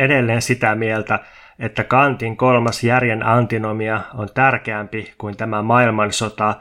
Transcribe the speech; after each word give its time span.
Edelleen 0.00 0.42
sitä 0.42 0.74
mieltä, 0.74 1.18
että 1.58 1.84
Kantin 1.84 2.36
kolmas 2.36 2.84
järjen 2.84 3.26
antinomia 3.26 4.00
on 4.14 4.28
tärkeämpi 4.34 5.12
kuin 5.18 5.36
tämä 5.36 5.62
maailmansota 5.62 6.54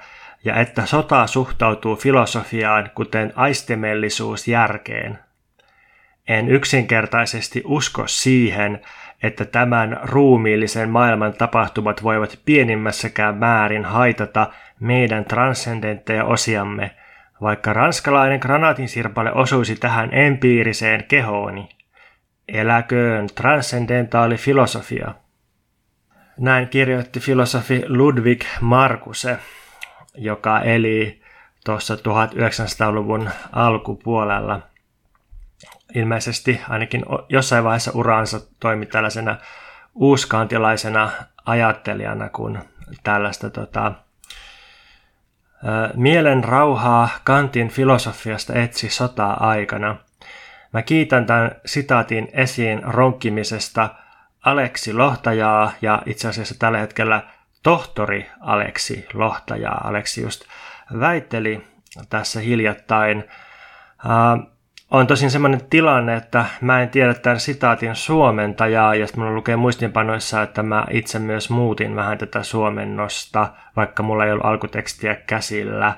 ja 0.46 0.56
että 0.56 0.86
sota 0.86 1.28
suhtautuu 1.28 1.96
filosofiaan 1.96 2.90
kuten 2.96 3.34
aistemellisuus 3.36 4.48
järkeen. 4.48 5.20
En 6.28 6.50
yksinkertaisesti 6.50 7.62
usko 7.66 8.04
siihen, 8.08 8.82
että 9.24 9.46
tämän 9.46 10.00
ruumiillisen 10.04 10.90
maailman 10.90 11.34
tapahtumat 11.34 12.04
voivat 12.04 12.40
pienimmässäkään 12.46 13.38
määrin 13.38 13.86
haitata 13.86 14.48
meidän 14.80 15.26
transcendentteja 15.26 16.26
osiamme, 16.26 16.92
vaikka 17.42 17.74
ranskalainen 17.74 18.40
granatinsirpale 18.40 19.34
osuisi 19.34 19.76
tähän 19.76 20.10
empiiriseen 20.14 21.04
kehooni. 21.08 21.79
Eläköön 22.54 23.28
transcendentaali 23.28 24.38
filosofia. 24.38 25.14
Näin 26.40 26.70
kirjoitti 26.70 27.20
filosofi 27.20 27.84
Ludwig 27.88 28.44
Markuse, 28.62 29.38
joka 30.16 30.60
eli 30.60 31.22
tuossa 31.66 31.96
1900-luvun 31.96 33.30
alkupuolella. 33.52 34.62
Ilmeisesti 35.96 36.62
ainakin 36.70 37.06
jossain 37.30 37.64
vaiheessa 37.64 37.92
uraansa 37.94 38.40
toimi 38.60 38.86
tällaisena 38.86 39.38
uuskantilaisena 39.96 41.12
ajattelijana, 41.46 42.30
kun 42.30 42.60
tällaista 43.04 43.50
tota, 43.50 43.92
mielen 45.96 46.44
rauhaa 46.44 47.10
Kantin 47.24 47.70
filosofiasta 47.70 48.54
etsi 48.54 48.90
sota-aikana. 48.90 49.96
Mä 50.74 50.82
kiitän 50.82 51.26
tämän 51.26 51.52
sitaatin 51.66 52.30
esiin 52.34 52.84
ronkkimisesta 52.84 53.90
Aleksi 54.46 54.94
Lohtajaa 54.94 55.72
ja 55.82 56.02
itse 56.06 56.28
asiassa 56.28 56.56
tällä 56.60 56.78
hetkellä 56.78 57.22
tohtori 57.64 58.30
Aleksi 58.40 59.08
Lohtajaa. 59.14 59.88
Aleksi 59.88 60.22
just 60.22 60.46
väitteli 61.00 61.62
tässä 62.10 62.40
hiljattain. 62.40 63.24
Uh, 64.06 64.52
on 64.92 65.08
tosin 65.08 65.32
sellainen 65.32 65.62
tilanne, 65.70 66.16
että 66.16 66.46
mä 66.62 66.82
en 66.82 66.90
tiedä 66.90 67.14
tämän 67.14 67.40
sitaatin 67.40 67.96
suomentajaa, 67.96 68.96
ja 68.96 69.08
sitten 69.08 69.24
mulla 69.24 69.36
lukee 69.36 69.56
muistinpanoissa, 69.56 70.42
että 70.42 70.64
mä 70.64 70.86
itse 70.92 71.20
myös 71.20 71.50
muutin 71.50 71.96
vähän 71.96 72.18
tätä 72.18 72.44
suomennosta, 72.44 73.54
vaikka 73.76 74.04
mulla 74.04 74.26
ei 74.26 74.32
ollut 74.32 74.46
alkutekstiä 74.46 75.16
käsillä. 75.16 75.94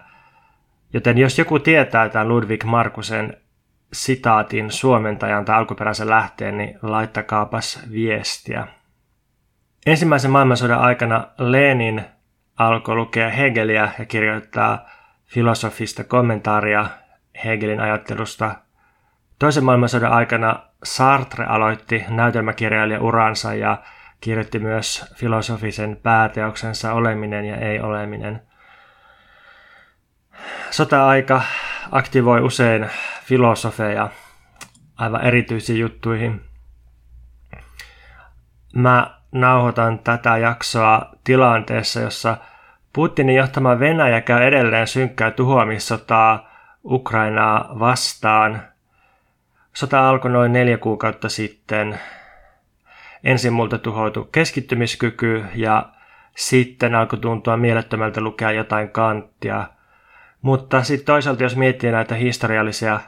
Joten 0.93 1.17
jos 1.17 1.39
joku 1.39 1.59
tietää 1.59 2.09
tämän 2.09 2.29
Ludwig 2.29 2.63
Markusen 2.63 3.37
sitaatin 3.93 4.71
suomentajan 4.71 5.45
tai 5.45 5.55
alkuperäisen 5.55 6.09
lähteen, 6.09 6.57
niin 6.57 6.79
laittakaapas 6.81 7.79
viestiä. 7.91 8.67
Ensimmäisen 9.85 10.31
maailmansodan 10.31 10.79
aikana 10.79 11.27
Lenin 11.37 12.05
alkoi 12.57 12.95
lukea 12.95 13.29
Hegeliä 13.29 13.91
ja 13.99 14.05
kirjoittaa 14.05 14.89
filosofista 15.25 16.03
kommentaaria 16.03 16.85
Hegelin 17.45 17.79
ajattelusta. 17.79 18.55
Toisen 19.39 19.63
maailmansodan 19.63 20.11
aikana 20.11 20.59
Sartre 20.83 21.45
aloitti 21.45 22.05
näytelmäkirjailija 22.09 23.01
uransa 23.01 23.53
ja 23.53 23.77
kirjoitti 24.21 24.59
myös 24.59 25.13
filosofisen 25.15 25.99
pääteoksensa 26.03 26.93
Oleminen 26.93 27.45
ja 27.45 27.55
ei-oleminen. 27.57 28.41
Sota-aika 30.71 31.41
aktivoi 31.91 32.41
usein 32.41 32.89
filosofeja 33.23 34.09
aivan 34.97 35.21
erityisiin 35.21 35.79
juttuihin. 35.79 36.41
Mä 38.75 39.19
nauhoitan 39.31 39.99
tätä 39.99 40.37
jaksoa 40.37 41.11
tilanteessa, 41.23 41.99
jossa 41.99 42.37
Putinin 42.93 43.35
johtama 43.35 43.79
Venäjä 43.79 44.21
käy 44.21 44.43
edelleen 44.43 44.87
synkkää 44.87 45.31
tuhoamissotaa 45.31 46.51
Ukrainaa 46.83 47.79
vastaan. 47.79 48.61
Sota 49.73 50.09
alkoi 50.09 50.31
noin 50.31 50.53
neljä 50.53 50.77
kuukautta 50.77 51.29
sitten. 51.29 51.99
Ensin 53.23 53.53
multa 53.53 53.77
tuhoutui 53.77 54.27
keskittymiskyky 54.31 55.45
ja 55.55 55.89
sitten 56.35 56.95
alkoi 56.95 57.19
tuntua 57.19 57.57
mielettömältä 57.57 58.21
lukea 58.21 58.51
jotain 58.51 58.89
kanttia. 58.89 59.67
Mutta 60.41 60.83
sitten 60.83 61.05
toisaalta 61.05 61.43
jos 61.43 61.55
miettii 61.55 61.91
näitä 61.91 62.15
historiallisia 62.15 62.99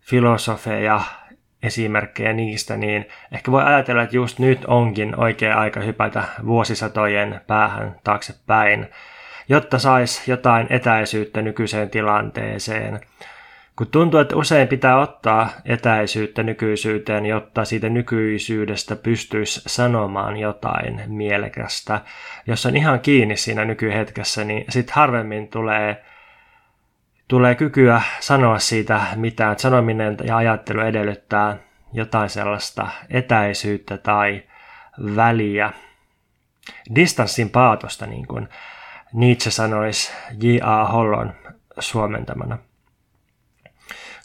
filosofeja 0.00 1.00
esimerkkejä 1.62 2.32
niistä, 2.32 2.76
niin 2.76 3.08
ehkä 3.32 3.52
voi 3.52 3.64
ajatella, 3.64 4.02
että 4.02 4.16
just 4.16 4.38
nyt 4.38 4.64
onkin 4.64 5.20
oikea 5.20 5.58
aika 5.58 5.80
hypätä 5.80 6.24
vuosisatojen 6.46 7.40
päähän 7.46 7.96
taaksepäin, 8.04 8.86
jotta 9.48 9.78
saisi 9.78 10.30
jotain 10.30 10.66
etäisyyttä 10.70 11.42
nykyiseen 11.42 11.90
tilanteeseen. 11.90 13.00
Kun 13.76 13.86
tuntuu, 13.86 14.20
että 14.20 14.36
usein 14.36 14.68
pitää 14.68 14.98
ottaa 14.98 15.48
etäisyyttä 15.64 16.42
nykyisyyteen, 16.42 17.26
jotta 17.26 17.64
siitä 17.64 17.88
nykyisyydestä 17.88 18.96
pystyisi 18.96 19.60
sanomaan 19.66 20.36
jotain 20.36 21.02
mielekästä. 21.06 22.00
Jos 22.46 22.66
on 22.66 22.76
ihan 22.76 23.00
kiinni 23.00 23.36
siinä 23.36 23.64
nykyhetkessä, 23.64 24.44
niin 24.44 24.64
sitten 24.68 24.94
harvemmin 24.94 25.48
tulee 25.48 26.04
tulee 27.28 27.54
kykyä 27.54 28.02
sanoa 28.20 28.58
siitä 28.58 29.00
mitään. 29.16 29.58
Sanominen 29.58 30.16
ja 30.24 30.36
ajattelu 30.36 30.80
edellyttää 30.80 31.56
jotain 31.92 32.30
sellaista 32.30 32.88
etäisyyttä 33.10 33.98
tai 33.98 34.42
väliä. 35.16 35.72
Distanssin 36.94 37.50
paatosta, 37.50 38.06
niin 38.06 38.26
kuin 38.26 38.48
Nietzsche 39.12 39.50
sanoisi 39.50 40.12
J.A. 40.42 40.84
Hollon 40.84 41.32
suomentamana. 41.78 42.58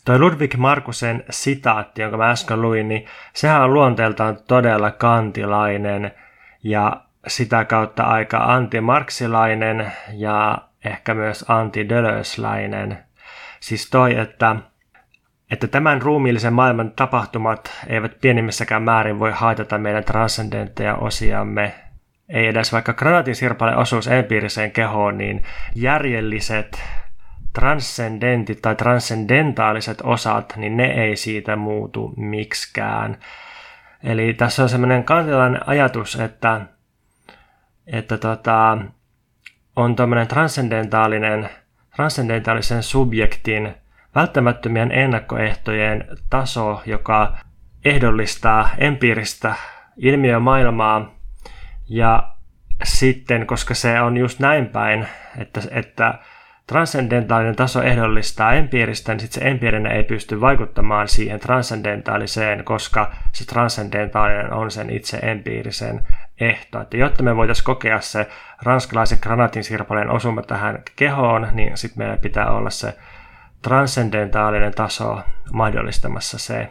Toi 0.05 0.19
Ludwig 0.19 0.55
Markusen 0.55 1.23
sitaatti, 1.29 2.01
jonka 2.01 2.17
mä 2.17 2.29
äsken 2.29 2.61
luin, 2.61 2.87
niin 2.87 3.05
sehän 3.33 3.61
on 3.61 3.73
luonteeltaan 3.73 4.37
todella 4.47 4.91
kantilainen 4.91 6.11
ja 6.63 7.01
sitä 7.27 7.65
kautta 7.65 8.03
aika 8.03 8.37
antimarksilainen 8.37 9.91
ja 10.13 10.57
ehkä 10.85 11.13
myös 11.13 11.45
antidölösläinen. 11.47 12.97
Siis 13.59 13.89
toi, 13.89 14.15
että, 14.15 14.55
että 15.51 15.67
tämän 15.67 16.01
ruumiillisen 16.01 16.53
maailman 16.53 16.91
tapahtumat 16.91 17.71
eivät 17.87 18.21
pienimmässäkään 18.21 18.83
määrin 18.83 19.19
voi 19.19 19.31
haitata 19.31 19.77
meidän 19.77 20.03
transcendentteja 20.03 20.95
osiamme. 20.95 21.73
Ei 22.29 22.47
edes 22.47 22.73
vaikka 22.73 22.93
granaatin 22.93 23.35
sirpale 23.35 23.75
osuus 23.75 24.07
empiiriseen 24.07 24.71
kehoon, 24.71 25.17
niin 25.17 25.43
järjelliset 25.75 26.83
transcendentit 27.53 28.61
tai 28.61 28.75
transcendentaaliset 28.75 30.01
osat, 30.03 30.53
niin 30.57 30.77
ne 30.77 30.85
ei 30.85 31.15
siitä 31.15 31.55
muutu 31.55 32.13
miksikään. 32.17 33.17
Eli 34.03 34.33
tässä 34.33 34.63
on 34.63 34.69
semmoinen 34.69 35.03
kantilainen 35.03 35.69
ajatus, 35.69 36.15
että, 36.15 36.61
että 37.87 38.17
tota, 38.17 38.77
on 39.75 39.95
tämmöinen 39.95 40.27
transcendentaalinen, 40.27 41.49
transcendentaalisen 41.95 42.83
subjektin 42.83 43.75
välttämättömien 44.15 44.91
ennakkoehtojen 44.91 46.07
taso, 46.29 46.81
joka 46.85 47.37
ehdollistaa 47.85 48.69
empiiristä 48.77 49.55
ilmiömaailmaa 49.97 51.15
ja 51.89 52.35
sitten, 52.83 53.47
koska 53.47 53.73
se 53.73 54.01
on 54.01 54.17
just 54.17 54.39
näin 54.39 54.67
päin, 54.67 55.07
että, 55.37 55.61
että 55.71 56.19
transcendentaalinen 56.69 57.55
taso 57.55 57.81
ehdollistaa 57.81 58.53
empiiristä, 58.53 59.11
niin 59.11 59.19
sitten 59.19 59.43
se 59.43 59.49
empiirinen 59.49 59.91
ei 59.91 60.03
pysty 60.03 60.41
vaikuttamaan 60.41 61.07
siihen 61.07 61.39
transcendentaaliseen, 61.39 62.63
koska 62.63 63.11
se 63.33 63.45
transcendentaalinen 63.45 64.53
on 64.53 64.71
sen 64.71 64.89
itse 64.89 65.17
empiirisen 65.17 66.07
ehto. 66.39 66.81
Että 66.81 66.97
jotta 66.97 67.23
me 67.23 67.35
voitaisiin 67.35 67.65
kokea 67.65 68.01
se 68.01 68.29
ranskalaisen 68.61 69.19
granatinsirpaleen 69.21 70.09
osuma 70.09 70.41
tähän 70.41 70.83
kehoon, 70.95 71.47
niin 71.51 71.77
sitten 71.77 71.97
meillä 71.97 72.17
pitää 72.17 72.51
olla 72.51 72.69
se 72.69 72.97
transcendentaalinen 73.61 74.73
taso 74.73 75.21
mahdollistamassa 75.53 76.37
se. 76.37 76.69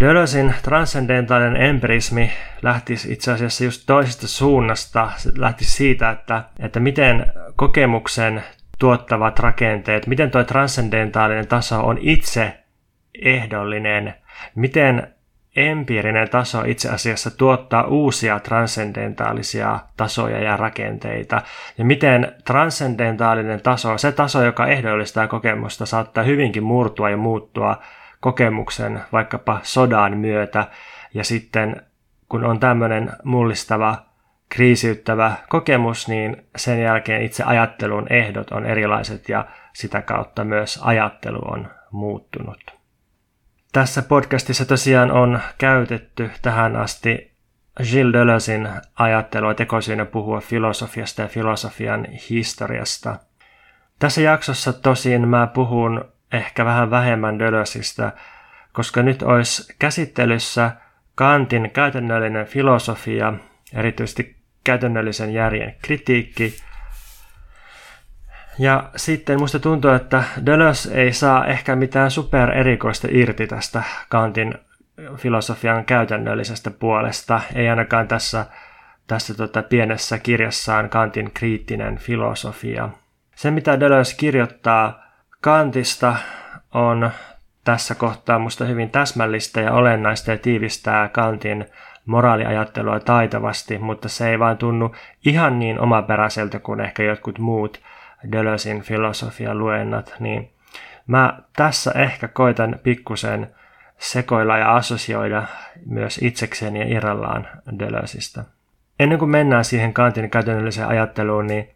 Dölösin 0.00 0.54
transcendentaalinen 0.62 1.62
empirismi 1.62 2.32
lähti 2.62 2.92
itse 3.08 3.32
asiassa 3.32 3.64
just 3.64 3.82
toisesta 3.86 4.28
suunnasta. 4.28 5.10
Se 5.16 5.30
lähti 5.36 5.64
siitä, 5.64 6.10
että, 6.10 6.42
että 6.58 6.80
miten 6.80 7.26
kokemuksen 7.56 8.42
tuottavat 8.80 9.38
rakenteet, 9.38 10.06
miten 10.06 10.30
tuo 10.30 10.44
transcendentaalinen 10.44 11.46
taso 11.46 11.80
on 11.80 11.98
itse 12.00 12.58
ehdollinen, 13.22 14.14
miten 14.54 15.14
empiirinen 15.56 16.30
taso 16.30 16.62
itse 16.66 16.88
asiassa 16.88 17.30
tuottaa 17.30 17.84
uusia 17.84 18.40
transcendentaalisia 18.40 19.78
tasoja 19.96 20.40
ja 20.40 20.56
rakenteita. 20.56 21.42
Ja 21.78 21.84
miten 21.84 22.32
transcendentaalinen 22.44 23.60
taso, 23.60 23.98
se 23.98 24.12
taso, 24.12 24.42
joka 24.42 24.66
ehdollistaa 24.66 25.26
kokemusta, 25.26 25.86
saattaa 25.86 26.24
hyvinkin 26.24 26.62
murtua 26.62 27.10
ja 27.10 27.16
muuttua 27.16 27.82
kokemuksen 28.20 29.00
vaikkapa 29.12 29.60
sodan 29.62 30.18
myötä. 30.18 30.66
Ja 31.14 31.24
sitten 31.24 31.82
kun 32.28 32.44
on 32.44 32.60
tämmöinen 32.60 33.12
mullistava, 33.24 34.09
kriisiyttävä 34.50 35.32
kokemus, 35.48 36.08
niin 36.08 36.46
sen 36.56 36.82
jälkeen 36.82 37.22
itse 37.22 37.44
ajattelun 37.44 38.06
ehdot 38.12 38.50
on 38.50 38.66
erilaiset 38.66 39.28
ja 39.28 39.46
sitä 39.72 40.02
kautta 40.02 40.44
myös 40.44 40.80
ajattelu 40.82 41.40
on 41.44 41.68
muuttunut. 41.90 42.80
Tässä 43.72 44.02
podcastissa 44.02 44.64
tosiaan 44.64 45.10
on 45.10 45.40
käytetty 45.58 46.30
tähän 46.42 46.76
asti 46.76 47.30
Gilles 47.82 48.12
Deleuzein 48.12 48.68
ajattelua 48.94 49.54
tekosyynä 49.54 50.04
puhua 50.04 50.40
filosofiasta 50.40 51.22
ja 51.22 51.28
filosofian 51.28 52.04
historiasta. 52.30 53.16
Tässä 53.98 54.20
jaksossa 54.20 54.72
tosin 54.72 55.28
mä 55.28 55.46
puhun 55.46 56.04
ehkä 56.32 56.64
vähän 56.64 56.90
vähemmän 56.90 57.38
Deleuzeista, 57.38 58.12
koska 58.72 59.02
nyt 59.02 59.22
olisi 59.22 59.74
käsittelyssä 59.78 60.70
Kantin 61.14 61.70
käytännöllinen 61.70 62.46
filosofia, 62.46 63.32
erityisesti 63.74 64.39
käytännöllisen 64.64 65.32
järjen 65.32 65.74
kritiikki. 65.82 66.56
Ja 68.58 68.90
sitten 68.96 69.40
musta 69.40 69.58
tuntuu, 69.58 69.90
että 69.90 70.24
Deleuze 70.46 70.94
ei 70.94 71.12
saa 71.12 71.46
ehkä 71.46 71.76
mitään 71.76 72.10
super 72.10 72.50
erikoista 72.50 73.08
irti 73.10 73.46
tästä 73.46 73.82
Kantin 74.08 74.54
filosofian 75.16 75.84
käytännöllisestä 75.84 76.70
puolesta, 76.70 77.40
ei 77.54 77.68
ainakaan 77.68 78.08
tässä, 78.08 78.46
tässä 79.06 79.34
tota 79.34 79.62
pienessä 79.62 80.18
kirjassaan 80.18 80.88
Kantin 80.88 81.30
kriittinen 81.34 81.98
filosofia. 81.98 82.88
Se, 83.34 83.50
mitä 83.50 83.80
Deleuze 83.80 84.16
kirjoittaa 84.16 85.04
Kantista, 85.40 86.16
on 86.74 87.10
tässä 87.64 87.94
kohtaa 87.94 88.38
musta 88.38 88.64
hyvin 88.64 88.90
täsmällistä 88.90 89.60
ja 89.60 89.72
olennaista 89.72 90.30
ja 90.30 90.38
tiivistää 90.38 91.08
Kantin 91.08 91.66
moraaliajattelua 92.10 93.00
taitavasti, 93.00 93.78
mutta 93.78 94.08
se 94.08 94.30
ei 94.30 94.38
vaan 94.38 94.58
tunnu 94.58 94.94
ihan 95.26 95.58
niin 95.58 95.80
omaperäiseltä 95.80 96.58
kuin 96.58 96.80
ehkä 96.80 97.02
jotkut 97.02 97.38
muut 97.38 97.80
Deleuzein 98.32 98.82
filosofian 98.82 99.58
luennat, 99.58 100.14
niin 100.20 100.50
mä 101.06 101.38
tässä 101.56 101.92
ehkä 101.94 102.28
koitan 102.28 102.80
pikkusen 102.82 103.50
sekoilla 103.98 104.58
ja 104.58 104.76
assosioida 104.76 105.42
myös 105.86 106.18
itsekseen 106.22 106.76
ja 106.76 106.84
irrallaan 106.88 107.48
Deleuzeista. 107.78 108.44
Ennen 109.00 109.18
kuin 109.18 109.30
mennään 109.30 109.64
siihen 109.64 109.92
Kantin 109.92 110.30
käytännölliseen 110.30 110.88
ajatteluun, 110.88 111.46
niin 111.46 111.70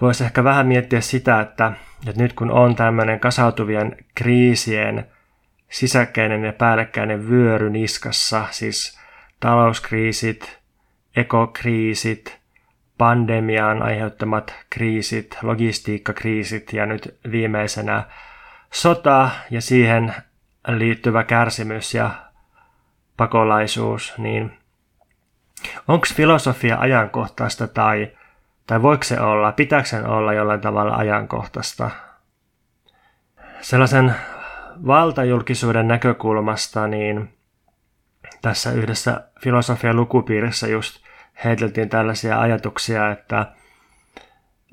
voisi 0.00 0.24
ehkä 0.24 0.44
vähän 0.44 0.66
miettiä 0.66 1.00
sitä, 1.00 1.40
että, 1.40 1.72
että 2.08 2.22
nyt 2.22 2.32
kun 2.32 2.50
on 2.50 2.76
tämmöinen 2.76 3.20
kasautuvien 3.20 3.96
kriisien 4.14 5.06
sisäkkäinen 5.74 6.44
ja 6.44 6.52
päällekkäinen 6.52 7.28
vyöry 7.28 7.70
niskassa, 7.70 8.46
siis 8.50 9.00
talouskriisit, 9.40 10.58
ekokriisit, 11.16 12.38
pandemian 12.98 13.82
aiheuttamat 13.82 14.54
kriisit, 14.70 15.38
logistiikkakriisit 15.42 16.72
ja 16.72 16.86
nyt 16.86 17.18
viimeisenä 17.30 18.04
sota 18.72 19.30
ja 19.50 19.60
siihen 19.60 20.14
liittyvä 20.68 21.24
kärsimys 21.24 21.94
ja 21.94 22.10
pakolaisuus, 23.16 24.14
niin 24.18 24.58
onko 25.88 26.06
filosofia 26.14 26.78
ajankohtaista 26.78 27.68
tai, 27.68 28.10
tai 28.66 28.82
voiko 28.82 29.04
se 29.04 29.20
olla, 29.20 29.52
pitääkö 29.52 29.88
sen 29.88 30.06
olla 30.06 30.32
jollain 30.32 30.60
tavalla 30.60 30.96
ajankohtaista? 30.96 31.90
Sellaisen 33.60 34.14
valtajulkisuuden 34.86 35.88
näkökulmasta, 35.88 36.88
niin 36.88 37.28
tässä 38.42 38.72
yhdessä 38.72 39.28
filosofian 39.40 39.96
lukupiirissä 39.96 40.66
just 40.66 41.04
heiteltiin 41.44 41.88
tällaisia 41.88 42.40
ajatuksia, 42.40 43.10
että, 43.10 43.46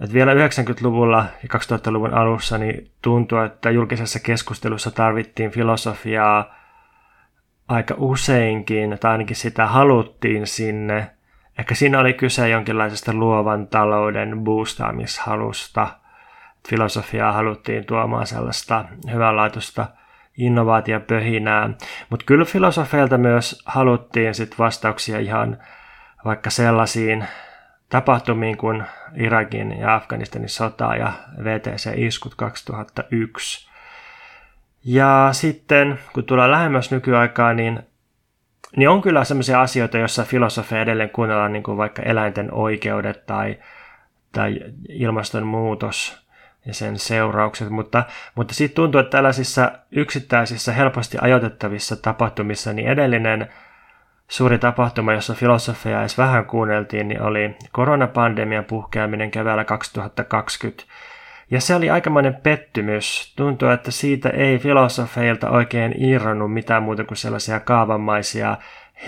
että 0.04 0.14
vielä 0.14 0.34
90-luvulla 0.34 1.26
ja 1.44 1.60
2000-luvun 1.60 2.14
alussa 2.14 2.58
niin 2.58 2.92
tuntui, 3.02 3.46
että 3.46 3.72
julkisessa 3.72 4.20
keskustelussa 4.20 4.92
tarvittiin 4.92 5.52
filosofiaa 5.52 6.56
aika 7.68 7.96
useinkin, 7.98 8.98
tai 9.00 9.12
ainakin 9.12 9.36
sitä 9.36 9.68
haluttiin 9.68 10.48
sinne. 10.48 11.12
Ehkä 11.60 11.76
siinä 11.76 12.00
oli 12.00 12.14
kyse 12.14 12.50
jonkinlaisesta 12.50 13.14
luovan 13.14 13.68
talouden 13.68 14.44
boostaamishalusta. 14.44 16.01
Filosofiaa 16.70 17.32
haluttiin 17.32 17.86
tuomaan 17.86 18.28
sellaista 18.28 18.86
hyvänlaatuista 19.12 19.88
innovaatiopöhinää, 20.38 21.70
mutta 22.10 22.26
kyllä 22.26 22.46
filosofeilta 22.46 23.18
myös 23.18 23.64
haluttiin 23.66 24.36
sit 24.36 24.60
vastauksia 24.60 25.20
ihan 25.20 25.58
vaikka 26.26 26.50
sellaisiin 26.50 27.26
tapahtumiin 27.90 28.58
kuin 28.58 28.84
Irakin 29.16 29.80
ja 29.80 29.96
Afganistanin 29.96 30.50
sota 30.50 30.96
ja 30.96 31.14
VTC-iskut 31.44 32.36
2001. 32.36 33.70
Ja 34.86 35.30
sitten 35.32 36.00
kun 36.14 36.24
tulee 36.24 36.52
lähemmäs 36.52 36.92
nykyaikaa, 36.92 37.54
niin, 37.54 37.80
niin 38.78 38.90
on 38.90 39.02
kyllä 39.02 39.24
sellaisia 39.24 39.62
asioita, 39.62 39.98
joissa 39.98 40.24
filosofia 40.24 40.82
edelleen 40.82 41.10
kuunnellaan, 41.10 41.54
niin 41.54 41.64
kuin 41.64 41.78
vaikka 41.78 42.02
eläinten 42.02 42.54
oikeudet 42.54 43.26
tai, 43.26 43.58
tai 44.32 44.60
ilmastonmuutos 44.90 46.21
ja 46.66 46.74
sen 46.74 47.00
seuraukset, 47.00 47.70
mutta, 47.70 48.04
mutta 48.36 48.54
sitten 48.54 48.76
tuntuu, 48.76 49.02
että 49.02 49.12
tällaisissa 49.18 49.72
yksittäisissä 49.92 50.74
helposti 50.74 51.18
ajoitettavissa 51.22 51.96
tapahtumissa, 51.96 52.74
niin 52.74 52.88
edellinen 52.88 53.50
suuri 54.28 54.60
tapahtuma, 54.60 55.14
jossa 55.14 55.34
filosofia 55.34 56.00
edes 56.00 56.18
vähän 56.18 56.46
kuunneltiin, 56.46 57.08
niin 57.08 57.22
oli 57.22 57.56
koronapandemian 57.72 58.66
puhkeaminen 58.66 59.32
keväällä 59.32 59.64
2020. 59.64 60.84
Ja 61.52 61.62
se 61.62 61.76
oli 61.76 61.90
aikamoinen 61.90 62.36
pettymys. 62.36 63.34
Tuntuu, 63.36 63.70
että 63.70 63.92
siitä 63.92 64.30
ei 64.30 64.60
filosofeilta 64.60 65.50
oikein 65.50 66.04
irronnut 66.04 66.54
mitään 66.54 66.84
muuta 66.84 67.04
kuin 67.04 67.18
sellaisia 67.18 67.60
kaavamaisia 67.60 68.58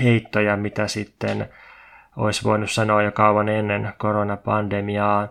heittoja, 0.03 0.57
mitä 0.57 0.87
sitten 0.87 1.49
olisi 2.15 2.43
voinut 2.43 2.71
sanoa 2.71 3.03
jo 3.03 3.11
kauan 3.11 3.49
ennen 3.49 3.93
koronapandemiaa. 3.97 5.27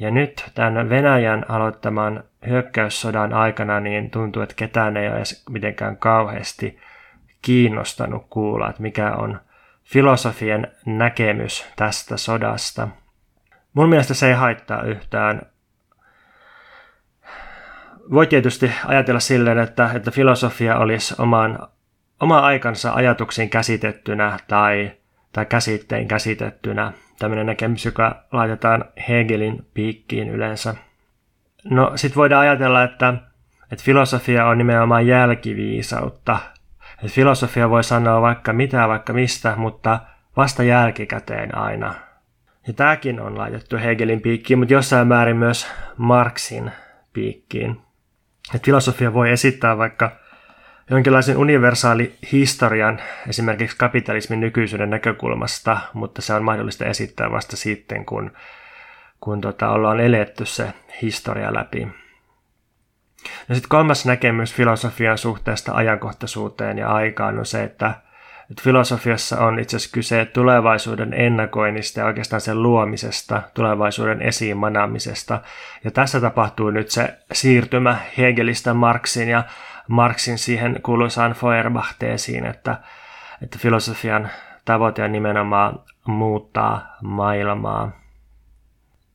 Ja 0.00 0.10
nyt 0.10 0.50
tämän 0.54 0.88
Venäjän 0.88 1.44
aloittaman 1.48 2.24
hyökkäyssodan 2.46 3.32
aikana 3.32 3.80
niin 3.80 4.10
tuntuu, 4.10 4.42
että 4.42 4.54
ketään 4.54 4.96
ei 4.96 5.08
ole 5.08 5.22
mitenkään 5.50 5.96
kauheasti 5.96 6.78
kiinnostanut 7.42 8.26
kuulla, 8.30 8.70
että 8.70 8.82
mikä 8.82 9.12
on 9.12 9.40
filosofien 9.84 10.68
näkemys 10.86 11.66
tästä 11.76 12.16
sodasta. 12.16 12.88
Mun 13.72 13.88
mielestä 13.88 14.14
se 14.14 14.28
ei 14.28 14.34
haittaa 14.34 14.82
yhtään. 14.82 15.42
Voi 18.10 18.26
tietysti 18.26 18.72
ajatella 18.86 19.20
silleen, 19.20 19.58
että, 19.58 19.90
että 19.94 20.10
filosofia 20.10 20.76
olisi 20.76 21.14
oman, 21.18 21.58
oma 22.20 22.38
aikansa 22.38 22.92
ajatuksiin 22.92 23.50
käsitettynä 23.50 24.38
tai, 24.48 24.92
tai 25.32 25.46
käsittein 25.46 26.08
käsitettynä. 26.08 26.92
Tämmöinen 27.20 27.46
näkemys, 27.46 27.84
joka 27.84 28.24
laitetaan 28.32 28.84
Hegelin 29.08 29.66
piikkiin 29.74 30.28
yleensä. 30.28 30.74
No 31.64 31.92
sit 31.94 32.16
voidaan 32.16 32.42
ajatella, 32.42 32.82
että, 32.82 33.14
että 33.72 33.84
filosofia 33.84 34.46
on 34.46 34.58
nimenomaan 34.58 35.06
jälkiviisautta– 35.06 36.38
et 37.04 37.10
filosofia 37.10 37.70
voi 37.70 37.84
sanoa 37.84 38.20
vaikka 38.20 38.52
mitä, 38.52 38.88
vaikka 38.88 39.12
mistä, 39.12 39.54
mutta 39.56 40.00
vasta 40.36 40.62
jälkikäteen 40.62 41.58
aina. 41.58 41.94
Ja 42.66 42.72
tämäkin 42.72 43.20
on 43.20 43.38
laitettu 43.38 43.76
Hegelin 43.76 44.20
piikkiin, 44.20 44.58
mutta 44.58 44.74
jossain 44.74 45.08
määrin 45.08 45.36
myös 45.36 45.66
Marxin 45.96 46.70
piikkiin. 47.12 47.80
Et 48.54 48.64
filosofia 48.64 49.14
voi 49.14 49.30
esittää 49.30 49.78
vaikka 49.78 50.19
jonkinlaisen 50.90 51.36
universaali 51.36 52.14
historian 52.32 53.00
esimerkiksi 53.28 53.76
kapitalismin 53.76 54.40
nykyisyyden 54.40 54.90
näkökulmasta, 54.90 55.78
mutta 55.94 56.22
se 56.22 56.34
on 56.34 56.44
mahdollista 56.44 56.84
esittää 56.84 57.30
vasta 57.30 57.56
sitten, 57.56 58.04
kun, 58.04 58.32
kun 59.20 59.40
tota, 59.40 59.68
ollaan 59.68 60.00
eletty 60.00 60.46
se 60.46 60.72
historia 61.02 61.54
läpi. 61.54 61.84
No 63.48 63.54
sitten 63.54 63.68
kolmas 63.68 64.06
näkemys 64.06 64.54
filosofian 64.54 65.18
suhteesta 65.18 65.72
ajankohtaisuuteen 65.74 66.78
ja 66.78 66.88
aikaan 66.88 67.38
on 67.38 67.46
se, 67.46 67.62
että, 67.62 67.94
että 68.50 68.62
filosofiassa 68.62 69.40
on 69.40 69.58
itse 69.58 69.76
asiassa 69.76 69.94
kyse 69.94 70.24
tulevaisuuden 70.24 71.14
ennakoinnista 71.14 72.00
ja 72.00 72.06
oikeastaan 72.06 72.40
sen 72.40 72.62
luomisesta, 72.62 73.42
tulevaisuuden 73.54 74.22
esiin 74.22 74.56
manaamisesta. 74.56 75.40
Ja 75.84 75.90
tässä 75.90 76.20
tapahtuu 76.20 76.70
nyt 76.70 76.90
se 76.90 77.18
siirtymä 77.32 77.96
Hegelistä 78.18 78.74
Marxin 78.74 79.28
ja 79.28 79.44
Marxin 79.88 80.38
siihen 80.38 80.80
kuuluisaan 80.82 81.32
Feuerbach-teesiin, 81.32 82.46
että, 82.46 82.78
että 83.42 83.58
filosofian 83.58 84.30
tavoite 84.64 85.02
on 85.02 85.12
nimenomaan 85.12 85.80
muuttaa 86.06 86.96
maailmaa. 87.02 87.90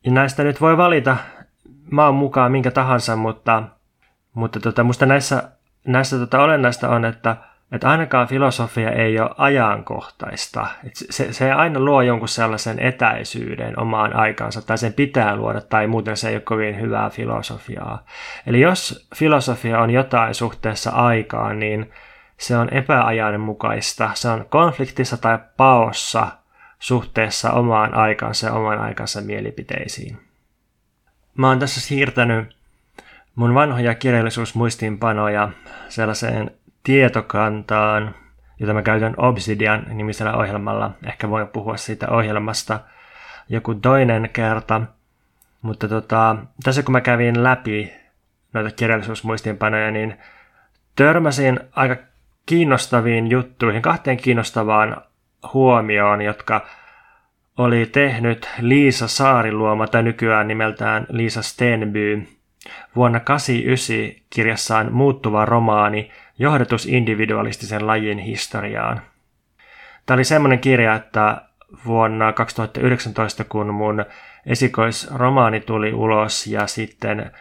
Ja 0.06 0.12
näistä 0.12 0.44
nyt 0.44 0.62
voi 0.62 0.78
valita 0.78 1.18
maan 1.92 2.16
mukaan 2.16 2.52
minkä 2.52 2.72
tahansa, 2.72 3.16
mutta 3.16 3.64
mutta 4.36 4.60
tota, 4.60 4.84
musta 4.84 5.06
näissä, 5.06 5.52
näissä 5.88 6.18
tota, 6.18 6.40
olennaista 6.40 6.90
on, 6.90 7.06
että, 7.06 7.38
että 7.72 7.90
ainakaan 7.90 8.28
filosofia 8.28 8.92
ei 8.92 9.20
ole 9.20 9.30
ajankohtaista. 9.38 10.68
Et 10.84 10.92
se, 10.96 11.34
se 11.34 11.52
aina 11.52 11.80
luo 11.80 12.02
jonkun 12.02 12.28
sellaisen 12.28 12.80
etäisyyden 12.80 13.80
omaan 13.80 14.16
aikansa, 14.16 14.62
tai 14.62 14.78
sen 14.78 14.94
pitää 14.94 15.36
luoda, 15.36 15.62
tai 15.62 15.88
muuten 15.88 16.18
se 16.18 16.30
ei 16.30 16.36
ole 16.36 16.42
kovin 16.42 16.80
hyvää 16.82 17.10
filosofiaa. 17.10 18.06
Eli 18.48 18.62
jos 18.62 19.08
filosofia 19.16 19.80
on 19.80 19.90
jotain 19.90 20.36
suhteessa 20.36 20.92
aikaan, 20.92 21.60
niin 21.60 21.92
se 22.38 22.58
on 22.58 22.74
epäajanmukaista, 22.74 24.12
se 24.14 24.30
on 24.30 24.46
konfliktissa 24.50 25.18
tai 25.18 25.40
paossa 25.58 26.28
suhteessa 26.80 27.52
omaan 27.52 27.94
aikansa 27.94 28.48
ja 28.48 28.54
oman 28.54 28.80
aikansa 28.80 29.22
mielipiteisiin. 29.22 30.18
Mä 31.38 31.48
oon 31.48 31.60
tässä 31.60 31.82
siirtänyt 31.82 32.56
mun 33.36 33.54
vanhoja 33.54 33.96
kirjallisuusmuistiinpanoja 33.96 35.50
sellaiseen 35.90 36.52
tietokantaan, 36.86 38.16
jota 38.60 38.74
mä 38.74 38.82
käytän 38.82 39.14
Obsidian 39.18 39.86
nimisellä 39.90 40.34
ohjelmalla. 40.34 40.92
Ehkä 41.08 41.30
voin 41.30 41.48
puhua 41.48 41.78
siitä 41.78 42.10
ohjelmasta 42.10 42.80
joku 43.50 43.76
toinen 43.76 44.30
kerta. 44.34 44.82
Mutta 45.62 45.88
tota, 45.88 46.36
tässä 46.64 46.84
kun 46.84 46.92
mä 46.92 47.02
kävin 47.02 47.44
läpi 47.44 47.94
noita 48.54 48.76
kirjallisuusmuistiinpanoja, 48.76 49.92
niin 49.92 50.18
törmäsin 50.96 51.60
aika 51.72 51.96
kiinnostaviin 52.46 53.30
juttuihin, 53.30 53.82
kahteen 53.82 54.18
kiinnostavaan 54.18 55.02
huomioon, 55.54 56.22
jotka 56.22 56.66
oli 57.58 57.86
tehnyt 57.86 58.50
Liisa 58.60 59.08
Saariluoma 59.08 59.88
tai 59.88 60.04
nykyään 60.04 60.48
nimeltään 60.48 61.06
Liisa 61.10 61.42
Stenby 61.42 62.28
vuonna 62.96 63.20
1989 63.20 64.26
kirjassaan 64.30 64.94
muuttuva 64.94 65.46
romaani 65.46 66.12
Johdatus 66.40 66.86
individualistisen 66.86 67.88
lajin 67.88 68.18
historiaan. 68.18 69.02
Tämä 70.06 70.16
oli 70.16 70.24
semmoinen 70.24 70.60
kirja, 70.60 70.96
että 70.96 71.42
vuonna 71.86 72.34
2019, 72.34 73.44
kun 73.44 73.74
mun 73.74 74.06
esikoisromaani 74.46 75.60
tuli 75.60 75.94
ulos 75.94 76.48
ja 76.48 76.68
sitten 76.68 77.32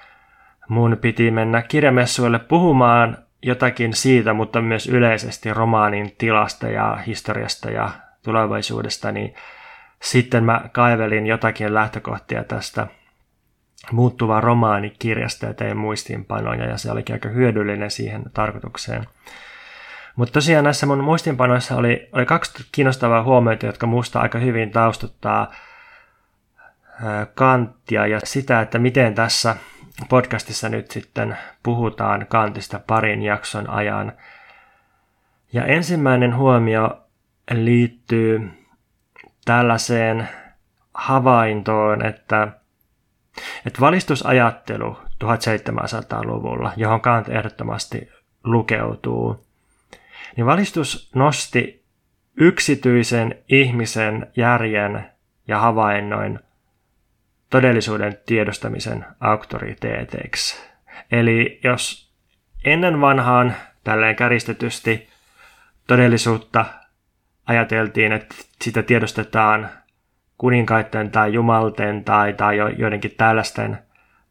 mun 0.68 0.96
piti 1.00 1.30
mennä 1.30 1.62
kirjamessuille 1.62 2.38
puhumaan 2.38 3.18
jotakin 3.42 3.94
siitä, 3.94 4.32
mutta 4.32 4.60
myös 4.60 4.86
yleisesti 4.86 5.54
romaanin 5.54 6.14
tilasta 6.18 6.68
ja 6.68 6.98
historiasta 7.06 7.70
ja 7.70 7.90
tulevaisuudesta, 8.22 9.12
niin 9.12 9.34
sitten 10.02 10.44
mä 10.44 10.60
kaivelin 10.72 11.26
jotakin 11.26 11.74
lähtökohtia 11.74 12.44
tästä 12.44 12.86
muuttuvaa 13.92 14.40
romaanikirjasta 14.40 15.46
ja 15.46 15.54
tein 15.54 15.76
muistiinpanoja 15.76 16.66
ja 16.66 16.78
se 16.78 16.90
olikin 16.90 17.14
aika 17.14 17.28
hyödyllinen 17.28 17.90
siihen 17.90 18.22
tarkoitukseen. 18.34 19.06
Mutta 20.16 20.32
tosiaan 20.32 20.64
näissä 20.64 20.86
mun 20.86 21.04
muistinpanoissa 21.04 21.76
oli, 21.76 22.08
oli 22.12 22.26
kaksi 22.26 22.66
kiinnostavaa 22.72 23.22
huomioita, 23.22 23.66
jotka 23.66 23.86
musta 23.86 24.20
aika 24.20 24.38
hyvin 24.38 24.70
taustuttaa 24.70 25.52
kanttia 27.34 28.06
ja 28.06 28.20
sitä, 28.24 28.60
että 28.60 28.78
miten 28.78 29.14
tässä 29.14 29.56
podcastissa 30.08 30.68
nyt 30.68 30.90
sitten 30.90 31.38
puhutaan 31.62 32.26
kantista 32.28 32.80
parin 32.86 33.22
jakson 33.22 33.70
ajan. 33.70 34.12
Ja 35.52 35.64
ensimmäinen 35.64 36.36
huomio 36.36 37.00
liittyy 37.50 38.50
tällaiseen 39.44 40.28
havaintoon, 40.94 42.06
että, 42.06 42.48
että 43.66 43.80
valistusajattelu 43.80 44.98
1700-luvulla, 45.24 46.72
johon 46.76 47.00
Kant 47.00 47.28
ehdottomasti 47.28 48.08
lukeutuu, 48.44 49.46
niin 50.36 50.46
valistus 50.46 51.10
nosti 51.14 51.84
yksityisen 52.36 53.38
ihmisen 53.48 54.26
järjen 54.36 55.10
ja 55.48 55.58
havainnoin 55.58 56.38
todellisuuden 57.50 58.18
tiedostamisen 58.26 59.06
auktoriteeteiksi. 59.20 60.60
Eli 61.12 61.60
jos 61.64 62.12
ennen 62.64 63.00
vanhaan 63.00 63.54
tälleen 63.84 64.16
käristetysti 64.16 65.08
todellisuutta 65.86 66.64
ajateltiin, 67.46 68.12
että 68.12 68.34
sitä 68.62 68.82
tiedostetaan 68.82 69.70
kuninkaiden 70.38 71.10
tai 71.10 71.32
jumalten 71.32 72.04
tai, 72.04 72.32
tai 72.32 72.56
joidenkin 72.78 73.14
tällaisten 73.16 73.78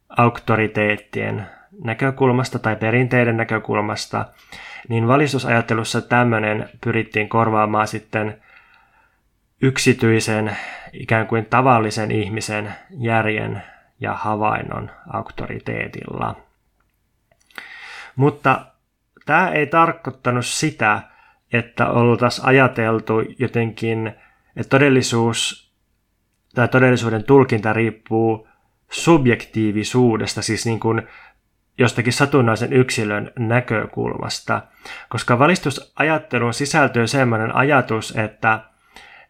auktoriteettien 0.08 1.46
näkökulmasta 1.84 2.58
tai 2.58 2.76
perinteiden 2.76 3.36
näkökulmasta, 3.36 4.26
niin 4.88 5.08
valistusajattelussa 5.08 6.00
tämmöinen 6.00 6.68
pyrittiin 6.80 7.28
korvaamaan 7.28 7.88
sitten 7.88 8.42
yksityisen, 9.62 10.56
ikään 10.92 11.26
kuin 11.26 11.46
tavallisen 11.46 12.10
ihmisen 12.10 12.74
järjen 12.90 13.62
ja 14.00 14.14
havainnon 14.14 14.90
auktoriteetilla. 15.12 16.36
Mutta 18.16 18.66
tämä 19.26 19.48
ei 19.50 19.66
tarkoittanut 19.66 20.46
sitä, 20.46 21.02
että 21.52 21.88
oltaisiin 21.90 22.46
ajateltu 22.46 23.14
jotenkin, 23.38 24.14
että 24.56 24.70
todellisuus 24.70 25.63
tai 26.54 26.68
todellisuuden 26.68 27.24
tulkinta 27.24 27.72
riippuu 27.72 28.48
subjektiivisuudesta, 28.90 30.42
siis 30.42 30.66
niin 30.66 30.80
kuin 30.80 31.02
jostakin 31.78 32.12
satunnaisen 32.12 32.72
yksilön 32.72 33.32
näkökulmasta, 33.38 34.62
koska 35.08 35.38
valistusajatteluun 35.38 36.54
sisältyy 36.54 37.06
sellainen 37.06 37.56
ajatus, 37.56 38.16
että, 38.16 38.60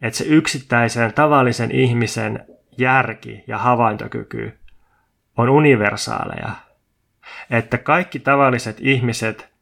että 0.03 0.19
se 0.19 0.25
yksittäisen 0.25 1.13
tavallisen 1.13 1.71
ihmisen 1.71 2.45
järki 2.79 3.45
ja 3.47 3.59
havaintokyky 3.59 4.59
on 5.37 5.49
universaaleja, 5.49 6.51
että 7.51 7.79
kaikki 7.79 8.19
tavalliset 8.19 8.77
ihmiset 8.81 9.55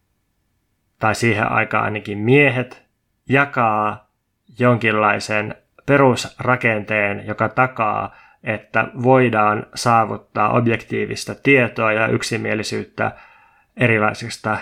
tai 0.98 1.14
siihen 1.14 1.52
aikaan 1.52 1.84
ainakin 1.84 2.18
miehet, 2.18 2.82
jakaa 3.28 4.10
jonkinlaisen 4.58 5.54
perusrakenteen, 5.92 7.26
joka 7.26 7.48
takaa, 7.48 8.16
että 8.44 8.88
voidaan 9.02 9.66
saavuttaa 9.74 10.52
objektiivista 10.52 11.34
tietoa 11.34 11.92
ja 11.92 12.06
yksimielisyyttä 12.06 13.12
erilaisista 13.76 14.56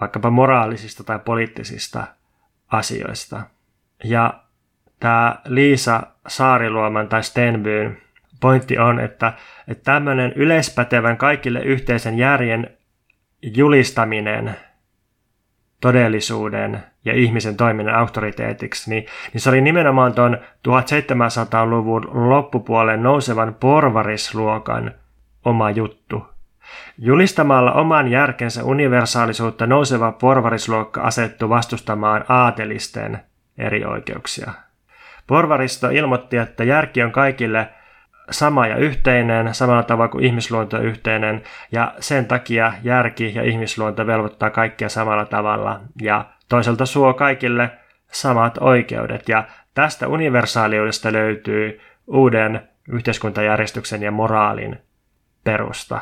vaikkapa 0.00 0.30
moraalisista 0.30 1.04
tai 1.04 1.18
poliittisista 1.18 2.06
asioista. 2.68 3.42
Ja 4.04 4.42
tämä 5.00 5.36
Liisa 5.44 6.02
Saariluoman 6.28 7.08
tai 7.08 7.22
Stenbyn 7.22 7.98
pointti 8.40 8.78
on, 8.78 9.00
että, 9.00 9.32
että 9.68 9.84
tämmöinen 9.84 10.32
yleispätevän 10.32 11.16
kaikille 11.16 11.60
yhteisen 11.60 12.18
järjen 12.18 12.70
julistaminen– 13.42 14.56
todellisuuden 15.80 16.82
ja 17.08 17.14
ihmisen 17.14 17.56
toiminnan 17.56 17.94
auktoriteetiksi, 17.94 18.90
niin, 18.90 19.06
niin 19.32 19.40
se 19.40 19.48
oli 19.48 19.60
nimenomaan 19.60 20.12
tuon 20.12 20.38
1700-luvun 20.68 22.30
loppupuolen 22.30 23.02
nousevan 23.02 23.56
porvarisluokan 23.60 24.94
oma 25.44 25.70
juttu. 25.70 26.26
Julistamalla 26.98 27.72
oman 27.72 28.08
järkensä 28.08 28.64
universaalisuutta 28.64 29.66
nouseva 29.66 30.12
porvarisluokka 30.12 31.00
asettu 31.00 31.48
vastustamaan 31.48 32.24
aatelisten 32.28 33.20
eri 33.58 33.84
oikeuksia. 33.84 34.52
Porvaristo 35.26 35.90
ilmoitti, 35.90 36.36
että 36.36 36.64
järki 36.64 37.02
on 37.02 37.12
kaikille 37.12 37.68
sama 38.30 38.66
ja 38.66 38.76
yhteinen, 38.76 39.54
samalla 39.54 39.82
tavalla 39.82 40.08
kuin 40.08 40.24
ihmisluonto 40.24 40.76
on 40.76 40.84
yhteinen, 40.84 41.42
ja 41.72 41.94
sen 42.00 42.26
takia 42.26 42.72
järki 42.82 43.32
ja 43.34 43.42
ihmisluonto 43.42 44.06
velvoittaa 44.06 44.50
kaikkia 44.50 44.88
samalla 44.88 45.24
tavalla, 45.24 45.80
ja 46.02 46.24
toisaalta 46.48 46.86
suo 46.86 47.14
kaikille 47.14 47.70
samat 48.12 48.58
oikeudet, 48.60 49.28
ja 49.28 49.44
tästä 49.74 50.08
universaaliudesta 50.08 51.12
löytyy 51.12 51.80
uuden 52.06 52.68
yhteiskuntajärjestyksen 52.88 54.02
ja 54.02 54.10
moraalin 54.10 54.78
perusta. 55.44 56.00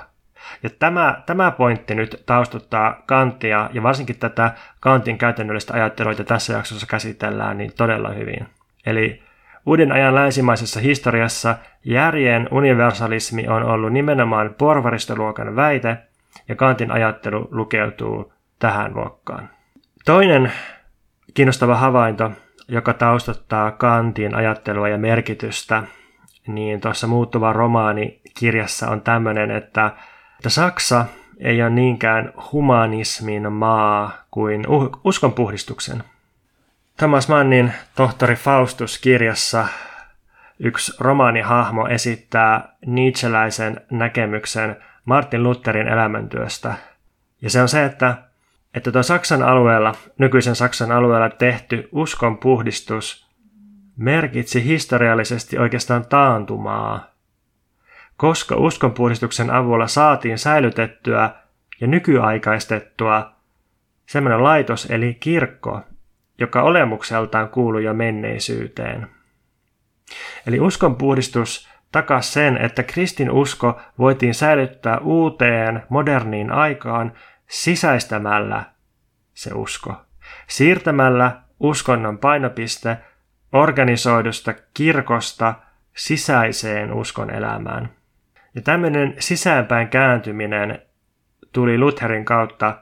Ja 0.62 0.70
tämä, 0.78 1.22
tämä 1.26 1.50
pointti 1.50 1.94
nyt 1.94 2.22
taustuttaa 2.26 3.02
Kantia 3.06 3.70
ja 3.72 3.82
varsinkin 3.82 4.18
tätä 4.18 4.50
Kantin 4.80 5.18
käytännöllistä 5.18 5.74
ajattelua, 5.74 6.12
jota 6.12 6.24
tässä 6.24 6.52
jaksossa 6.52 6.86
käsitellään, 6.86 7.58
niin 7.58 7.72
todella 7.76 8.08
hyvin. 8.08 8.46
Eli 8.86 9.26
Uuden 9.66 9.92
ajan 9.92 10.14
länsimaisessa 10.14 10.80
historiassa 10.80 11.56
järjen 11.84 12.48
universalismi 12.50 13.48
on 13.48 13.62
ollut 13.62 13.92
nimenomaan 13.92 14.54
porvaristoluokan 14.58 15.56
väite, 15.56 15.98
ja 16.48 16.54
Kantin 16.54 16.90
ajattelu 16.90 17.48
lukeutuu 17.50 18.32
tähän 18.58 18.94
luokkaan. 18.94 19.48
Toinen 20.06 20.52
kiinnostava 21.34 21.76
havainto, 21.76 22.32
joka 22.68 22.92
taustottaa 22.92 23.70
Kantin 23.70 24.34
ajattelua 24.34 24.88
ja 24.88 24.98
merkitystä, 24.98 25.82
niin 26.46 26.80
tuossa 26.80 27.06
muuttuva 27.06 27.52
romaani 27.52 28.20
kirjassa 28.38 28.88
on 28.90 29.00
tämmöinen, 29.00 29.50
että, 29.50 29.90
että 30.36 30.48
Saksa 30.48 31.04
ei 31.38 31.62
ole 31.62 31.70
niinkään 31.70 32.32
humanismin 32.52 33.52
maa 33.52 34.12
kuin 34.30 34.66
uskonpuhdistuksen. 35.04 36.04
Thomas 36.96 37.28
Mannin 37.28 37.72
tohtori 37.94 38.36
Faustus-kirjassa 38.36 39.68
yksi 40.58 40.92
romaanihahmo 41.00 41.86
esittää 41.86 42.76
Nietzscheläisen 42.86 43.80
näkemyksen 43.90 44.76
Martin 45.04 45.42
Lutherin 45.42 45.88
elämäntyöstä. 45.88 46.74
Ja 47.42 47.50
se 47.50 47.62
on 47.62 47.68
se, 47.68 47.84
että, 47.84 48.25
että 48.76 48.92
tuo 48.92 49.02
Saksan 49.02 49.42
alueella, 49.42 49.94
nykyisen 50.18 50.56
Saksan 50.56 50.92
alueella 50.92 51.30
tehty 51.30 51.88
uskonpuhdistus 51.92 53.26
merkitsi 53.96 54.64
historiallisesti 54.64 55.58
oikeastaan 55.58 56.06
taantumaa, 56.06 57.10
koska 58.16 58.56
uskonpuhdistuksen 58.56 59.50
avulla 59.50 59.86
saatiin 59.86 60.38
säilytettyä 60.38 61.30
ja 61.80 61.86
nykyaikaistettua 61.86 63.32
semmoinen 64.06 64.42
laitos 64.42 64.86
eli 64.90 65.14
kirkko, 65.20 65.80
joka 66.38 66.62
olemukseltaan 66.62 67.48
kuului 67.48 67.84
jo 67.84 67.94
menneisyyteen. 67.94 69.08
Eli 70.46 70.60
uskonpuhdistus 70.60 71.68
takas 71.92 72.32
sen, 72.32 72.56
että 72.56 72.82
kristin 72.82 73.30
usko 73.30 73.80
voitiin 73.98 74.34
säilyttää 74.34 74.98
uuteen, 74.98 75.82
moderniin 75.88 76.52
aikaan 76.52 77.12
sisäistämällä 77.48 78.64
se 79.34 79.50
usko. 79.54 79.94
Siirtämällä 80.46 81.42
uskonnon 81.60 82.18
painopiste 82.18 82.96
organisoidusta 83.52 84.54
kirkosta 84.74 85.54
sisäiseen 85.96 86.92
uskon 86.92 87.30
elämään. 87.30 87.90
Ja 88.54 88.62
tämmöinen 88.62 89.14
sisäänpäin 89.18 89.88
kääntyminen 89.88 90.82
tuli 91.52 91.78
Lutherin 91.78 92.24
kautta 92.24 92.78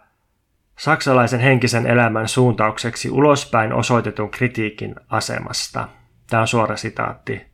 saksalaisen 0.78 1.40
henkisen 1.40 1.86
elämän 1.86 2.28
suuntaukseksi 2.28 3.10
ulospäin 3.10 3.72
osoitetun 3.72 4.30
kritiikin 4.30 4.94
asemasta. 5.08 5.88
Tämä 6.30 6.40
on 6.40 6.48
suora 6.48 6.76
sitaatti 6.76 7.46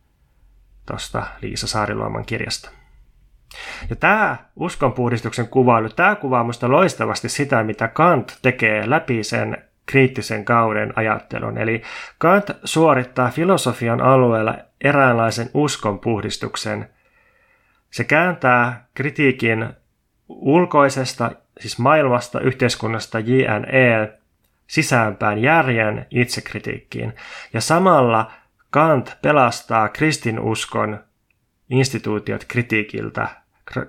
tuosta 0.86 1.26
Liisa 1.42 1.66
Saariluoman 1.66 2.26
kirjasta. 2.26 2.79
Ja 3.90 3.96
tämä 3.96 4.36
uskonpuhdistuksen 4.56 5.48
kuvailu, 5.48 5.88
tämä 5.88 6.14
kuvaa 6.14 6.42
minusta 6.42 6.70
loistavasti 6.70 7.28
sitä, 7.28 7.62
mitä 7.62 7.88
Kant 7.88 8.38
tekee 8.42 8.90
läpi 8.90 9.24
sen 9.24 9.64
kriittisen 9.86 10.44
kauden 10.44 10.92
ajattelun. 10.96 11.58
Eli 11.58 11.82
Kant 12.18 12.50
suorittaa 12.64 13.30
filosofian 13.30 14.00
alueella 14.00 14.54
eräänlaisen 14.80 15.50
uskonpuhdistuksen. 15.54 16.88
Se 17.90 18.04
kääntää 18.04 18.86
kritiikin 18.94 19.68
ulkoisesta, 20.28 21.30
siis 21.60 21.78
maailmasta, 21.78 22.40
yhteiskunnasta, 22.40 23.18
JNE, 23.18 24.12
sisäänpäin 24.66 25.38
järjen 25.38 26.06
itsekritiikkiin. 26.10 27.12
Ja 27.52 27.60
samalla 27.60 28.30
Kant 28.70 29.18
pelastaa 29.22 29.88
kristinuskon 29.88 31.00
instituutiot 31.70 32.44
kritiikiltä. 32.48 33.28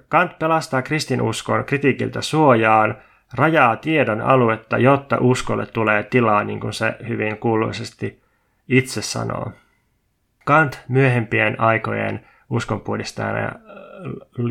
Kant 0.09 0.39
pelastaa 0.39 0.81
kristinuskon 0.81 1.65
kritiikiltä 1.65 2.21
suojaan, 2.21 2.97
rajaa 3.33 3.75
tiedon 3.75 4.21
aluetta, 4.21 4.77
jotta 4.77 5.17
uskolle 5.19 5.65
tulee 5.65 6.03
tilaa, 6.03 6.43
niin 6.43 6.59
kuin 6.59 6.73
se 6.73 6.95
hyvin 7.07 7.37
kuuluisesti 7.37 8.21
itse 8.67 9.01
sanoo. 9.01 9.51
Kant 10.45 10.79
myöhempien 10.87 11.59
aikojen 11.59 12.25
uskonpuhdistajana 12.49 13.51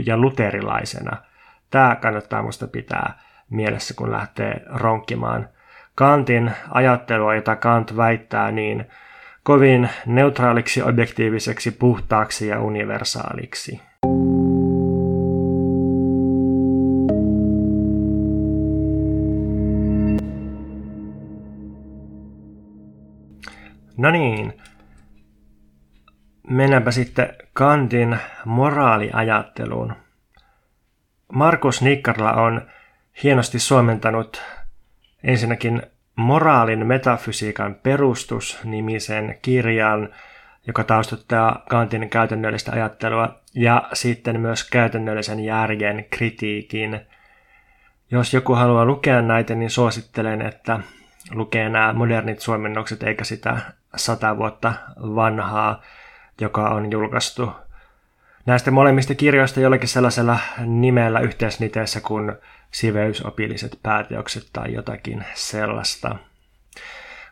ja 0.05 0.17
luterilaisena. 0.17 1.17
Tämä 1.71 1.97
kannattaa 1.97 2.43
minusta 2.43 2.67
pitää 2.67 3.19
mielessä, 3.51 3.95
kun 3.95 4.13
lähtee 4.13 4.63
ronkkimaan 4.67 5.49
Kantin 5.95 6.51
ajattelua, 6.71 7.35
jota 7.35 7.57
Kant 7.57 7.97
väittää 7.97 8.51
niin 8.51 8.87
kovin 9.43 9.89
neutraaliksi, 10.07 10.83
objektiiviseksi, 10.83 11.71
puhtaaksi 11.71 12.49
ja 12.49 12.61
universaaliksi. 12.61 13.81
No 23.97 24.11
niin, 24.11 24.53
mennäänpä 26.51 26.91
sitten 26.91 27.35
Kantin 27.53 28.19
moraaliajatteluun. 28.45 29.93
Markus 31.33 31.83
Nikkarla 31.83 32.33
on 32.33 32.67
hienosti 33.23 33.59
suomentanut 33.59 34.43
ensinnäkin 35.25 35.83
Moraalin 36.21 36.87
metafysiikan 36.87 37.75
perustus-nimisen 37.75 39.39
kirjan, 39.43 40.09
joka 40.67 40.85
taustuttaa 40.85 41.63
Kantin 41.69 42.11
käytännöllistä 42.11 42.73
ajattelua, 42.73 43.35
ja 43.55 43.89
sitten 43.93 44.41
myös 44.41 44.71
käytännöllisen 44.71 45.41
järjen 45.41 46.05
kritiikin. 46.11 47.01
Jos 48.11 48.35
joku 48.35 48.55
haluaa 48.55 48.85
lukea 48.85 49.23
näitä, 49.23 49.55
niin 49.55 49.71
suosittelen, 49.71 50.43
että 50.43 50.81
lukee 51.31 51.69
nämä 51.69 51.93
modernit 51.93 52.41
suomennokset 52.41 53.03
eikä 53.03 53.25
sitä 53.25 53.57
sata 53.97 54.37
vuotta 54.37 54.73
vanhaa, 54.97 55.83
joka 56.41 56.69
on 56.69 56.91
julkaistu 56.91 57.53
näistä 58.47 58.71
molemmista 58.71 59.15
kirjoista 59.15 59.61
jollakin 59.61 59.89
sellaisella 59.89 60.39
nimellä 60.67 61.21
yhteisniteessä 61.21 62.01
kuin 62.01 62.33
siveysopilliset 62.71 63.79
pääteokset 63.83 64.47
tai 64.53 64.75
jotakin 64.75 65.25
sellaista. 65.35 66.17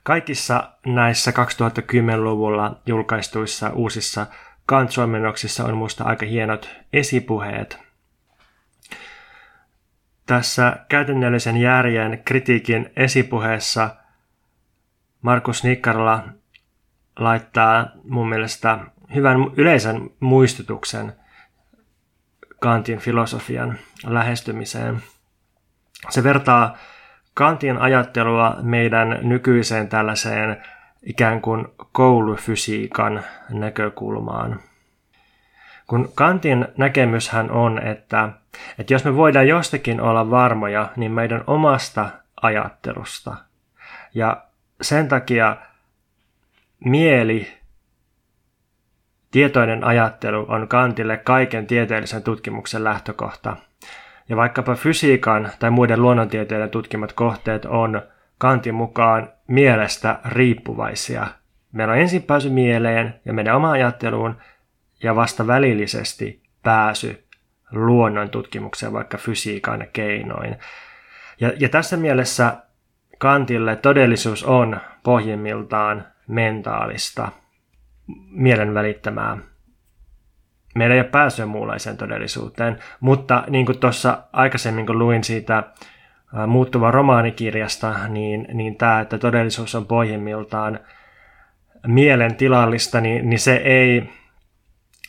Kaikissa 0.02 0.72
näissä 0.86 1.30
2010-luvulla 1.30 2.80
julkaistuissa 2.86 3.70
uusissa 3.70 4.26
Kant-suomennoksissa 4.66 5.64
on 5.64 5.74
minusta 5.74 6.04
aika 6.04 6.26
hienot 6.26 6.70
esipuheet. 6.92 7.78
Tässä 10.26 10.76
käytännöllisen 10.88 11.56
järjen 11.56 12.22
kritiikin 12.24 12.90
esipuheessa 12.96 13.96
Markus 15.22 15.64
Nikkarla 15.64 16.24
laittaa 17.18 17.86
mun 18.04 18.28
mielestä 18.28 18.78
hyvän 19.14 19.36
yleisen 19.56 20.10
muistutuksen 20.20 21.12
Kantin 22.60 22.98
filosofian 22.98 23.78
lähestymiseen. 24.06 25.02
Se 26.08 26.24
vertaa 26.24 26.76
Kantin 27.34 27.78
ajattelua 27.78 28.56
meidän 28.62 29.18
nykyiseen 29.22 29.88
tällaiseen 29.88 30.62
ikään 31.02 31.40
kuin 31.40 31.66
koulufysiikan 31.92 33.22
näkökulmaan. 33.50 34.60
Kun 35.86 36.12
Kantin 36.14 36.68
näkemyshän 36.76 37.50
on, 37.50 37.86
että, 37.86 38.28
että 38.78 38.94
jos 38.94 39.04
me 39.04 39.16
voidaan 39.16 39.48
jostakin 39.48 40.00
olla 40.00 40.30
varmoja, 40.30 40.88
niin 40.96 41.12
meidän 41.12 41.44
omasta 41.46 42.10
ajattelusta. 42.42 43.36
Ja 44.14 44.42
sen 44.82 45.08
takia 45.08 45.56
mieli, 46.84 47.58
tietoinen 49.30 49.84
ajattelu 49.84 50.46
on 50.48 50.68
Kantille 50.68 51.16
kaiken 51.16 51.66
tieteellisen 51.66 52.22
tutkimuksen 52.22 52.84
lähtökohta. 52.84 53.56
Ja 54.28 54.36
vaikkapa 54.36 54.74
fysiikan 54.74 55.50
tai 55.58 55.70
muiden 55.70 56.02
luonnontieteiden 56.02 56.70
tutkimat 56.70 57.12
kohteet 57.12 57.64
on 57.64 58.02
Kantin 58.38 58.74
mukaan 58.74 59.28
mielestä 59.46 60.18
riippuvaisia. 60.24 61.26
Meillä 61.72 61.92
on 61.92 61.98
ensin 62.00 62.22
pääsy 62.22 62.50
mieleen 62.50 63.20
ja 63.24 63.32
meidän 63.32 63.56
oma 63.56 63.70
ajatteluun 63.70 64.36
ja 65.02 65.16
vasta 65.16 65.46
välillisesti 65.46 66.42
pääsy 66.62 67.24
luonnon 67.72 68.30
tutkimukseen 68.30 68.92
vaikka 68.92 69.18
fysiikan 69.18 69.86
keinoin. 69.92 70.56
Ja, 71.40 71.52
ja 71.60 71.68
tässä 71.68 71.96
mielessä 71.96 72.56
Kantille 73.18 73.76
todellisuus 73.76 74.44
on 74.44 74.80
pohjimmiltaan 75.02 76.06
mentaalista, 76.28 77.28
mielen 78.30 78.74
välittämää. 78.74 79.38
Meillä 80.78 80.94
ei 80.94 81.00
ole 81.00 81.08
pääsyä 81.08 81.46
muunlaiseen 81.46 81.96
todellisuuteen, 81.96 82.78
mutta 83.00 83.44
niin 83.48 83.66
kuin 83.66 83.78
tuossa 83.78 84.18
aikaisemmin 84.32 84.86
kun 84.86 84.98
luin 84.98 85.24
siitä 85.24 85.62
muuttuva 86.46 86.90
romaanikirjasta, 86.90 88.08
niin, 88.08 88.48
niin 88.52 88.76
tämä, 88.76 89.00
että 89.00 89.18
todellisuus 89.18 89.74
on 89.74 89.86
pohjimmiltaan 89.86 90.80
mielen 91.86 92.34
tilallista, 92.34 93.00
niin, 93.00 93.30
niin 93.30 93.40
se 93.40 93.56
ei 93.56 94.08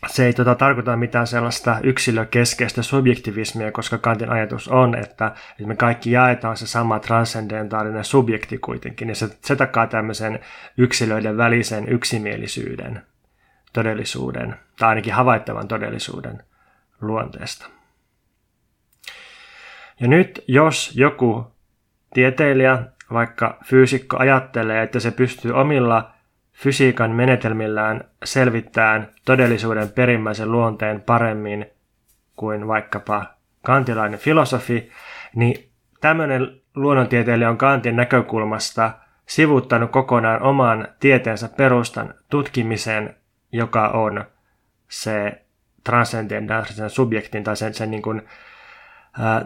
se 0.08 0.25
ei 0.25 0.34
tota, 0.34 0.55
tarkoita 0.55 0.97
mitään 0.97 1.27
sellaista 1.27 1.77
yksilökeskeistä 1.84 2.84
subjektivismia, 2.84 3.71
koska 3.71 3.97
Kantin 3.97 4.29
ajatus 4.29 4.67
on, 4.67 4.95
että, 4.95 5.32
että 5.51 5.67
me 5.67 5.75
kaikki 5.75 6.12
jaetaan 6.12 6.58
se 6.58 6.67
sama 6.67 6.99
transcendentaalinen 6.99 8.03
subjekti 8.03 8.58
kuitenkin, 8.58 9.10
ja 9.10 9.15
se, 9.15 9.29
se 9.41 9.55
takaa 9.55 9.88
tämmöisen 9.88 10.39
yksilöiden 10.77 11.38
välisen 11.38 11.89
yksimielisyyden, 11.89 13.01
todellisuuden, 13.73 14.55
tai 14.79 14.89
ainakin 14.89 15.13
havaittavan 15.13 15.67
todellisuuden 15.67 16.43
luonteesta. 17.01 17.69
Ja 19.99 20.08
nyt 20.08 20.43
jos 20.47 20.91
joku 20.95 21.51
tieteilijä, 22.13 22.84
vaikka 23.13 23.58
fyysikko, 23.65 24.17
ajattelee, 24.19 24.84
että 24.84 24.99
se 24.99 25.12
pystyy 25.12 25.51
omilla 25.51 26.12
fysiikan 26.53 27.12
menetelmillään 27.12 28.03
selvittämään 28.23 29.10
todellisuuden 29.25 29.89
perimmäisen 29.89 30.51
luonteen 30.51 31.01
paremmin 31.01 31.65
kuin 32.36 32.67
vaikkapa 32.67 33.25
kantilainen 33.65 34.19
filosofi, 34.19 34.91
niin 35.36 35.69
tämmöinen 36.01 36.62
luonnontieteilijä 36.75 37.49
on 37.49 37.58
Kantin 37.58 37.95
näkökulmasta 37.95 38.91
sivuttanut 39.25 39.91
kokonaan 39.91 40.41
oman 40.41 40.88
tieteensä 40.99 41.49
perustan 41.58 42.13
tutkimisen, 42.29 43.15
joka 43.51 43.88
on 43.88 44.25
se 44.89 45.45
transcendentaalisen 45.83 46.89
subjektin 46.89 47.43
tai 47.43 47.57
sen, 47.57 47.73
sen 47.73 47.91
niin 47.91 48.01
kuin, 48.01 48.21
ää, 49.19 49.45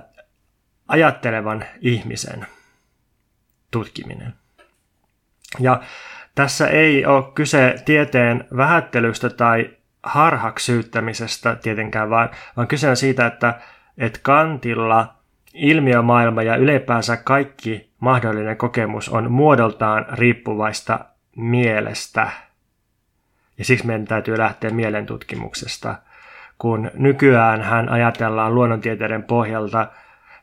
ajattelevan 0.87 1.65
ihmisen 1.81 2.47
tutkiminen. 3.71 4.33
Ja 5.59 5.81
tässä 6.35 6.67
ei 6.67 7.05
ole 7.05 7.31
kyse 7.35 7.75
tieteen 7.85 8.47
vähättelystä 8.57 9.29
tai 9.29 9.69
harhaksyyttämisestä 10.03 11.55
tietenkään, 11.55 12.09
vaan, 12.09 12.29
vaan 12.57 12.67
kyse 12.67 12.89
on 12.89 12.97
siitä, 12.97 13.25
että, 13.25 13.59
että 13.97 14.19
Kantilla 14.23 15.13
ilmiömaailma 15.53 16.43
ja 16.43 16.55
ylipäänsä 16.55 17.17
kaikki 17.17 17.93
mahdollinen 17.99 18.57
kokemus 18.57 19.09
on 19.09 19.31
muodoltaan 19.31 20.05
riippuvaista 20.11 20.99
mielestä. 21.35 22.31
Ja 23.63 23.67
siksi 23.67 23.86
meidän 23.86 24.06
täytyy 24.06 24.38
lähteä 24.38 24.69
mielentutkimuksesta, 24.69 25.95
kun 26.58 26.91
nykyään 26.93 27.62
hän 27.62 27.89
ajatellaan 27.89 28.56
luonnontieteiden 28.56 29.23
pohjalta 29.23 29.88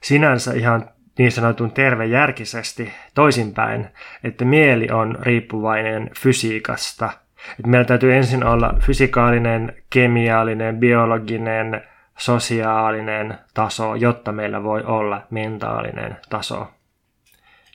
sinänsä 0.03 0.53
ihan 0.53 0.91
niin 1.19 1.33
sanotun 1.33 1.73
tervejärkisesti 1.73 2.93
toisinpäin, 3.15 3.87
että 4.25 4.45
mieli 4.45 4.89
on 4.93 5.19
riippuvainen 5.21 6.11
fysiikasta. 6.19 7.11
Että 7.51 7.69
meillä 7.69 7.85
täytyy 7.85 8.15
ensin 8.15 8.45
olla 8.45 8.75
fysikaalinen, 8.79 9.77
kemiallinen, 9.91 10.79
biologinen, 10.79 11.83
sosiaalinen 12.19 13.39
taso, 13.55 13.95
jotta 13.95 14.33
meillä 14.33 14.63
voi 14.63 14.83
olla 14.83 15.23
mentaalinen 15.31 16.17
taso. 16.31 16.71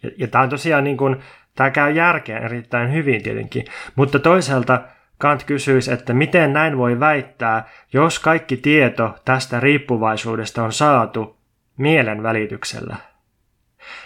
Ja, 0.03 0.11
ja 0.17 0.27
tämä 0.27 0.43
on 0.43 0.49
tosiaan 0.49 0.83
niin 0.83 0.97
kuin, 0.97 1.15
tämä 1.55 1.69
käy 1.69 1.91
järkeen 1.91 2.43
erittäin 2.43 2.93
hyvin 2.93 3.23
tietenkin, 3.23 3.65
mutta 3.95 4.19
toisaalta 4.19 4.81
Kant 5.17 5.43
kysyisi, 5.43 5.93
että 5.93 6.13
miten 6.13 6.53
näin 6.53 6.77
voi 6.77 6.99
väittää, 6.99 7.69
jos 7.93 8.19
kaikki 8.19 8.57
tieto 8.57 9.15
tästä 9.25 9.59
riippuvaisuudesta 9.59 10.63
on 10.63 10.73
saatu 10.73 11.37
mielen 11.77 12.23
välityksellä. 12.23 12.95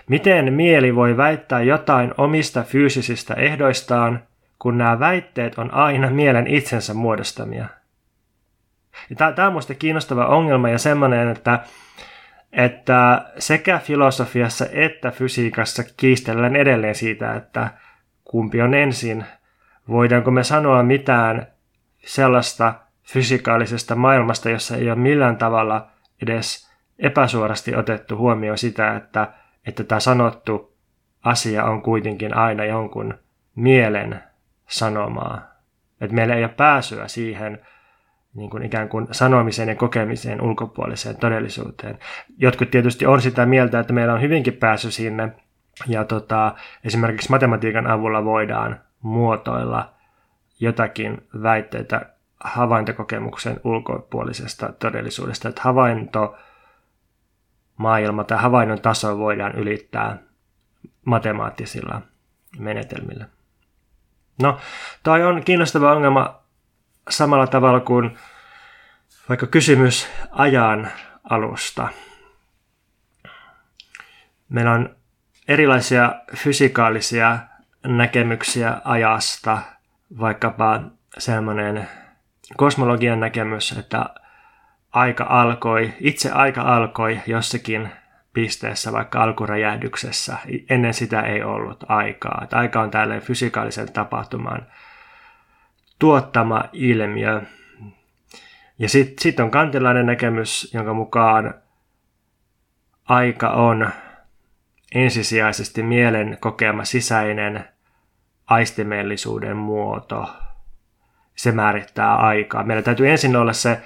Miten 0.09 0.53
mieli 0.53 0.95
voi 0.95 1.17
väittää 1.17 1.61
jotain 1.61 2.13
omista 2.17 2.63
fyysisistä 2.63 3.33
ehdoistaan, 3.33 4.23
kun 4.59 4.77
nämä 4.77 4.99
väitteet 4.99 5.57
on 5.57 5.73
aina 5.73 6.09
mielen 6.09 6.47
itsensä 6.47 6.93
muodostamia? 6.93 7.65
Tämä 9.17 9.47
on 9.47 9.53
minusta 9.53 9.73
kiinnostava 9.75 10.25
ongelma 10.25 10.69
ja 10.69 10.77
semmoinen, 10.77 11.29
että, 11.29 11.59
että 12.51 13.25
sekä 13.37 13.79
filosofiassa 13.79 14.65
että 14.71 15.11
fysiikassa 15.11 15.83
kiistellään 15.97 16.55
edelleen 16.55 16.95
siitä, 16.95 17.35
että 17.35 17.69
kumpi 18.23 18.61
on 18.61 18.73
ensin. 18.73 19.25
Voidaanko 19.89 20.31
me 20.31 20.43
sanoa 20.43 20.83
mitään 20.83 21.47
sellaista 22.05 22.73
fysikaalisesta 23.03 23.95
maailmasta, 23.95 24.49
jossa 24.49 24.75
ei 24.75 24.91
ole 24.91 24.99
millään 24.99 25.37
tavalla 25.37 25.87
edes 26.21 26.69
epäsuorasti 26.99 27.75
otettu 27.75 28.17
huomioon 28.17 28.57
sitä, 28.57 28.95
että, 28.95 29.33
että 29.67 29.83
tämä 29.83 29.99
sanottu 29.99 30.77
asia 31.23 31.65
on 31.65 31.81
kuitenkin 31.81 32.37
aina 32.37 32.65
jonkun 32.65 33.13
mielen 33.55 34.23
sanomaa. 34.67 35.41
Että 36.01 36.15
meillä 36.15 36.35
ei 36.35 36.43
ole 36.43 36.53
pääsyä 36.57 37.07
siihen 37.07 37.59
niin 38.33 38.49
kuin 38.49 38.63
ikään 38.63 38.89
kuin 38.89 39.07
sanomiseen 39.11 39.69
ja 39.69 39.75
kokemiseen 39.75 40.41
ulkopuoliseen 40.41 41.17
todellisuuteen. 41.17 41.99
Jotkut 42.37 42.71
tietysti 42.71 43.05
on 43.05 43.21
sitä 43.21 43.45
mieltä, 43.45 43.79
että 43.79 43.93
meillä 43.93 44.13
on 44.13 44.21
hyvinkin 44.21 44.53
pääsy 44.53 44.91
sinne, 44.91 45.29
ja 45.87 46.05
tota, 46.05 46.55
esimerkiksi 46.83 47.29
matematiikan 47.29 47.87
avulla 47.87 48.25
voidaan 48.25 48.79
muotoilla 49.01 49.93
jotakin 50.59 51.27
väitteitä 51.41 52.05
havaintokokemuksen 52.39 53.61
ulkopuolisesta 53.63 54.73
todellisuudesta, 54.79 55.49
että 55.49 55.61
havainto 55.61 56.37
maailma 57.77 58.23
tai 58.23 58.37
havainnon 58.37 58.81
taso 58.81 59.17
voidaan 59.17 59.55
ylittää 59.55 60.17
matemaattisilla 61.05 62.01
menetelmillä. 62.59 63.25
No, 64.41 64.59
toi 65.03 65.23
on 65.23 65.43
kiinnostava 65.43 65.91
ongelma 65.91 66.39
samalla 67.09 67.47
tavalla 67.47 67.79
kuin 67.79 68.17
vaikka 69.29 69.47
kysymys 69.47 70.07
ajan 70.31 70.91
alusta. 71.29 71.87
Meillä 74.49 74.71
on 74.71 74.95
erilaisia 75.47 76.15
fysikaalisia 76.35 77.39
näkemyksiä 77.83 78.81
ajasta, 78.83 79.57
vaikkapa 80.19 80.81
sellainen 81.17 81.87
kosmologian 82.57 83.19
näkemys, 83.19 83.71
että 83.71 84.05
aika 84.91 85.25
alkoi, 85.29 85.93
itse 85.99 86.31
aika 86.31 86.61
alkoi 86.61 87.19
jossakin 87.27 87.89
pisteessä, 88.33 88.91
vaikka 88.91 89.23
alkuräjähdyksessä. 89.23 90.37
Ennen 90.69 90.93
sitä 90.93 91.21
ei 91.21 91.43
ollut 91.43 91.83
aikaa. 91.87 92.41
Että 92.43 92.57
aika 92.57 92.81
on 92.81 92.91
tällainen 92.91 93.21
fysikaalisen 93.21 93.93
tapahtuman 93.93 94.65
tuottama 95.99 96.63
ilmiö. 96.73 97.41
Ja 98.79 98.89
sitten 98.89 99.15
sit 99.21 99.39
on 99.39 99.51
kantilainen 99.51 100.05
näkemys, 100.05 100.73
jonka 100.73 100.93
mukaan 100.93 101.53
aika 103.05 103.49
on 103.49 103.89
ensisijaisesti 104.95 105.83
mielen 105.83 106.37
kokema 106.39 106.85
sisäinen 106.85 107.65
aistimellisuuden 108.47 109.57
muoto. 109.57 110.29
Se 111.35 111.51
määrittää 111.51 112.15
aikaa. 112.15 112.63
Meillä 112.63 112.83
täytyy 112.83 113.09
ensin 113.09 113.35
olla 113.35 113.53
se 113.53 113.81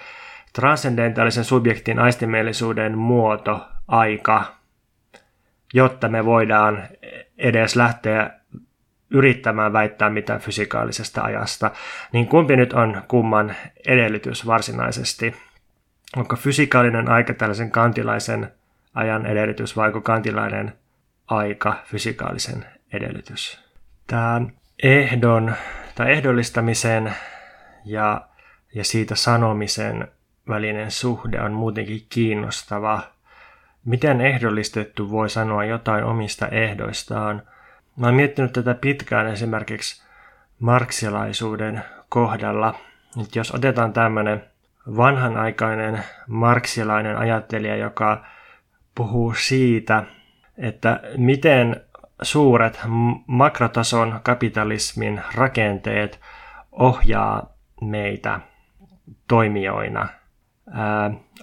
transcendentaalisen 0.54 1.44
subjektin 1.44 2.00
aistimellisuuden 2.00 2.98
muoto, 2.98 3.68
aika, 3.88 4.46
jotta 5.74 6.10
me 6.10 6.26
voidaan 6.26 6.84
edes 7.38 7.76
lähteä 7.76 8.30
yrittämään 9.10 9.74
väittää 9.74 10.10
mitään 10.10 10.40
fysikaalisesta 10.40 11.22
ajasta, 11.22 11.72
niin 12.12 12.28
kumpi 12.28 12.56
nyt 12.56 12.74
on 12.74 13.04
kumman 13.08 13.56
edellytys 13.88 14.46
varsinaisesti? 14.46 15.36
Onko 16.16 16.36
fysikaalinen 16.36 17.10
aika 17.10 17.34
tällaisen 17.34 17.72
kantilaisen 17.72 18.52
ajan 18.94 19.26
edellytys 19.26 19.78
vai 19.78 19.88
onko 19.88 20.02
kantilainen 20.02 20.74
aika 21.28 21.76
fysikaalisen 21.86 22.66
edellytys? 22.94 23.60
Tämä 24.08 24.42
ehdon 24.84 25.56
tai 25.96 26.12
ehdollistamisen 26.12 27.14
ja, 27.86 28.28
ja 28.76 28.84
siitä 28.84 29.16
sanomisen 29.16 30.08
välinen 30.48 30.92
suhde 30.92 31.42
on 31.42 31.54
muutenkin 31.54 32.06
kiinnostava. 32.10 33.02
Miten 33.86 34.22
ehdollistettu 34.22 35.12
voi 35.12 35.30
sanoa 35.30 35.66
jotain 35.66 36.04
omista 36.04 36.48
ehdoistaan– 36.48 37.42
Mä 37.96 38.08
oon 38.08 38.16
miettinyt 38.16 38.54
tätä 38.54 38.74
pitkään 38.74 39.28
esimerkiksi 39.28 40.04
marksilaisuuden 40.60 41.84
kohdalla. 42.10 42.76
Nyt 43.16 43.36
jos 43.36 43.56
otetaan 43.56 43.94
tämmöinen 43.94 44.44
vanhanaikainen 44.98 46.04
marksilainen 46.28 47.18
ajattelija, 47.18 47.76
joka 47.76 48.26
puhuu 48.96 49.34
siitä, 49.34 50.04
että 50.58 51.00
miten 51.18 51.82
suuret 52.22 52.80
makrotason 53.28 54.20
kapitalismin 54.24 55.22
rakenteet 55.36 56.20
ohjaa 56.72 57.54
meitä 57.82 58.40
toimijoina. 59.28 60.08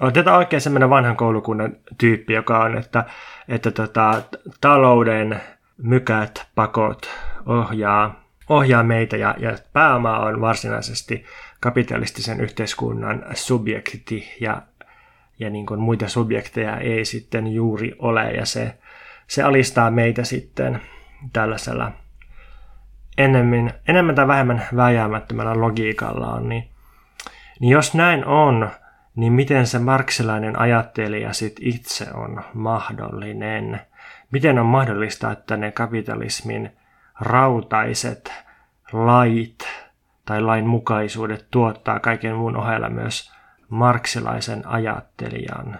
Otetaan 0.00 0.36
oikein 0.36 0.60
semmoinen 0.60 0.90
vanhan 0.90 1.16
koulukunnan 1.16 1.76
tyyppi, 1.98 2.32
joka 2.32 2.58
on, 2.58 2.78
että, 2.78 3.04
että 3.48 3.70
tota, 3.70 4.22
talouden 4.60 5.40
mykät, 5.76 6.46
pakot 6.54 7.10
ohjaa, 7.46 8.24
ohjaa 8.48 8.82
meitä 8.82 9.16
ja, 9.16 9.34
ja 9.38 9.56
pääoma 9.72 10.18
on 10.18 10.40
varsinaisesti 10.40 11.24
kapitalistisen 11.60 12.40
yhteiskunnan 12.40 13.24
subjekti 13.34 14.36
ja, 14.40 14.62
ja 15.38 15.50
niin 15.50 15.66
kuin 15.66 15.80
muita 15.80 16.08
subjekteja 16.08 16.76
ei 16.76 17.04
sitten 17.04 17.46
juuri 17.46 17.94
ole 17.98 18.30
ja 18.30 18.46
se, 18.46 18.78
se 19.30 19.42
alistaa 19.42 19.90
meitä 19.90 20.24
sitten 20.24 20.80
tällaisella 21.32 21.92
enemmän, 23.18 23.74
enemmän 23.88 24.14
tai 24.14 24.28
vähemmän 24.28 24.66
vääjäämättömällä 24.76 25.60
logiikallaan, 25.60 26.48
niin, 26.48 26.70
niin 27.60 27.70
jos 27.70 27.94
näin 27.94 28.24
on, 28.24 28.70
niin 29.16 29.32
miten 29.32 29.66
se 29.66 29.78
marksilainen 29.78 30.58
ajattelija 30.58 31.32
sit 31.32 31.56
itse 31.60 32.06
on 32.14 32.42
mahdollinen? 32.54 33.80
Miten 34.30 34.58
on 34.58 34.66
mahdollista, 34.66 35.32
että 35.32 35.56
ne 35.56 35.72
kapitalismin 35.72 36.72
rautaiset 37.20 38.32
lait 38.92 39.68
tai 40.24 40.42
lainmukaisuudet 40.42 41.46
tuottaa 41.50 42.00
kaiken 42.00 42.36
muun 42.36 42.56
ohella 42.56 42.88
myös 42.88 43.32
marksilaisen 43.68 44.66
ajattelijan 44.66 45.78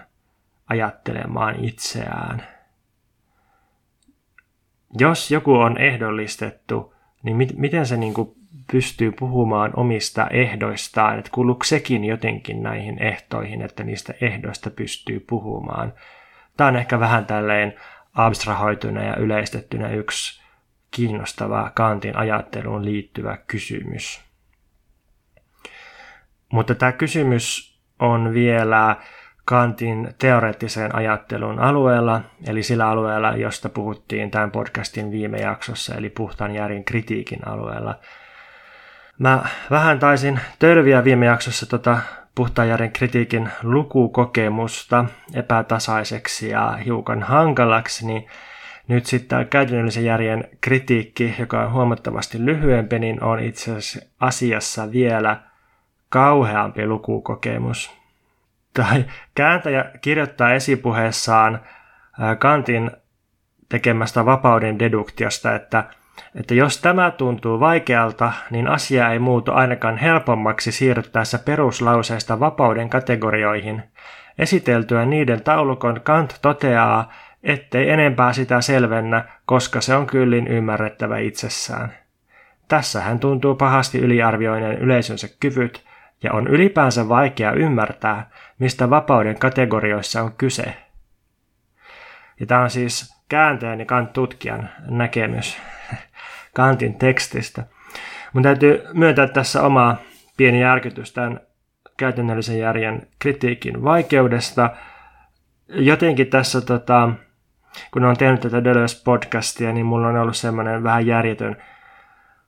ajattelemaan 0.69 1.65
itseään? 1.65 2.43
Jos 4.99 5.31
joku 5.31 5.53
on 5.53 5.77
ehdollistettu, 5.77 6.93
niin 7.23 7.37
mit, 7.37 7.57
miten 7.57 7.85
se 7.85 7.97
niin 7.97 8.13
kuin 8.13 8.31
pystyy 8.71 9.11
puhumaan 9.11 9.71
omista 9.75 10.27
ehdoistaan, 10.27 11.19
että 11.19 11.31
kuuluuko 11.33 11.63
sekin 11.63 12.05
jotenkin 12.05 12.63
näihin 12.63 13.03
ehtoihin, 13.03 13.61
että 13.61 13.83
niistä 13.83 14.13
ehdoista 14.21 14.69
pystyy 14.69 15.19
puhumaan. 15.19 15.93
Tämä 16.57 16.67
on 16.67 16.75
ehkä 16.75 16.99
vähän 16.99 17.25
tälleen 17.25 17.73
abstrahoituna 18.13 19.03
ja 19.03 19.15
yleistettynä 19.15 19.89
yksi 19.89 20.41
kiinnostava 20.91 21.71
Kantin 21.75 22.17
ajatteluun 22.17 22.85
liittyvä 22.85 23.37
kysymys. 23.47 24.21
Mutta 26.51 26.75
tämä 26.75 26.91
kysymys 26.91 27.77
on 27.99 28.33
vielä 28.33 28.95
Kantin 29.45 30.13
teoreettisen 30.17 30.95
ajattelun 30.95 31.59
alueella, 31.59 32.21
eli 32.47 32.63
sillä 32.63 32.87
alueella, 32.89 33.31
josta 33.31 33.69
puhuttiin 33.69 34.31
tämän 34.31 34.51
podcastin 34.51 35.11
viime 35.11 35.37
jaksossa, 35.37 35.95
eli 35.95 36.09
puhtaan 36.09 36.55
järjen 36.55 36.83
kritiikin 36.83 37.47
alueella. 37.47 37.95
Mä 39.19 39.43
vähän 39.71 39.99
taisin 39.99 40.39
tölviä 40.59 41.03
viime 41.03 41.25
jaksossa 41.25 41.65
tota 41.65 41.99
puhtaan 42.35 42.69
järjen 42.69 42.91
kritiikin 42.91 43.49
lukukokemusta 43.63 45.05
epätasaiseksi 45.33 46.49
ja 46.49 46.71
hiukan 46.71 47.23
hankalaksi, 47.23 48.07
niin 48.07 48.27
nyt 48.87 49.05
sitten 49.05 49.47
käytännöllisen 49.47 50.05
järjen 50.05 50.49
kritiikki, 50.61 51.35
joka 51.39 51.61
on 51.61 51.71
huomattavasti 51.71 52.45
lyhyempi, 52.45 52.99
niin 52.99 53.23
on 53.23 53.39
itse 53.39 53.71
asiassa 54.19 54.91
vielä 54.91 55.37
kauheampi 56.09 56.87
lukukokemus 56.87 58.00
tai 58.73 59.05
kääntäjä 59.35 59.85
kirjoittaa 60.01 60.53
esipuheessaan 60.53 61.59
Kantin 62.39 62.91
tekemästä 63.69 64.25
vapauden 64.25 64.79
deduktiosta, 64.79 65.55
että, 65.55 65.83
että 66.35 66.53
jos 66.53 66.81
tämä 66.81 67.11
tuntuu 67.11 67.59
vaikealta, 67.59 68.33
niin 68.49 68.67
asia 68.67 69.09
ei 69.09 69.19
muutu 69.19 69.51
ainakaan 69.51 69.97
helpommaksi 69.97 70.71
siirryttäessä 70.71 71.39
peruslauseista 71.39 72.39
vapauden 72.39 72.89
kategorioihin. 72.89 73.83
Esiteltyä 74.39 75.05
niiden 75.05 75.43
taulukon 75.43 76.01
Kant 76.03 76.39
toteaa, 76.41 77.13
ettei 77.43 77.89
enempää 77.89 78.33
sitä 78.33 78.61
selvennä, 78.61 79.25
koska 79.45 79.81
se 79.81 79.95
on 79.95 80.07
kyllin 80.07 80.47
ymmärrettävä 80.47 81.17
itsessään. 81.17 81.93
Tässä 82.67 83.01
hän 83.01 83.19
tuntuu 83.19 83.55
pahasti 83.55 83.99
yliarvioineen 83.99 84.77
yleisönsä 84.77 85.27
kyvyt 85.39 85.85
ja 86.23 86.33
on 86.33 86.47
ylipäänsä 86.47 87.09
vaikea 87.09 87.51
ymmärtää, 87.51 88.29
mistä 88.61 88.89
vapauden 88.89 89.39
kategorioissa 89.39 90.21
on 90.21 90.33
kyse. 90.37 90.75
Ja 92.39 92.45
tämä 92.45 92.61
on 92.61 92.69
siis 92.69 93.23
kääntäjän 93.29 93.79
ja 93.79 93.85
Kant-tutkijan 93.85 94.69
näkemys 94.89 95.57
Kantin 96.55 96.95
tekstistä. 96.95 97.63
Mun 98.33 98.43
täytyy 98.43 98.83
myöntää 98.93 99.27
tässä 99.27 99.61
oma 99.63 99.95
pieni 100.37 100.61
järkytys 100.61 101.13
tämän 101.13 101.39
käytännöllisen 101.97 102.59
järjen 102.59 103.07
kritiikin 103.19 103.83
vaikeudesta. 103.83 104.69
Jotenkin 105.67 106.27
tässä, 106.27 106.61
tota, 106.61 107.09
kun 107.91 108.05
olen 108.05 108.17
tehnyt 108.17 108.41
tätä 108.41 108.63
Deleuze-podcastia, 108.63 109.73
niin 109.73 109.85
mulla 109.85 110.07
on 110.07 110.17
ollut 110.17 110.37
semmoinen 110.37 110.83
vähän 110.83 111.05
järjetön 111.05 111.57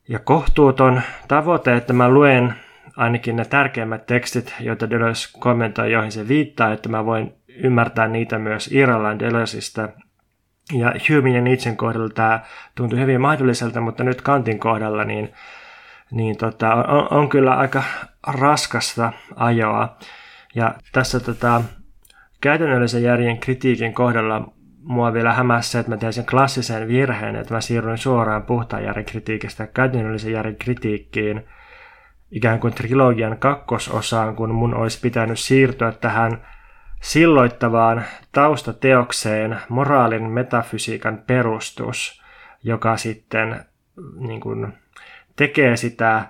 ja 0.08 0.20
kohtuuton 0.20 1.02
tavoite, 1.28 1.76
että 1.76 1.94
mä 1.94 2.10
luen 2.10 2.54
ainakin 2.98 3.36
ne 3.36 3.46
tärkeimmät 3.46 4.06
tekstit, 4.06 4.56
joita 4.60 4.90
Deleuze 4.90 5.30
kommentoi, 5.40 5.92
joihin 5.92 6.12
se 6.12 6.28
viittaa, 6.28 6.74
että 6.74 6.90
mä 6.90 7.06
voin 7.06 7.34
ymmärtää 7.48 8.08
niitä 8.08 8.40
myös 8.40 8.70
Irland 8.72 9.20
Deleuzeista. 9.20 9.90
Ja 10.74 10.94
Humein 11.10 11.36
ja 11.36 11.42
Nietzschen 11.42 11.78
kohdalla 11.78 12.10
tämä 12.10 12.40
tuntui 12.76 13.00
hyvin 13.00 13.22
mahdolliselta, 13.22 13.82
mutta 13.82 14.04
nyt 14.04 14.22
Kantin 14.22 14.60
kohdalla 14.60 15.04
niin, 15.04 15.34
niin 16.12 16.38
tota, 16.38 16.74
on, 16.76 17.08
on, 17.12 17.30
kyllä 17.30 17.54
aika 17.54 17.84
raskasta 18.28 19.14
ajoa. 19.36 19.98
Ja 20.56 20.76
tässä 20.92 21.20
tota, 21.20 21.62
käytännöllisen 22.42 23.04
järjen 23.04 23.38
kritiikin 23.38 23.94
kohdalla 23.94 24.54
mua 24.82 25.14
vielä 25.14 25.34
hämäsi 25.34 25.72
se, 25.72 25.80
että 25.80 25.92
mä 25.92 25.98
tein 25.98 26.14
sen 26.14 26.26
klassisen 26.26 26.88
virheen, 26.88 27.36
että 27.36 27.54
mä 27.54 27.62
siirryin 27.62 27.98
suoraan 27.98 28.44
puhtaan 28.44 28.84
järjen 28.84 29.06
kritiikistä 29.06 29.68
käytännöllisen 29.68 30.34
järjen 30.34 30.56
kritiikkiin– 30.56 31.44
ikään 32.34 32.60
kuin 32.60 32.74
trilogian 32.74 33.38
kakkososaan, 33.38 34.36
kun 34.36 34.56
mun 34.56 34.74
olisi 34.74 35.00
pitänyt 35.02 35.40
siirtyä 35.40 35.92
tähän 35.92 36.46
silloittavaan 37.02 38.04
taustateokseen 38.32 39.58
moraalin 39.70 40.24
metafysiikan 40.24 41.24
perustus, 41.28 42.24
joka 42.64 42.98
sitten 42.98 43.66
niin 44.20 44.42
kuin, 44.42 44.74
tekee 45.36 45.78
sitä, 45.78 46.26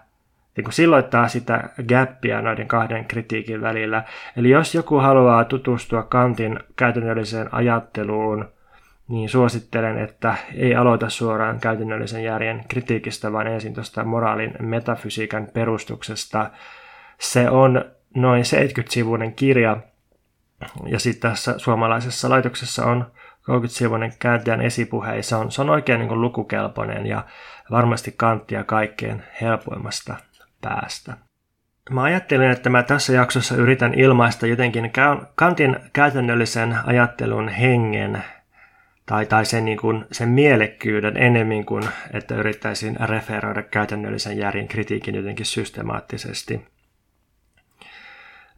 niin 0.57 0.63
kuin 0.63 0.73
silloittaa 0.73 1.27
sitä 1.27 1.69
gappia 1.87 2.41
noiden 2.41 2.67
kahden 2.67 3.05
kritiikin 3.05 3.61
välillä. 3.61 4.03
Eli 4.37 4.49
jos 4.49 4.75
joku 4.75 4.95
haluaa 4.95 5.45
tutustua 5.45 6.03
Kantin 6.03 6.59
käytännölliseen 6.75 7.53
ajatteluun 7.53 8.53
niin 9.07 9.29
suosittelen, 9.29 9.97
että 9.97 10.35
ei 10.55 10.75
aloita 10.75 11.09
suoraan 11.09 11.59
käytännöllisen 11.59 12.23
järjen 12.23 12.65
kritiikistä, 12.67 13.31
vaan 13.31 13.47
ensin 13.47 13.73
tuosta 13.73 14.03
moraalin 14.03 14.53
metafysiikan 14.59 15.47
perustuksesta. 15.53 16.49
Se 17.19 17.49
on 17.49 17.85
noin 18.15 18.43
70-sivuinen 18.43 19.33
kirja, 19.33 19.77
ja 20.85 20.99
sitten 20.99 21.31
tässä 21.31 21.59
suomalaisessa 21.59 22.29
laitoksessa 22.29 22.85
on 22.85 23.11
30-sivuinen 23.43 24.13
kääntäjän 24.19 24.61
esipuhe, 24.61 25.21
se 25.21 25.35
on, 25.35 25.51
se 25.51 25.61
on 25.61 25.69
oikein 25.69 25.99
niin 25.99 26.21
lukukelpoinen 26.21 27.05
ja 27.05 27.25
varmasti 27.71 28.13
kanttia 28.17 28.63
kaikkein 28.63 29.23
helpoimmasta 29.41 30.15
päästä. 30.61 31.13
Mä 31.89 32.03
ajattelin, 32.03 32.51
että 32.51 32.69
mä 32.69 32.83
tässä 32.83 33.13
jaksossa 33.13 33.55
yritän 33.55 33.93
ilmaista 33.93 34.47
jotenkin 34.47 34.91
Kantin 35.35 35.75
käytännöllisen 35.93 36.77
ajattelun 36.85 37.49
hengen 37.49 38.23
tai, 39.05 39.25
tai 39.25 39.45
sen, 39.45 39.65
niin 39.65 39.77
kuin, 39.77 40.05
sen 40.11 40.29
mielekkyyden 40.29 41.17
enemmän 41.17 41.65
kuin, 41.65 41.83
että 42.13 42.35
yrittäisin 42.35 42.97
referoida 42.99 43.63
käytännöllisen 43.63 44.37
järjen 44.37 44.67
kritiikin 44.67 45.15
jotenkin 45.15 45.45
systemaattisesti. 45.45 46.67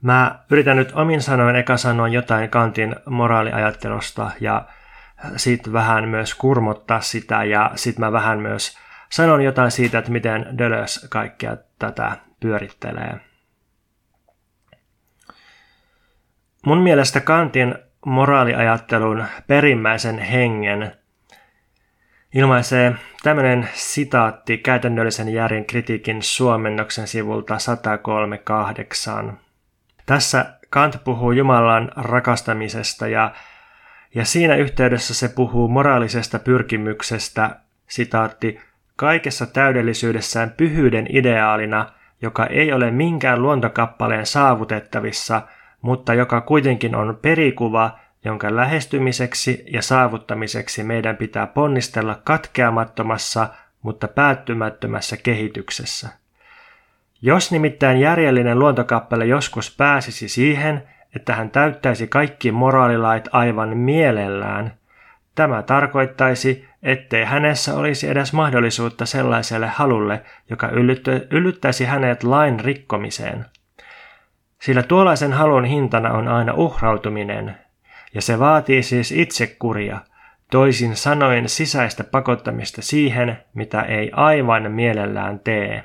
Mä 0.01 0.39
yritän 0.51 0.77
nyt 0.77 0.91
omin 0.91 1.21
sanoin 1.21 1.55
eka 1.55 1.77
sanoa 1.77 2.07
jotain 2.07 2.49
Kantin 2.49 2.95
moraaliajattelusta 3.05 4.31
ja 4.39 4.65
sitten 5.35 5.73
vähän 5.73 6.07
myös 6.07 6.35
kurmottaa 6.35 7.01
sitä 7.01 7.43
ja 7.43 7.71
sitten 7.75 8.05
mä 8.05 8.11
vähän 8.11 8.39
myös 8.39 8.77
sanon 9.09 9.41
jotain 9.41 9.71
siitä, 9.71 9.97
että 9.97 10.11
miten 10.11 10.57
Deleuze 10.57 11.07
kaikkea 11.07 11.57
tätä 11.79 12.17
pyörittelee. 12.39 13.19
Mun 16.65 16.77
mielestä 16.77 17.21
Kantin 17.21 17.75
moraaliajattelun 18.05 19.25
perimmäisen 19.47 20.19
hengen 20.19 20.91
ilmaisee 22.35 22.95
tämmöinen 23.23 23.69
sitaatti 23.73 24.57
käytännöllisen 24.57 25.29
järjen 25.29 25.65
kritiikin 25.65 26.23
suomennoksen 26.23 27.07
sivulta 27.07 27.59
138. 27.59 29.39
Tässä 30.05 30.45
Kant 30.69 31.03
puhuu 31.03 31.31
Jumalan 31.31 31.91
rakastamisesta 31.95 33.07
ja, 33.07 33.31
ja 34.15 34.25
siinä 34.25 34.55
yhteydessä 34.55 35.13
se 35.13 35.29
puhuu 35.29 35.67
moraalisesta 35.67 36.39
pyrkimyksestä, 36.39 37.59
sitaatti, 37.87 38.61
kaikessa 38.95 39.45
täydellisyydessään 39.45 40.51
pyhyyden 40.57 41.07
ideaalina, 41.09 41.85
joka 42.21 42.45
ei 42.45 42.73
ole 42.73 42.91
minkään 42.91 43.41
luontokappaleen 43.41 44.25
saavutettavissa– 44.25 45.41
mutta 45.85 46.13
joka 46.13 46.41
kuitenkin 46.41 46.95
on 46.95 47.19
perikuva, 47.21 47.99
jonka 48.23 48.55
lähestymiseksi 48.55 49.65
ja 49.71 49.81
saavuttamiseksi 49.81 50.83
meidän 50.83 51.17
pitää 51.17 51.47
ponnistella 51.47 52.21
katkeamattomassa, 52.23 53.49
mutta 53.81 54.07
päättymättömässä 54.07 55.17
kehityksessä. 55.17 56.09
Jos 57.21 57.51
nimittäin 57.51 57.99
järjellinen 57.99 58.59
luontokappale 58.59 59.25
joskus 59.25 59.75
pääsisi 59.77 60.29
siihen, 60.29 60.83
että 61.15 61.35
hän 61.35 61.49
täyttäisi 61.49 62.07
kaikki 62.07 62.51
moraalilait 62.51 63.29
aivan 63.31 63.77
mielellään, 63.77 64.73
tämä 65.35 65.63
tarkoittaisi, 65.63 66.67
ettei 66.83 67.23
hänessä 67.23 67.75
olisi 67.75 68.09
edes 68.09 68.33
mahdollisuutta 68.33 69.05
sellaiselle 69.05 69.67
halulle, 69.67 70.21
joka 70.49 70.69
yllyttäisi 71.31 71.85
hänet 71.85 72.23
lain 72.23 72.59
rikkomiseen– 72.59 73.45
Sillä 74.61 74.83
tuollaisen 74.83 75.33
halun 75.33 75.65
hintana 75.65 76.11
on 76.11 76.27
aina 76.27 76.53
uhrautuminen, 76.53 77.57
ja 78.13 78.21
se 78.21 78.39
vaatii 78.39 78.83
siis 78.83 79.11
itsekuria, 79.11 79.99
toisin 80.51 80.95
sanoen 80.95 81.49
sisäistä 81.49 82.03
pakottamista 82.03 82.81
siihen, 82.81 83.43
mitä 83.53 83.81
ei 83.81 84.11
aivan 84.13 84.71
mielellään 84.71 85.39
tee. 85.39 85.83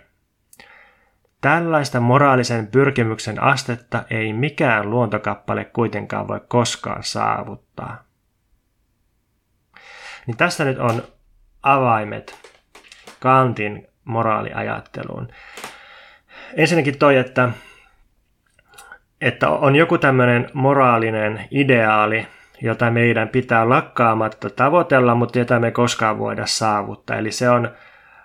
Tällaista 1.40 2.00
moraalisen 2.00 2.66
pyrkimyksen 2.66 3.42
astetta 3.42 4.04
ei 4.11 4.33
mikään 4.33 4.90
luontokappale 4.90 5.64
kuitenkaan 5.64 6.28
voi 6.28 6.40
koskaan 6.48 7.02
saavuttaa. 7.02 8.04
Niin 10.26 10.37
tässä 10.37 10.64
nyt 10.64 10.78
on 10.78 11.02
avaimet 11.62 12.50
Kantin 13.20 13.88
moraaliajatteluun. 14.04 15.28
Ensinnäkin 16.56 16.98
toi, 16.98 17.16
että, 17.16 17.48
että 19.20 19.48
on 19.48 19.76
joku 19.76 19.98
tämmöinen 19.98 20.50
moraalinen 20.52 21.48
ideaali, 21.50 22.26
jota 22.62 22.90
meidän 22.90 23.28
pitää 23.28 23.68
lakkaamatta 23.68 24.50
tavoitella, 24.50 25.14
mutta 25.14 25.38
jota 25.38 25.59
me 25.59 25.70
koskaan 25.70 26.18
voida 26.18 26.46
saavuttaa. 26.46 27.16
Eli 27.16 27.33
se 27.33 27.50
on, 27.50 27.70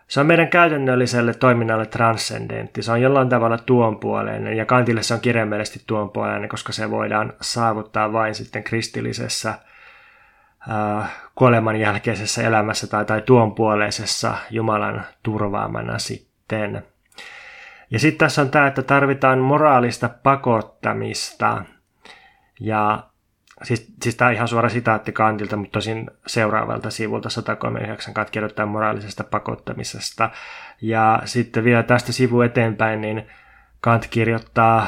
se 0.07 0.19
on 0.19 0.25
meidän 0.25 0.47
käytännölliselle 0.47 1.33
toiminnalle 1.33 1.85
transcendentti. 1.85 2.81
Se 2.81 2.91
on 2.91 3.01
jollain 3.01 3.29
tavalla 3.29 3.57
tuonpuoleinen 3.57 4.57
ja 4.57 4.65
Kantille 4.65 5.03
se 5.03 5.13
on 5.13 5.19
kirjaimellisesti 5.19 5.83
tuonpuoleinen, 5.87 6.49
koska 6.49 6.73
se 6.73 6.91
voidaan 6.91 7.33
saavuttaa 7.41 8.13
vain 8.13 8.35
sitten 8.35 8.63
kristillisessä 8.63 9.53
äh, 10.69 11.11
kuoleman 11.35 11.75
jälkeisessä 11.75 12.43
elämässä 12.43 12.87
tai, 12.87 13.05
tai 13.05 13.21
tuonpuoleisessa 13.21 14.37
Jumalan 14.49 15.03
turvaamana 15.23 15.99
sitten. 15.99 16.83
Ja 17.91 17.99
sitten 17.99 18.19
tässä 18.19 18.41
on 18.41 18.49
tämä, 18.49 18.67
että 18.67 18.81
tarvitaan 18.81 19.39
moraalista 19.39 20.09
pakottamista. 20.09 21.65
Ja 22.59 23.03
siis, 23.63 23.93
siis 24.03 24.15
tämä 24.15 24.31
ihan 24.31 24.47
suora 24.47 24.69
sitaatti 24.69 25.11
Kantilta, 25.11 25.55
mutta 25.55 25.73
tosin 25.73 26.11
seuraavalta 26.27 26.89
sivulta 26.89 27.29
139 27.29 28.13
Kant 28.13 28.29
kirjoittaa 28.29 28.65
moraalisesta 28.65 29.23
pakottamisesta. 29.23 30.29
Ja 30.81 31.21
sitten 31.25 31.63
vielä 31.63 31.83
tästä 31.83 32.11
sivu 32.11 32.41
eteenpäin, 32.41 33.01
niin 33.01 33.27
Kant 33.81 34.07
kirjoittaa 34.07 34.87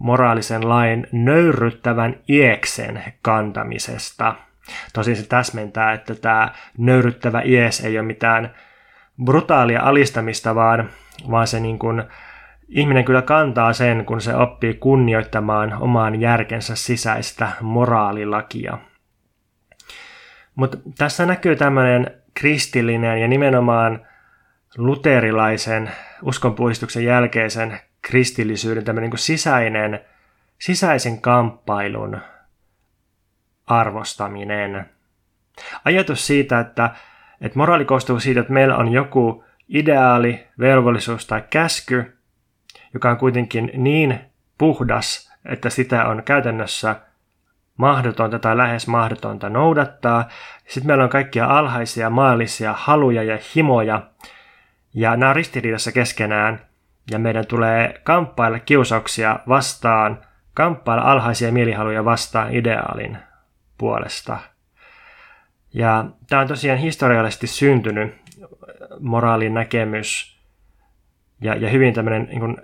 moraalisen 0.00 0.68
lain 0.68 1.06
nöyryttävän 1.12 2.16
ieksen 2.28 3.04
kantamisesta. 3.22 4.34
Tosin 4.92 5.16
se 5.16 5.28
täsmentää, 5.28 5.92
että 5.92 6.14
tämä 6.14 6.52
nöyryttävä 6.78 7.42
ies 7.44 7.80
ei 7.80 7.98
ole 7.98 8.06
mitään 8.06 8.54
brutaalia 9.24 9.82
alistamista, 9.82 10.54
vaan, 10.54 10.88
vaan 11.30 11.46
se 11.46 11.60
niin 11.60 11.78
kuin 11.78 12.02
Ihminen 12.68 13.04
kyllä 13.04 13.22
kantaa 13.22 13.72
sen, 13.72 14.04
kun 14.04 14.20
se 14.20 14.34
oppii 14.34 14.74
kunnioittamaan 14.74 15.82
omaan 15.82 16.20
järkensä 16.20 16.76
sisäistä 16.76 17.52
moraalilakia. 17.60 18.78
Mutta 20.54 20.78
tässä 20.98 21.26
näkyy 21.26 21.56
tämmöinen 21.56 22.10
kristillinen 22.34 23.20
ja 23.20 23.28
nimenomaan 23.28 24.06
luterilaisen 24.76 25.90
uskonpuhdistuksen 26.22 27.04
jälkeisen 27.04 27.80
kristillisyyden 28.02 28.84
tämmöinen 28.84 29.10
niin 29.10 29.18
sisäinen, 29.18 30.00
sisäisen 30.58 31.20
kamppailun 31.20 32.20
arvostaminen. 33.66 34.90
Ajatus 35.84 36.26
siitä, 36.26 36.60
että, 36.60 36.90
että 37.40 37.58
moraali 37.58 37.84
koostuu 37.84 38.20
siitä, 38.20 38.40
että 38.40 38.52
meillä 38.52 38.76
on 38.76 38.92
joku 38.92 39.44
ideaali, 39.68 40.46
velvollisuus 40.58 41.26
tai 41.26 41.42
käsky, 41.50 42.18
joka 42.94 43.10
on 43.10 43.16
kuitenkin 43.16 43.70
niin 43.74 44.20
puhdas, 44.58 45.32
että 45.44 45.70
sitä 45.70 46.04
on 46.04 46.22
käytännössä 46.22 46.96
mahdotonta 47.76 48.38
tai 48.38 48.56
lähes 48.56 48.86
mahdotonta 48.86 49.50
noudattaa. 49.50 50.28
Sitten 50.68 50.86
meillä 50.86 51.04
on 51.04 51.10
kaikkia 51.10 51.46
alhaisia 51.46 52.10
maallisia 52.10 52.74
haluja 52.76 53.22
ja 53.22 53.38
himoja, 53.56 54.02
ja 54.94 55.16
nämä 55.16 55.30
on 55.30 55.36
ristiriidassa 55.36 55.92
keskenään, 55.92 56.60
ja 57.10 57.18
meidän 57.18 57.46
tulee 57.46 58.00
kamppailla 58.04 58.58
kiusauksia 58.58 59.38
vastaan, 59.48 60.20
kamppailla 60.54 61.04
alhaisia 61.04 61.52
mielihaluja 61.52 62.04
vastaan 62.04 62.54
ideaalin 62.54 63.18
puolesta. 63.78 64.38
Ja 65.74 66.04
tämä 66.28 66.42
on 66.42 66.48
tosiaan 66.48 66.78
historiallisesti 66.78 67.46
syntynyt 67.46 68.14
moraalin 69.00 69.54
näkemys 69.54 70.38
ja, 71.40 71.54
ja 71.54 71.70
hyvin 71.70 71.94
tämmöinen 71.94 72.28
niin 72.30 72.56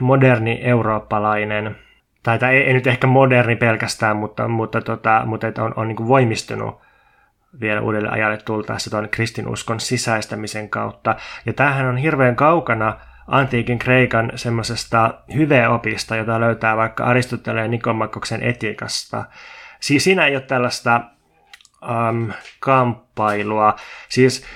moderni 0.00 0.60
eurooppalainen, 0.62 1.76
tai, 2.22 2.38
tai 2.38 2.54
ei, 2.56 2.62
ei 2.62 2.74
nyt 2.74 2.86
ehkä 2.86 3.06
moderni 3.06 3.56
pelkästään, 3.56 4.16
mutta, 4.16 4.48
mutta, 4.48 4.80
tota, 4.80 5.22
mutta 5.26 5.46
että 5.46 5.64
on, 5.64 5.72
on 5.76 5.88
niin 5.88 6.08
voimistunut 6.08 6.80
vielä 7.60 7.80
uudelle 7.80 8.08
ajalle 8.08 8.36
tultaessa 8.36 8.90
tuon 8.90 9.08
kristinuskon 9.08 9.80
sisäistämisen 9.80 10.70
kautta. 10.70 11.16
Ja 11.46 11.52
tämähän 11.52 11.86
on 11.86 11.96
hirveän 11.96 12.36
kaukana 12.36 12.96
antiikin 13.26 13.78
Kreikan 13.78 14.32
semmoisesta 14.34 15.14
hyveopista, 15.34 16.16
jota 16.16 16.40
löytää 16.40 16.76
vaikka 16.76 17.04
Aristoteleen 17.04 17.70
Nikomakoksen 17.70 18.42
etiikasta. 18.42 19.24
Siis 19.80 20.04
siinä 20.04 20.26
ei 20.26 20.36
ole 20.36 20.42
tällaista 20.42 21.00
um, 21.82 22.32
kamppailua. 22.60 23.76
Siis 24.08 24.46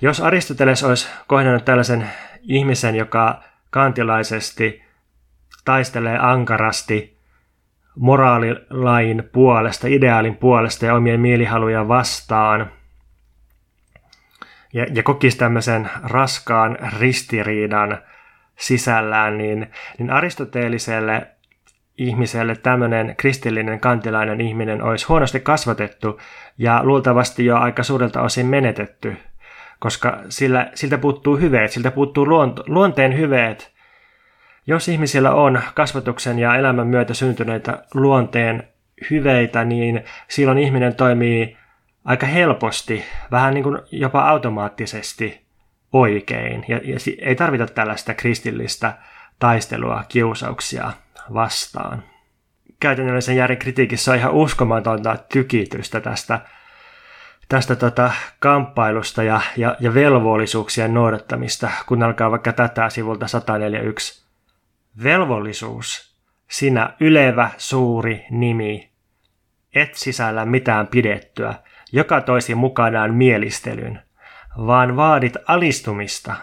jos 0.00 0.20
Aristoteles 0.20 0.84
olisi 0.84 1.08
kohdannut 1.26 1.64
tällaisen 1.64 2.10
ihmisen, 2.42 2.94
joka 2.94 3.42
kantilaisesti 3.72 4.82
taistelee 5.64 6.18
ankarasti 6.18 7.18
moraalilain 7.96 9.24
puolesta, 9.32 9.86
ideaalin 9.88 10.36
puolesta 10.36 10.86
ja 10.86 10.94
omien 10.94 11.20
mielihaluja 11.20 11.88
vastaan. 11.88 12.70
Ja, 14.72 14.86
ja 14.94 15.02
kokisi 15.02 15.38
tämmöisen 15.38 15.90
raskaan 16.02 16.78
ristiriidan 16.98 17.98
sisällään, 18.58 19.38
niin, 19.38 19.70
niin 19.98 20.10
aristoteeliselle 20.10 21.26
ihmiselle 21.98 22.56
tämmöinen 22.56 23.14
kristillinen 23.16 23.80
kantilainen 23.80 24.40
ihminen 24.40 24.82
olisi 24.82 25.06
huonosti 25.06 25.40
kasvatettu 25.40 26.20
ja 26.58 26.80
luultavasti 26.84 27.44
jo 27.44 27.56
aika 27.56 27.82
suurelta 27.82 28.22
osin 28.22 28.46
menetetty– 28.46 29.16
koska 29.82 30.18
sillä, 30.28 30.70
siltä 30.74 30.98
puuttuu 30.98 31.36
hyveet, 31.36 31.70
siltä 31.70 31.90
puuttuu 31.90 32.26
luonto, 32.26 32.64
luonteen 32.66 33.18
hyveet. 33.18 33.72
Jos 34.66 34.88
ihmisillä 34.88 35.34
on 35.34 35.62
kasvatuksen 35.74 36.38
ja 36.38 36.56
elämän 36.56 36.86
myötä 36.86 37.14
syntyneitä 37.14 37.84
luonteen 37.94 38.68
hyveitä, 39.10 39.64
niin 39.64 40.04
silloin 40.28 40.58
ihminen 40.58 40.94
toimii 40.94 41.56
aika 42.04 42.26
helposti, 42.26 43.04
vähän 43.30 43.54
niin 43.54 43.64
kuin 43.64 43.78
jopa 43.90 44.28
automaattisesti 44.28 45.46
oikein. 45.92 46.64
Ja, 46.68 46.80
ja 46.84 46.96
ei 47.18 47.34
tarvita 47.34 47.66
tällaista 47.66 48.14
kristillistä 48.14 48.92
taistelua, 49.38 50.04
kiusauksia 50.08 50.92
vastaan. 51.34 52.02
Käytännöllisen 52.80 53.36
järjen 53.36 53.58
kritiikissä 53.58 54.12
on 54.12 54.18
ihan 54.18 54.32
uskomatonta 54.32 55.16
tykitystä 55.32 56.00
tästä 56.00 56.40
tästä 57.52 57.76
tota 57.76 58.12
kamppailusta 58.38 59.22
ja, 59.22 59.40
ja, 59.56 59.76
ja 59.80 59.94
velvollisuuksien 59.94 60.94
noudattamista, 60.94 61.70
kun 61.86 62.02
alkaa 62.02 62.30
vaikka 62.30 62.52
tätä 62.52 62.88
sivulta 62.88 63.28
141. 63.28 64.26
Velvollisuus, 65.02 66.16
sinä 66.50 66.94
ylevä 67.00 67.50
suuri 67.58 68.26
nimi, 68.30 68.90
et 69.74 69.94
sisällä 69.94 70.44
mitään 70.44 70.86
pidettyä, 70.86 71.54
joka 71.92 72.20
toisi 72.20 72.54
mukanaan 72.54 73.14
mielistelyn, 73.14 74.02
vaan 74.56 74.96
vaadit 74.96 75.36
alistumista, 75.46 76.34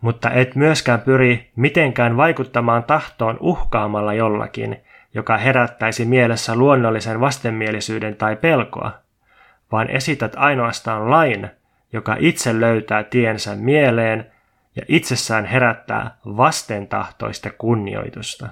mutta 0.00 0.30
et 0.30 0.54
myöskään 0.54 1.00
pyri 1.00 1.52
mitenkään 1.56 2.16
vaikuttamaan 2.16 2.84
tahtoon 2.84 3.36
uhkaamalla 3.40 4.14
jollakin, 4.14 4.76
joka 5.14 5.36
herättäisi 5.36 6.04
mielessä 6.04 6.56
luonnollisen 6.56 7.20
vastenmielisyyden 7.20 8.16
tai 8.16 8.36
pelkoa 8.36 9.01
vaan 9.72 9.90
esität 9.90 10.32
ainoastaan 10.36 11.10
lain, 11.10 11.50
joka 11.92 12.16
itse 12.18 12.60
löytää 12.60 13.04
tiensä 13.04 13.54
mieleen 13.56 14.32
ja 14.76 14.82
itsessään 14.88 15.44
herättää 15.44 16.16
vastentahtoista 16.26 17.50
kunnioitusta. 17.50 18.48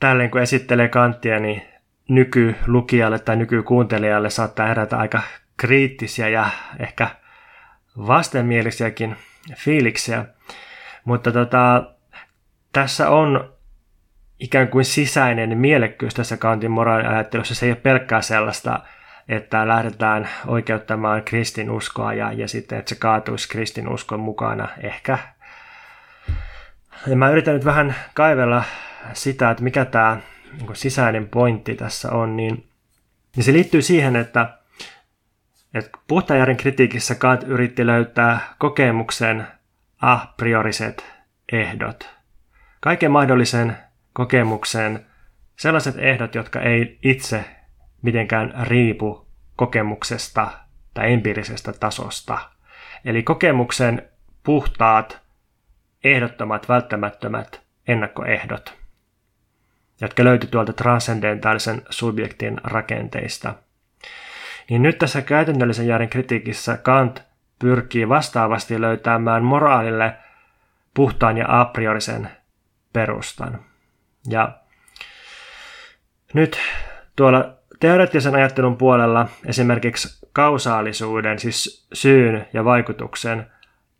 Tälleen 0.00 0.30
kun 0.30 0.40
esittelee 0.40 0.88
kanttia, 0.88 1.38
niin 1.38 1.62
nykylukijalle 2.08 3.18
tai 3.18 3.36
nykykuuntelijalle 3.36 4.30
saattaa 4.30 4.66
herätä 4.66 4.96
aika 4.98 5.22
kriittisiä 5.56 6.28
ja 6.28 6.48
ehkä 6.78 7.08
vastenmielisiäkin 8.06 9.16
fiiliksiä. 9.56 10.24
Mutta 11.04 11.32
tota, 11.32 11.90
tässä 12.72 13.10
on 13.10 13.54
ikään 14.38 14.68
kuin 14.68 14.84
sisäinen 14.84 15.58
mielekkyys 15.58 16.14
tässä 16.14 16.36
Kantin 16.36 16.70
moraaliajattelussa. 16.70 17.54
Se 17.54 17.66
ei 17.66 17.72
ole 17.72 17.80
pelkkää 17.80 18.22
sellaista 18.22 18.80
että 19.28 19.68
lähdetään 19.68 20.28
oikeuttamaan 20.46 21.22
kristinuskoa 21.22 22.14
ja, 22.14 22.32
ja 22.32 22.48
sitten, 22.48 22.78
että 22.78 22.88
se 22.88 22.94
kaatuisi 22.94 23.48
kristinuskon 23.48 24.20
mukana 24.20 24.68
ehkä. 24.82 25.18
Ja 27.06 27.16
mä 27.16 27.30
yritän 27.30 27.54
nyt 27.54 27.64
vähän 27.64 27.94
kaivella 28.14 28.64
sitä, 29.12 29.50
että 29.50 29.62
mikä 29.62 29.84
tämä 29.84 30.20
niin 30.60 30.76
sisäinen 30.76 31.28
pointti 31.28 31.74
tässä 31.74 32.12
on, 32.12 32.36
niin, 32.36 32.68
niin 33.36 33.44
se 33.44 33.52
liittyy 33.52 33.82
siihen, 33.82 34.16
että, 34.16 34.58
että 35.74 35.98
puhtajärin 36.08 36.56
kritiikissä 36.56 37.14
Kant 37.14 37.42
yritti 37.42 37.86
löytää 37.86 38.54
kokemuksen 38.58 39.46
a 40.00 40.16
prioriset 40.36 41.14
ehdot. 41.52 42.10
Kaiken 42.80 43.10
mahdollisen 43.10 43.76
kokemuksen 44.12 45.06
sellaiset 45.56 45.98
ehdot, 45.98 46.34
jotka 46.34 46.60
ei 46.60 46.98
itse 47.02 47.44
mitenkään 48.04 48.54
riipu 48.62 49.26
kokemuksesta 49.56 50.50
tai 50.94 51.12
empiirisestä 51.12 51.72
tasosta. 51.72 52.38
Eli 53.04 53.22
kokemuksen 53.22 54.08
puhtaat, 54.42 55.20
ehdottomat, 56.04 56.68
välttämättömät 56.68 57.60
ennakkoehdot, 57.88 58.74
jotka 60.00 60.24
löytyy 60.24 60.50
tuolta 60.50 60.72
transcendentaalisen 60.72 61.82
subjektin 61.90 62.60
rakenteista. 62.64 63.54
Niin 64.70 64.82
nyt 64.82 64.98
tässä 64.98 65.22
käytännöllisen 65.22 65.86
järjen 65.86 66.10
kritiikissä 66.10 66.76
Kant 66.76 67.22
pyrkii 67.58 68.08
vastaavasti 68.08 68.80
löytämään 68.80 69.44
moraalille 69.44 70.16
puhtaan 70.94 71.38
ja 71.38 71.60
a 71.60 71.64
priorisen 71.64 72.30
perustan. 72.92 73.64
Ja 74.28 74.58
nyt 76.34 76.58
tuolla 77.16 77.63
teoreettisen 77.84 78.34
ajattelun 78.34 78.76
puolella 78.76 79.28
esimerkiksi 79.46 80.26
kausaalisuuden, 80.32 81.38
siis 81.38 81.86
syyn 81.92 82.46
ja 82.52 82.64
vaikutuksen 82.64 83.46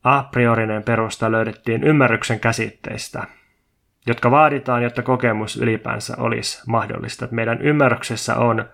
a 0.05 0.23
priorinen 0.23 0.83
perusta 0.83 1.33
löydettiin 1.33 1.85
ymmärryksen 1.85 2.41
käsitteistä, 2.41 3.27
jotka 4.07 4.31
vaaditaan, 4.31 4.83
jotta 4.83 5.03
kokemus 5.03 5.57
ylipäänsä 5.57 6.15
olisi 6.19 6.63
mahdollista. 6.67 7.29
Meidän 7.31 7.63
ymmärryksessä 7.63 8.37
on 8.37 8.69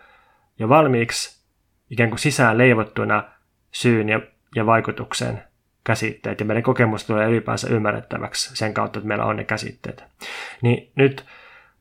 jo 0.59 0.69
valmiiksi 0.69 1.45
ikään 1.91 2.11
kuin 2.11 2.19
sisään 2.19 2.59
leivottuna 2.59 3.25
syyn 3.73 4.09
ja, 4.09 4.21
ja 4.57 4.67
vaikutuksen 4.67 5.43
käsitteet, 5.85 6.41
ja 6.41 6.47
meidän 6.47 6.63
kokemus 6.63 7.05
tulee 7.05 7.29
ylipäänsä 7.29 7.69
ymmärrettäväksi 7.71 8.57
sen 8.57 8.75
kautta, 8.75 8.99
että 8.99 9.09
meillä 9.09 9.25
on 9.25 9.37
ne 9.37 9.45
käsitteet. 9.45 10.05
Niin 10.63 10.93
nyt 10.97 11.25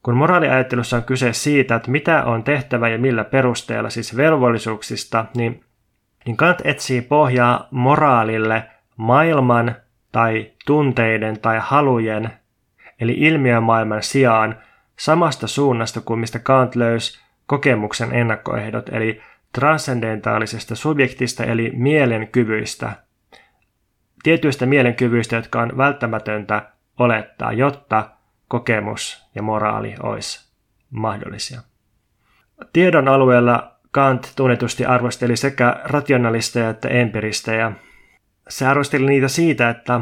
kun 0.04 0.18
moraaliajattelussa 0.18 0.98
on 0.98 1.04
kyse 1.04 1.34
siitä, 1.34 1.76
että 1.76 1.92
mitä 1.92 2.24
on 2.24 2.44
tehtävä 2.44 2.90
ja 2.90 2.98
millä 2.98 3.24
perusteella, 3.24 3.90
siis 3.90 4.18
velvollisuuksista, 4.18 5.26
niin, 5.36 5.64
niin 6.26 6.38
Kant 6.38 6.62
etsii 6.64 7.02
pohjaa 7.02 7.68
moraalille 7.72 8.64
maailman 8.98 9.76
tai 10.12 10.52
tunteiden 10.66 11.40
tai 11.40 11.58
halujen, 11.62 12.30
eli 13.00 13.14
ilmiömaailman 13.18 14.04
sijaan 14.04 14.58
samasta 15.00 15.48
suunnasta 15.48 16.02
kuin 16.02 16.20
mistä 16.20 16.40
Kant 16.40 16.76
löysi 16.76 17.20
kokemuksen 17.46 18.14
ennakkoehdot, 18.14 18.90
eli 18.90 19.22
transcendentaalisesta 19.54 20.76
subjektista 20.76 21.44
eli 21.44 21.72
mielenkyvyistä, 21.76 22.92
tietyistä 24.24 24.66
mielenkyvyistä, 24.66 25.36
jotka 25.36 25.62
on 25.62 25.78
välttämätöntä 25.78 26.70
olettaa, 27.00 27.54
jotta 27.54 28.10
kokemus 28.50 29.30
ja 29.36 29.42
moraali 29.42 29.96
olisi 30.04 30.50
mahdollisia. 30.90 31.62
Tiedon 32.74 33.08
alueella 33.08 33.76
Kant 33.92 34.34
tunnetusti 34.36 34.86
arvosteli 34.86 35.38
sekä 35.38 35.80
rationalisteja 35.84 36.70
että 36.70 36.88
empiristejä. 36.88 37.72
Se 38.50 38.68
arvosteli 38.68 39.06
niitä 39.06 39.28
siitä, 39.28 39.70
että, 39.70 40.02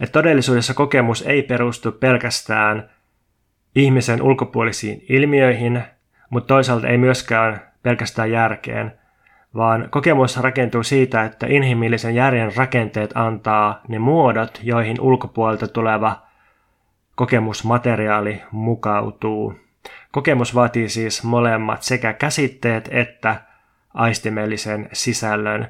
että 0.00 0.12
todellisuudessa 0.12 0.74
kokemus 0.74 1.22
ei 1.22 1.42
perustu 1.42 1.92
pelkästään 1.92 2.90
ihmisen 3.74 4.22
ulkopuolisiin 4.22 5.04
ilmiöihin, 5.08 5.82
mutta 6.30 6.46
toisaalta 6.46 6.88
ei 6.88 6.98
myöskään 6.98 7.60
pelkästään 7.82 8.30
järkeen, 8.30 8.92
vaan 9.54 9.88
kokemus 9.90 10.36
rakentuu 10.36 10.82
siitä, 10.82 11.24
että 11.24 11.46
inhimillisen 11.46 12.14
järjen 12.14 12.56
rakenteet 12.56 13.10
antaa 13.14 13.80
ne 13.88 13.98
muodot, 13.98 14.60
joihin 14.62 15.00
ulkopuolelta 15.00 15.68
tuleva 15.68 16.29
kokemusmateriaali 17.20 18.42
mukautuu. 18.50 19.54
Kokemus 20.12 20.54
vaatii 20.54 20.88
siis 20.88 21.24
molemmat 21.24 21.82
sekä 21.82 22.12
käsitteet 22.12 22.88
että 22.92 23.36
aistimellisen 23.94 24.88
sisällön, 24.92 25.68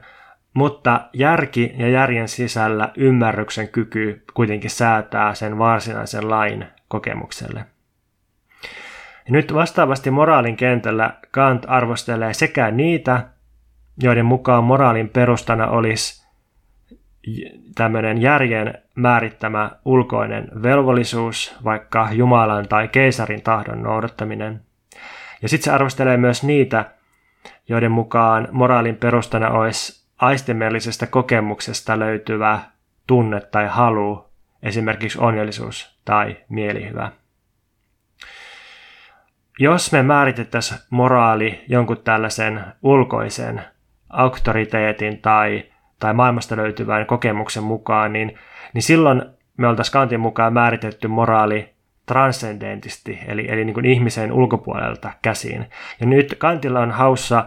mutta 0.55 1.01
järki 1.13 1.75
ja 1.77 1.89
järjen 1.89 2.29
sisällä 2.29 2.93
ymmärryksen 2.97 3.69
kyky 3.69 4.25
kuitenkin 4.35 4.71
säätää 4.71 5.35
sen 5.35 5.59
varsinaisen 5.59 6.31
lain 6.31 6.67
kokemukselle. 6.89 7.65
Ja 9.27 9.33
nyt 9.33 9.55
vastaavasti 9.55 10.11
moraalin 10.11 10.57
kentällä 10.57 11.15
Kant 11.31 11.65
arvostelee 11.69 12.35
sekä 12.35 12.71
niitä, 12.71 13.29
joiden 14.03 14.27
mukaan 14.27 14.65
moraalin 14.65 15.09
perustana 15.09 15.67
olisi 15.67 16.20
tämmöinen 17.75 18.23
järjen 18.23 18.75
määrittämä 18.95 19.71
ulkoinen 19.85 20.49
velvollisuus, 20.62 21.57
vaikka 21.64 22.09
Jumalan 22.12 22.68
tai 22.68 22.89
keisarin 22.89 23.43
tahdon 23.43 23.83
noudattaminen. 23.83 24.61
Ja 25.43 25.49
sitten 25.49 25.64
se 25.64 25.71
arvostelee 25.71 26.16
myös 26.16 26.45
niitä, 26.45 26.85
joiden 27.68 27.93
mukaan 27.93 28.49
moraalin 28.53 28.97
perustana 28.97 29.51
olisi 29.51 30.07
aistimellisesta 30.18 31.07
kokemuksesta 31.07 31.99
löytyvä 31.99 32.61
tunne 33.07 33.41
tai 33.41 33.66
halu, 33.68 34.31
esimerkiksi 34.62 35.18
onnellisuus 35.21 36.01
tai 36.05 36.37
mielihyvä. 36.49 37.12
Jos 39.59 39.93
me 39.93 40.03
määritettäisiin 40.03 40.81
moraali 40.91 41.64
jonkun 41.68 42.03
tällaisen 42.05 42.64
ulkoisen 42.83 43.62
auktoriteetin 44.09 45.18
tai 45.18 45.70
tai 46.01 46.15
maailmasta 46.15 46.57
löytyvän 46.57 47.07
kokemuksen 47.07 47.63
mukaan, 47.63 48.13
niin, 48.13 48.39
niin 48.75 48.83
silloin 48.83 49.23
me 49.57 49.69
oltaisiin 49.69 49.93
Kantin 49.93 50.21
mukaan 50.21 50.53
määritetty 50.53 51.09
moraali 51.09 51.75
transcendentisti, 52.07 53.19
eli, 53.27 53.47
eli 53.49 53.65
niin 53.65 53.75
kuin 53.75 53.87
ihmisen 53.87 54.33
ulkopuolelta 54.33 55.11
käsiin. 55.23 55.67
Ja 56.01 56.07
nyt 56.07 56.35
Kantilla 56.39 56.81
on 56.81 56.91
haussa 56.91 57.45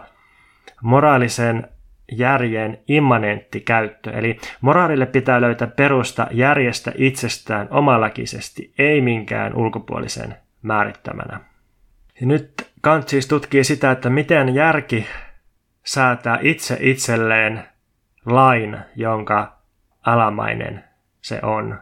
moraalisen 0.82 1.68
järjen 2.12 2.78
immanentti 2.88 3.60
käyttö, 3.60 4.10
eli 4.10 4.38
moraalille 4.60 5.06
pitää 5.06 5.40
löytää 5.40 5.68
perusta 5.68 6.26
järjestä 6.30 6.92
itsestään 6.94 7.68
omalakisesti, 7.70 8.74
ei 8.78 9.00
minkään 9.00 9.54
ulkopuolisen 9.54 10.34
määrittämänä. 10.62 11.40
Ja 12.20 12.26
nyt 12.26 12.70
Kant 12.80 13.08
siis 13.08 13.28
tutkii 13.28 13.64
sitä, 13.64 13.90
että 13.90 14.10
miten 14.10 14.54
järki 14.54 15.06
säätää 15.84 16.38
itse 16.42 16.78
itselleen 16.80 17.64
lain, 18.26 18.78
jonka 18.96 19.58
alamainen 20.02 20.84
se 21.20 21.40
on. 21.42 21.78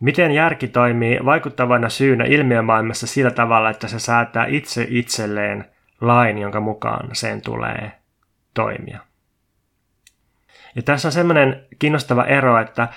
Miten 0.00 0.30
järki 0.30 0.68
toimii 0.68 1.18
vaikuttavana 1.24 1.88
syynä 1.88 2.24
ilmiömaailmassa 2.24 3.06
sillä 3.06 3.30
tavalla, 3.30 3.70
että 3.70 3.88
se 3.88 3.98
säätää 3.98 4.46
itse 4.46 4.86
itselleen 4.88 5.64
lain, 6.00 6.38
jonka 6.38 6.60
mukaan 6.60 7.08
sen 7.12 7.42
tulee 7.42 7.92
toimia. 8.54 9.00
Ja 10.76 10.82
tässä 10.82 11.08
on 11.08 11.12
semmoinen 11.12 11.66
kiinnostava 11.78 12.24
ero, 12.24 12.58
että, 12.58 12.88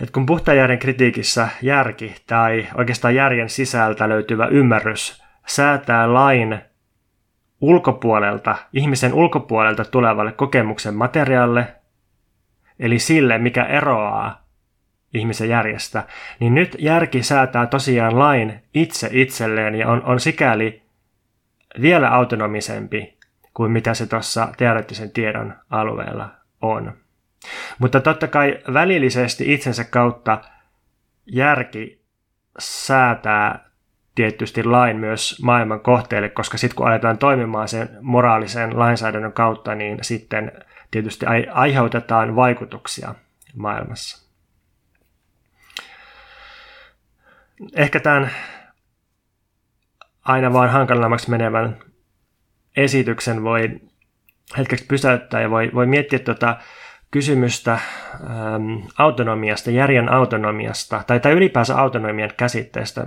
että 0.00 0.12
kun 0.12 0.26
puhtajärjen 0.26 0.78
kritiikissä 0.78 1.48
järki 1.62 2.14
tai 2.26 2.68
oikeastaan 2.74 3.14
järjen 3.14 3.48
sisältä 3.48 4.08
löytyvä 4.08 4.46
ymmärrys 4.46 5.22
säätää 5.46 6.12
lain 6.12 6.60
ulkopuolelta, 7.60 8.56
ihmisen 8.72 9.14
ulkopuolelta 9.14 9.84
tulevalle 9.84 10.32
kokemuksen 10.32 10.94
materiaalille, 10.94 11.81
eli 12.78 12.98
sille, 12.98 13.38
mikä 13.38 13.64
eroaa 13.64 14.42
ihmisen 15.14 15.48
järjestä, 15.48 16.04
niin 16.40 16.54
nyt 16.54 16.76
järki 16.78 17.22
säätää 17.22 17.66
tosiaan 17.66 18.18
lain 18.18 18.62
itse 18.74 19.08
itselleen 19.12 19.74
ja 19.74 19.88
on, 19.88 20.02
on 20.04 20.20
sikäli 20.20 20.82
vielä 21.80 22.08
autonomisempi 22.08 23.18
kuin 23.54 23.72
mitä 23.72 23.94
se 23.94 24.06
tuossa 24.06 24.48
teoreettisen 24.56 25.10
tiedon 25.10 25.54
alueella 25.70 26.28
on. 26.62 26.92
Mutta 27.78 28.00
totta 28.00 28.28
kai 28.28 28.58
välillisesti 28.72 29.54
itsensä 29.54 29.84
kautta 29.84 30.40
järki 31.26 32.02
säätää 32.58 33.70
tietysti 34.14 34.64
lain 34.64 34.96
myös 34.96 35.42
maailman 35.42 35.80
kohteelle, 35.80 36.28
koska 36.28 36.58
sitten 36.58 36.76
kun 36.76 36.86
aletaan 36.86 37.18
toimimaan 37.18 37.68
sen 37.68 37.88
moraalisen 38.00 38.78
lainsäädännön 38.78 39.32
kautta, 39.32 39.74
niin 39.74 39.98
sitten 40.02 40.52
tietysti 40.92 41.26
aiheutetaan 41.52 42.36
vaikutuksia 42.36 43.14
maailmassa. 43.56 44.28
Ehkä 47.76 48.00
tämän 48.00 48.30
aina 50.24 50.52
vaan 50.52 50.70
hankalammaksi 50.70 51.30
menevän 51.30 51.76
esityksen 52.76 53.42
voi 53.42 53.80
hetkeksi 54.58 54.86
pysäyttää 54.86 55.40
ja 55.40 55.50
voi, 55.50 55.70
voi 55.74 55.86
miettiä 55.86 56.18
tuota 56.18 56.56
kysymystä 57.10 57.72
äm, 57.72 58.82
autonomiasta, 58.98 59.70
järjen 59.70 60.12
autonomiasta, 60.12 61.04
tai, 61.06 61.20
tai 61.20 61.32
ylipäänsä 61.32 61.76
autonomian 61.76 62.30
käsitteestä, 62.36 63.06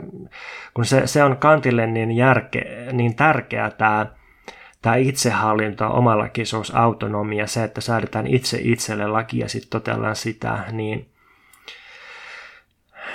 kun 0.74 0.86
se, 0.86 1.08
se 1.08 1.24
on 1.24 1.38
Kantille 1.38 1.88
niin, 1.88 2.12
järke, 2.12 2.88
niin 2.92 3.16
tärkeä 3.16 3.70
tämä, 3.70 4.06
tämä 4.86 4.96
itsehallinto, 4.96 5.88
omalakisuus, 5.88 6.76
autonomia, 6.76 7.48
se, 7.48 7.64
että 7.64 7.82
säädetään 7.82 8.28
itse 8.28 8.60
itselle 8.62 9.08
laki 9.08 9.40
ja 9.40 9.50
sitten 9.50 9.70
totellaan 9.70 10.16
sitä, 10.16 10.64
niin, 10.72 11.10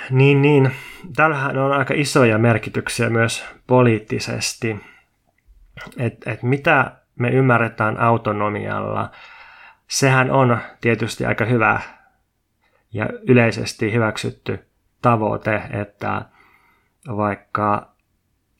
niin, 0.09 0.41
niin. 0.41 0.71
Tällähän 1.15 1.57
on 1.57 1.71
aika 1.71 1.93
isoja 1.97 2.37
merkityksiä 2.37 3.09
myös 3.09 3.45
poliittisesti, 3.67 4.79
että 5.97 6.31
et 6.31 6.43
mitä 6.43 6.91
me 7.15 7.29
ymmärretään 7.29 7.99
autonomialla– 7.99 9.09
sehän 9.91 10.31
on 10.31 10.57
tietysti 10.81 11.25
aika 11.25 11.45
hyvä 11.45 11.81
ja 12.93 13.09
yleisesti 13.27 13.93
hyväksytty 13.93 14.65
tavoite, 15.01 15.61
että 15.81 16.25
vaikka 17.07 17.91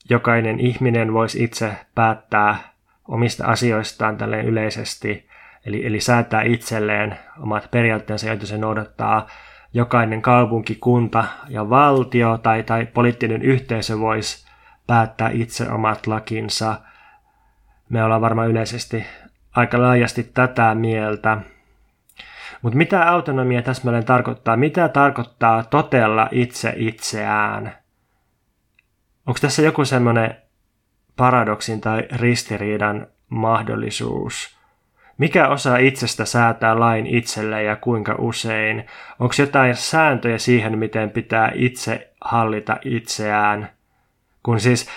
jokainen 0.10 0.60
ihminen 0.60 1.14
voisi 1.14 1.44
itse 1.44 1.78
päättää 1.96 2.71
omista 3.12 3.46
asioistaan 3.46 4.18
tälleen 4.18 4.46
yleisesti, 4.46 5.28
eli, 5.66 5.86
eli 5.86 6.00
säätää 6.00 6.42
itselleen 6.42 7.18
omat 7.40 7.72
periaatteensa, 7.72 8.28
joita 8.28 8.46
se 8.46 8.58
noudattaa, 8.58 9.28
jokainen 9.74 10.22
kaupunki, 10.22 10.76
kunta 10.76 11.24
ja 11.50 11.70
valtio 11.70 12.38
tai, 12.38 12.64
tai 12.64 12.86
poliittinen 12.86 13.42
yhteisö 13.42 14.00
voisi 14.00 14.48
päättää 14.88 15.30
itse 15.30 15.70
omat 15.72 16.08
lakinsa. 16.08 16.82
Me 17.90 18.04
ollaan 18.04 18.22
varmaan 18.22 18.50
yleisesti 18.50 19.06
aika 19.56 19.82
laajasti 19.82 20.24
tätä 20.24 20.76
mieltä. 20.76 21.38
Mutta 22.62 22.78
mitä 22.78 23.10
autonomia 23.10 23.62
täsmälleen 23.62 24.06
tarkoittaa? 24.06 24.58
Mitä 24.58 24.90
tarkoittaa 24.90 25.64
totella 25.64 26.28
itse 26.32 26.74
itseään? 26.76 27.76
Onko 29.28 29.40
tässä 29.42 29.62
joku 29.62 29.86
semmoinen 29.86 30.36
paradoksin 31.22 31.82
tai 31.82 32.08
ristiriidan 32.12 33.08
mahdollisuus? 33.30 34.58
Mikä 35.18 35.48
osa 35.48 35.78
itsestä 35.78 36.26
säätää 36.26 36.80
lain 36.80 37.08
itselle 37.08 37.64
ja 37.64 37.76
kuinka 37.76 38.16
usein? 38.18 38.86
Onko 39.20 39.34
jotain 39.40 39.76
sääntöjä 39.76 40.38
siihen, 40.38 40.78
miten 40.78 41.10
pitää 41.10 41.52
itse 41.54 42.12
hallita 42.22 42.78
itseään? 42.86 43.70
Kun 44.44 44.60
siis 44.60 44.90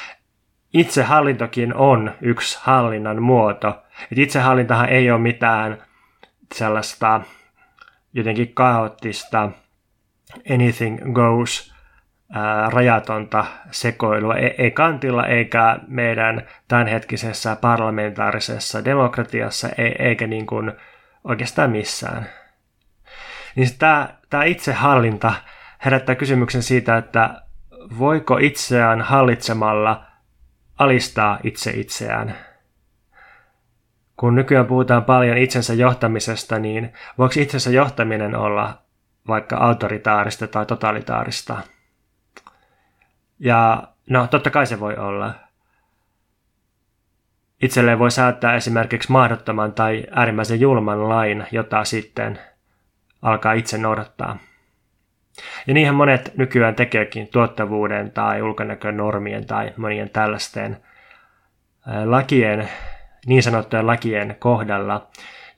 itsehallintokin 0.75 1.75
on 1.75 2.13
yksi 2.21 2.59
hallinnan 2.63 3.23
muoto. 3.23 3.83
Et 4.13 4.19
itsehallintahan 4.19 4.89
ei 4.89 5.11
ole 5.11 5.21
mitään 5.21 5.83
sellaista 6.55 7.21
jotenkin 8.13 8.55
kaoottista 8.55 9.51
anything 10.51 11.13
goes 11.13 11.74
rajatonta 12.69 13.45
sekoilua. 13.71 14.35
Ei, 14.37 14.71
kantilla 14.71 15.27
eikä 15.27 15.79
meidän 15.87 16.43
tämänhetkisessä 16.69 17.57
parlamentaarisessa 17.57 18.85
demokratiassa 18.85 19.69
ei, 19.79 19.95
eikä 19.99 20.27
niin 20.27 20.47
kuin 20.47 20.73
oikeastaan 21.25 21.71
missään. 21.71 22.27
Niin 23.57 23.69
tämä, 23.79 24.09
tämä 24.31 24.45
itsehallinta 24.45 25.35
herättää 25.85 26.15
kysymyksen 26.15 26.63
siitä, 26.63 26.97
että 26.97 27.43
voiko 27.99 28.39
itseään 28.39 29.01
hallitsemalla– 29.01 30.01
alistaa 30.79 31.39
itse 31.43 31.71
itseään. 31.71 32.35
Kun 34.17 34.35
nykyään 34.35 34.67
puhutaan 34.67 35.05
paljon 35.05 35.39
itsensä 35.39 35.75
johtamisesta, 35.75 36.59
niin 36.59 36.93
voiko 37.19 37.35
itsensä 37.37 37.71
johtaminen 37.71 38.37
olla 38.37 38.83
vaikka 39.29 39.57
autoritaarista 39.57 40.47
tai 40.47 40.67
totalitaarista? 40.67 41.57
Ja 43.39 43.83
no, 44.11 44.27
totta 44.27 44.51
kai 44.51 44.67
se 44.67 44.81
voi 44.81 44.97
olla. 44.97 45.35
Itselleen 47.63 47.99
voi 47.99 48.11
säätää 48.11 48.55
esimerkiksi 48.55 49.13
mahdottoman 49.13 49.73
tai 49.73 50.07
äärimmäisen 50.11 50.61
julman 50.61 51.09
lain, 51.09 51.47
jota 51.51 51.85
sitten 51.85 52.39
alkaa 53.23 53.53
itse 53.53 53.79
noudattaa. 53.79 54.37
Ja 55.67 55.75
niinhän 55.75 55.95
monet 55.95 56.33
nykyään 56.37 56.75
tekeekin 56.75 57.29
tuottavuuden 57.29 58.11
tai 58.11 58.43
ulkonäkönormien 58.43 59.47
tai 59.47 59.73
monien 59.77 60.11
tällaisten 60.11 60.77
lakien, 62.05 62.69
niin 63.27 63.43
sanottujen 63.43 63.87
lakien 63.87 64.37
kohdalla, 64.39 65.09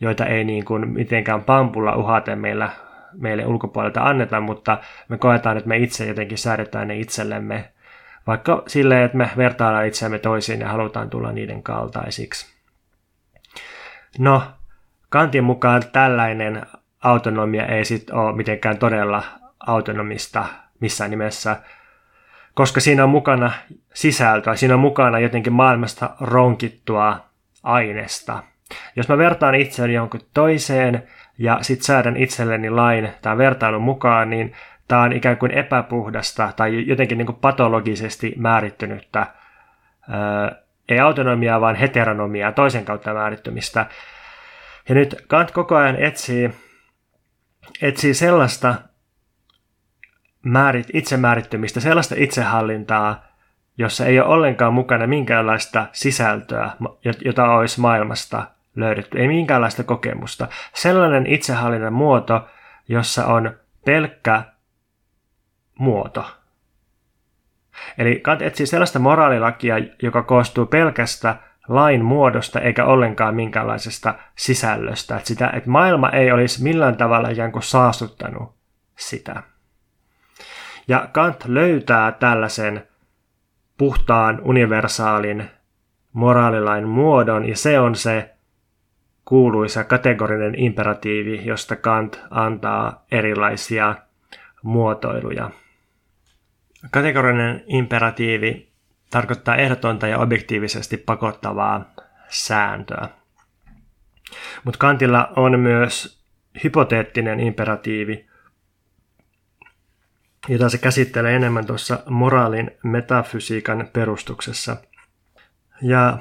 joita 0.01 0.27
ei 0.27 0.45
niin 0.45 0.65
kuin 0.65 0.89
mitenkään 0.89 1.45
pampulla 1.45 1.97
uhaten 1.97 2.39
meillä, 2.39 2.71
meille 3.19 3.47
ulkopuolelta 3.47 4.03
anneta, 4.03 4.41
mutta 4.41 4.79
me 5.09 5.19
koetaan, 5.19 5.57
että 5.57 5.69
me 5.69 5.77
itse 5.77 6.07
jotenkin 6.07 6.39
säädetään 6.39 6.89
ne 6.89 6.97
itsellemme, 6.97 7.73
vaikka 8.27 8.63
silleen, 8.67 9.03
että 9.03 9.17
me 9.17 9.31
vertaillaan 9.37 9.87
itseämme 9.87 10.19
toisiin 10.19 10.61
ja 10.61 10.69
halutaan 10.69 11.11
tulla 11.11 11.33
niiden 11.33 11.63
kaltaisiksi. 11.63 12.57
No, 14.19 14.43
Kantin 15.09 15.45
mukaan 15.45 15.83
tällainen 15.93 16.63
autonomia 17.05 17.67
ei 17.67 17.85
sitten 17.85 18.15
ole 18.15 18.37
mitenkään 18.37 18.79
todella 18.79 19.23
autonomista 19.67 20.47
missään 20.81 21.11
nimessä, 21.11 21.57
koska 22.55 22.81
siinä 22.81 23.05
on 23.05 23.11
mukana 23.11 23.53
sisältöä, 23.95 24.57
siinä 24.57 24.75
on 24.75 24.81
mukana 24.81 25.19
jotenkin 25.19 25.53
maailmasta 25.53 26.11
ronkittua 26.21 27.21
aineesta. 27.63 28.43
Jos 28.97 29.09
mä 29.09 29.19
vertaan 29.19 29.55
itseäni 29.55 29.95
jonkun 29.95 30.21
toiseen 30.35 31.03
ja 31.39 31.59
sit 31.63 31.83
säädän 31.83 32.17
itselleni 32.17 32.71
lain 32.71 33.09
tämän 33.23 33.39
vertailun 33.39 33.83
mukaan, 33.83 34.31
niin 34.31 34.53
tämä 34.89 35.03
on 35.03 35.13
ikään 35.13 35.37
kuin 35.37 35.53
epäpuhdasta 35.53 36.53
tai 36.57 36.87
jotenkin 36.87 37.19
niin 37.19 37.27
kuin 37.27 37.39
patologisesti 37.41 38.35
määrittynyttä, 38.37 39.27
ei 40.89 41.01
autonomiaa, 41.01 41.61
vaan 41.61 41.75
heteronomiaa, 41.77 42.53
toisen 42.53 42.85
kautta 42.85 43.15
määrittymistä. 43.15 43.87
Ja 44.89 44.95
nyt 44.95 45.25
Kant 45.27 45.51
koko 45.51 45.77
ajan 45.77 45.97
etsii, 45.97 46.51
etsii 47.83 48.15
sellaista 48.15 48.75
määrit, 50.43 50.87
itsemäärittymistä, 50.93 51.81
sellaista 51.81 52.15
itsehallintaa, 52.19 53.27
jossa 53.79 54.07
ei 54.07 54.21
ole 54.21 54.29
ollenkaan 54.29 54.75
mukana 54.75 55.07
minkäänlaista 55.07 55.87
sisältöä, 55.93 56.71
jota 57.25 57.45
olisi 57.45 57.81
maailmasta 57.81 58.56
löydetty, 58.77 59.19
ei 59.19 59.29
minkäänlaista 59.29 59.85
kokemusta. 59.85 60.49
Sellainen 60.75 61.27
itsehallinnan 61.27 61.93
muoto, 61.93 62.49
jossa 62.89 63.27
on 63.27 63.57
pelkkä 63.85 64.43
muoto. 65.79 66.25
Eli 67.99 68.21
Kant 68.21 68.43
etsii 68.43 68.67
sellaista 68.67 68.99
moraalilakia, 68.99 69.75
joka 70.03 70.23
koostuu 70.23 70.67
pelkästä 70.67 71.37
lain 71.69 72.05
muodosta 72.05 72.61
eikä 72.61 72.85
ollenkaan 72.85 73.35
minkäänlaisesta 73.35 74.15
sisällöstä. 74.37 75.17
Että, 75.17 75.29
sitä, 75.29 75.51
että 75.55 75.71
maailma 75.71 76.11
ei 76.11 76.33
olisi 76.33 76.63
millään 76.63 76.97
tavalla 76.97 77.29
ikään 77.29 77.53
kuin 77.53 77.63
saastuttanut 77.63 78.57
sitä. 78.97 79.43
Ja 80.89 81.09
Kant 81.13 81.45
löytää 81.45 82.13
tällaisen 82.13 82.89
puhtaan 83.79 84.41
universaalin 84.45 85.51
moraalilain 86.13 86.89
muodon, 86.89 87.49
ja 87.49 87.57
se 87.57 87.81
on 87.81 87.95
se 87.95 88.36
kuuluisa 89.27 89.85
kategorinen 89.85 90.55
imperatiivi, 90.59 91.41
josta 91.45 91.77
Kant 91.77 92.21
antaa 92.31 93.05
erilaisia 93.13 93.95
muotoiluja. 94.63 95.51
Kategorinen 96.91 97.65
imperatiivi 97.67 98.69
tarkoittaa 99.11 99.57
ehdotonta 99.57 100.07
ja 100.07 100.19
objektiivisesti 100.19 100.97
pakottavaa 100.97 101.93
sääntöä. 102.29 103.09
Mutta 104.65 104.79
Kantilla 104.79 105.33
on 105.37 105.61
myös 105.61 106.23
hypoteettinen 106.65 107.41
imperatiivi, 107.41 108.27
jota 110.49 110.69
se 110.69 110.79
käsittelee 110.79 111.37
enemmän 111.37 111.67
tuossa 111.67 111.99
moraalin 112.09 112.71
metafysiikan 112.85 113.89
perustuksessa. 113.93 114.77
Ja 115.83 116.19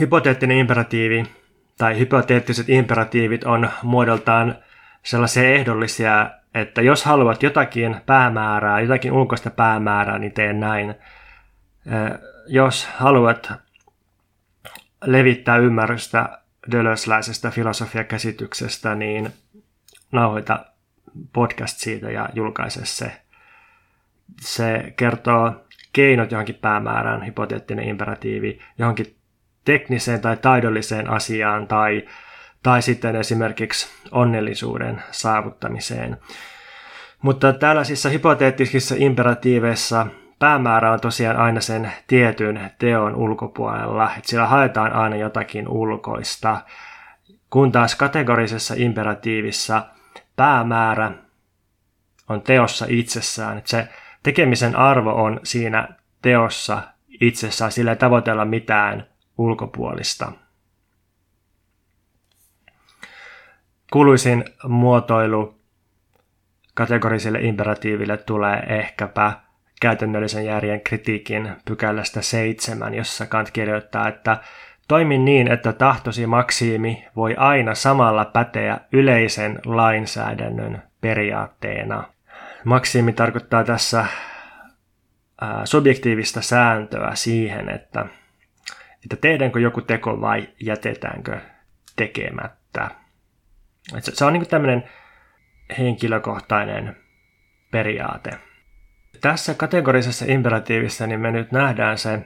hypoteettinen 0.00 0.58
imperatiivi 0.58 1.24
tai 1.78 1.98
hypoteettiset 1.98 2.68
imperatiivit 2.68 3.44
on 3.44 3.70
muodoltaan 3.82 4.54
sellaisia 5.02 5.50
ehdollisia, 5.50 6.30
että 6.54 6.82
jos 6.82 7.04
haluat 7.04 7.42
jotakin 7.42 7.96
päämäärää, 8.06 8.80
jotakin 8.80 9.12
ulkoista 9.12 9.50
päämäärää, 9.50 10.18
niin 10.18 10.32
tee 10.32 10.52
näin. 10.52 10.94
Jos 12.46 12.86
haluat 12.86 13.52
levittää 15.04 15.56
ymmärrystä 15.56 16.38
dölösläisestä 16.72 17.50
filosofiakäsityksestä, 17.50 18.94
niin 18.94 19.32
nauhoita 20.12 20.64
podcast 21.32 21.78
siitä 21.78 22.10
ja 22.10 22.28
julkaise 22.34 22.86
se. 22.86 23.20
Se 24.40 24.92
kertoo 24.96 25.64
keinot 25.92 26.30
johonkin 26.30 26.54
päämäärään, 26.54 27.26
hypoteettinen 27.26 27.88
imperatiivi, 27.88 28.60
johonkin 28.78 29.17
tekniseen 29.68 30.20
tai 30.20 30.36
taidolliseen 30.36 31.10
asiaan 31.10 31.66
tai, 31.66 32.02
tai 32.62 32.82
sitten 32.82 33.16
esimerkiksi 33.16 33.88
onnellisuuden 34.10 35.02
saavuttamiseen. 35.10 36.16
Mutta 37.22 37.52
tällaisissa 37.52 38.08
hypoteettisissa 38.08 38.94
imperatiiveissa 38.98 40.06
päämäärä 40.38 40.92
on 40.92 41.00
tosiaan 41.00 41.36
aina 41.36 41.60
sen 41.60 41.92
tietyn 42.06 42.70
teon 42.78 43.16
ulkopuolella, 43.16 44.10
että 44.16 44.30
sillä 44.30 44.46
haetaan 44.46 44.92
aina 44.92 45.16
jotakin 45.16 45.68
ulkoista, 45.68 46.60
kun 47.50 47.72
taas 47.72 47.94
kategorisessa 47.94 48.74
imperatiivissa 48.76 49.86
päämäärä 50.36 51.12
on 52.28 52.42
teossa 52.42 52.86
itsessään, 52.88 53.58
että 53.58 53.70
se 53.70 53.88
tekemisen 54.22 54.76
arvo 54.76 55.10
on 55.10 55.40
siinä 55.42 55.88
teossa 56.22 56.82
itsessään, 57.20 57.72
sillä 57.72 57.90
ei 57.90 57.96
tavoitella 57.96 58.44
mitään 58.44 59.06
ulkopuolista. 59.38 60.32
Kuuluisin 63.92 64.44
muotoilu 64.68 65.58
kategoriselle 66.74 67.40
imperatiiville 67.40 68.16
tulee 68.16 68.58
ehkäpä 68.68 69.32
käytännöllisen 69.80 70.44
järjen 70.44 70.80
kritiikin 70.80 71.56
pykälästä 71.64 72.22
seitsemän, 72.22 72.94
jossa 72.94 73.26
Kant 73.26 73.50
kirjoittaa, 73.50 74.08
että 74.08 74.42
Toimi 74.88 75.18
niin, 75.18 75.48
että 75.52 75.72
tahtosi 75.72 76.26
maksiimi 76.26 77.06
voi 77.16 77.34
aina 77.36 77.74
samalla 77.74 78.24
päteä 78.24 78.80
yleisen 78.92 79.58
lainsäädännön 79.64 80.82
periaatteena. 81.00 82.04
Maksiimi 82.64 83.12
tarkoittaa 83.12 83.64
tässä 83.64 84.06
subjektiivista 85.64 86.42
sääntöä 86.42 87.10
siihen, 87.14 87.68
että, 87.68 88.06
että 89.04 89.16
tehdäänkö 89.16 89.60
joku 89.60 89.80
teko 89.80 90.20
vai 90.20 90.48
jätetäänkö 90.60 91.40
tekemättä. 91.96 92.90
Se, 93.98 94.14
se 94.14 94.24
on 94.24 94.32
niin 94.32 94.48
tämmöinen 94.48 94.84
henkilökohtainen 95.78 96.96
periaate. 97.70 98.30
Tässä 99.20 99.54
kategorisessa 99.54 100.24
imperatiivissa 100.28 101.06
niin 101.06 101.20
me 101.20 101.30
nyt 101.30 101.52
nähdään 101.52 101.98
se, 101.98 102.20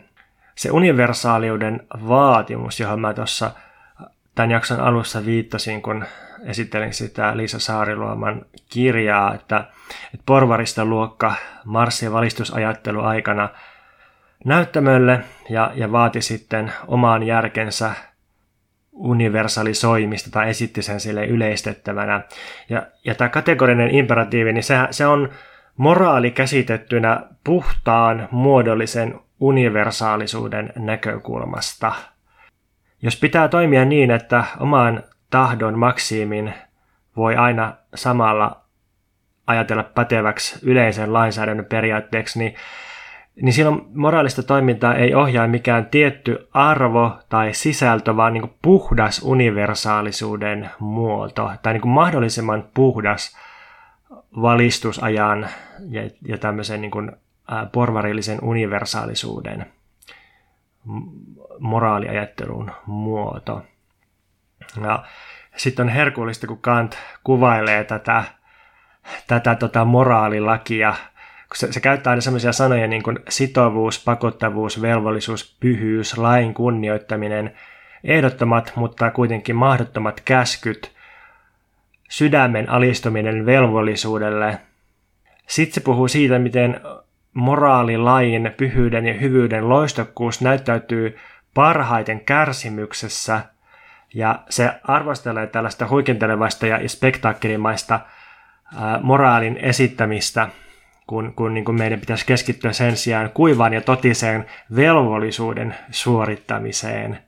se 0.55 0.71
universaaliuden 0.71 1.87
vaatimus, 2.09 2.81
johon 2.81 3.01
mä 3.01 3.15
tuossa 3.15 3.51
tämän 4.35 4.51
jakson 4.51 4.81
alussa 4.81 5.27
viittasin, 5.27 5.83
kun 5.83 6.05
esittelin 6.45 6.95
sitä 6.95 7.37
Liisa 7.37 7.59
Saariluoman 7.59 8.45
kirjaa, 8.69 9.35
että, 9.35 9.57
että 10.15 10.23
porvarista 10.27 10.85
luokka 10.85 11.35
marssi 11.65 12.13
valistusajattelu 12.13 13.01
aikana 13.01 13.49
näyttämölle 14.45 15.21
ja, 15.51 15.73
ja 15.75 15.93
vaati 15.93 16.23
sitten 16.23 16.73
omaan 16.87 17.23
järkensä 17.23 17.93
universalisoimista 18.93 20.31
tai 20.31 20.51
esitti 20.51 20.83
sen 20.83 21.01
sille 21.01 21.27
yleistettävänä. 21.27 22.21
Ja, 22.69 22.87
ja 23.05 23.15
tämä 23.15 23.29
kategorinen 23.29 23.95
imperatiivi, 23.95 24.53
niin 24.53 24.65
se, 24.65 24.75
se 24.91 25.07
on 25.07 25.29
moraali 25.77 26.31
käsitettynä 26.31 27.21
puhtaan 27.45 28.29
muodollisen 28.31 29.21
universaalisuuden 29.41 30.73
näkökulmasta. 30.77 31.93
Jos 33.03 33.17
pitää 33.17 33.49
toimia 33.49 33.85
niin, 33.85 34.11
että 34.11 34.45
oman 34.61 35.03
tahdon 35.31 35.79
maksiimin 35.79 36.55
voi 37.17 37.37
aina 37.37 37.75
samalla 37.95 38.63
ajatella 39.47 39.83
päteväksi 39.83 40.59
yleisen 40.63 41.13
lainsäädännön 41.13 41.67
periaatteeksi, 41.67 42.39
niin, 42.39 42.55
niin 43.37 43.53
silloin 43.53 43.83
moraalista 43.95 44.43
toimintaa 44.43 44.95
ei 44.95 45.15
ohjaa 45.15 45.49
mikään 45.49 45.87
tietty 45.87 46.49
arvo 46.53 47.19
tai 47.29 47.55
sisältö, 47.55 48.17
vaan 48.17 48.33
niin 48.33 48.55
puhdas 48.63 49.23
universaalisuuden 49.25 50.71
muoto 50.79 51.51
tai 51.63 51.73
niin 51.73 51.89
mahdollisimman 51.89 52.65
puhdas 52.75 53.37
valistusajan 54.43 55.49
ja, 55.89 56.03
ja 56.29 56.39
tämmöisen 56.39 56.81
niin 56.81 56.91
kuin, 56.91 57.13
ä, 57.53 57.67
porvarillisen 57.73 58.39
universaalisuuden 58.43 59.67
moraaliajattelun 61.59 62.71
muoto. 62.87 63.63
Ja 64.85 65.05
sitten 65.57 65.87
on 65.87 65.93
herkullista, 65.93 66.47
kun 66.47 66.59
Kant 66.59 66.99
kuvailee 67.25 67.85
tätä, 67.85 68.25
tätä 69.27 69.55
tota 69.55 69.85
moraalilakia, 69.85 70.95
kun 71.53 71.57
se, 71.57 71.73
se 71.73 71.81
käyttää 71.81 72.11
aina 72.11 72.21
sellaisia 72.21 72.53
sanoja 72.53 72.87
niin 72.87 73.03
kuin 73.03 73.19
sitovuus, 73.29 74.05
pakottavuus, 74.05 74.83
velvollisuus, 74.83 75.57
pyhyys, 75.61 76.19
lain 76.19 76.55
kunnioittaminen, 76.55 77.55
ehdottomat, 78.05 78.73
mutta 78.77 79.11
kuitenkin 79.11 79.57
mahdottomat 79.57 80.21
käskyt, 80.25 80.93
sydämen 82.09 82.71
alistuminen 82.71 83.47
velvollisuudelle. 83.47 84.59
Sitten 85.47 85.75
se 85.75 85.81
puhuu 85.81 86.09
siitä, 86.09 86.39
miten 86.39 86.81
moraalilain, 87.35 88.55
pyhyyden 88.57 89.07
ja 89.07 89.15
hyvyyden 89.15 89.69
loistokkuus 89.69 90.41
näyttäytyy 90.41 91.19
parhaiten 91.55 92.21
kärsimyksessä– 92.21 93.41
ja 94.15 94.39
se 94.49 94.71
arvostelee 94.85 95.47
tällaista 95.47 95.89
huikentelevaista 95.89 96.67
ja 96.67 96.89
spektaakkelimaista 96.89 98.01
moraalin 99.03 99.57
esittämistä, 99.57 100.49
kun, 101.07 101.33
kun 101.37 101.55
niin 101.55 101.65
kuin 101.65 101.79
meidän 101.79 102.01
pitäisi 102.01 102.27
keskittyä 102.27 102.73
sen 102.73 102.97
sijaan 102.97 103.31
kuivaan 103.35 103.73
ja 103.73 103.81
totiseen 103.81 104.47
velvollisuuden 104.77 105.75
suorittamiseen. 105.91 107.19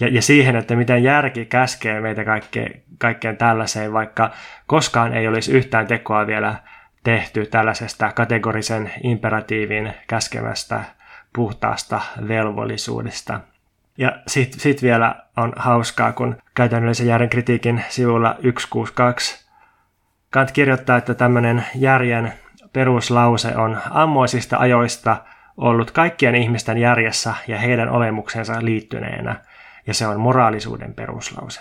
Ja, 0.00 0.08
ja 0.08 0.22
siihen, 0.22 0.56
että 0.56 0.76
miten 0.76 1.02
järki 1.02 1.44
käskee 1.44 2.00
meitä 2.00 2.24
kaikkeen, 2.24 2.82
kaikkeen 2.98 3.36
tällaiseen, 3.36 3.92
vaikka 3.92 4.30
koskaan 4.66 5.14
ei 5.14 5.28
olisi 5.28 5.52
yhtään 5.52 5.86
tekoa 5.86 6.26
vielä 6.26 6.54
tehty 7.04 7.46
tällaisesta 7.46 8.12
kategorisen 8.12 8.92
imperatiivin 9.02 9.92
käskemästä 10.06 10.84
puhtaasta 11.34 12.00
velvollisuudesta. 12.28 13.40
Ja 13.98 14.22
sitten 14.26 14.60
sit 14.60 14.82
vielä 14.82 15.14
on 15.36 15.52
hauskaa, 15.56 16.12
kun 16.12 16.36
käytännöllisen 16.54 17.06
järjen 17.06 17.30
kritiikin 17.30 17.84
sivulla 17.88 18.34
162 18.34 19.42
Kant 20.32 20.50
kirjoittaa, 20.52 20.96
että 20.96 21.14
tämmöinen 21.14 21.64
järjen 21.74 22.32
peruslause 22.72 23.56
on 23.56 23.78
ammoisista 23.90 24.56
ajoista 24.56 25.16
ollut 25.56 25.90
kaikkien 25.90 26.34
ihmisten 26.34 26.78
järjessä 26.78 27.34
ja 27.48 27.58
heidän 27.58 27.88
olemuksensa 27.88 28.54
liittyneenä, 28.60 29.36
ja 29.86 29.94
se 29.94 30.06
on 30.06 30.20
moraalisuuden 30.20 30.94
peruslause. 30.94 31.60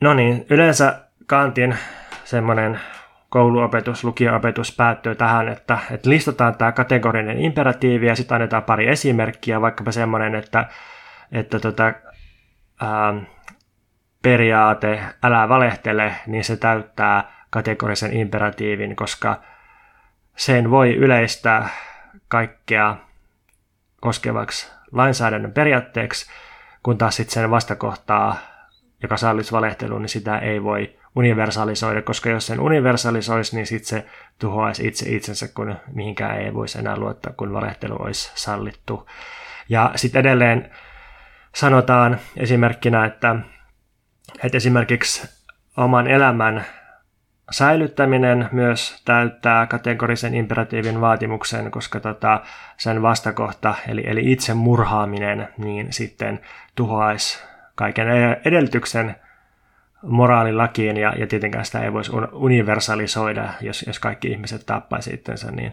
No 0.00 0.14
niin, 0.14 0.46
yleensä 0.50 1.00
Kantin 1.26 1.76
semmoinen 2.24 2.80
kouluopetus, 3.28 4.04
lukioopetus 4.04 4.76
päättyy 4.76 5.14
tähän, 5.14 5.48
että, 5.48 5.78
että 5.90 6.10
listataan 6.10 6.54
tämä 6.54 6.72
kategorinen 6.72 7.40
imperatiivi 7.40 8.06
ja 8.06 8.16
sitten 8.16 8.34
annetaan 8.34 8.62
pari 8.62 8.88
esimerkkiä, 8.88 9.60
vaikkapa 9.60 9.92
semmoinen, 9.92 10.34
että 10.34 10.66
että 11.32 11.60
tota, 11.60 11.92
ää, 12.80 13.14
periaate 14.22 15.00
älä 15.22 15.48
valehtele, 15.48 16.14
niin 16.26 16.44
se 16.44 16.56
täyttää 16.56 17.32
kategorisen 17.50 18.16
imperatiivin, 18.16 18.96
koska 18.96 19.40
sen 20.36 20.70
voi 20.70 20.94
yleistää 20.94 21.68
kaikkea 22.28 22.96
koskevaksi 24.00 24.70
lainsäädännön 24.92 25.52
periaatteeksi, 25.52 26.26
kun 26.82 26.98
taas 26.98 27.16
sitten 27.16 27.34
sen 27.34 27.50
vastakohtaa, 27.50 28.36
joka 29.02 29.16
sallisi 29.16 29.52
valehtelun, 29.52 30.02
niin 30.02 30.08
sitä 30.08 30.38
ei 30.38 30.62
voi 30.62 30.98
universalisoida, 31.16 32.02
koska 32.02 32.30
jos 32.30 32.46
sen 32.46 32.60
universalisoisi, 32.60 33.56
niin 33.56 33.66
sitten 33.66 33.88
se 33.88 34.06
tuhoaisi 34.38 34.86
itse 34.86 35.10
itsensä, 35.10 35.48
kun 35.48 35.76
mihinkään 35.92 36.40
ei 36.40 36.54
voisi 36.54 36.78
enää 36.78 36.96
luottaa, 36.96 37.32
kun 37.32 37.52
valehtelu 37.52 37.96
olisi 38.02 38.32
sallittu. 38.34 39.08
Ja 39.68 39.92
sitten 39.96 40.20
edelleen 40.20 40.70
sanotaan 41.54 42.18
esimerkkinä, 42.36 43.04
että, 43.04 43.36
että 44.44 44.56
esimerkiksi 44.56 45.28
oman 45.76 46.06
elämän 46.06 46.66
säilyttäminen 47.52 48.48
myös 48.52 49.02
täyttää 49.04 49.66
kategorisen 49.66 50.34
imperatiivin 50.34 51.00
vaatimuksen, 51.00 51.70
koska 51.70 52.00
tota, 52.00 52.40
sen 52.76 53.02
vastakohta, 53.02 53.74
eli, 53.88 54.02
eli 54.06 54.32
itse 54.32 54.54
murhaaminen, 54.54 55.48
niin 55.58 55.92
sitten 55.92 56.40
tuhoaisi 56.74 57.42
kaiken 57.74 58.08
edellytyksen 58.44 59.16
moraalilakiin, 60.02 60.96
ja, 60.96 61.12
ja 61.16 61.26
tietenkään 61.26 61.64
sitä 61.64 61.80
ei 61.80 61.92
voisi 61.92 62.12
universalisoida, 62.32 63.48
jos, 63.60 63.84
jos 63.86 63.98
kaikki 63.98 64.28
ihmiset 64.28 64.66
tappaisi 64.66 65.14
itsensä, 65.14 65.50
niin 65.50 65.72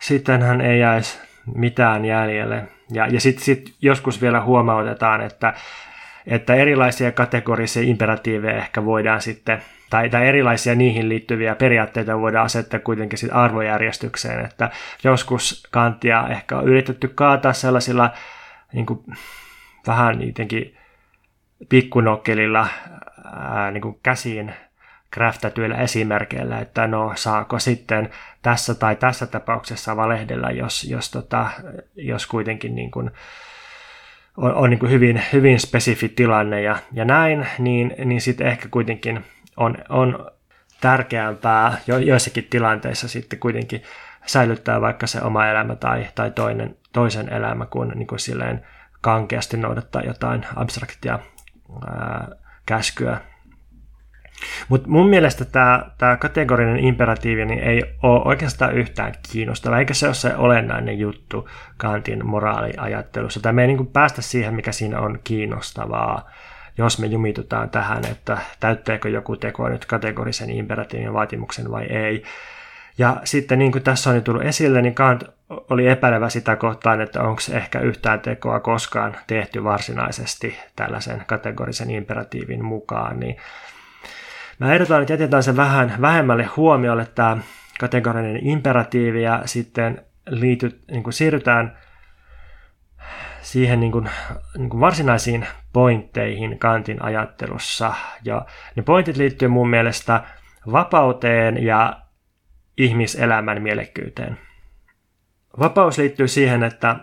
sittenhän 0.00 0.60
ei 0.60 0.80
jäisi 0.80 1.18
mitään 1.54 2.04
jäljelle. 2.04 2.64
Ja, 2.92 3.06
ja 3.06 3.20
sitten 3.20 3.44
sit 3.44 3.74
joskus 3.82 4.22
vielä 4.22 4.40
huomautetaan, 4.40 5.20
että, 5.20 5.54
että 6.26 6.54
erilaisia 6.54 7.12
kategorisia 7.12 7.82
imperatiiveja 7.82 8.56
ehkä 8.56 8.84
voidaan 8.84 9.20
sitten, 9.20 9.62
tai, 9.90 10.10
tai 10.10 10.28
erilaisia 10.28 10.74
niihin 10.74 11.08
liittyviä 11.08 11.54
periaatteita 11.54 12.20
voidaan 12.20 12.46
asettaa 12.46 12.80
kuitenkin 12.80 13.18
sit 13.18 13.30
arvojärjestykseen, 13.32 14.44
että 14.44 14.70
joskus 15.04 15.68
kantia 15.70 16.28
ehkä 16.28 16.58
on 16.58 16.68
yritetty 16.68 17.08
kaataa 17.08 17.52
sellaisilla 17.52 18.10
niin 18.72 18.86
kuin, 18.86 19.04
vähän 19.86 20.26
jotenkin 20.26 20.76
pikkunokkelilla 21.68 22.68
ää, 23.24 23.70
niin 23.70 23.82
kuin 23.82 23.98
käsiin 24.02 24.54
kräftätyillä 25.10 25.76
esimerkkeillä, 25.76 26.58
että 26.58 26.86
no 26.86 27.12
saako 27.14 27.58
sitten 27.58 28.10
tässä 28.42 28.74
tai 28.74 28.96
tässä 28.96 29.26
tapauksessa 29.26 29.96
valehdella, 29.96 30.50
jos, 30.50 30.84
jos, 30.84 31.10
tota, 31.10 31.50
jos 31.96 32.26
kuitenkin 32.26 32.74
niin 32.74 32.90
kuin 32.90 33.10
on, 34.40 34.54
on 34.54 34.70
niin 34.70 34.78
kuin 34.78 34.92
hyvin, 34.92 35.22
hyvin 35.32 35.60
spesifi 35.60 36.08
tilanne 36.08 36.62
ja, 36.62 36.76
ja 36.92 37.04
näin, 37.04 37.46
niin, 37.58 37.94
niin 38.04 38.20
sitten 38.20 38.46
ehkä 38.46 38.68
kuitenkin 38.70 39.24
on, 39.56 39.76
on 39.88 40.30
tärkeämpää 40.80 41.78
jo, 41.86 41.98
joissakin 41.98 42.46
tilanteissa 42.50 43.08
sitten 43.08 43.38
kuitenkin 43.38 43.82
säilyttää 44.26 44.80
vaikka 44.80 45.06
se 45.06 45.22
oma 45.22 45.46
elämä 45.46 45.76
tai, 45.76 46.06
tai 46.14 46.30
toinen, 46.30 46.76
toisen 46.92 47.28
elämä, 47.32 47.66
kun 47.66 47.92
niin 47.94 48.06
kuin 48.06 48.18
silleen 48.18 48.66
kankeasti 49.00 49.56
noudattaa 49.56 50.02
jotain 50.02 50.46
abstraktia 50.56 51.18
ää, 51.86 52.28
käskyä. 52.66 53.20
Mutta 54.68 54.88
mun 54.88 55.08
mielestä 55.08 55.44
tämä 55.98 56.16
kategorinen 56.18 56.78
imperatiivi 56.78 57.44
niin 57.44 57.62
ei 57.62 57.84
ole 58.02 58.22
oikeastaan 58.24 58.74
yhtään 58.74 59.12
kiinnostava, 59.32 59.78
eikä 59.78 59.94
se 59.94 60.06
ole 60.06 60.14
se 60.14 60.36
olennainen 60.36 60.98
juttu 60.98 61.48
Kantin 61.76 62.26
moraaliajattelussa. 62.26 63.40
Tai 63.40 63.52
me 63.52 63.62
ei 63.62 63.68
niin 63.68 63.86
päästä 63.86 64.22
siihen, 64.22 64.54
mikä 64.54 64.72
siinä 64.72 65.00
on 65.00 65.18
kiinnostavaa, 65.24 66.30
jos 66.78 66.98
me 66.98 67.06
jumitutaan 67.06 67.70
tähän, 67.70 68.04
että 68.10 68.38
täyttääkö 68.60 69.08
joku 69.08 69.36
teko 69.36 69.68
nyt 69.68 69.84
kategorisen 69.84 70.50
imperatiivin 70.50 71.12
vaatimuksen 71.12 71.70
vai 71.70 71.84
ei. 71.84 72.22
Ja 72.98 73.16
sitten 73.24 73.58
niin 73.58 73.72
kuin 73.72 73.84
tässä 73.84 74.10
on 74.10 74.16
jo 74.16 74.22
tullut 74.22 74.44
esille, 74.44 74.82
niin 74.82 74.94
Kant 74.94 75.24
oli 75.48 75.88
epäilevä 75.88 76.28
sitä 76.28 76.56
kohtaan, 76.56 77.00
että 77.00 77.22
onko 77.22 77.42
ehkä 77.52 77.80
yhtään 77.80 78.20
tekoa 78.20 78.60
koskaan 78.60 79.16
tehty 79.26 79.64
varsinaisesti 79.64 80.58
tällaisen 80.76 81.22
kategorisen 81.26 81.90
imperatiivin 81.90 82.64
mukaan. 82.64 83.20
Niin 83.20 83.36
mä 84.60 84.74
ehdotan, 84.74 85.02
että 85.02 85.12
jätetään 85.12 85.42
se 85.42 85.56
vähän 85.56 85.94
vähemmälle 86.00 86.44
huomiolle 86.44 87.06
tämä 87.06 87.36
kategorinen 87.80 88.46
imperatiivi 88.46 89.22
ja 89.22 89.42
sitten 89.44 90.04
liity, 90.28 90.80
niin 90.90 91.02
kuin 91.02 91.14
siirrytään 91.14 91.78
siihen 93.42 93.80
niin 93.80 93.92
kuin, 93.92 94.10
niin 94.58 94.70
kuin 94.70 94.80
varsinaisiin 94.80 95.46
pointteihin 95.72 96.58
Kantin 96.58 97.02
ajattelussa. 97.02 97.94
Ja 98.24 98.46
ne 98.76 98.82
pointit 98.82 99.16
liittyy 99.16 99.48
mun 99.48 99.70
mielestä 99.70 100.24
vapauteen 100.72 101.62
ja 101.62 102.00
ihmiselämän 102.76 103.62
mielekkyyteen. 103.62 104.38
Vapaus 105.58 105.98
liittyy 105.98 106.28
siihen, 106.28 106.62
että, 106.62 106.96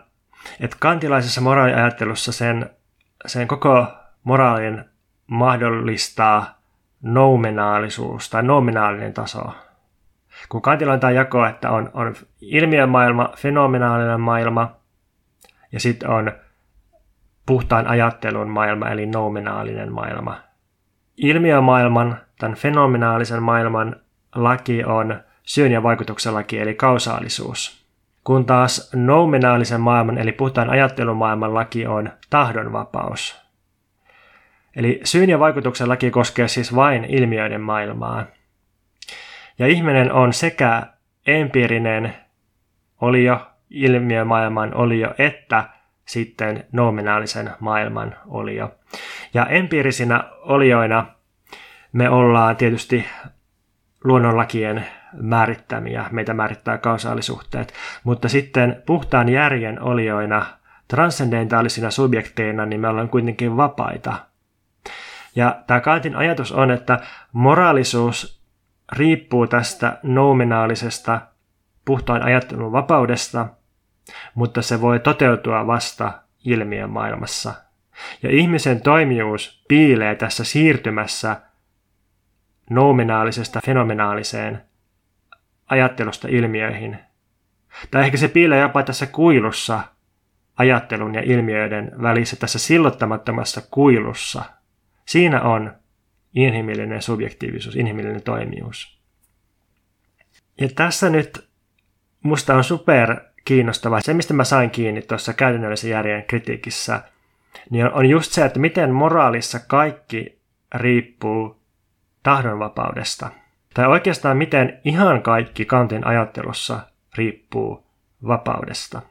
että 0.60 0.78
kantilaisessa 0.80 1.42
moraaliajattelussa 1.42 2.32
sen, 2.32 2.70
sen 3.26 3.48
koko 3.48 3.88
moraalin 4.24 4.84
mahdollistaa 5.28 6.57
noumenaalisuus 7.02 8.30
tai 8.30 8.44
nominaalinen 8.44 9.14
taso. 9.14 9.42
Kun 10.50 10.62
kantilla 10.62 10.94
on 10.94 11.00
tämä 11.00 11.12
jako, 11.12 11.46
että 11.46 11.72
on, 11.72 11.90
on 11.94 12.16
ilmiömaailma, 12.42 13.30
fenomenaalinen 13.38 14.22
maailma 14.22 14.76
ja 15.72 15.80
sitten 15.80 16.10
on 16.10 16.32
puhtaan 17.46 17.88
ajattelun 17.88 18.50
maailma 18.50 18.90
eli 18.90 19.06
nominaalinen 19.06 19.92
maailma. 19.92 20.38
Ilmiömaailman, 21.18 22.18
tämän 22.40 22.58
fenomenaalisen 22.58 23.44
maailman 23.44 23.96
laki 24.36 24.84
on 24.84 25.20
syön 25.44 25.72
ja 25.72 25.84
vaikutuksen 25.84 26.34
laki 26.34 26.60
eli 26.60 26.74
kausaalisuus. 26.74 27.88
Kun 28.24 28.46
taas 28.46 28.92
nominaalisen 28.96 29.82
maailman 29.82 30.18
eli 30.18 30.32
puhtaan 30.32 30.70
ajattelumaailman 30.70 31.54
laki 31.54 31.88
on 31.88 32.10
tahdonvapaus. 32.30 33.47
Eli 34.78 35.00
syyn 35.04 35.30
ja 35.30 35.40
vaikutuksen 35.40 35.90
laki 35.90 36.12
koskee 36.12 36.48
siis 36.48 36.76
vain 36.76 37.06
ilmiöiden 37.06 37.62
maailmaa. 37.62 38.26
Ja 39.60 39.68
ihminen 39.68 40.12
on 40.12 40.34
sekä 40.34 40.84
empiirinen 41.28 42.14
olio, 43.02 43.48
ilmiömaailman 43.70 44.74
olio, 44.74 45.14
että 45.18 45.70
sitten 46.06 46.66
nominaalisen 46.72 47.50
maailman 47.60 48.16
olio. 48.28 48.76
Ja 49.34 49.46
empiirisinä 49.46 50.24
olioina 50.42 51.06
me 51.92 52.10
ollaan 52.10 52.56
tietysti 52.56 53.06
luonnonlakien 54.04 54.86
määrittämiä, 55.14 56.06
meitä 56.12 56.34
määrittää 56.34 56.78
kausaalisuhteet, 56.78 57.74
mutta 58.04 58.30
sitten 58.30 58.84
puhtaan 58.86 59.30
järjen 59.30 59.82
olioina, 59.82 60.46
transcendentaalisina 60.88 61.92
subjekteina, 61.92 62.66
niin 62.66 62.82
me 62.82 62.88
ollaan 62.88 63.10
kuitenkin 63.10 63.58
vapaita. 63.58 64.16
Ja 65.38 65.64
tämä 65.68 65.82
Kantin 65.82 66.16
ajatus 66.16 66.52
on, 66.52 66.72
että 66.72 67.00
moraalisuus 67.32 68.42
riippuu 68.92 69.48
tästä 69.48 70.00
nominaalisesta 70.04 71.22
puhtaan 71.86 72.24
ajattelun 72.24 72.72
vapaudesta, 72.72 73.48
mutta 74.36 74.62
se 74.62 74.82
voi 74.82 75.00
toteutua 75.00 75.68
vasta 75.68 76.22
ilmiön 76.46 76.90
maailmassa. 76.90 77.54
Ja 78.24 78.30
ihmisen 78.32 78.82
toimijuus 78.82 79.66
piilee 79.68 80.16
tässä 80.16 80.44
siirtymässä 80.44 81.42
nominaalisesta 82.70 83.62
fenomenaaliseen 83.66 84.62
ajattelusta 85.70 86.28
ilmiöihin. 86.28 86.98
Tai 87.92 88.04
ehkä 88.04 88.18
se 88.18 88.28
piilee 88.28 88.60
jopa 88.60 88.84
tässä 88.84 89.06
kuilussa 89.06 89.80
ajattelun 90.58 91.16
ja 91.16 91.22
ilmiöiden 91.22 91.92
välissä, 92.02 92.36
tässä 92.36 92.60
sillottamattomassa 92.60 93.62
kuilussa. 93.72 94.57
Siinä 95.08 95.42
on 95.42 95.74
inhimillinen 96.36 97.02
subjektiivisuus, 97.02 97.76
inhimillinen 97.76 98.24
toimijuus. 98.24 99.00
Ja 100.62 100.70
tässä 100.76 101.10
nyt 101.10 101.50
musta 102.24 102.56
on 102.56 102.64
super 102.64 103.16
kiinnostavaa. 103.46 104.02
Se, 104.02 104.14
mistä 104.14 104.34
mä 104.34 104.44
sain 104.44 104.70
kiinni 104.70 105.02
tuossa 105.02 105.34
käytännöllisen 105.34 105.92
järjen 105.92 106.24
kritiikissä, 106.24 107.02
niin 107.70 107.92
on 107.94 108.06
just 108.10 108.32
se, 108.32 108.46
että 108.46 108.60
miten 108.60 108.92
moraalissa 108.92 109.60
kaikki 109.60 110.40
riippuu 110.76 111.62
tahdonvapaudesta– 112.24 113.32
tai 113.78 113.88
oikeastaan 113.88 114.38
miten 114.38 114.80
ihan 114.86 115.22
kaikki 115.22 115.66
Kantin 115.66 116.08
ajattelussa 116.08 116.80
riippuu 117.18 117.88
vapaudesta. 118.28 119.02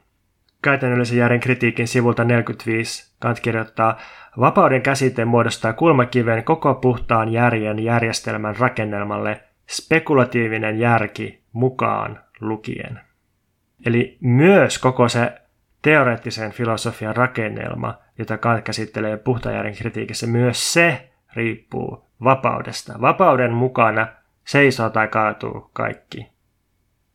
Käytännöllisen 0.61 1.17
järjen 1.17 1.39
kritiikin 1.39 1.87
sivulta 1.87 2.23
45 2.23 3.06
Kant 3.19 3.39
kirjoittaa, 3.39 3.97
vapauden 4.39 4.81
käsite 4.81 5.25
muodostaa 5.25 5.73
kulmakiven 5.73 6.43
koko 6.43 6.75
puhtaan 6.75 7.29
järjen 7.29 7.79
järjestelmän 7.79 8.55
rakennelmalle 8.55 9.43
spekulatiivinen 9.67 10.79
järki 10.79 11.43
mukaan 11.51 12.19
lukien. 12.41 12.99
Eli 13.85 14.17
myös 14.21 14.79
koko 14.79 15.09
se 15.09 15.41
teoreettisen 15.81 16.51
filosofian 16.51 17.15
rakennelma, 17.15 17.97
jota 18.17 18.37
Kant 18.37 18.63
käsittelee 18.63 19.17
puhtajärjen 19.17 19.75
kritiikissä, 19.75 20.27
myös 20.27 20.73
se 20.73 21.09
riippuu 21.35 22.07
vapaudesta. 22.23 23.01
Vapauden 23.01 23.53
mukana 23.53 24.07
seisoo 24.45 24.89
tai 24.89 25.07
kaatuu 25.07 25.69
kaikki. 25.73 26.31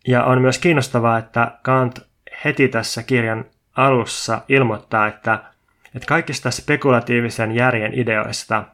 Ja 0.08 0.24
on 0.24 0.40
myös 0.40 0.58
kiinnostavaa, 0.58 1.18
että 1.18 1.58
Kant 1.62 1.98
heti 2.44 2.68
tässä 2.68 3.02
kirjan 3.02 3.44
alussa 3.76 4.40
ilmoittaa, 4.48 5.06
että, 5.06 5.51
että 5.94 6.06
kaikista 6.06 6.50
spekulatiivisen 6.50 7.52
järjen 7.52 7.98
ideoista 7.98 8.64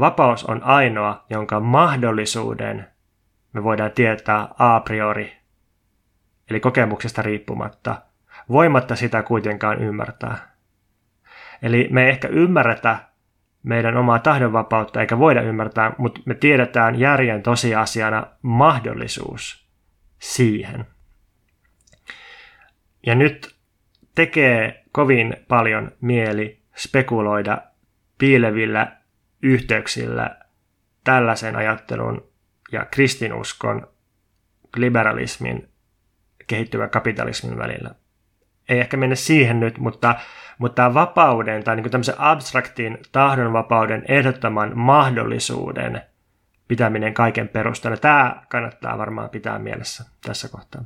vapaus 0.00 0.44
on 0.44 0.62
ainoa, 0.62 1.24
jonka 1.30 1.60
mahdollisuuden 1.60 2.86
me 3.52 3.64
voidaan 3.64 3.92
tietää 3.92 4.48
a 4.58 4.80
priori, 4.80 5.36
eli 6.50 6.60
kokemuksesta 6.60 7.22
riippumatta, 7.22 8.02
voimatta 8.48 8.96
sitä 8.96 9.22
kuitenkaan 9.22 9.82
ymmärtää. 9.82 10.54
Eli 11.62 11.88
me 11.90 12.04
ei 12.04 12.10
ehkä 12.10 12.28
ymmärretä 12.28 12.98
meidän 13.62 13.96
omaa 13.96 14.18
tahdonvapautta 14.18 15.00
eikä 15.00 15.18
voida 15.18 15.42
ymmärtää, 15.42 15.92
mutta 15.98 16.20
me 16.24 16.34
tiedetään 16.34 17.00
järjen 17.00 17.42
tosiasiana 17.42 18.26
mahdollisuus 18.42 19.68
siihen. 20.18 20.86
Ja 23.06 23.14
nyt 23.14 23.56
tekee 24.14 24.83
kovin 24.94 25.36
paljon 25.48 25.92
mieli 26.00 26.62
spekuloida 26.76 27.58
piilevillä 28.18 28.96
yhteyksillä 29.42 30.36
tällaisen 31.04 31.56
ajattelun 31.56 32.28
ja 32.72 32.84
kristinuskon, 32.84 33.88
liberalismin, 34.76 35.68
kehittyvän 36.46 36.90
kapitalismin 36.90 37.58
välillä. 37.58 37.90
Ei 38.68 38.80
ehkä 38.80 38.96
mennä 38.96 39.14
siihen 39.14 39.60
nyt, 39.60 39.78
mutta 39.78 40.14
mutta 40.58 40.74
tämä 40.76 40.94
vapauden 40.94 41.64
tai 41.64 41.76
niin 41.76 41.90
tämmöisen 41.90 42.14
abstraktin 42.18 42.98
tahdonvapauden 43.12 44.04
ehdottoman 44.08 44.78
mahdollisuuden 44.78 46.02
pitäminen 46.68 47.14
kaiken 47.14 47.48
perustana, 47.48 47.96
tämä 47.96 48.42
kannattaa 48.48 48.98
varmaan 48.98 49.30
pitää 49.30 49.58
mielessä 49.58 50.04
tässä 50.26 50.48
kohtaa. 50.48 50.84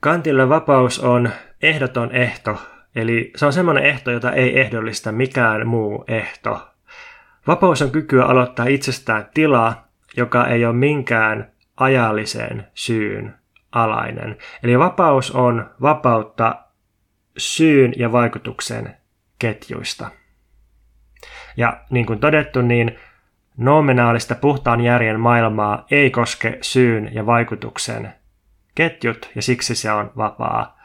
Kantille 0.00 0.48
vapaus 0.48 1.00
on 1.00 1.30
ehdoton 1.62 2.12
ehto, 2.12 2.58
eli 2.94 3.32
se 3.36 3.46
on 3.46 3.52
semmoinen 3.52 3.84
ehto, 3.84 4.10
jota 4.10 4.32
ei 4.32 4.60
ehdollista 4.60 5.12
mikään 5.12 5.66
muu 5.66 6.04
ehto. 6.08 6.68
Vapaus 7.46 7.82
on 7.82 7.90
kykyä 7.90 8.24
aloittaa 8.24 8.66
itsestään 8.66 9.26
tila, 9.34 9.84
joka 10.16 10.46
ei 10.46 10.64
ole 10.64 10.74
minkään 10.74 11.52
ajallisen 11.76 12.66
syyn 12.74 13.34
alainen. 13.72 14.38
Eli 14.62 14.78
vapaus 14.78 15.30
on 15.30 15.70
vapautta 15.82 16.54
syyn 17.36 17.92
ja 17.96 18.12
vaikutuksen 18.12 18.96
ketjuista. 19.38 20.10
Ja 21.56 21.80
niin 21.90 22.06
kuin 22.06 22.18
todettu, 22.18 22.62
niin 22.62 22.98
nominaalista 23.56 24.34
puhtaan 24.34 24.80
järjen 24.80 25.20
maailmaa 25.20 25.86
ei 25.90 26.10
koske 26.10 26.58
syyn 26.60 27.14
ja 27.14 27.26
vaikutuksen 27.26 28.12
ketjut, 28.74 29.30
ja 29.34 29.42
siksi 29.42 29.74
se 29.74 29.92
on 29.92 30.12
vapaa. 30.16 30.81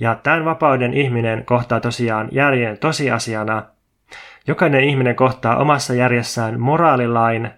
Ja 0.00 0.14
tämän 0.14 0.44
vapauden 0.44 0.94
ihminen 0.94 1.44
kohtaa 1.44 1.80
tosiaan 1.80 2.28
järjen 2.32 2.78
tosiasiana. 2.78 3.62
Jokainen 4.46 4.84
ihminen 4.84 5.16
kohtaa 5.16 5.56
omassa 5.56 5.94
järjessään 5.94 6.60
moraalilain, 6.60 7.50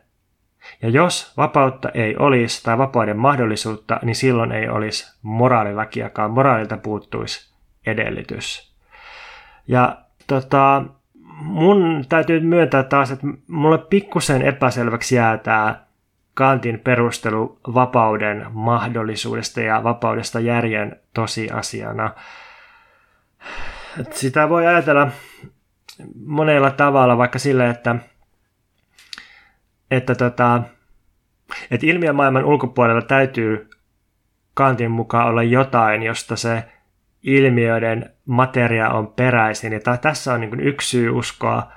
ja 0.83 0.89
jos 0.89 1.37
vapautta 1.37 1.89
ei 1.95 2.17
olisi 2.17 2.63
tai 2.63 2.79
vapauden 2.79 3.17
mahdollisuutta, 3.17 3.99
niin 4.03 4.15
silloin 4.15 4.53
ei 4.53 4.69
olisi 4.69 5.19
moraalilakiakaan. 5.23 6.31
Moraalilta 6.31 6.77
puuttuisi 6.77 7.55
edellytys. 7.87 8.75
Ja 9.69 9.97
tota, 10.27 10.85
mun 11.41 12.05
täytyy 12.09 12.41
myöntää 12.41 12.83
taas, 12.83 13.11
että 13.11 13.27
mulle 13.49 13.79
pikkusen 13.79 14.43
epäselväksi 14.43 15.17
jää 15.17 15.39
tämä 15.39 15.85
Kantin 16.35 16.81
perustelu 16.81 17.59
vapauden 17.75 18.47
mahdollisuudesta 18.51 19.61
ja 19.61 19.85
vapaudesta 19.85 20.41
järjen 20.41 21.01
tosiasiana. 21.15 22.11
Sitä 24.11 24.49
voi 24.49 24.67
ajatella 24.67 25.09
monella 26.27 26.71
tavalla, 26.71 27.19
vaikka 27.19 27.39
sille, 27.39 27.71
että, 27.71 27.97
että, 29.91 30.15
tota, 30.15 30.63
että 31.71 31.87
ilmiömaailman 31.87 32.45
ulkopuolella 32.45 33.03
täytyy 33.03 33.71
Kantin 34.55 34.91
mukaan 34.91 35.27
olla 35.27 35.43
jotain, 35.43 36.03
josta 36.03 36.37
se 36.37 36.65
ilmiöiden 37.23 38.11
materia 38.27 38.91
on 38.91 39.07
peräisin. 39.07 39.73
Ja 39.73 39.81
tässä 40.01 40.33
on 40.33 40.41
niin 40.41 40.61
yksi 40.61 40.89
syy 40.89 41.11
uskoa 41.11 41.73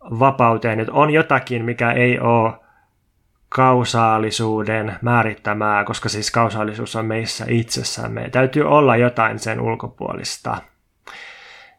vapauteen, 0.00 0.80
että 0.80 0.92
on 0.92 1.10
jotakin, 1.10 1.64
mikä 1.64 1.92
ei 1.92 2.20
ole 2.20 2.52
kausaalisuuden 3.54 4.96
määrittämää, 5.02 5.84
koska 5.84 6.08
siis 6.08 6.30
kausaalisuus 6.30 6.96
on 6.96 7.04
meissä 7.04 7.44
itsessämme. 7.48 8.30
Täytyy 8.30 8.68
olla 8.68 8.96
jotain 8.96 9.38
sen 9.38 9.60
ulkopuolista. 9.60 10.56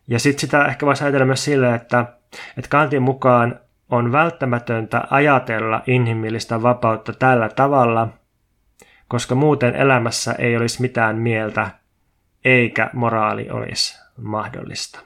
Ja 0.07 0.19
sitten 0.19 0.41
sitä 0.41 0.65
ehkä 0.65 0.85
voisi 0.85 1.03
ajatella 1.03 1.25
myös 1.25 1.43
sille, 1.43 1.75
että, 1.75 2.05
että 2.57 2.69
Kantin 2.69 3.01
mukaan 3.01 3.59
on 3.89 4.11
välttämätöntä 4.11 5.03
ajatella 5.09 5.81
inhimillistä 5.87 6.61
vapautta 6.61 7.13
tällä 7.13 7.49
tavalla, 7.49 8.07
koska 9.07 9.35
muuten 9.35 9.75
elämässä 9.75 10.35
ei 10.39 10.57
olisi 10.57 10.81
mitään 10.81 11.15
mieltä 11.15 11.69
eikä 12.45 12.89
moraali 12.93 13.49
olisi 13.49 14.01
mahdollista. 14.17 14.99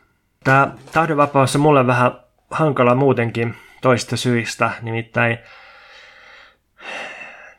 Tämä 0.44 0.72
tahdonvapaus 0.92 1.56
on 1.56 1.62
mulle 1.62 1.88
vähän 1.88 2.12
hankala 2.52 2.96
muutenkin 2.96 3.56
toista 3.82 4.18
syistä, 4.18 4.72
nimittäin 4.82 5.38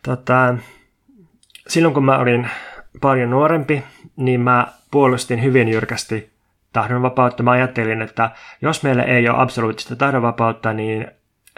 tota, 0.02 0.54
silloin 1.68 1.94
kun 1.94 2.04
mä 2.04 2.18
olin 2.18 2.50
paljon 3.00 3.30
nuorempi, 3.30 3.84
niin 4.16 4.40
mä 4.40 4.66
puolustin 4.90 5.42
hyvin 5.42 5.68
jyrkästi 5.68 6.30
tahdonvapautta. 6.72 7.42
Mä 7.42 7.50
ajattelin, 7.50 8.02
että 8.02 8.30
jos 8.62 8.82
meillä 8.82 9.02
ei 9.02 9.28
ole 9.28 9.42
absoluuttista 9.42 9.96
tahdonvapautta, 9.96 10.72
niin 10.72 11.06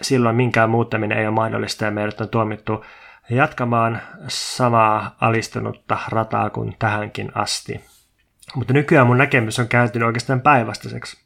silloin 0.02 0.36
minkään 0.36 0.70
muuttaminen 0.70 1.18
ei 1.18 1.26
ole 1.26 1.34
mahdollista 1.34 1.84
ja 1.84 1.90
meidät 1.90 2.20
on 2.20 2.28
tuomittu 2.28 2.84
jatkamaan 3.30 4.00
samaa 4.28 5.16
alistunutta 5.20 5.98
rataa 6.08 6.50
kuin 6.50 6.76
tähänkin 6.78 7.32
asti. 7.34 7.80
Mutta 8.54 8.72
nykyään 8.72 9.06
mun 9.06 9.18
näkemys 9.18 9.58
on 9.58 9.68
kääntynyt 9.68 10.06
oikeastaan 10.06 10.40
päinvastaiseksi. 10.40 11.24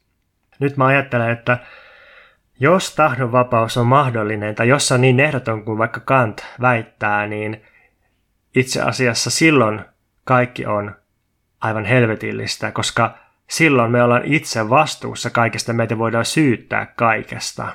Nyt 0.59 0.77
mä 0.77 0.85
ajattelen, 0.85 1.29
että 1.29 1.57
jos 2.63 2.95
tahdonvapaus 2.95 3.77
on 3.77 3.87
mahdollinen, 3.87 4.55
tai 4.55 4.67
jos 4.67 4.91
on 4.91 5.01
niin 5.01 5.19
ehdoton 5.19 5.63
kuin 5.65 5.77
vaikka 5.77 5.99
Kant 5.99 6.45
väittää, 6.61 7.27
niin 7.27 7.63
itse 8.55 8.81
asiassa 8.81 9.29
silloin 9.29 9.81
kaikki 10.23 10.65
on 10.65 10.95
aivan 11.61 11.85
helvetillistä, 11.85 12.71
koska 12.71 13.17
silloin 13.49 13.91
me 13.91 14.03
ollaan 14.03 14.25
itse 14.25 14.69
vastuussa 14.69 15.29
kaikesta, 15.29 15.73
meitä 15.73 15.97
voidaan 15.97 16.25
syyttää 16.25 16.85
kaikesta. 16.85 17.67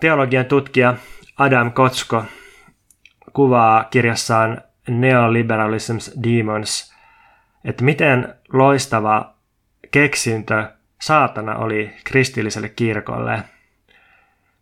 Teologian 0.00 0.46
tutkija 0.46 0.94
Adam 1.38 1.72
Kotsko 1.72 2.24
kuvaa 3.32 3.84
kirjassaan 3.84 4.62
Neoliberalism's 4.90 6.22
Demons– 6.22 6.96
että 7.66 7.84
miten 7.84 8.34
loistava 8.52 9.34
keksintö 9.90 10.72
saatana 11.00 11.56
oli 11.56 11.96
kristilliselle 12.04 12.68
kirkolle, 12.68 13.42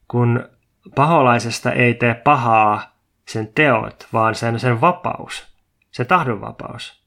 kun 0.09 0.49
paholaisesta 0.95 1.73
ei 1.73 1.95
tee 1.95 2.15
pahaa 2.15 2.95
sen 3.29 3.49
teot, 3.55 4.09
vaan 4.13 4.35
sen, 4.35 4.61
sen 4.61 4.81
vapaus, 4.81 5.57
se 5.91 6.05
tahdonvapaus. 6.05 7.05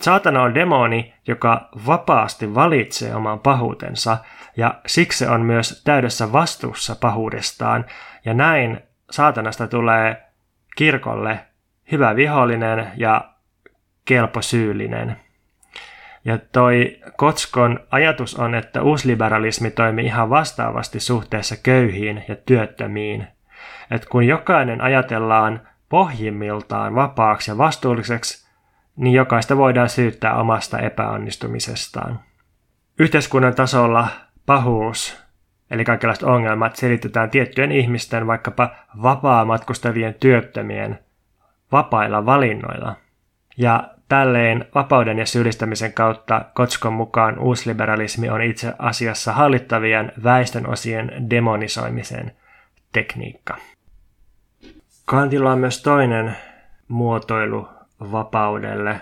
Saatana 0.00 0.42
on 0.42 0.54
demoni, 0.54 1.14
joka 1.26 1.68
vapaasti 1.86 2.54
valitsee 2.54 3.14
oman 3.14 3.40
pahuutensa, 3.40 4.18
ja 4.56 4.80
siksi 4.86 5.18
se 5.18 5.30
on 5.30 5.40
myös 5.40 5.82
täydessä 5.84 6.32
vastuussa 6.32 6.96
pahuudestaan, 7.00 7.84
ja 8.24 8.34
näin 8.34 8.80
saatanasta 9.10 9.68
tulee 9.68 10.26
kirkolle 10.76 11.46
hyvä 11.92 12.16
vihollinen 12.16 12.92
ja 12.96 13.30
kelpo 14.04 14.42
syyllinen. 14.42 15.25
Ja 16.26 16.38
toi 16.52 16.96
Kotskon 17.16 17.80
ajatus 17.90 18.34
on, 18.34 18.54
että 18.54 18.82
uusliberalismi 18.82 19.70
toimii 19.70 20.06
ihan 20.06 20.30
vastaavasti 20.30 21.00
suhteessa 21.00 21.56
köyhiin 21.62 22.24
ja 22.28 22.36
työttömiin. 22.36 23.26
Et 23.90 24.06
kun 24.06 24.26
jokainen 24.26 24.80
ajatellaan 24.80 25.60
pohjimmiltaan 25.88 26.94
vapaaksi 26.94 27.50
ja 27.50 27.58
vastuulliseksi, 27.58 28.46
niin 28.96 29.14
jokaista 29.14 29.56
voidaan 29.56 29.88
syyttää 29.88 30.34
omasta 30.34 30.78
epäonnistumisestaan. 30.78 32.20
Yhteiskunnan 32.98 33.54
tasolla 33.54 34.08
pahuus, 34.46 35.22
eli 35.70 35.84
kaikenlaiset 35.84 36.24
ongelmat, 36.24 36.76
selitetään 36.76 37.30
tiettyjen 37.30 37.72
ihmisten, 37.72 38.26
vaikkapa 38.26 38.70
vapaa 39.02 39.44
matkustavien 39.44 40.14
työttömien, 40.14 40.98
vapailla 41.72 42.26
valinnoilla. 42.26 42.94
Ja 43.56 43.95
Tälleen 44.08 44.64
vapauden 44.74 45.18
ja 45.18 45.26
syyllistämisen 45.26 45.92
kautta 45.92 46.44
Kotskon 46.54 46.92
mukaan 46.92 47.38
uusliberalismi 47.38 48.28
on 48.28 48.42
itse 48.42 48.72
asiassa 48.78 49.32
hallittavien 49.32 50.12
väestönosien 50.24 51.30
demonisoimisen 51.30 52.32
tekniikka. 52.92 53.56
Kantilla 55.04 55.52
on 55.52 55.58
myös 55.58 55.82
toinen 55.82 56.36
muotoilu 56.88 57.68
vapaudelle. 58.12 59.00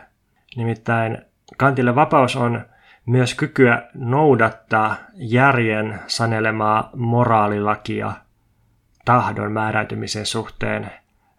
Nimittäin 0.57 1.19
Kantille 1.57 1.95
vapaus 1.95 2.37
on 2.37 2.67
myös 3.07 3.35
kykyä 3.35 3.83
noudattaa 3.95 4.97
järjen 5.15 6.01
sanelemaa 6.07 6.91
moraalilakia 6.97 8.13
tahdon 9.05 9.53
määräytymisen 9.53 10.27
suhteen 10.27 10.91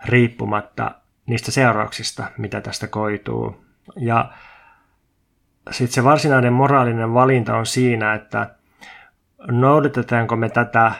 riippumatta 0.05 0.91
niistä 1.25 1.51
seurauksista, 1.51 2.23
mitä 2.37 2.61
tästä 2.61 2.87
koituu. 2.87 3.65
Ja 3.95 4.29
sitten 5.71 5.93
se 5.93 6.03
varsinainen 6.03 6.53
moraalinen 6.53 7.13
valinta 7.13 7.57
on 7.57 7.65
siinä, 7.65 8.13
että 8.13 8.49
noudatetaanko 9.51 10.35
me 10.35 10.49
tätä 10.49 10.91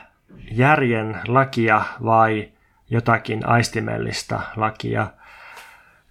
järjen 0.52 1.18
lakia 1.28 1.82
vai 2.04 2.50
jotakin 2.90 3.48
aistimellista 3.48 4.42
lakia. 4.56 5.08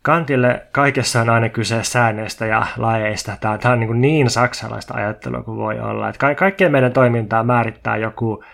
Kantille 0.02 0.66
kaikessa 0.72 1.20
on 1.20 1.30
aina 1.30 1.48
kyse 1.48 1.84
säännöistä 1.84 2.46
ja 2.46 2.66
lajeista. 2.76 3.36
Tämä, 3.40 3.58
tämä 3.58 3.72
on 3.72 3.80
niin, 3.80 4.00
niin 4.00 4.30
saksalaista 4.30 4.94
ajattelua 4.94 5.42
kuin 5.42 5.56
voi 5.56 5.80
olla. 5.80 6.08
Että 6.08 6.18
ka- 6.18 6.34
kaikkeen 6.34 6.72
meidän 6.72 6.92
toimintaa 6.92 7.42
määrittää 7.42 7.96
joku 7.96 8.44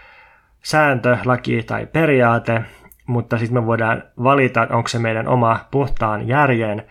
sääntö, 0.62 1.18
laki 1.24 1.62
tai 1.62 1.86
periaate, 1.86 2.62
mutta 3.10 3.38
sitten 3.38 3.62
me 3.62 3.66
voidaan 3.66 4.02
valita, 4.22 4.66
onko 4.70 4.88
se 4.88 4.98
meidän 4.98 5.28
oma 5.28 5.58
puhtaan 5.70 6.28
järjen 6.28 6.86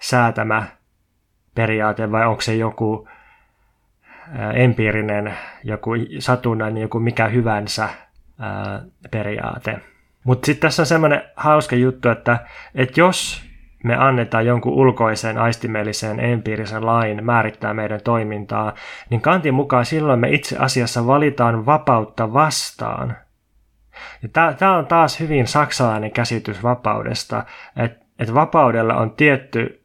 säätämä 0.00 0.62
periaate 1.54 2.12
vai 2.12 2.26
onko 2.26 2.40
se 2.40 2.54
joku 2.54 3.08
empiirinen, 4.54 5.34
joku 5.64 5.90
satunnainen, 6.18 6.82
joku 6.82 7.00
mikä 7.00 7.28
hyvänsä 7.28 7.88
periaate. 9.10 9.78
Mutta 10.24 10.46
sitten 10.46 10.68
tässä 10.68 10.82
on 10.82 10.86
semmoinen 10.86 11.22
hauska 11.36 11.76
juttu, 11.76 12.08
että, 12.08 12.38
että 12.74 13.00
jos 13.00 13.44
me 13.84 13.96
annetaan 13.96 14.46
jonkun 14.46 14.72
ulkoisen 14.72 15.38
aistimellisen 15.38 16.20
empiirisen 16.20 16.86
lain 16.86 17.24
määrittää 17.24 17.74
meidän 17.74 18.00
toimintaa, 18.04 18.72
niin 19.10 19.20
Kantin 19.20 19.54
mukaan 19.54 19.84
silloin 19.84 20.20
me 20.20 20.28
itse 20.30 20.56
asiassa 20.58 21.06
valitaan 21.06 21.66
vapautta 21.66 22.32
vastaan– 22.32 23.16
tämä 24.32 24.76
on 24.76 24.86
taas 24.86 25.20
hyvin 25.20 25.46
saksalainen 25.46 26.10
käsitys 26.10 26.62
vapaudesta, 26.62 27.44
että 27.76 28.04
et 28.18 28.34
vapaudella 28.34 28.94
on 28.94 29.10
tietty 29.10 29.84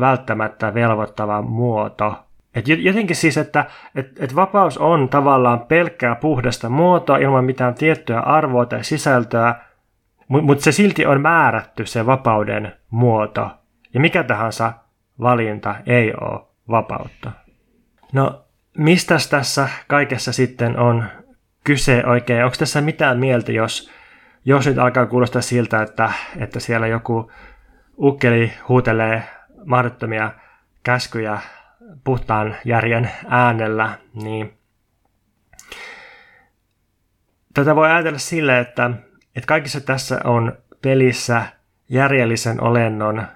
välttämättä 0.00 0.74
velvoittava 0.74 1.42
muoto. 1.42 2.14
Et 2.54 2.68
jotenkin 2.68 3.16
siis, 3.16 3.38
että 3.38 3.64
et, 3.94 4.10
et 4.20 4.34
vapaus 4.34 4.78
on 4.78 5.08
tavallaan 5.08 5.60
pelkkää 5.60 6.14
puhdasta 6.14 6.68
muotoa 6.68 7.16
ilman 7.16 7.44
mitään 7.44 7.74
tiettyä 7.74 8.20
arvoa 8.20 8.66
tai 8.66 8.84
sisältöä, 8.84 9.54
mutta 10.28 10.46
mut 10.46 10.60
se 10.60 10.72
silti 10.72 11.06
on 11.06 11.20
määrätty 11.20 11.86
se 11.86 12.06
vapauden 12.06 12.72
muoto. 12.90 13.50
Ja 13.94 14.00
mikä 14.00 14.24
tahansa 14.24 14.72
valinta 15.20 15.74
ei 15.86 16.12
ole 16.20 16.40
vapautta. 16.70 17.30
No, 18.12 18.42
mistä 18.78 19.16
tässä 19.30 19.68
kaikessa 19.86 20.32
sitten 20.32 20.78
on 20.78 21.04
kyse 21.66 22.06
oikein? 22.06 22.44
Onko 22.44 22.56
tässä 22.58 22.80
mitään 22.80 23.18
mieltä, 23.18 23.52
jos, 23.52 23.90
jos 24.44 24.66
nyt 24.66 24.78
alkaa 24.78 25.06
kuulostaa 25.06 25.42
siltä, 25.42 25.82
että, 25.82 26.12
että 26.36 26.60
siellä 26.60 26.86
joku 26.86 27.32
ukkeli 27.98 28.52
huutelee 28.68 29.22
mahdottomia 29.64 30.32
käskyjä 30.82 31.38
puhtaan 32.04 32.56
järjen 32.64 33.10
äänellä, 33.28 33.98
niin 34.14 34.52
tätä 37.54 37.76
voi 37.76 37.90
ajatella 37.90 38.18
sille, 38.18 38.58
että, 38.58 38.90
että 39.36 39.46
kaikissa 39.46 39.80
tässä 39.80 40.20
on 40.24 40.58
pelissä 40.82 41.42
järjellisen 41.88 42.60
olennon, 42.60 43.26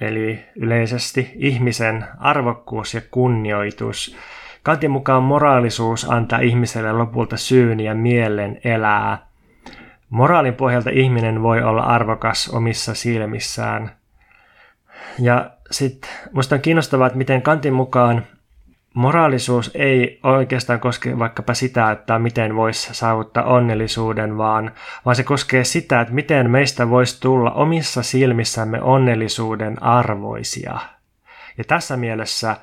eli 0.00 0.44
yleisesti 0.56 1.32
ihmisen 1.34 2.04
arvokkuus 2.18 2.94
ja 2.94 3.00
kunnioitus. 3.10 4.16
Kantin 4.66 4.90
mukaan 4.90 5.22
moraalisuus 5.22 6.10
antaa 6.10 6.38
ihmiselle 6.38 6.92
lopulta 6.92 7.36
syyn 7.36 7.80
ja 7.80 7.94
mielen 7.94 8.60
elää. 8.64 9.26
Moraalin 10.10 10.54
pohjalta 10.54 10.90
ihminen 10.90 11.42
voi 11.42 11.62
olla 11.62 11.82
arvokas 11.82 12.48
omissa 12.48 12.94
silmissään– 12.94 13.90
ja 15.18 15.50
sitten 15.70 16.10
musta 16.32 16.54
on 16.54 16.60
kiinnostavaa, 16.60 17.06
että 17.06 17.18
miten 17.18 17.42
Kantin 17.42 17.74
mukaan 17.74 18.26
moraalisuus 18.94 19.70
ei 19.74 20.20
oikeastaan 20.22 20.80
koske 20.80 21.18
vaikkapa 21.18 21.54
sitä, 21.54 21.90
että 21.90 22.18
miten 22.18 22.56
voisi 22.56 22.94
saavuttaa 22.94 23.44
onnellisuuden, 23.44 24.38
vaan, 24.38 24.72
vaan 25.04 25.16
se 25.16 25.22
koskee 25.22 25.64
sitä, 25.64 26.00
että 26.00 26.14
miten 26.14 26.50
meistä 26.50 26.90
voisi 26.90 27.20
tulla 27.20 27.50
omissa 27.50 28.02
silmissämme 28.02 28.82
onnellisuuden 28.82 29.82
arvoisia. 29.82 30.78
Ja 31.58 31.64
tässä 31.64 31.96
mielessä 31.96 32.56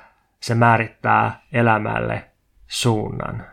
se 0.44 0.54
määrittää 0.54 1.40
elämälle 1.52 2.24
suunnan. 2.66 3.46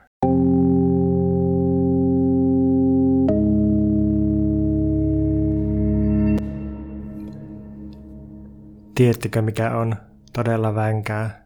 Tiedättekö 8.95 9.41
mikä 9.41 9.75
on 9.75 9.95
todella 10.33 10.75
vänkää? 10.75 11.45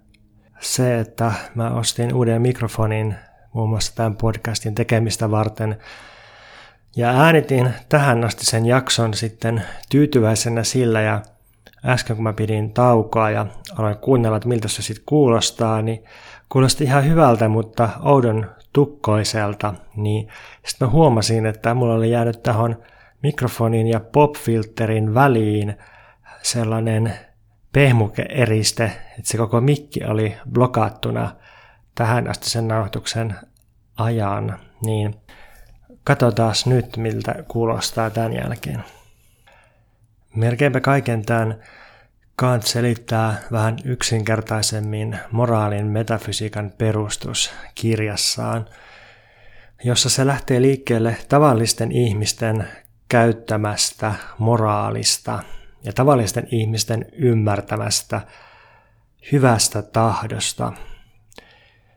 Se, 0.59 0.99
että 0.99 1.31
mä 1.55 1.69
ostin 1.69 2.13
uuden 2.13 2.41
mikrofonin 2.41 3.15
muun 3.53 3.69
muassa 3.69 3.95
tämän 3.95 4.15
podcastin 4.15 4.75
tekemistä 4.75 5.31
varten 5.31 5.77
ja 6.95 7.09
äänitin 7.09 7.73
tähän 7.89 8.23
asti 8.23 8.45
sen 8.45 8.65
jakson 8.65 9.13
sitten 9.13 9.63
tyytyväisenä 9.89 10.63
sillä 10.63 11.01
ja 11.01 11.21
äsken 11.86 12.15
kun 12.15 12.23
mä 12.23 12.33
pidin 12.33 12.73
taukoa 12.73 13.29
ja 13.29 13.45
aloin 13.77 13.97
kuunnella, 13.97 14.38
että 14.38 14.49
miltä 14.49 14.67
se 14.67 14.81
sitten 14.81 15.05
kuulostaa, 15.05 15.81
niin 15.81 16.03
kuulosti 16.49 16.83
ihan 16.83 17.05
hyvältä, 17.05 17.47
mutta 17.47 17.89
oudon 18.01 18.51
tukkoiselta, 18.73 19.73
niin 19.95 20.27
sitten 20.65 20.88
mä 20.88 20.91
huomasin, 20.91 21.45
että 21.45 21.73
mulla 21.73 21.93
oli 21.93 22.11
jäänyt 22.11 22.43
tähän 22.43 22.77
mikrofonin 23.23 23.88
ja 23.88 23.99
popfilterin 23.99 25.13
väliin 25.13 25.77
sellainen 26.41 27.13
pehmukeeriste, 27.71 28.83
että 28.83 29.31
se 29.31 29.38
koko 29.38 29.61
mikki 29.61 30.03
oli 30.03 30.36
blokattuna 30.51 31.36
tähän 31.95 32.27
asti 32.27 32.49
sen 32.49 32.67
nauhoituksen 32.67 33.36
ajan, 33.97 34.59
niin 34.86 35.15
katsotaan 36.03 36.53
nyt, 36.65 36.97
miltä 36.97 37.36
kuulostaa 37.47 38.09
tämän 38.09 38.33
jälkeen. 38.33 38.83
Melkeinpä 40.36 40.79
kaiken 40.79 41.25
tämän 41.25 41.59
Kant 42.36 42.63
selittää 42.63 43.36
vähän 43.51 43.77
yksinkertaisemmin 43.86 45.19
moraalin 45.31 45.86
metafysiikan 45.86 46.71
perustus 46.77 47.51
kirjassaan, 47.75 48.65
jossa 49.83 50.09
se 50.09 50.25
lähtee 50.25 50.61
liikkeelle 50.61 51.17
tavallisten 51.29 51.91
ihmisten 51.91 52.67
käyttämästä 53.09 54.13
moraalista– 54.38 55.39
ja 55.86 55.93
tavallisten 55.93 56.47
ihmisten 56.51 57.05
ymmärtämästä 57.11 58.21
hyvästä 59.31 59.81
tahdosta. 59.81 60.73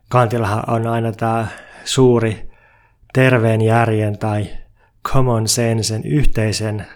Kantillahan 0.08 0.70
on 0.70 0.86
aina 0.86 1.12
tämä 1.12 1.46
suuri 1.84 2.50
terveen 3.12 3.60
järjen 3.60 4.18
tai 4.18 4.46
common 5.08 5.48
sensen, 5.48 6.04
yhteisen 6.04 6.86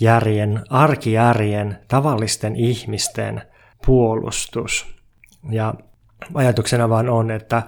järjen, 0.00 0.62
arkijärjen, 0.70 1.78
tavallisten 1.88 2.56
ihmisten 2.56 3.42
puolustus. 3.86 4.96
Ja 5.50 5.74
ajatuksena 6.34 6.88
vaan 6.88 7.08
on, 7.08 7.30
että, 7.30 7.62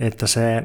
että 0.00 0.26
se, 0.26 0.62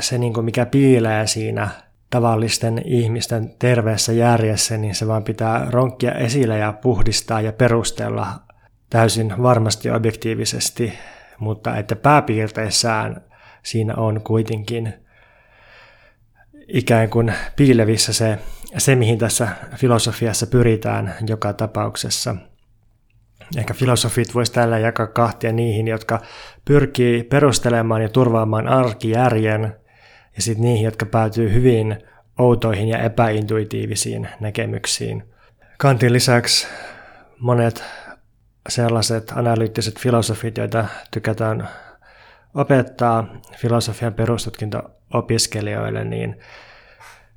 se 0.00 0.18
niin 0.18 0.34
kuin 0.34 0.44
mikä 0.44 0.66
piilee 0.66 1.26
siinä 1.26 1.68
tavallisten 2.10 2.82
ihmisten 2.84 3.54
terveessä 3.58 4.12
järjessä, 4.12 4.76
niin 4.76 4.94
se 4.94 5.06
vaan 5.06 5.24
pitää 5.24 5.66
ronkkia 5.70 6.12
esille 6.12 6.58
ja 6.58 6.72
puhdistaa 6.72 7.40
ja 7.40 7.52
perustella 7.52 8.26
täysin 8.90 9.42
varmasti 9.42 9.90
objektiivisesti, 9.90 10.98
mutta 11.38 11.76
että 11.76 11.96
pääpiirteissään 11.96 13.20
siinä 13.62 13.94
on 13.94 14.20
kuitenkin 14.20 14.94
ikään 16.68 17.10
kuin 17.10 17.34
piilevissä 17.56 18.12
se, 18.12 18.38
se 18.78 18.94
mihin 18.94 19.18
tässä 19.18 19.48
filosofiassa 19.76 20.46
pyritään 20.46 21.14
joka 21.26 21.52
tapauksessa. 21.52 22.36
Ehkä 23.56 23.74
filosofit 23.74 24.34
voisi 24.34 24.52
tällä 24.52 24.78
jakaa 24.78 25.06
kahtia 25.06 25.52
niihin, 25.52 25.88
jotka 25.88 26.20
pyrkii 26.64 27.22
perustelemaan 27.22 28.02
ja 28.02 28.08
turvaamaan 28.08 28.68
arkijärjen– 28.68 29.72
ja 30.38 30.42
sitten 30.42 30.64
niihin, 30.64 30.84
jotka 30.84 31.06
päätyy 31.06 31.52
hyvin 31.52 31.98
outoihin 32.38 32.88
ja 32.88 32.98
epäintuitiivisiin 32.98 34.28
näkemyksiin. 34.40 35.24
Kantin 35.78 36.12
lisäksi 36.12 36.68
monet 37.38 37.84
sellaiset 38.68 39.32
analyyttiset 39.36 39.98
filosofit, 39.98 40.58
joita 40.58 40.84
tykätään 41.10 41.68
opettaa 42.54 43.26
filosofian 43.56 44.14
perustutkinto-opiskelijoille, 44.14 46.04
niin 46.04 46.36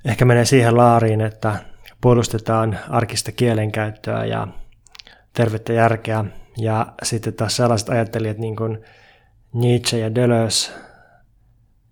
ehkä 0.04 0.24
menee 0.24 0.44
siihen 0.44 0.76
laariin, 0.76 1.20
että 1.20 1.56
puolustetaan 2.00 2.78
arkista 2.88 3.32
kielenkäyttöä 3.32 4.24
ja 4.24 4.48
tervettä 5.32 5.72
järkeä. 5.72 6.24
Ja 6.58 6.92
sitten 7.02 7.34
taas 7.34 7.56
sellaiset 7.56 7.88
ajattelijat 7.88 8.38
niin 8.38 8.56
kuin 8.56 8.84
Nietzsche 9.52 9.98
ja 9.98 10.14
Deleuze 10.14 10.72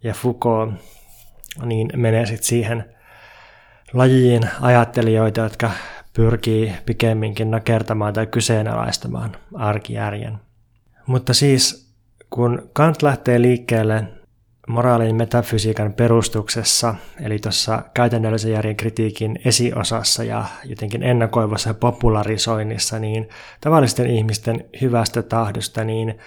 ja 0.05 0.15
Foucault 0.15 0.75
niin 1.65 1.91
menee 1.97 2.27
sitten 2.27 2.47
siihen 2.47 2.95
lajiin 3.93 4.43
ajattelijoita, 4.61 5.41
jotka 5.41 5.71
pyrkii 6.13 6.73
pikemminkin 6.87 7.51
nakertamaan 7.51 8.13
tai 8.13 8.27
kyseenalaistamaan 8.27 9.37
arkijärjen. 9.55 10.39
Mutta 11.07 11.35
siis 11.35 11.95
kun 12.31 12.71
Kant 12.73 13.03
lähtee 13.03 13.43
liikkeelle 13.43 14.05
moraalin 14.69 15.17
metafysiikan 15.17 15.93
perustuksessa, 15.93 16.95
eli 17.21 17.39
tuossa 17.39 17.83
käytännöllisen 17.95 18.53
järjen 18.53 18.77
kritiikin 18.77 19.41
esiosassa 19.45 20.25
ja 20.25 20.45
jotenkin 20.65 21.03
ennakoivassa 21.03 21.75
popularisoinnissa, 21.75 22.99
niin 22.99 23.29
tavallisten 23.61 24.07
ihmisten 24.07 24.65
hyvästä 24.81 25.23
tahdosta, 25.23 25.85
niin 25.85 26.19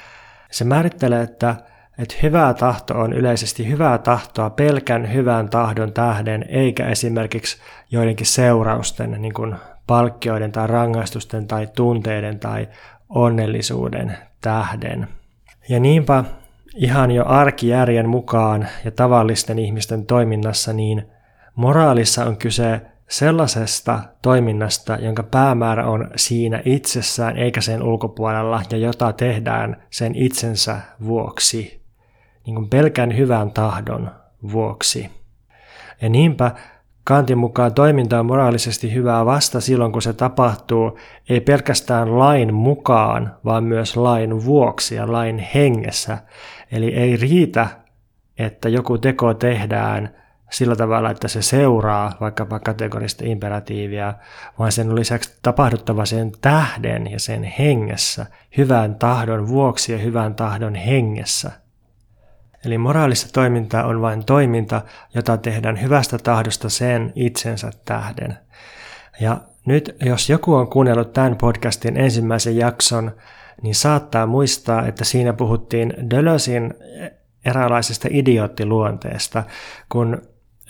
se 0.52 0.64
määrittelee, 0.64 1.22
että 1.22 1.56
että 1.98 2.16
hyvää 2.24 2.54
tahto 2.54 3.00
on 3.00 3.14
yleisesti 3.14 3.68
hyvää 3.68 3.98
tahtoa 3.98 4.50
pelkän 4.50 5.14
hyvän 5.14 5.50
tahdon 5.50 5.94
tähden, 5.94 6.46
eikä 6.50 6.88
esimerkiksi 6.88 7.58
joidenkin 7.92 8.26
seurausten, 8.26 9.22
niin 9.22 9.34
kuin 9.34 9.56
palkkioiden 9.88 10.52
tai 10.52 10.68
rangaistusten 10.68 11.48
tai 11.48 11.68
tunteiden 11.76 12.40
tai 12.40 12.70
onnellisuuden 13.10 14.18
tähden. 14.42 15.08
Ja 15.70 15.80
niinpä 15.80 16.24
ihan 16.76 17.12
jo 17.12 17.26
arkijärjen 17.28 18.10
mukaan 18.10 18.68
ja 18.86 18.92
tavallisten 18.92 19.60
ihmisten 19.60 20.06
toiminnassa, 20.06 20.74
niin 20.74 21.08
moraalissa 21.56 22.26
on 22.26 22.38
kyse 22.38 22.82
sellaisesta 23.10 24.00
toiminnasta, 24.22 24.96
jonka 24.96 25.24
päämäärä 25.24 25.88
on 25.88 26.12
siinä 26.16 26.62
itsessään 26.66 27.38
eikä 27.38 27.62
sen 27.62 27.84
ulkopuolella 27.84 28.62
ja 28.72 28.78
jota 28.78 29.14
tehdään 29.14 29.84
sen 29.90 30.16
itsensä 30.16 30.78
vuoksi 31.06 31.84
niin 32.46 32.56
kuin 32.56 32.70
pelkän 32.70 33.18
hyvän 33.18 33.52
tahdon 33.52 34.12
vuoksi. 34.52 35.10
Ja 36.02 36.10
niinpä 36.10 36.52
Kantin 37.04 37.38
mukaan 37.38 37.74
toiminta 37.74 38.20
on 38.20 38.26
moraalisesti 38.26 38.94
hyvää 38.94 39.26
vasta 39.26 39.62
silloin, 39.62 39.92
kun 39.92 40.02
se 40.02 40.14
tapahtuu 40.14 41.00
ei 41.30 41.42
pelkästään 41.42 42.20
lain 42.20 42.54
mukaan, 42.54 43.36
vaan 43.46 43.64
myös 43.64 43.98
lain 43.98 44.46
vuoksi 44.46 44.96
ja 44.96 45.12
lain 45.12 45.40
hengessä. 45.40 46.18
Eli 46.74 46.96
ei 46.96 47.18
riitä, 47.18 47.68
että 48.38 48.70
joku 48.70 48.98
teko 48.98 49.34
tehdään 49.34 50.16
sillä 50.52 50.76
tavalla, 50.76 51.12
että 51.12 51.28
se 51.28 51.42
seuraa 51.42 52.18
vaikkapa 52.22 52.60
kategorista 52.60 53.24
imperatiivia, 53.26 54.14
vaan 54.60 54.72
sen 54.72 54.96
lisäksi 54.96 55.40
tapahduttava 55.42 56.06
sen 56.06 56.32
tähden 56.42 57.12
ja 57.12 57.20
sen 57.20 57.44
hengessä, 57.44 58.26
hyvän 58.58 58.96
tahdon 58.96 59.48
vuoksi 59.48 59.92
ja 59.92 59.98
hyvän 59.98 60.36
tahdon 60.36 60.76
hengessä– 60.76 61.52
Eli 62.66 62.78
moraalista 62.78 63.30
toimintaa 63.34 63.84
on 63.84 64.02
vain 64.02 64.26
toiminta, 64.26 64.82
jota 65.16 65.38
tehdään 65.38 65.82
hyvästä 65.82 66.18
tahdosta 66.18 66.70
sen 66.70 67.12
itsensä 67.16 67.72
tähden. 67.86 68.38
Ja 69.20 69.38
nyt 69.66 69.96
jos 70.06 70.30
joku 70.30 70.54
on 70.54 70.68
kuunnellut 70.68 71.14
tämän 71.14 71.36
podcastin 71.36 71.98
ensimmäisen 71.98 72.58
jakson, 72.58 73.12
niin 73.62 73.76
saattaa 73.76 74.26
muistaa, 74.26 74.88
että 74.88 75.06
siinä 75.06 75.34
puhuttiin 75.34 75.94
Dölösin 76.10 76.74
eräänlaisesta 77.46 78.08
idioottiluonteesta, 78.12 79.44
kun 79.90 80.22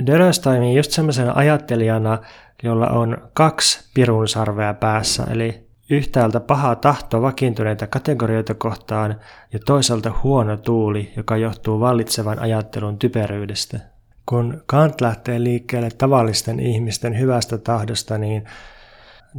Dölös 0.08 0.40
toimii 0.40 0.78
just 0.78 0.92
semmoisena 0.92 1.32
ajattelijana, 1.36 2.20
jolla 2.64 2.88
on 2.88 3.18
kaksi 3.34 3.90
pirunsarvea 3.94 4.74
päässä, 4.74 5.24
eli 5.32 5.64
Yhtäältä 5.90 6.40
paha 6.40 6.76
tahto 6.76 7.22
vakiintuneita 7.22 7.88
kategorioita 7.88 8.54
kohtaan 8.54 9.16
ja 9.54 9.60
toisaalta 9.66 10.12
huono 10.24 10.58
tuuli, 10.58 11.14
joka 11.18 11.38
johtuu 11.38 11.80
vallitsevan 11.80 12.40
ajattelun 12.40 13.00
typeryydestä. 13.00 13.80
Kun 14.26 14.64
Kant 14.66 15.02
lähtee 15.02 15.44
liikkeelle 15.44 15.90
tavallisten 15.98 16.60
ihmisten 16.60 17.20
hyvästä 17.20 17.58
tahdosta, 17.58 18.18
niin 18.18 18.46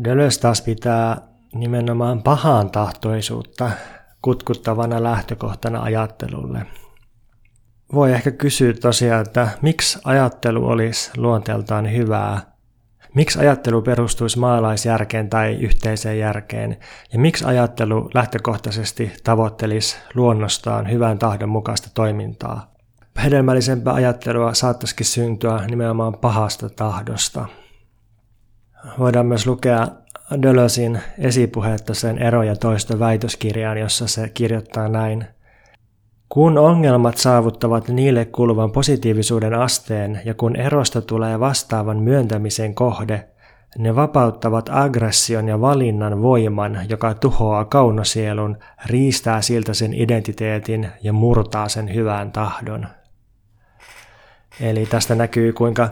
Deleuze 0.05 0.41
taas 0.41 0.63
pitää 0.63 1.17
nimenomaan 1.55 2.23
pahaan 2.23 2.71
tahtoisuutta 2.71 3.71
kutkuttavana 4.23 5.03
lähtökohtana 5.03 5.83
ajattelulle. 5.83 6.67
Voi 7.95 8.13
ehkä 8.13 8.31
kysyä 8.31 8.73
tosiaan, 8.73 9.23
että 9.27 9.49
miksi 9.63 9.99
ajattelu 10.05 10.67
olisi 10.67 11.11
luonteeltaan 11.17 11.93
hyvää 11.93 12.55
Miksi 13.15 13.39
ajattelu 13.39 13.83
perustuisi 13.83 14.39
maalaisjärkeen 14.39 15.31
tai 15.31 15.55
yhteiseen 15.55 16.19
järkeen, 16.19 16.77
ja 17.13 17.19
miksi 17.19 17.45
ajattelu 17.45 18.11
lähtökohtaisesti 18.15 19.13
tavoittelisi 19.25 19.97
luonnostaan 20.15 20.91
hyvän 20.91 21.19
tahdon 21.19 21.49
mukaista 21.49 21.91
toimintaa? 21.95 22.75
Hedelmällisempää 23.25 23.95
ajattelua 23.95 24.55
saattaisikin 24.55 25.07
syntyä 25.07 25.61
nimenomaan 25.71 26.15
pahasta 26.15 26.71
tahdosta. 26.71 27.47
Voidaan 28.99 29.27
myös 29.27 29.47
lukea 29.47 29.89
Dölösin 30.43 31.01
esipuhetta 31.19 31.95
sen 31.95 32.19
ero- 32.19 32.43
ja 32.43 32.57
toisto 32.57 32.99
väitöskirjaan, 32.99 33.79
jossa 33.79 34.07
se 34.07 34.29
kirjoittaa 34.29 34.89
näin. 34.89 35.27
Kun 36.29 36.59
ongelmat 36.59 37.17
saavuttavat 37.17 37.89
niille 37.89 38.25
kuuluvan 38.25 38.73
positiivisuuden 38.73 39.55
asteen 39.55 40.21
ja 40.25 40.35
kun 40.35 40.57
erosta 40.57 41.03
tulee 41.03 41.41
vastaavan 41.41 41.99
myöntämisen 41.99 42.75
kohde, 42.75 43.29
ne 43.79 43.97
vapauttavat 43.97 44.71
aggression 44.73 45.49
ja 45.49 45.61
valinnan 45.61 46.23
voiman, 46.23 46.81
joka 46.89 47.15
tuhoaa 47.15 47.65
kaunosielun, 47.65 48.59
riistää 48.87 49.43
siltä 49.43 49.75
sen 49.75 49.95
identiteetin 49.95 50.89
ja 51.03 51.13
murtaa 51.13 51.69
sen 51.69 51.95
hyvän 51.95 52.33
tahdon. 52.33 52.87
Eli 54.61 54.87
tästä 54.87 55.15
näkyy, 55.15 55.53
kuinka 55.53 55.89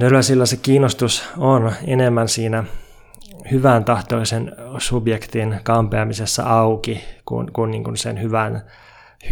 Dölösillä 0.00 0.46
se 0.46 0.56
kiinnostus 0.56 1.28
on 1.38 1.72
enemmän 1.86 2.28
siinä 2.28 2.64
hyvän 3.50 3.84
tahtoisen 3.84 4.52
subjektin 4.78 5.60
kampeamisessa 5.62 6.42
auki 6.42 7.04
kuin, 7.24 7.52
kuin, 7.52 7.70
niin 7.70 7.84
kuin 7.84 7.96
sen 7.96 8.22
hyvän 8.22 8.62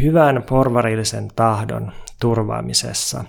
hyvän 0.03 0.43
porvarillisen 0.49 1.29
tahdon 1.37 1.93
turvaamisessa. 2.21 3.25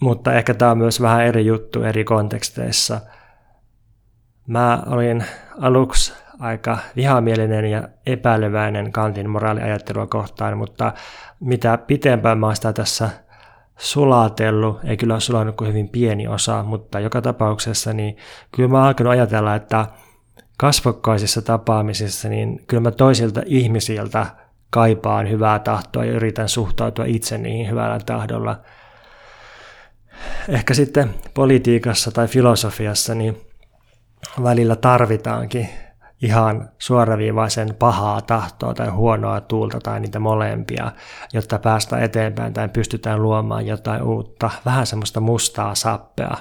Mutta 0.00 0.32
ehkä 0.32 0.54
tämä 0.54 0.70
on 0.70 0.78
myös 0.78 1.00
vähän 1.00 1.24
eri 1.24 1.46
juttu 1.46 1.82
eri 1.82 2.04
konteksteissa. 2.04 3.00
Mä 4.46 4.82
olin 4.86 5.24
aluksi 5.60 6.14
aika 6.38 6.78
vihamielinen 6.96 7.64
ja 7.64 7.88
epäileväinen 8.06 8.92
kantin 8.92 9.30
moraaliajattelua 9.30 10.06
kohtaan, 10.06 10.58
mutta 10.58 10.92
mitä 11.40 11.78
pitempään 11.78 12.38
mä 12.38 12.54
sitä 12.54 12.72
tässä 12.72 13.10
sulatellut, 13.78 14.78
ei 14.84 14.96
kyllä 14.96 15.14
ole 15.14 15.20
sulannut 15.20 15.56
kuin 15.56 15.68
hyvin 15.68 15.88
pieni 15.88 16.28
osa, 16.28 16.62
mutta 16.62 17.00
joka 17.00 17.22
tapauksessa 17.22 17.92
niin 17.92 18.16
kyllä 18.52 18.68
mä 18.68 18.78
oon 18.78 18.86
alkanut 18.86 19.10
ajatella, 19.10 19.54
että 19.54 19.86
kasvokkaisissa 20.58 21.42
tapaamisissa, 21.42 22.28
niin 22.28 22.64
kyllä 22.66 22.80
mä 22.80 22.90
toisilta 22.90 23.42
ihmisiltä 23.46 24.26
kaipaan 24.70 25.30
hyvää 25.30 25.58
tahtoa 25.58 26.04
ja 26.04 26.12
yritän 26.12 26.48
suhtautua 26.48 27.04
itse 27.04 27.38
niihin 27.38 27.70
hyvällä 27.70 27.98
tahdolla. 28.06 28.60
Ehkä 30.48 30.74
sitten 30.74 31.14
politiikassa 31.34 32.10
tai 32.10 32.28
filosofiassa 32.28 33.14
niin 33.14 33.40
välillä 34.42 34.76
tarvitaankin 34.76 35.68
ihan 36.24 36.70
suoraviivaisen 36.78 37.74
pahaa 37.78 38.22
tahtoa 38.22 38.74
tai 38.74 38.88
huonoa 38.88 39.40
tuulta 39.40 39.78
tai 39.80 40.00
niitä 40.00 40.18
molempia, 40.18 40.92
jotta 41.32 41.58
päästään 41.58 42.02
eteenpäin 42.02 42.52
tai 42.52 42.68
pystytään 42.68 43.22
luomaan 43.22 43.66
jotain 43.66 44.02
uutta, 44.02 44.50
vähän 44.64 44.86
semmoista 44.86 45.20
mustaa 45.20 45.74
sappea. 45.74 46.36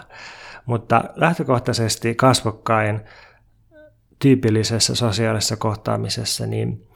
Mutta 0.65 1.03
lähtökohtaisesti 1.15 2.15
kasvokkain 2.15 3.01
tyypillisessä 4.19 4.95
sosiaalisessa 4.95 5.57
kohtaamisessa, 5.57 6.47
niin 6.47 6.87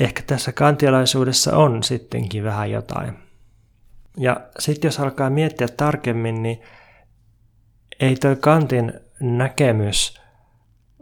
ehkä 0.00 0.22
tässä 0.26 0.52
kantialaisuudessa 0.52 1.56
on 1.56 1.82
sittenkin 1.82 2.44
vähän 2.44 2.70
jotain. 2.70 3.18
Ja 4.16 4.40
sitten 4.58 4.88
jos 4.88 5.00
alkaa 5.00 5.30
miettiä 5.30 5.68
tarkemmin, 5.76 6.42
niin 6.42 6.62
ei 8.00 8.16
toi 8.16 8.36
Kantin 8.36 8.92
näkemys 9.20 10.19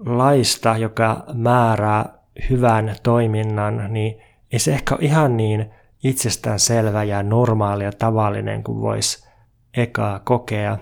laista, 0.06 0.76
joka 0.76 1.24
määrää 1.34 2.18
hyvän 2.50 2.96
toiminnan, 3.02 3.92
niin 3.92 4.20
ei 4.52 4.58
se 4.58 4.72
ehkä 4.72 4.94
ole 4.94 5.04
ihan 5.04 5.36
niin 5.36 5.70
itsestään 6.04 6.58
selvä 6.58 7.04
ja 7.04 7.22
normaali 7.22 7.84
ja 7.84 7.92
tavallinen 7.92 8.64
kuin 8.64 8.80
voisi 8.80 9.28
ekaa 9.76 10.18
kokea. 10.18 10.78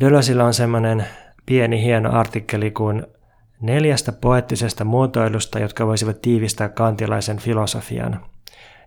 Dölösillä 0.00 0.44
on 0.44 0.54
semmoinen 0.54 1.06
pieni 1.46 1.82
hieno 1.82 2.12
artikkeli 2.12 2.70
kuin 2.70 3.06
neljästä 3.60 4.12
poettisesta 4.12 4.84
muotoilusta, 4.84 5.58
jotka 5.58 5.86
voisivat 5.86 6.22
tiivistää 6.22 6.68
kantilaisen 6.68 7.38
filosofian. 7.38 8.20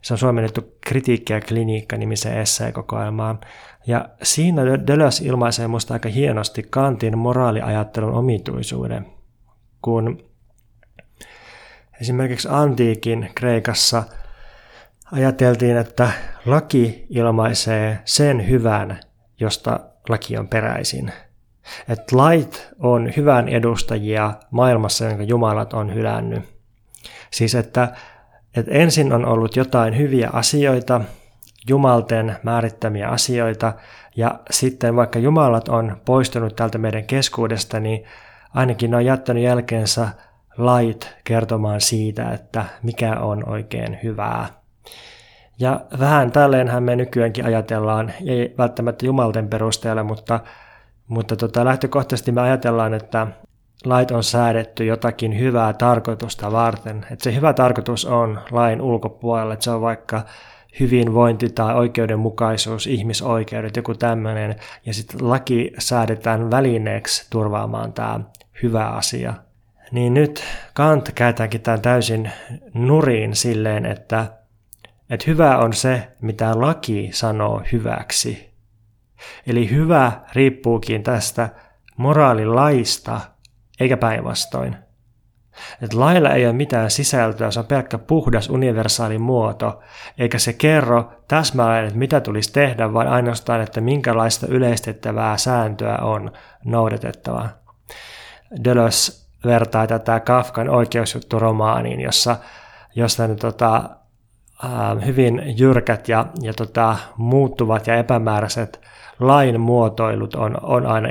Se 0.01 0.13
on 0.13 0.17
suomennettu 0.17 0.61
Kritiikki 0.87 1.33
ja 1.33 1.41
kliniikka 1.41 1.97
nimisen 1.97 2.37
esseekokoelmaan. 2.37 3.39
Ja 3.87 4.09
siinä 4.23 4.61
Deleuze 4.87 5.25
ilmaisee 5.25 5.67
musta 5.67 5.93
aika 5.93 6.09
hienosti 6.09 6.63
Kantin 6.69 7.17
moraaliajattelun 7.17 8.13
omituisuuden, 8.13 9.05
kun 9.87 10.23
esimerkiksi 12.01 12.47
antiikin 12.51 13.31
Kreikassa 13.35 14.03
ajateltiin, 15.11 15.77
että 15.77 16.11
laki 16.45 17.05
ilmaisee 17.09 17.99
sen 18.05 18.49
hyvän, 18.49 18.99
josta 19.39 19.79
laki 20.09 20.37
on 20.37 20.47
peräisin– 20.47 21.11
että 21.89 22.17
lait 22.17 22.69
on 22.79 23.11
hyvän 23.17 23.49
edustajia 23.49 24.33
maailmassa, 24.51 25.05
jonka 25.05 25.23
jumalat 25.23 25.73
on 25.73 25.93
hylännyt. 25.93 26.43
Siis 27.31 27.55
että, 27.55 27.95
että 28.55 28.71
ensin 28.71 29.13
on 29.13 29.25
ollut 29.25 29.55
jotain 29.55 29.97
hyviä 29.97 30.29
asioita, 30.33 31.01
jumalten 31.69 32.35
määrittämiä 32.43 33.09
asioita, 33.09 33.73
ja 34.15 34.39
sitten 34.51 34.95
vaikka 34.95 35.19
jumalat 35.19 35.69
on 35.69 35.97
poistunut 36.05 36.55
tältä 36.55 36.77
meidän 36.77 37.03
keskuudesta, 37.03 37.79
niin 37.79 38.03
ainakin 38.53 38.91
ne 38.91 38.97
on 38.97 39.05
jättänyt 39.05 39.43
jälkeensä 39.43 40.09
lait 40.57 41.15
kertomaan 41.23 41.81
siitä, 41.81 42.31
että 42.31 42.65
mikä 42.83 43.19
on 43.19 43.49
oikein 43.49 43.99
hyvää. 44.03 44.47
Ja 45.59 45.81
vähän 45.99 46.31
tälleenhän 46.31 46.83
me 46.83 46.95
nykyäänkin 46.95 47.45
ajatellaan, 47.45 48.13
ei 48.25 48.55
välttämättä 48.57 49.05
jumalten 49.05 49.47
perusteella, 49.47 50.03
mutta 50.03 50.39
mutta 51.07 51.35
tota, 51.35 51.65
lähtökohtaisesti 51.65 52.31
me 52.31 52.41
ajatellaan, 52.41 52.93
että 52.93 53.27
lait 53.85 54.11
on 54.11 54.23
säädetty 54.23 54.85
jotakin 54.85 55.39
hyvää 55.39 55.73
tarkoitusta 55.73 56.51
varten. 56.51 57.05
Että 57.11 57.23
se 57.23 57.35
hyvä 57.35 57.53
tarkoitus 57.53 58.05
on 58.05 58.39
lain 58.51 58.81
ulkopuolella, 58.81 59.53
että 59.53 59.63
se 59.63 59.71
on 59.71 59.81
vaikka 59.81 60.21
hyvinvointi 60.79 61.49
tai 61.49 61.75
oikeudenmukaisuus, 61.75 62.87
ihmisoikeudet, 62.87 63.75
joku 63.75 63.93
tämmöinen, 63.93 64.55
ja 64.85 64.93
sitten 64.93 65.29
laki 65.29 65.73
säädetään 65.79 66.51
välineeksi 66.51 67.27
turvaamaan 67.29 67.93
tämä 67.93 68.19
hyvä 68.63 68.87
asia. 68.87 69.33
Niin 69.91 70.13
nyt 70.13 70.43
Kant 70.73 71.11
käätäänkin 71.15 71.61
tämän 71.61 71.81
täysin 71.81 72.31
nuriin 72.73 73.35
silleen, 73.35 73.85
että, 73.85 74.25
että 75.09 75.23
hyvä 75.27 75.57
on 75.57 75.73
se, 75.73 76.07
mitä 76.21 76.61
laki 76.61 77.09
sanoo 77.13 77.63
hyväksi 77.71 78.47
Eli 79.47 79.69
hyvä 79.69 80.11
riippuukin 80.33 81.03
tästä 81.03 81.49
moraalilaista, 81.97 83.21
eikä 83.79 83.97
päinvastoin. 83.97 84.75
Et 85.81 85.93
lailla 85.93 86.29
ei 86.29 86.45
ole 86.45 86.53
mitään 86.53 86.91
sisältöä, 86.91 87.51
se 87.51 87.59
on 87.59 87.65
pelkkä 87.65 87.97
puhdas 87.97 88.49
universaali 88.49 89.17
muoto, 89.17 89.81
eikä 90.17 90.39
se 90.39 90.53
kerro 90.53 91.11
täsmälleen, 91.27 91.85
että 91.85 91.99
mitä 91.99 92.21
tulisi 92.21 92.53
tehdä, 92.53 92.93
vaan 92.93 93.07
ainoastaan, 93.07 93.61
että 93.61 93.81
minkälaista 93.81 94.47
yleistettävää 94.47 95.37
sääntöä 95.37 95.97
on 95.97 96.31
noudatettava. 96.65 97.49
Deleuze 98.63 99.27
vertaa 99.45 99.87
tätä 99.87 100.19
Kafkan 100.19 100.69
oikeusjutturomaaniin, 100.69 102.01
jossa, 102.01 102.35
jossa 102.95 103.27
ne, 103.27 103.35
tota, 103.35 103.89
hyvin 105.05 105.43
jyrkät 105.57 106.09
ja, 106.09 106.25
ja 106.41 106.53
tota, 106.53 106.97
muuttuvat 107.17 107.87
ja 107.87 107.95
epämääräiset 107.95 108.81
lain 109.19 109.61
muotoilut 109.61 110.35
on, 110.35 110.57
on 110.63 110.85
aina 110.85 111.09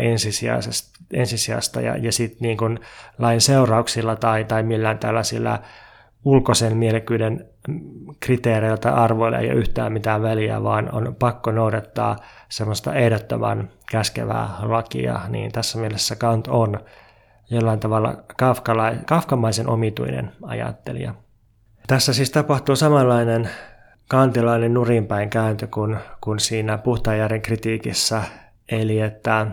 ensisijasta 1.12 1.80
ja, 1.80 1.96
ja 1.96 2.12
sitten 2.12 2.38
niin 2.40 2.80
lain 3.18 3.40
seurauksilla 3.40 4.16
tai, 4.16 4.44
tai 4.44 4.62
millään 4.62 4.98
tällaisilla 4.98 5.58
ulkoisen 6.24 6.76
mielekkyyden 6.76 7.46
kriteereillä 8.20 8.76
tai 8.76 8.92
arvoilla 8.92 9.38
ei 9.38 9.50
ole 9.50 9.58
yhtään 9.58 9.92
mitään 9.92 10.22
väliä, 10.22 10.62
vaan 10.62 10.94
on 10.94 11.16
pakko 11.18 11.50
noudattaa 11.50 12.16
semmoista 12.48 12.94
ehdottoman 12.94 13.68
käskevää 13.90 14.48
lakia, 14.62 15.20
niin 15.28 15.52
tässä 15.52 15.78
mielessä 15.78 16.16
Kant 16.16 16.48
on 16.48 16.80
jollain 17.50 17.80
tavalla 17.80 18.14
kafkamaisen 19.06 19.68
omituinen 19.68 20.32
ajattelija. 20.42 21.14
Tässä 21.86 22.12
siis 22.12 22.30
tapahtuu 22.30 22.76
samanlainen 22.76 23.50
kantilainen 24.08 24.74
nurinpäin 24.74 25.30
kääntö 25.30 25.66
kuin, 25.66 25.96
kuin 26.20 26.40
siinä 26.40 26.78
puhtaajärjen 26.78 27.42
kritiikissä, 27.42 28.22
eli 28.68 29.00
että, 29.00 29.46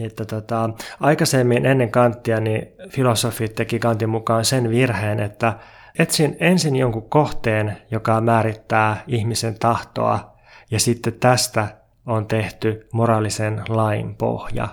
että 0.00 0.24
tota, 0.24 0.70
aikaisemmin 1.00 1.66
ennen 1.66 1.90
Kanttia 1.90 2.40
niin 2.40 2.72
filosofit 2.88 3.54
teki 3.54 3.78
Kantin 3.78 4.08
mukaan 4.08 4.44
sen 4.44 4.70
virheen, 4.70 5.20
että 5.20 5.52
etsin 5.98 6.36
ensin 6.40 6.76
jonkun 6.76 7.10
kohteen, 7.10 7.78
joka 7.90 8.20
määrittää 8.20 9.02
ihmisen 9.06 9.58
tahtoa, 9.58 10.36
ja 10.70 10.80
sitten 10.80 11.12
tästä 11.12 11.68
on 12.06 12.26
tehty 12.26 12.88
moraalisen 12.92 13.62
lain 13.68 14.14
pohja. 14.14 14.68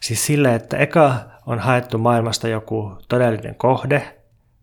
Siis 0.00 0.26
sille, 0.26 0.54
että 0.54 0.76
eka 0.76 1.14
on 1.46 1.58
haettu 1.58 1.98
maailmasta 1.98 2.48
joku 2.48 2.98
todellinen 3.08 3.54
kohde, 3.54 4.16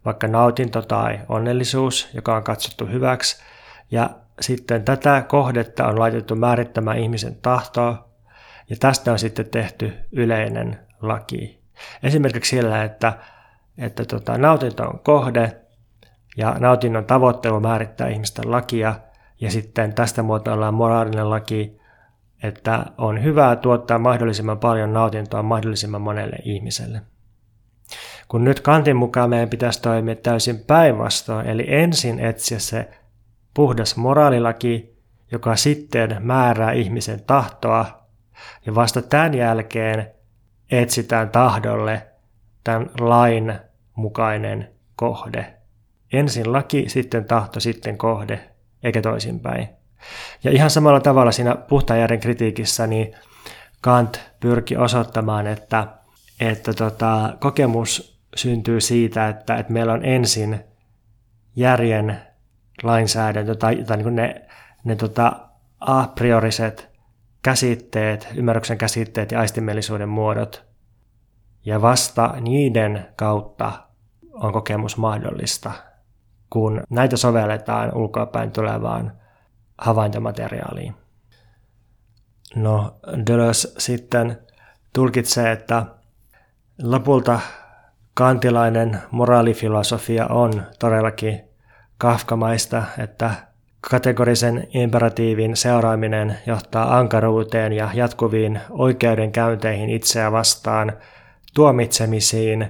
vaikka 0.05 0.27
nautinto 0.27 0.81
tai 0.81 1.19
onnellisuus, 1.29 2.09
joka 2.13 2.35
on 2.35 2.43
katsottu 2.43 2.85
hyväksi, 2.85 3.43
ja 3.91 4.09
sitten 4.41 4.83
tätä 4.83 5.23
kohdetta 5.27 5.87
on 5.87 5.99
laitettu 5.99 6.35
määrittämään 6.35 6.97
ihmisen 6.97 7.35
tahtoa, 7.35 8.07
ja 8.69 8.75
tästä 8.79 9.11
on 9.11 9.19
sitten 9.19 9.49
tehty 9.49 9.93
yleinen 10.11 10.79
laki. 11.01 11.59
Esimerkiksi 12.03 12.55
sillä, 12.55 12.83
että, 12.83 13.13
että 13.77 14.05
tota, 14.05 14.37
nautinto 14.37 14.83
on 14.83 14.99
kohde, 14.99 15.57
ja 16.37 16.55
nautinnon 16.59 17.05
tavoittelu 17.05 17.59
määrittää 17.59 18.07
ihmisten 18.07 18.51
lakia, 18.51 18.95
ja 19.41 19.51
sitten 19.51 19.93
tästä 19.93 20.23
muotoillaan 20.23 20.73
moraalinen 20.73 21.29
laki, 21.29 21.79
että 22.43 22.85
on 22.97 23.23
hyvä 23.23 23.55
tuottaa 23.55 23.99
mahdollisimman 23.99 24.59
paljon 24.59 24.93
nautintoa 24.93 25.43
mahdollisimman 25.43 26.01
monelle 26.01 26.35
ihmiselle. 26.43 27.01
Kun 28.27 28.43
nyt 28.43 28.59
Kantin 28.59 28.95
mukaan 28.95 29.29
meidän 29.29 29.49
pitäisi 29.49 29.81
toimia 29.81 30.15
täysin 30.15 30.59
päinvastoin, 30.59 31.47
eli 31.47 31.65
ensin 31.67 32.19
etsiä 32.19 32.59
se 32.59 32.89
puhdas 33.53 33.95
moraalilaki, 33.95 34.97
joka 35.31 35.55
sitten 35.55 36.17
määrää 36.19 36.71
ihmisen 36.71 37.23
tahtoa, 37.23 37.85
ja 38.65 38.75
vasta 38.75 39.01
tämän 39.01 39.33
jälkeen 39.33 40.11
etsitään 40.71 41.29
tahdolle 41.29 42.07
tämän 42.63 42.89
lain 42.99 43.53
mukainen 43.95 44.71
kohde. 44.95 45.53
Ensin 46.13 46.53
laki, 46.53 46.89
sitten 46.89 47.25
tahto, 47.25 47.59
sitten 47.59 47.97
kohde, 47.97 48.39
eikä 48.83 49.01
toisinpäin. 49.01 49.76
Ja 50.43 50.51
ihan 50.51 50.69
samalla 50.69 50.99
tavalla 50.99 51.31
siinä 51.31 51.55
puhtajärjen 51.55 52.19
kritiikissä 52.19 52.87
niin 52.87 53.15
Kant 53.81 54.21
pyrki 54.39 54.77
osoittamaan, 54.77 55.47
että, 55.47 55.87
että 56.39 56.73
tota, 56.73 57.33
kokemus 57.39 58.19
syntyy 58.35 58.81
siitä, 58.81 59.27
että, 59.27 59.55
että 59.55 59.73
meillä 59.73 59.93
on 59.93 60.05
ensin 60.05 60.59
järjen 61.55 62.21
lainsäädäntö 62.83 63.55
tai, 63.55 63.83
tai 63.83 63.97
niin 63.97 64.15
ne, 64.15 64.47
ne 64.83 64.95
tota, 64.95 65.31
a 65.79 66.07
prioriset 66.07 66.89
käsitteet, 67.43 68.27
ymmärryksen 68.35 68.77
käsitteet 68.77 69.31
ja 69.31 69.39
aistimielisuuden 69.39 70.09
muodot. 70.09 70.65
Ja 71.65 71.81
vasta 71.81 72.33
niiden 72.41 73.07
kautta 73.15 73.71
on 74.33 74.53
kokemus 74.53 74.97
mahdollista, 74.97 75.71
kun 76.49 76.83
näitä 76.89 77.17
sovelletaan 77.17 77.95
ulkoapäin 77.95 78.51
tulevaan 78.51 79.11
havaintomateriaaliin. 79.77 80.95
No, 82.55 82.95
Deleuze 83.27 83.73
sitten 83.77 84.37
tulkitsee, 84.93 85.51
että 85.51 85.85
lopulta 86.81 87.39
kantilainen 88.13 88.99
moraalifilosofia 89.11 90.27
on 90.27 90.63
todellakin 90.79 91.43
kafkamaista, 91.97 92.83
että 92.97 93.31
kategorisen 93.81 94.67
imperatiivin 94.73 95.55
seuraaminen 95.55 96.37
johtaa 96.45 96.97
ankaruuteen 96.97 97.73
ja 97.73 97.89
jatkuviin 97.93 98.61
oikeudenkäynteihin 98.69 99.89
itseä 99.89 100.31
vastaan, 100.31 100.93
tuomitsemisiin, 101.53 102.69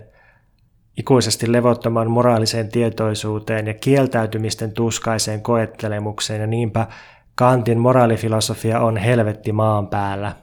ikuisesti 0.97 1.51
levottoman 1.51 2.11
moraaliseen 2.11 2.69
tietoisuuteen 2.69 3.67
ja 3.67 3.73
kieltäytymisten 3.73 4.71
tuskaiseen 4.71 5.41
koettelemukseen 5.41 6.41
ja 6.41 6.47
niinpä 6.47 6.87
Kantin 7.35 7.79
moraalifilosofia 7.79 8.79
on 8.79 8.97
helvetti 8.97 9.51
maan 9.51 9.87
päällä. 9.87 10.35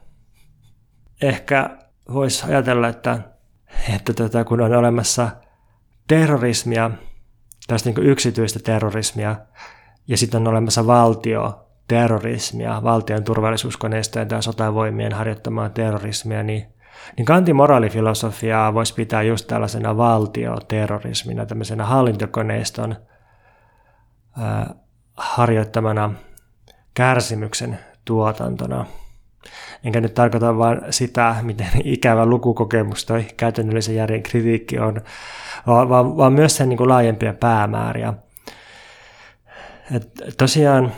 Ehkä 1.22 1.70
voisi 2.12 2.47
ajatella, 2.47 2.89
että, 2.89 3.18
että 3.94 4.12
tota, 4.12 4.44
kun 4.44 4.60
on 4.60 4.74
olemassa 4.74 5.28
terrorismia, 6.09 6.90
tästä 7.66 7.90
niin 7.90 8.06
yksityistä 8.06 8.59
terrorismia, 8.59 9.36
ja 10.09 10.16
sitten 10.16 10.40
on 10.40 10.48
olemassa 10.48 10.86
valtio 10.86 11.66
terrorismia, 11.89 12.82
valtion 12.82 13.24
turvallisuuskoneistojen 13.24 14.28
tai 14.28 14.43
sotavoimien 14.43 15.12
harjoittamaa 15.12 15.68
terrorismia, 15.68 16.43
niin 16.43 16.73
niin 17.16 17.24
Kantin 17.26 17.56
moraalifilosofiaa 17.56 18.74
voisi 18.74 18.94
pitää 18.94 19.22
just 19.22 19.47
tällaisena 19.47 19.97
valtioterrorismina, 19.97 21.47
tämmöisenä 21.47 21.85
hallintokoneiston 21.85 22.97
harjoittamana 25.16 26.12
kärsimyksen 26.94 27.78
tuotantona. 28.05 28.86
Enkä 29.85 30.01
nyt 30.01 30.14
tarkoita 30.14 30.59
vain 30.59 30.81
sitä, 30.90 31.36
miten 31.43 31.68
ikävä 31.85 32.26
lukukokemus 32.26 33.06
toi 33.06 33.26
käytännöllisen 33.36 33.97
järjen 33.97 34.22
kritiikki 34.22 34.78
on, 34.78 35.01
vaan, 35.66 36.16
vaan 36.16 36.32
myös 36.32 36.56
sen 36.56 36.68
niin 36.68 36.76
kuin 36.76 36.89
laajempia 36.89 37.35
päämääriä. 37.35 38.14
Et 39.94 40.10
tosiaan 40.39 40.93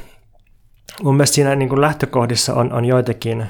mun 1.03 1.17
mielestä 1.17 1.35
siinä 1.35 1.55
niin 1.55 1.69
kuin 1.69 1.81
lähtökohdissa 1.81 2.55
on, 2.55 2.73
on 2.73 2.85
joitakin 2.85 3.47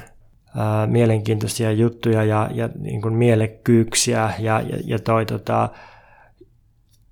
mielenkiintoisia 0.87 1.73
juttuja 1.73 2.25
ja, 2.25 2.51
ja 2.55 2.69
niin 2.79 3.03
kuin 3.03 3.15
mielekkyyksiä 3.15 4.31
ja, 4.39 4.61
ja, 4.61 4.79
ja 4.85 4.99
toi 4.99 5.27
tota, 5.27 5.69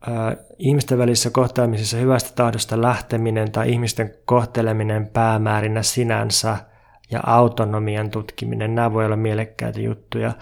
ää, 0.06 0.36
ihmisten 0.58 0.98
välissä 0.98 1.30
kohtaamisessa 1.30 1.96
hyvästä 1.96 2.30
tahdosta 2.34 2.82
lähteminen 2.82 3.52
tai 3.52 3.70
ihmisten 3.70 4.14
kohteleminen 4.24 5.06
päämäärinä 5.06 5.82
sinänsä 5.82 6.56
ja 7.10 7.20
autonomian 7.26 8.10
tutkiminen, 8.10 8.74
nämä 8.74 8.92
voi 8.92 9.06
olla 9.06 9.16
mielekkäitä 9.16 9.80
juttuja. 9.80 10.32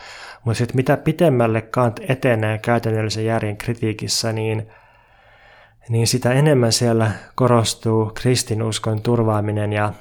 Mutta 0.45 0.59
sitten 0.59 0.77
mitä 0.77 0.97
pitemmälle 0.97 1.63
Kant 1.63 2.01
etenee 2.09 2.59
käytännöllisen 2.59 3.25
järjen 3.25 3.57
kritiikissä, 3.57 4.33
niin, 4.33 4.69
niin 5.89 6.07
sitä 6.07 6.33
enemmän 6.33 6.73
siellä 6.73 7.11
korostuu 7.35 8.11
kristinuskon 8.15 9.03
turvaaminen 9.03 9.73
ja 9.73 9.93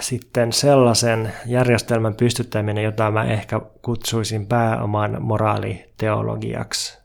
sitten 0.00 0.52
sellaisen 0.52 1.32
järjestelmän 1.46 2.14
pystyttäminen, 2.14 2.84
jota 2.84 3.10
mä 3.10 3.24
ehkä 3.24 3.60
kutsuisin 3.82 4.46
pääoman 4.46 5.22
moraaliteologiaksi. 5.22 6.98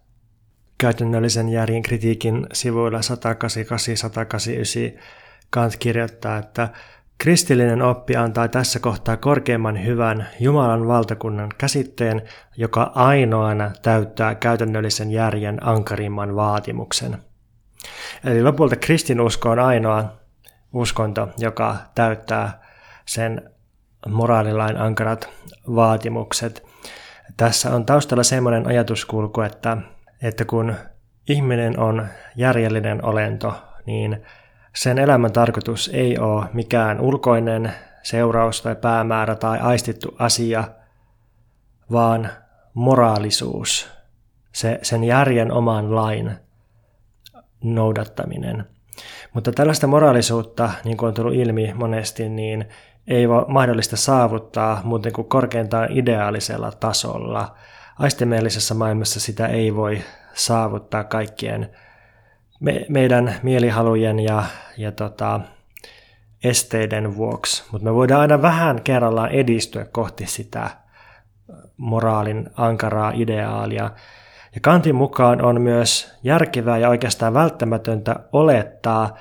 Käytännöllisen 0.78 1.50
järjen 1.50 1.82
kritiikin 1.82 2.48
sivuilla 2.54 3.00
188-189 3.00 3.04
Kant 5.54 5.76
kirjoittaa, 5.80 6.38
että 6.38 6.70
kristillinen 7.18 7.82
oppi 7.82 8.16
antaa 8.16 8.48
tässä 8.48 8.80
kohtaa 8.80 9.18
korkeimman 9.18 9.86
hyvän 9.86 10.28
Jumalan 10.40 10.88
valtakunnan 10.88 11.50
käsitteen, 11.58 12.22
joka 12.58 12.92
ainoana 12.96 13.72
täyttää 13.82 14.36
käytännöllisen 14.36 15.12
järjen 15.12 15.68
ankarimman 15.68 16.36
vaatimuksen. 16.36 17.18
Eli 18.26 18.44
lopulta 18.44 18.76
kristinusko 18.76 19.50
on 19.50 19.60
ainoa 19.60 20.14
uskonto, 20.74 21.30
joka 21.38 21.76
täyttää 21.96 22.63
sen 23.06 23.52
moraalilain 24.08 24.78
ankarat 24.78 25.30
vaatimukset. 25.76 26.66
Tässä 27.38 27.76
on 27.76 27.86
taustalla 27.86 28.24
semmoinen 28.24 28.68
ajatuskulku, 28.68 29.42
että, 29.42 29.78
että 30.22 30.46
kun 30.46 30.76
ihminen 31.30 31.80
on 31.80 32.08
järjellinen 32.36 33.06
olento, 33.06 33.54
niin 33.86 34.24
sen 34.76 35.00
elämän 35.00 35.32
tarkoitus 35.32 35.92
ei 35.94 36.18
ole 36.18 36.46
mikään 36.54 37.02
ulkoinen 37.02 37.74
seuraus 38.04 38.62
tai 38.62 38.76
päämäärä 38.76 39.36
tai 39.36 39.60
aistittu 39.60 40.16
asia, 40.20 40.64
vaan 41.92 42.30
moraalisuus, 42.74 43.92
se, 44.52 44.80
sen 44.82 45.04
järjen 45.04 45.52
oman 45.52 45.96
lain 45.96 46.32
noudattaminen. 47.64 48.66
Mutta 49.34 49.52
tällaista 49.52 49.88
moraalisuutta, 49.88 50.70
niin 50.84 50.98
kuin 50.98 51.08
on 51.08 51.14
tullut 51.14 51.34
ilmi 51.34 51.74
monesti, 51.74 52.30
niin 52.30 52.66
ei 53.08 53.28
ole 53.28 53.46
mahdollista 53.48 53.98
saavuttaa 53.98 54.82
muuten 54.84 55.14
kuin 55.14 55.30
korkeintaan 55.30 55.88
ideaalisella 55.92 56.72
tasolla. 56.72 57.56
Aistemeellisessä 58.00 58.74
maailmassa 58.74 59.20
sitä 59.20 59.48
ei 59.48 59.76
voi 59.76 60.02
saavuttaa 60.34 61.04
kaikkien 61.04 61.70
me, 62.60 62.86
meidän 62.90 63.36
mielihalujen 63.44 64.20
ja, 64.20 64.44
ja 64.78 64.92
tota, 64.92 65.40
esteiden 66.44 67.16
vuoksi, 67.16 67.64
mutta 67.72 67.86
me 67.86 67.94
voidaan 67.94 68.22
aina 68.22 68.42
vähän 68.42 68.82
kerrallaan 68.82 69.30
edistyä 69.30 69.86
kohti 69.92 70.28
sitä 70.28 70.70
moraalin 71.78 72.50
ankaraa 72.58 73.12
ideaalia. 73.16 73.92
Ja 74.56 74.62
Kantin 74.62 74.96
mukaan 74.96 75.42
on 75.42 75.62
myös 75.62 76.14
järkevää 76.24 76.78
ja 76.78 76.90
oikeastaan 76.90 77.34
välttämätöntä 77.34 78.16
olettaa, 78.32 79.18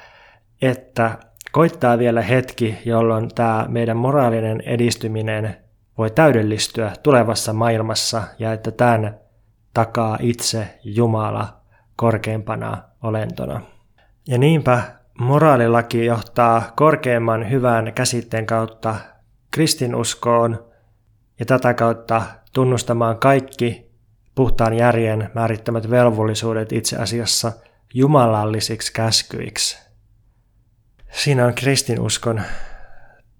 että 0.62 1.18
koittaa 1.52 1.98
vielä 1.98 2.22
hetki, 2.22 2.78
jolloin 2.84 3.28
tämä 3.34 3.66
meidän 3.68 3.96
moraalinen 3.96 4.60
edistyminen 4.60 5.56
voi 5.98 6.10
täydellistyä 6.10 6.92
tulevassa 7.02 7.52
maailmassa 7.52 8.22
ja 8.38 8.52
että 8.52 8.70
tämän 8.70 9.18
takaa 9.74 10.18
itse 10.20 10.78
Jumala 10.84 11.60
korkeimpana 11.96 12.82
olentona. 13.02 13.60
Ja 14.28 14.38
niinpä 14.38 14.82
moraalilaki 15.18 16.04
johtaa 16.04 16.72
korkeimman 16.76 17.50
hyvän 17.50 17.92
käsitteen 17.94 18.46
kautta 18.46 18.96
kristinuskoon 19.50 20.64
ja 21.38 21.46
tätä 21.46 21.74
kautta 21.74 22.22
tunnustamaan 22.52 23.18
kaikki 23.18 23.92
puhtaan 24.34 24.74
järjen 24.74 25.30
määrittämät 25.34 25.90
velvollisuudet 25.90 26.72
itse 26.72 26.96
asiassa 26.96 27.52
jumalallisiksi 27.94 28.92
käskyiksi. 28.92 29.91
Siinä 31.12 31.46
on 31.46 31.54
kristinuskon 31.54 32.42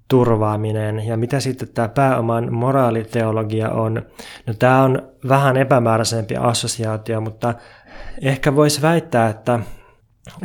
turvaaminen. 0.09 1.07
Ja 1.07 1.17
mitä 1.17 1.41
sitten 1.41 1.69
tämä 1.69 1.89
pääoman 1.89 2.53
moraaliteologia 2.53 3.71
on? 3.71 4.03
No 4.47 4.55
tämä 4.59 4.83
on 4.83 5.09
vähän 5.29 5.57
epämääräisempi 5.57 6.37
assosiaatio, 6.37 7.21
mutta 7.21 7.55
ehkä 8.23 8.57
voisi 8.57 8.83
väittää, 8.83 9.29
että, 9.29 9.59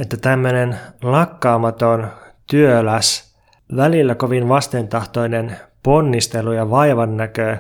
että 0.02 0.18
tämmöinen 0.18 0.78
lakkaamaton, 1.04 2.08
työläs, 2.50 3.38
välillä 3.76 4.16
kovin 4.16 4.50
vastentahtoinen 4.50 5.58
ponnistelu 5.84 6.52
ja 6.52 6.70
vaivannäkö 6.70 7.58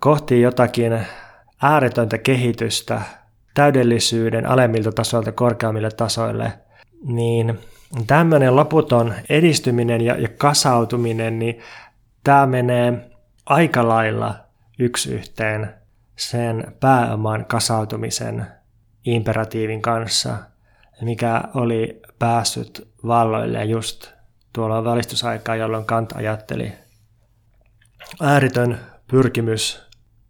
kohti 0.00 0.40
jotakin 0.40 1.06
ääretöntä 1.62 2.18
kehitystä 2.18 3.02
täydellisyyden 3.54 4.46
alemmilta 4.46 4.92
tasoilta 4.92 5.32
korkeammille 5.32 5.90
tasoille, 5.90 6.52
niin 7.02 7.58
tämmöinen 8.06 8.56
loputon 8.56 9.14
edistyminen 9.28 10.00
ja, 10.00 10.16
ja 10.16 10.28
kasautuminen, 10.28 11.38
niin 11.38 11.60
tämä 12.24 12.46
menee 12.46 13.10
aika 13.46 13.88
lailla 13.88 14.34
yksi 14.78 15.14
yhteen 15.14 15.74
sen 16.16 16.76
pääoman 16.80 17.44
kasautumisen 17.44 18.46
imperatiivin 19.04 19.82
kanssa, 19.82 20.36
mikä 21.00 21.42
oli 21.54 22.02
päässyt 22.18 22.88
valloille 23.06 23.64
just 23.64 24.10
tuolla 24.52 24.84
valistusaikaa, 24.84 25.56
jolloin 25.56 25.84
Kant 25.84 26.12
ajatteli 26.12 26.72
ääritön 28.20 28.80
pyrkimys 29.10 29.82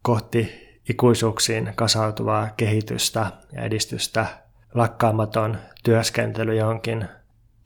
kohti 0.03 0.71
ikuisuuksiin 0.89 1.73
kasautuvaa 1.75 2.49
kehitystä 2.57 3.27
ja 3.53 3.63
edistystä, 3.63 4.27
lakkaamaton 4.75 5.59
työskentely 5.85 6.55
johonkin 6.55 7.09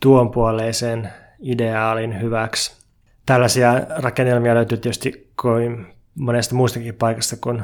tuonpuoleisen 0.04 1.10
ideaalin 1.40 2.20
hyväksi. 2.20 2.86
Tällaisia 3.26 3.72
rakennelmia 3.96 4.54
löytyy 4.54 4.78
tietysti 4.78 5.32
kuin 5.42 5.86
monesta 6.14 6.54
muustakin 6.54 6.94
paikasta 6.94 7.36
kuin 7.40 7.62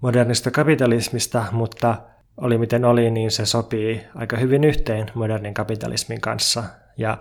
modernista 0.00 0.50
kapitalismista, 0.50 1.44
mutta 1.52 1.96
oli 2.36 2.58
miten 2.58 2.84
oli, 2.84 3.10
niin 3.10 3.30
se 3.30 3.46
sopii 3.46 4.06
aika 4.14 4.36
hyvin 4.36 4.64
yhteen 4.64 5.10
modernin 5.14 5.54
kapitalismin 5.54 6.20
kanssa. 6.20 6.64
Ja 6.96 7.18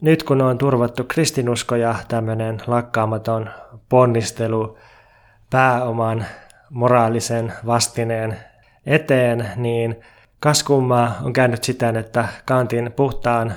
nyt 0.00 0.22
kun 0.22 0.42
on 0.42 0.58
turvattu 0.58 1.04
kristinusko 1.04 1.76
ja 1.76 1.94
tämmöinen 2.08 2.60
lakkaamaton 2.66 3.50
ponnistelu 3.88 4.78
pääoman 5.50 6.24
moraalisen 6.70 7.52
vastineen 7.66 8.36
eteen, 8.86 9.50
niin 9.56 10.00
kas 10.42 10.62
kummaa 10.62 11.14
on 11.22 11.32
käynyt 11.32 11.64
siten, 11.64 11.96
että 11.96 12.28
Kantin 12.44 12.92
puhtaan 12.96 13.54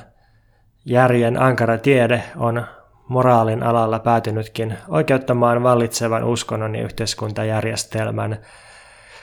järjen 0.85 1.41
ankara 1.41 1.77
tiede 1.77 2.23
on 2.35 2.65
moraalin 3.07 3.63
alalla 3.63 3.99
päätynytkin 3.99 4.77
oikeuttamaan 4.87 5.63
vallitsevan 5.63 6.23
uskonnon 6.23 6.75
ja 6.75 6.83
yhteiskuntajärjestelmän. 6.83 8.37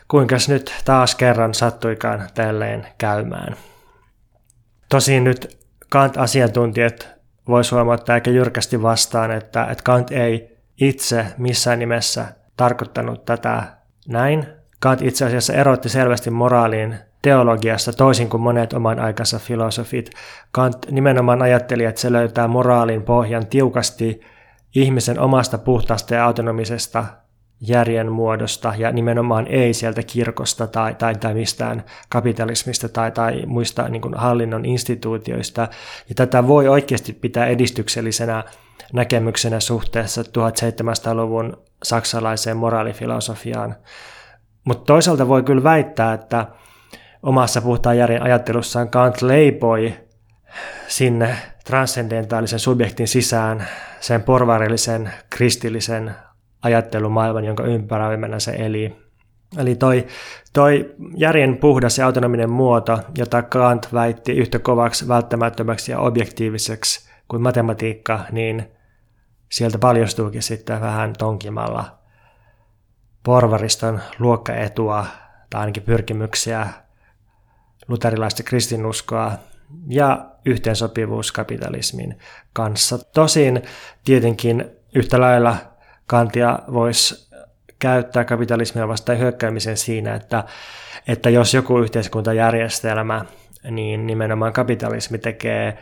Kuinkas 0.08 0.48
nyt 0.48 0.74
taas 0.84 1.14
kerran 1.14 1.54
sattuikaan 1.54 2.28
tälleen 2.34 2.86
käymään. 2.98 3.56
Tosin 4.88 5.24
nyt 5.24 5.58
Kant-asiantuntijat 5.88 7.08
voisi 7.48 7.74
huomauttaa 7.74 8.14
aika 8.14 8.30
jyrkästi 8.30 8.82
vastaan, 8.82 9.30
että, 9.30 9.64
että 9.64 9.84
Kant 9.84 10.10
ei 10.10 10.58
itse 10.80 11.26
missään 11.38 11.78
nimessä 11.78 12.26
tarkoittanut 12.56 13.24
tätä 13.24 13.62
näin. 14.08 14.46
Kant 14.80 15.02
itse 15.02 15.24
asiassa 15.24 15.52
erotti 15.52 15.88
selvästi 15.88 16.30
moraaliin 16.30 16.98
teologiassa 17.22 17.92
toisin 17.92 18.28
kuin 18.28 18.40
monet 18.40 18.72
oman 18.72 19.00
aikansa 19.00 19.38
filosofit. 19.38 20.10
Kant 20.50 20.86
nimenomaan 20.90 21.42
ajatteli, 21.42 21.84
että 21.84 22.00
se 22.00 22.12
löytää 22.12 22.48
moraalin 22.48 23.02
pohjan 23.02 23.46
tiukasti 23.46 24.20
ihmisen 24.74 25.20
omasta 25.20 25.58
puhtaasta 25.58 26.14
ja 26.14 26.24
autonomisesta 26.24 27.04
järjen 27.60 28.12
muodosta 28.12 28.74
ja 28.78 28.92
nimenomaan 28.92 29.46
ei 29.46 29.74
sieltä 29.74 30.02
kirkosta 30.02 30.66
tai, 30.66 30.94
tai, 30.94 31.14
tai 31.14 31.34
mistään 31.34 31.84
kapitalismista 32.08 32.88
tai, 32.88 33.10
tai 33.10 33.46
muista 33.46 33.88
niin 33.88 34.02
kuin 34.02 34.14
hallinnon 34.14 34.64
instituutioista. 34.64 35.68
Ja 36.08 36.14
tätä 36.14 36.48
voi 36.48 36.68
oikeasti 36.68 37.12
pitää 37.12 37.46
edistyksellisenä 37.46 38.44
näkemyksenä 38.92 39.60
suhteessa 39.60 40.22
1700-luvun 40.22 41.56
saksalaiseen 41.82 42.56
moraalifilosofiaan. 42.56 43.74
Mutta 44.64 44.84
toisaalta 44.84 45.28
voi 45.28 45.42
kyllä 45.42 45.62
väittää, 45.62 46.12
että 46.12 46.46
omassa 47.22 47.60
puhtaan 47.60 47.98
järjen 47.98 48.22
ajattelussaan 48.22 48.90
Kant 48.90 49.22
leipoi 49.22 49.94
sinne 50.88 51.36
transcendentaalisen 51.64 52.58
subjektin 52.58 53.08
sisään 53.08 53.66
sen 54.00 54.22
porvarillisen 54.22 55.10
kristillisen 55.30 56.14
ajattelumaailman, 56.62 57.44
jonka 57.44 57.64
ympäröimänä 57.64 58.38
se 58.38 58.52
eli. 58.52 59.02
Eli 59.58 59.74
toi, 59.74 60.06
toi 60.52 60.94
järjen 61.16 61.56
puhdas 61.56 61.98
ja 61.98 62.06
autonominen 62.06 62.50
muoto, 62.50 62.98
jota 63.18 63.42
Kant 63.42 63.88
väitti 63.92 64.32
yhtä 64.32 64.58
kovaksi, 64.58 65.08
välttämättömäksi 65.08 65.92
ja 65.92 65.98
objektiiviseksi 65.98 67.10
kuin 67.28 67.42
matematiikka, 67.42 68.20
niin 68.30 68.70
sieltä 69.50 69.78
paljostuukin 69.78 70.42
sitten 70.42 70.80
vähän 70.80 71.12
tonkimalla 71.18 71.98
porvariston 73.22 74.00
luokkaetua 74.18 75.06
tai 75.50 75.60
ainakin 75.60 75.82
pyrkimyksiä 75.82 76.68
luterilaista 77.88 78.42
kristinuskoa 78.42 79.32
ja 79.88 80.26
yhteensopivuus 80.44 81.32
kapitalismin 81.32 82.18
kanssa. 82.52 82.98
Tosin 82.98 83.62
tietenkin 84.04 84.64
yhtä 84.94 85.20
lailla 85.20 85.56
kantia 86.06 86.58
voisi 86.72 87.32
käyttää 87.78 88.24
kapitalismia 88.24 88.88
vastaan 88.88 89.18
hyökkäämisen 89.18 89.76
siinä, 89.76 90.14
että, 90.14 90.44
että 91.08 91.30
jos 91.30 91.54
joku 91.54 91.78
yhteiskuntajärjestelmä, 91.78 93.24
niin 93.70 94.06
nimenomaan 94.06 94.52
kapitalismi 94.52 95.18
tekee 95.18 95.78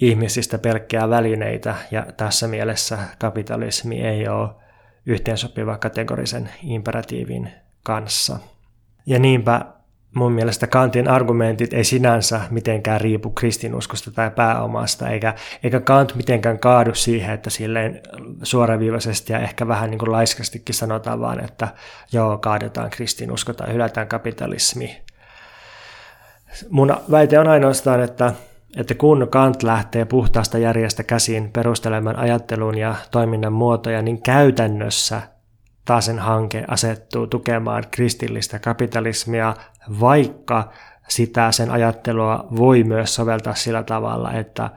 ihmisistä 0.00 0.58
pelkkää 0.58 1.10
välineitä, 1.10 1.74
ja 1.90 2.06
tässä 2.16 2.48
mielessä 2.48 2.98
kapitalismi 3.18 4.00
ei 4.00 4.28
ole 4.28 4.48
yhteensopiva 5.06 5.78
kategorisen 5.78 6.50
imperatiivin 6.62 7.52
kanssa. 7.82 8.38
Ja 9.06 9.18
niinpä 9.18 9.64
mun 10.14 10.32
mielestä 10.32 10.66
Kantin 10.66 11.08
argumentit 11.08 11.72
ei 11.72 11.84
sinänsä 11.84 12.40
mitenkään 12.50 13.00
riipu 13.00 13.30
kristinuskosta 13.30 14.10
tai 14.10 14.30
pääomasta, 14.30 15.08
eikä, 15.08 15.34
eikä 15.62 15.80
Kant 15.80 16.14
mitenkään 16.14 16.58
kaadu 16.58 16.94
siihen, 16.94 17.34
että 17.34 17.50
silleen 17.50 18.00
suoraviivaisesti 18.42 19.32
ja 19.32 19.38
ehkä 19.38 19.68
vähän 19.68 19.90
niin 19.90 19.98
kuin 19.98 20.12
laiskastikin 20.12 20.74
sanotaan 20.74 21.20
vaan, 21.20 21.44
että 21.44 21.68
joo, 22.12 22.38
kaadetaan 22.38 22.90
kristinusko 22.90 23.52
tai 23.52 23.72
hylätään 23.72 24.08
kapitalismi. 24.08 25.02
Mun 26.70 26.96
väite 27.10 27.38
on 27.38 27.48
ainoastaan, 27.48 28.02
että, 28.02 28.32
että 28.76 28.94
kun 28.94 29.28
Kant 29.30 29.62
lähtee 29.62 30.04
puhtaasta 30.04 30.58
järjestä 30.58 31.02
käsin 31.02 31.52
perustelemaan 31.52 32.16
ajattelun 32.16 32.78
ja 32.78 32.94
toiminnan 33.10 33.52
muotoja, 33.52 34.02
niin 34.02 34.22
käytännössä 34.22 35.22
Taasen 35.90 36.18
hanke 36.18 36.64
asettuu 36.68 37.26
tukemaan 37.26 37.84
kristillistä 37.90 38.58
kapitalismia, 38.58 39.56
vaikka 40.00 40.72
sitä 41.08 41.52
sen 41.52 41.70
ajattelua 41.70 42.46
voi 42.56 42.84
myös 42.84 43.14
soveltaa 43.14 43.54
sillä 43.54 43.82
tavalla, 43.82 44.32
että 44.32 44.70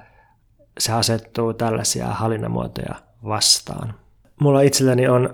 se 0.80 0.94
asettuu 0.94 1.54
tällaisia 1.54 2.08
hallinnamuotoja 2.08 2.96
vastaan. 3.26 3.94
Mulla 4.42 4.62
itselläni 4.62 5.08
on 5.08 5.34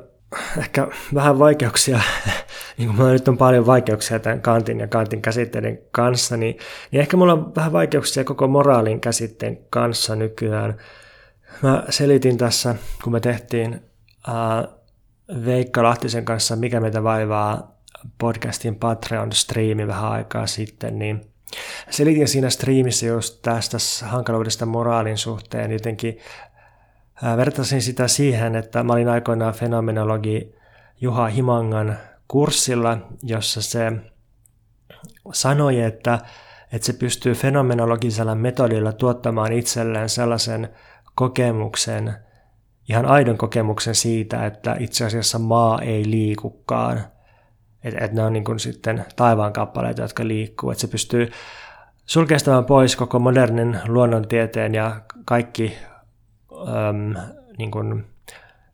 ehkä 0.57 0.87
vähän 1.13 1.39
vaikeuksia, 1.39 1.99
niin 2.77 2.87
kuin 2.87 2.95
mulla 2.95 3.11
nyt 3.11 3.27
on 3.27 3.37
paljon 3.37 3.65
vaikeuksia 3.65 4.19
tämän 4.19 4.41
Kantin 4.41 4.79
ja 4.79 4.87
Kantin 4.87 5.21
käsitteiden 5.21 5.79
kanssa, 5.91 6.37
niin, 6.37 6.57
niin 6.91 7.01
ehkä 7.01 7.17
mulla 7.17 7.33
on 7.33 7.55
vähän 7.55 7.71
vaikeuksia 7.71 8.23
koko 8.23 8.47
moraalin 8.47 9.01
käsitteen 9.01 9.57
kanssa 9.69 10.15
nykyään. 10.15 10.77
Mä 11.61 11.83
selitin 11.89 12.37
tässä, 12.37 12.75
kun 13.03 13.13
me 13.13 13.19
tehtiin 13.19 13.81
uh, 14.27 14.78
Veikka 15.45 15.83
Lahtisen 15.83 16.25
kanssa 16.25 16.55
Mikä 16.55 16.79
meitä 16.79 17.03
vaivaa 17.03 17.75
podcastin 18.17 18.75
Patreon-striimi 18.75 19.87
vähän 19.87 20.11
aikaa 20.11 20.47
sitten, 20.47 20.99
niin 20.99 21.21
selitin 21.89 22.27
siinä 22.27 22.49
striimissä 22.49 23.05
just 23.05 23.41
tästä 23.41 23.77
hankaluudesta 24.05 24.65
moraalin 24.65 25.17
suhteen. 25.17 25.71
Jotenkin 25.71 26.17
vertasin 27.37 27.81
sitä 27.81 28.07
siihen, 28.07 28.55
että 28.55 28.83
mä 28.83 28.93
olin 28.93 29.09
aikoinaan 29.09 29.53
fenomenologi 29.53 30.55
Juha 31.01 31.27
Himangan 31.27 31.97
kurssilla, 32.27 32.97
jossa 33.23 33.61
se 33.61 33.91
sanoi, 35.33 35.79
että, 35.79 36.19
että 36.71 36.85
se 36.85 36.93
pystyy 36.93 37.33
fenomenologisella 37.33 38.35
metodilla 38.35 38.93
tuottamaan 38.93 39.53
itselleen 39.53 40.09
sellaisen 40.09 40.69
kokemuksen, 41.15 42.15
ihan 42.89 43.05
aidon 43.05 43.37
kokemuksen 43.37 43.95
siitä, 43.95 44.45
että 44.45 44.75
itse 44.79 45.05
asiassa 45.05 45.39
maa 45.39 45.81
ei 45.81 46.09
liikukaan. 46.09 47.03
Että 47.83 48.05
et 48.05 48.13
ne 48.13 48.23
on 48.23 48.33
niin 48.33 48.43
kuin 48.43 48.59
sitten 48.59 49.05
taivaan 49.15 49.53
kappaleita, 49.53 50.01
jotka 50.01 50.27
liikkuu. 50.27 50.71
Että 50.71 50.81
se 50.81 50.87
pystyy 50.87 51.31
sulkeistamaan 52.05 52.65
pois 52.65 52.95
koko 52.95 53.19
modernin 53.19 53.79
luonnontieteen 53.87 54.73
ja 54.73 55.01
kaikki 55.25 55.77
äm, 56.67 57.15
niin 57.57 57.71
kuin 57.71 58.05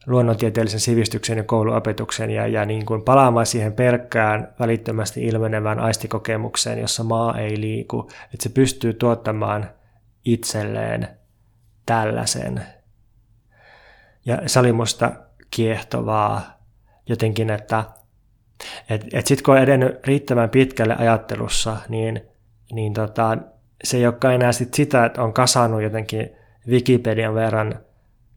luonnontieteellisen 0.07 0.79
sivistyksen 0.79 1.37
ja 1.37 1.43
kouluopetuksen 1.43 2.29
ja, 2.29 2.47
ja 2.47 2.65
niin 2.65 2.85
kuin 2.85 3.01
palaamaan 3.01 3.45
siihen 3.45 3.73
pelkkään 3.73 4.53
välittömästi 4.59 5.25
ilmenevään 5.25 5.79
aistikokemukseen, 5.79 6.79
jossa 6.79 7.03
maa 7.03 7.37
ei 7.37 7.61
liiku. 7.61 8.09
Että 8.33 8.43
se 8.43 8.49
pystyy 8.49 8.93
tuottamaan 8.93 9.69
itselleen 10.25 11.07
tällaisen 11.85 12.61
ja 14.25 14.37
se 14.45 14.59
oli 14.59 14.71
musta 14.71 15.11
kiehtovaa 15.51 16.41
jotenkin, 17.09 17.49
että 17.49 17.83
et, 18.89 19.05
et 19.13 19.27
sitten 19.27 19.45
kun 19.45 19.53
on 19.53 19.61
edennyt 19.61 20.07
riittävän 20.07 20.49
pitkälle 20.49 20.95
ajattelussa, 20.95 21.77
niin, 21.89 22.21
niin 22.71 22.93
tota, 22.93 23.37
se 23.83 23.97
ei 23.97 24.05
olekaan 24.05 24.33
enää 24.33 24.51
sit 24.51 24.73
sitä, 24.73 25.05
että 25.05 25.23
on 25.23 25.33
kasannut 25.33 25.81
jotenkin 25.81 26.29
Wikipedian 26.67 27.35
verran 27.35 27.79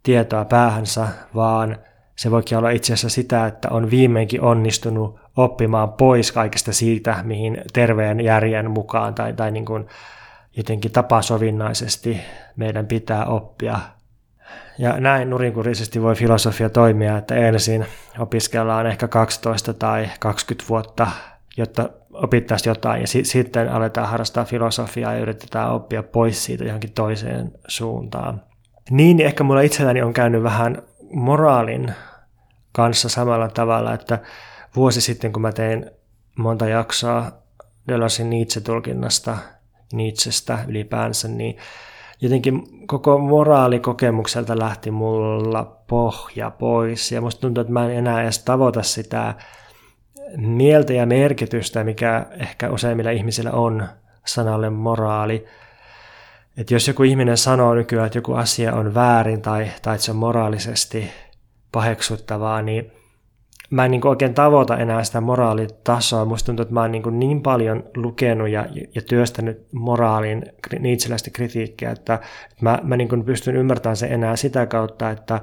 tietoa 0.02 0.44
päähänsä, 0.44 1.08
vaan 1.34 1.78
se 2.16 2.30
voikin 2.30 2.58
olla 2.58 2.70
itse 2.70 2.92
asiassa 2.92 3.08
sitä, 3.08 3.46
että 3.46 3.68
on 3.70 3.90
viimeinkin 3.90 4.40
onnistunut 4.40 5.20
oppimaan 5.36 5.92
pois 5.92 6.32
kaikesta 6.32 6.72
siitä, 6.72 7.22
mihin 7.22 7.62
terveen 7.72 8.20
järjen 8.20 8.70
mukaan 8.70 9.14
tai, 9.14 9.32
tai 9.32 9.50
niin 9.50 9.64
kuin 9.64 9.86
jotenkin 10.56 10.92
tapasovinnaisesti 10.92 12.20
meidän 12.56 12.86
pitää 12.86 13.26
oppia 13.26 13.78
ja 14.78 15.00
näin 15.00 15.30
nurinkurisesti 15.30 16.02
voi 16.02 16.14
filosofia 16.14 16.70
toimia, 16.70 17.18
että 17.18 17.34
ensin 17.34 17.86
opiskellaan 18.18 18.86
ehkä 18.86 19.08
12 19.08 19.74
tai 19.74 20.10
20 20.20 20.68
vuotta, 20.68 21.06
jotta 21.56 21.90
opittaisiin 22.12 22.70
jotain, 22.70 23.00
ja 23.00 23.06
si- 23.06 23.24
sitten 23.24 23.68
aletaan 23.68 24.08
harrastaa 24.08 24.44
filosofiaa 24.44 25.12
ja 25.12 25.20
yritetään 25.20 25.72
oppia 25.72 26.02
pois 26.02 26.44
siitä 26.44 26.64
johonkin 26.64 26.92
toiseen 26.92 27.52
suuntaan. 27.68 28.42
Niin 28.90 29.20
ehkä 29.20 29.44
mulla 29.44 29.60
itselläni 29.60 30.02
on 30.02 30.12
käynyt 30.12 30.42
vähän 30.42 30.82
moraalin 31.12 31.94
kanssa 32.72 33.08
samalla 33.08 33.48
tavalla, 33.48 33.94
että 33.94 34.18
vuosi 34.76 35.00
sitten 35.00 35.32
kun 35.32 35.42
mä 35.42 35.52
tein 35.52 35.90
monta 36.36 36.68
jaksoa 36.68 37.32
Deleuzein 37.88 38.30
Nietzsche-tulkinnasta, 38.30 39.36
Nietzschestä 39.92 40.58
ylipäänsä, 40.68 41.28
niin 41.28 41.56
jotenkin 42.20 42.86
koko 42.86 43.18
moraalikokemukselta 43.18 44.58
lähti 44.58 44.90
mulla 44.90 45.64
pohja 45.86 46.50
pois 46.50 47.12
ja 47.12 47.20
musta 47.20 47.40
tuntuu, 47.40 47.60
että 47.60 47.72
mä 47.72 47.84
en 47.84 47.90
enää 47.90 48.22
edes 48.22 48.38
tavoita 48.38 48.82
sitä 48.82 49.34
mieltä 50.36 50.92
ja 50.92 51.06
merkitystä, 51.06 51.84
mikä 51.84 52.26
ehkä 52.40 52.70
useimmilla 52.70 53.10
ihmisillä 53.10 53.50
on 53.52 53.88
sanalle 54.26 54.70
moraali. 54.70 55.44
Että 56.56 56.74
jos 56.74 56.88
joku 56.88 57.02
ihminen 57.02 57.36
sanoo 57.36 57.74
nykyään, 57.74 58.06
että 58.06 58.18
joku 58.18 58.34
asia 58.34 58.74
on 58.74 58.94
väärin 58.94 59.42
tai, 59.42 59.70
tai 59.82 59.94
että 59.94 60.04
se 60.04 60.10
on 60.10 60.16
moraalisesti 60.16 61.10
paheksuttavaa, 61.72 62.62
niin 62.62 62.92
mä 63.70 63.84
en 63.84 63.90
niin 63.90 64.06
oikein 64.06 64.34
tavoita 64.34 64.76
enää 64.76 65.04
sitä 65.04 65.20
moraalitasoa. 65.20 66.24
Musta 66.24 66.46
tuntuu, 66.46 66.62
että 66.62 66.74
mä 66.74 66.80
oon 66.80 66.92
niin, 66.92 67.02
niin 67.18 67.42
paljon 67.42 67.84
lukenut 67.96 68.48
ja, 68.48 68.66
ja 68.94 69.02
työstänyt 69.02 69.66
moraalin 69.72 70.44
niitseläistä 70.78 71.30
kritiikkiä, 71.30 71.90
että, 71.90 72.18
mä, 72.60 72.78
mä 72.82 72.96
niin 72.96 73.24
pystyn 73.24 73.56
ymmärtämään 73.56 73.96
sen 73.96 74.12
enää 74.12 74.36
sitä 74.36 74.66
kautta, 74.66 75.10
että, 75.10 75.40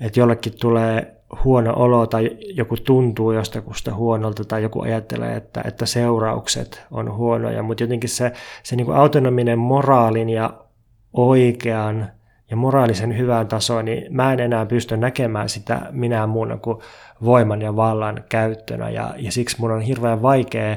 että 0.00 0.20
jollekin 0.20 0.52
tulee 0.60 1.16
huono 1.44 1.72
olo 1.76 2.06
tai 2.06 2.30
joku 2.40 2.76
tuntuu 2.76 3.32
jostakusta 3.32 3.94
huonolta 3.94 4.44
tai 4.44 4.62
joku 4.62 4.80
ajattelee, 4.80 5.36
että, 5.36 5.62
että 5.64 5.86
seuraukset 5.86 6.82
on 6.90 7.14
huonoja, 7.14 7.62
mutta 7.62 7.82
jotenkin 7.82 8.10
se, 8.10 8.32
se 8.62 8.76
niin 8.76 8.92
autonominen 8.92 9.58
moraalin 9.58 10.28
ja 10.28 10.54
oikean 11.12 12.10
ja 12.52 12.56
moraalisen 12.56 13.18
hyvään 13.18 13.48
tasoon, 13.48 13.84
niin 13.84 14.16
mä 14.16 14.32
en 14.32 14.40
enää 14.40 14.66
pysty 14.66 14.96
näkemään 14.96 15.48
sitä 15.48 15.80
minä 15.90 16.26
muuna 16.26 16.56
kuin 16.56 16.78
voiman 17.24 17.62
ja 17.62 17.76
vallan 17.76 18.24
käyttönä. 18.28 18.90
Ja, 18.90 19.14
ja 19.16 19.32
siksi 19.32 19.56
mun 19.60 19.70
on 19.70 19.80
hirveän 19.80 20.22
vaikea 20.22 20.76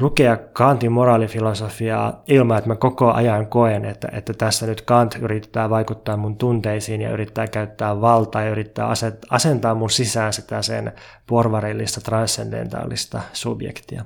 lukea 0.00 0.36
Kantin 0.36 0.92
moraalifilosofiaa 0.92 2.22
ilman, 2.28 2.58
että 2.58 2.70
mä 2.70 2.76
koko 2.76 3.12
ajan 3.12 3.46
koen, 3.46 3.84
että, 3.84 4.08
että 4.12 4.32
tässä 4.32 4.66
nyt 4.66 4.80
Kant 4.80 5.14
yrittää 5.20 5.70
vaikuttaa 5.70 6.16
mun 6.16 6.36
tunteisiin 6.36 7.00
ja 7.00 7.10
yrittää 7.10 7.46
käyttää 7.46 8.00
valtaa 8.00 8.42
ja 8.42 8.50
yrittää 8.50 8.86
aset, 8.86 9.26
asentaa 9.30 9.74
mun 9.74 9.90
sisään 9.90 10.32
sitä 10.32 10.62
sen 10.62 10.92
porvarillista 11.26 12.00
transcendentaalista 12.00 13.20
subjektia. 13.32 14.04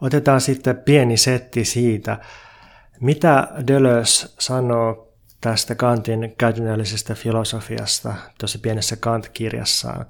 Otetaan 0.00 0.40
sitten 0.40 0.76
pieni 0.76 1.16
setti 1.16 1.64
siitä, 1.64 2.18
mitä 3.00 3.48
Deleuze 3.66 4.28
sanoo 4.38 5.11
tästä 5.42 5.74
Kantin 5.74 6.34
käytännöllisestä 6.38 7.14
filosofiasta 7.14 8.14
tuossa 8.40 8.58
pienessä 8.58 8.96
Kant-kirjassaan. 8.96 10.06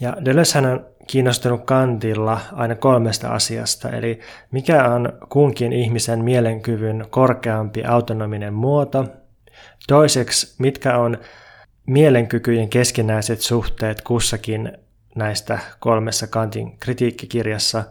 Ja 0.00 0.16
Deleuze 0.24 0.58
on 0.58 0.86
kiinnostunut 1.06 1.64
Kantilla 1.64 2.40
aina 2.52 2.74
kolmesta 2.74 3.28
asiasta, 3.28 3.90
eli 3.90 4.20
mikä 4.50 4.84
on 4.84 5.12
kunkin 5.28 5.72
ihmisen 5.72 6.24
mielenkyvyn 6.24 7.06
korkeampi 7.10 7.84
autonominen 7.84 8.54
muoto, 8.54 9.06
toiseksi 9.88 10.54
mitkä 10.58 10.98
on 10.98 11.18
mielenkykyjen 11.86 12.68
keskinäiset 12.68 13.40
suhteet 13.40 14.02
kussakin 14.02 14.72
näistä 15.14 15.58
kolmessa 15.80 16.26
Kantin 16.26 16.78
kritiikkikirjassa, 16.78 17.84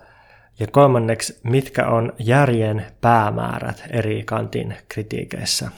ja 0.60 0.68
kolmanneksi 0.68 1.40
mitkä 1.44 1.88
on 1.88 2.14
järjen 2.20 2.86
päämäärät 3.02 3.84
eri 3.90 4.24
Kantin 4.26 4.78
kritiikeissä. 4.90 5.72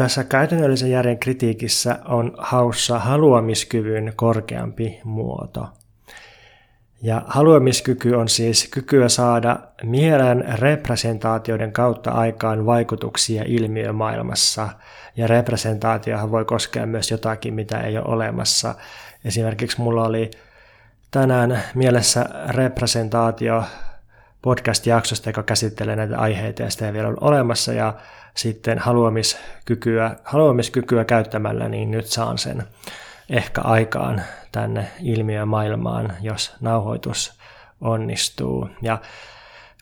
Tässä 0.00 0.24
käytännöllisen 0.24 0.90
järjen 0.90 1.18
kritiikissä 1.18 1.98
on 2.04 2.34
haussa 2.38 2.98
haluamiskyvyn 2.98 4.12
korkeampi 4.16 5.00
muoto. 5.04 5.68
Ja 7.02 7.22
haluamiskyky 7.26 8.14
on 8.14 8.28
siis 8.28 8.68
kykyä 8.70 9.08
saada 9.08 9.58
mielen 9.82 10.58
representaatioiden 10.58 11.72
kautta 11.72 12.10
aikaan 12.10 12.66
vaikutuksia 12.66 13.44
ilmiömaailmassa. 13.46 14.68
Ja 15.16 15.26
representaatiohan 15.26 16.30
voi 16.30 16.44
koskea 16.44 16.86
myös 16.86 17.10
jotakin, 17.10 17.54
mitä 17.54 17.80
ei 17.80 17.98
ole 17.98 18.06
olemassa. 18.06 18.74
Esimerkiksi 19.24 19.80
mulla 19.80 20.04
oli 20.04 20.30
tänään 21.10 21.62
mielessä 21.74 22.26
representaatio 22.48 23.64
podcast-jaksosta, 24.42 25.28
joka 25.28 25.42
käsittelee 25.42 25.96
näitä 25.96 26.18
aiheita 26.18 26.62
ja 26.62 26.70
sitä 26.70 26.86
ei 26.86 26.92
vielä 26.92 27.08
ole 27.08 27.16
olemassa 27.20 27.72
ja 27.72 27.94
sitten 28.40 28.78
haluamiskykyä, 28.78 30.16
haluamiskykyä 30.24 31.04
käyttämällä, 31.04 31.68
niin 31.68 31.90
nyt 31.90 32.06
saan 32.06 32.38
sen 32.38 32.62
ehkä 33.30 33.60
aikaan 33.60 34.22
tänne 34.52 34.86
ilmiömaailmaan, 35.02 36.12
jos 36.20 36.56
nauhoitus 36.60 37.40
onnistuu. 37.80 38.68
Ja 38.82 38.98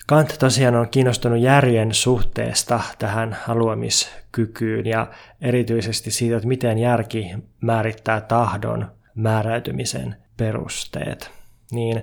Kant 0.07 0.37
tosiaan 0.39 0.77
on 0.77 0.89
kiinnostunut 0.89 1.41
järjen 1.41 1.95
suhteesta 1.95 2.81
tähän 2.99 3.37
haluamiskykyyn 3.43 4.87
ja 4.87 5.07
erityisesti 5.41 6.11
siitä, 6.11 6.37
että 6.37 6.49
miten 6.49 6.79
järki 6.79 7.35
määrittää 7.61 8.21
tahdon 8.21 8.91
määräytymisen 9.15 10.17
perusteet. 10.37 11.31
Niin 11.71 12.03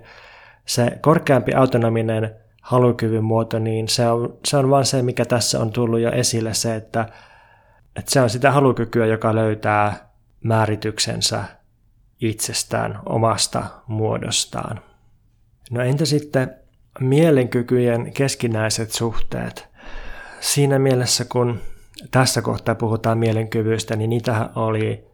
se 0.66 0.98
korkeampi 1.02 1.54
autonominen 1.54 2.36
halukyvyn 2.66 3.24
muoto, 3.24 3.60
niin 3.60 3.88
se 3.88 4.08
on, 4.08 4.38
se 4.46 4.58
on 4.58 4.70
vaan 4.70 4.86
se, 4.86 5.02
mikä 5.02 5.26
tässä 5.26 5.60
on 5.60 5.72
tullut 5.72 6.00
jo 6.00 6.12
esille, 6.12 6.54
se, 6.54 6.76
että, 6.76 7.10
että 7.96 8.12
se 8.12 8.22
on 8.22 8.30
sitä 8.30 8.52
halukykyä, 8.52 9.06
joka 9.06 9.36
löytää 9.36 10.10
määrityksensä 10.44 11.44
itsestään, 12.22 13.00
omasta 13.06 13.64
muodostaan. 13.88 14.80
No 15.72 15.82
entä 15.82 16.06
sitten 16.06 16.56
mielenkykyjen 17.00 18.14
keskinäiset 18.14 18.92
suhteet? 18.92 19.68
Siinä 20.40 20.80
mielessä, 20.80 21.26
kun 21.26 21.62
tässä 22.12 22.42
kohtaa 22.42 22.76
puhutaan 22.76 23.18
mielenkyvyistä, 23.18 23.96
niin 23.96 24.10
niitä 24.10 24.50
oli 24.56 25.08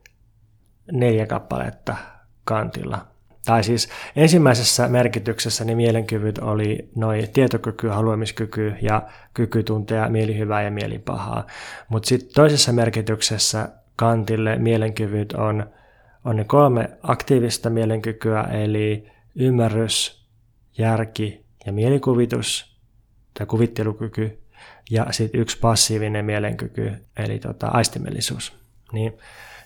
neljä 0.92 1.26
kappaletta 1.26 1.96
kantilla. 2.44 3.11
Tai 3.46 3.64
siis 3.64 3.90
ensimmäisessä 4.16 4.88
merkityksessä 4.88 5.66
niin 5.66 5.78
mielenkyvyt 5.78 6.38
oli 6.38 6.90
noin 6.96 7.30
tietokyky, 7.30 7.88
haluamiskyky 7.88 8.76
ja 8.82 9.02
kyky 9.34 9.64
tuntea 9.64 10.10
mielihyvää 10.10 10.62
ja 10.62 10.72
mielipahaa. 10.72 11.48
Mutta 11.90 12.08
sitten 12.08 12.34
toisessa 12.34 12.74
merkityksessä 12.74 13.70
kantille 13.96 14.56
mielenkyvyt 14.56 15.34
on, 15.34 15.66
on 16.26 16.36
ne 16.36 16.44
kolme 16.44 16.90
aktiivista 17.04 17.70
mielenkykyä, 17.70 18.42
eli 18.42 19.08
ymmärrys, 19.36 20.26
järki 20.78 21.46
ja 21.66 21.72
mielikuvitus 21.72 22.78
tai 23.34 23.46
kuvittelukyky 23.46 24.42
ja 24.92 25.06
sitten 25.12 25.42
yksi 25.42 25.60
passiivinen 25.60 26.26
mielenkyky, 26.26 26.92
eli 27.18 27.40
tota, 27.40 27.68
aistimellisuus. 27.68 28.54
Niin 28.94 29.18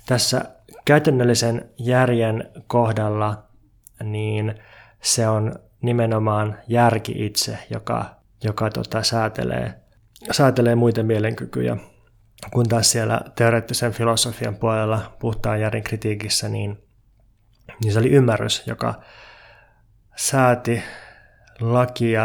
tässä 0.06 0.46
käytännöllisen 0.86 1.70
järjen 1.78 2.50
kohdalla 2.68 3.45
niin 4.04 4.56
se 5.02 5.28
on 5.28 5.56
nimenomaan 5.82 6.58
järki 6.68 7.26
itse, 7.26 7.58
joka, 7.70 8.16
joka 8.44 8.70
tota, 8.70 9.04
säätelee, 9.04 9.74
säätelee 10.32 10.76
muita 10.76 11.04
mielenkykyjä. 11.04 11.78
Kun 12.54 12.70
taas 12.70 12.92
siellä 12.92 13.22
teoreettisen 13.36 13.92
filosofian 13.92 14.56
puolella 14.56 15.16
puhtaan 15.20 15.62
järjen 15.62 15.84
kritiikissä, 15.84 16.50
niin, 16.50 16.84
niin 17.84 17.94
se 17.94 18.00
oli 18.00 18.10
ymmärrys, 18.10 18.64
joka 18.68 19.02
sääti 20.16 20.84
lakia 21.60 22.24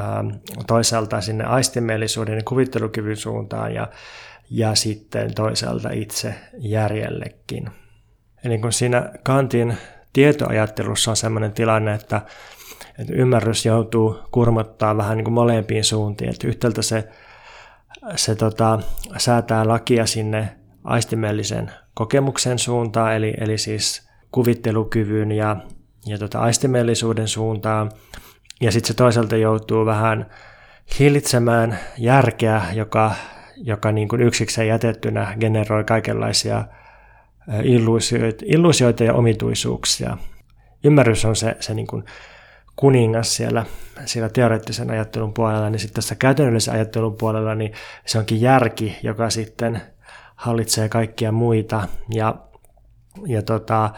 ähm, 0.00 0.28
toisaalta 0.66 1.20
sinne 1.20 1.44
aistimellisuuden 1.44 2.36
ja 2.36 2.42
kuvittelukyvyn 2.44 3.16
suuntaan 3.16 3.74
ja, 3.74 3.88
ja 4.50 4.74
sitten 4.74 5.34
toisaalta 5.34 5.90
itse 5.90 6.34
järjellekin. 6.58 7.70
Eli 8.44 8.58
kun 8.58 8.72
siinä 8.72 9.10
Kantin 9.22 9.76
tietoajattelussa 10.16 11.10
on 11.10 11.16
sellainen 11.16 11.52
tilanne, 11.52 11.94
että, 11.94 12.22
että 12.98 13.12
ymmärrys 13.12 13.66
joutuu 13.66 14.18
kurmottaa 14.30 14.96
vähän 14.96 15.16
niin 15.16 15.24
kuin 15.24 15.34
molempiin 15.34 15.84
suuntiin. 15.84 16.30
Että 16.30 16.48
yhtäältä 16.48 16.82
se, 16.82 17.08
se 18.14 18.34
tota, 18.34 18.78
säätää 19.16 19.68
lakia 19.68 20.06
sinne 20.06 20.48
aistimellisen 20.84 21.70
kokemuksen 21.94 22.58
suuntaan, 22.58 23.14
eli, 23.14 23.34
eli 23.40 23.58
siis 23.58 24.08
kuvittelukyvyn 24.32 25.32
ja, 25.32 25.56
ja 26.06 26.18
tota 26.18 26.38
aistimellisuuden 26.38 27.28
suuntaan. 27.28 27.90
Ja 28.60 28.72
sitten 28.72 28.88
se 28.88 28.94
toisaalta 28.94 29.36
joutuu 29.36 29.86
vähän 29.86 30.26
hillitsemään 30.98 31.78
järkeä, 31.98 32.62
joka, 32.72 33.14
joka 33.56 33.92
niin 33.92 34.08
kuin 34.08 34.22
yksikseen 34.22 34.68
jätettynä 34.68 35.36
generoi 35.40 35.84
kaikenlaisia 35.84 36.64
illuusioita, 37.64 38.44
illuusioita 38.48 39.04
ja 39.04 39.14
omituisuuksia. 39.14 40.18
Ymmärrys 40.84 41.24
on 41.24 41.36
se, 41.36 41.56
se 41.60 41.74
niin 41.74 41.86
kuin 41.86 42.04
kuningas 42.76 43.36
siellä, 43.36 43.64
siellä 44.04 44.28
teoreettisen 44.28 44.90
ajattelun 44.90 45.32
puolella, 45.32 45.70
niin 45.70 45.80
sitten 45.80 45.94
tässä 45.94 46.14
käytännöllisen 46.14 46.74
ajattelun 46.74 47.16
puolella, 47.16 47.54
niin 47.54 47.72
se 48.06 48.18
onkin 48.18 48.40
järki, 48.40 48.96
joka 49.02 49.30
sitten 49.30 49.82
hallitsee 50.36 50.88
kaikkia 50.88 51.32
muita. 51.32 51.88
Ja, 52.14 52.34
ja 53.26 53.42
tota, 53.42 53.90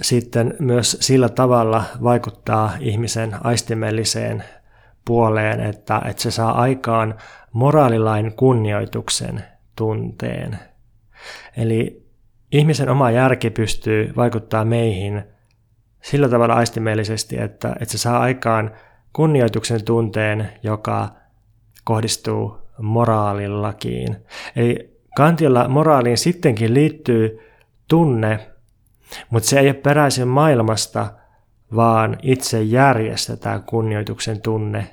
sitten 0.00 0.54
myös 0.58 0.96
sillä 1.00 1.28
tavalla 1.28 1.84
vaikuttaa 2.02 2.72
ihmisen 2.80 3.46
aistimelliseen 3.46 4.44
puoleen, 5.04 5.60
että, 5.60 6.02
että 6.08 6.22
se 6.22 6.30
saa 6.30 6.60
aikaan 6.60 7.14
moraalilain 7.52 8.32
kunnioituksen 8.36 9.44
tunteen. 9.76 10.58
Eli 11.56 12.01
ihmisen 12.52 12.88
oma 12.88 13.10
järki 13.10 13.50
pystyy 13.50 14.12
vaikuttaa 14.16 14.64
meihin 14.64 15.22
sillä 16.02 16.28
tavalla 16.28 16.54
aistimellisesti, 16.54 17.38
että, 17.38 17.76
että 17.80 17.92
se 17.92 17.98
saa 17.98 18.20
aikaan 18.20 18.70
kunnioituksen 19.12 19.84
tunteen, 19.84 20.48
joka 20.62 21.08
kohdistuu 21.84 22.58
moraalillakiin. 22.78 24.16
Eli 24.56 24.98
Kantilla 25.16 25.68
moraaliin 25.68 26.18
sittenkin 26.18 26.74
liittyy 26.74 27.40
tunne, 27.88 28.38
mutta 29.30 29.48
se 29.48 29.60
ei 29.60 29.66
ole 29.66 29.74
peräisin 29.74 30.28
maailmasta, 30.28 31.06
vaan 31.76 32.16
itse 32.22 32.62
järjestetään 32.62 33.62
kunnioituksen 33.62 34.40
tunne. 34.40 34.86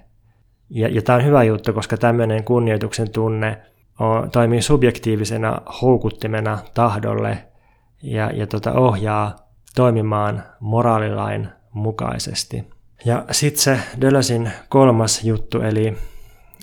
Ja, 0.69 0.87
ja 0.87 1.01
tämä 1.01 1.15
on 1.15 1.25
hyvä 1.25 1.43
juttu, 1.43 1.73
koska 1.73 1.97
tämmöinen 1.97 2.43
kunnioituksen 2.43 3.09
tunne 3.09 3.57
on, 3.99 4.31
toimii 4.31 4.61
subjektiivisena 4.61 5.61
houkuttimena 5.81 6.57
tahdolle 6.73 7.48
ja, 8.03 8.31
ja 8.31 8.47
tota 8.47 8.71
ohjaa 8.73 9.35
toimimaan 9.75 10.43
moraalilain 10.59 11.49
mukaisesti. 11.71 12.69
Ja 13.05 13.25
sitten 13.31 13.63
se 13.63 13.79
Dölösin 14.01 14.51
kolmas 14.69 15.23
juttu, 15.23 15.61
eli, 15.61 15.97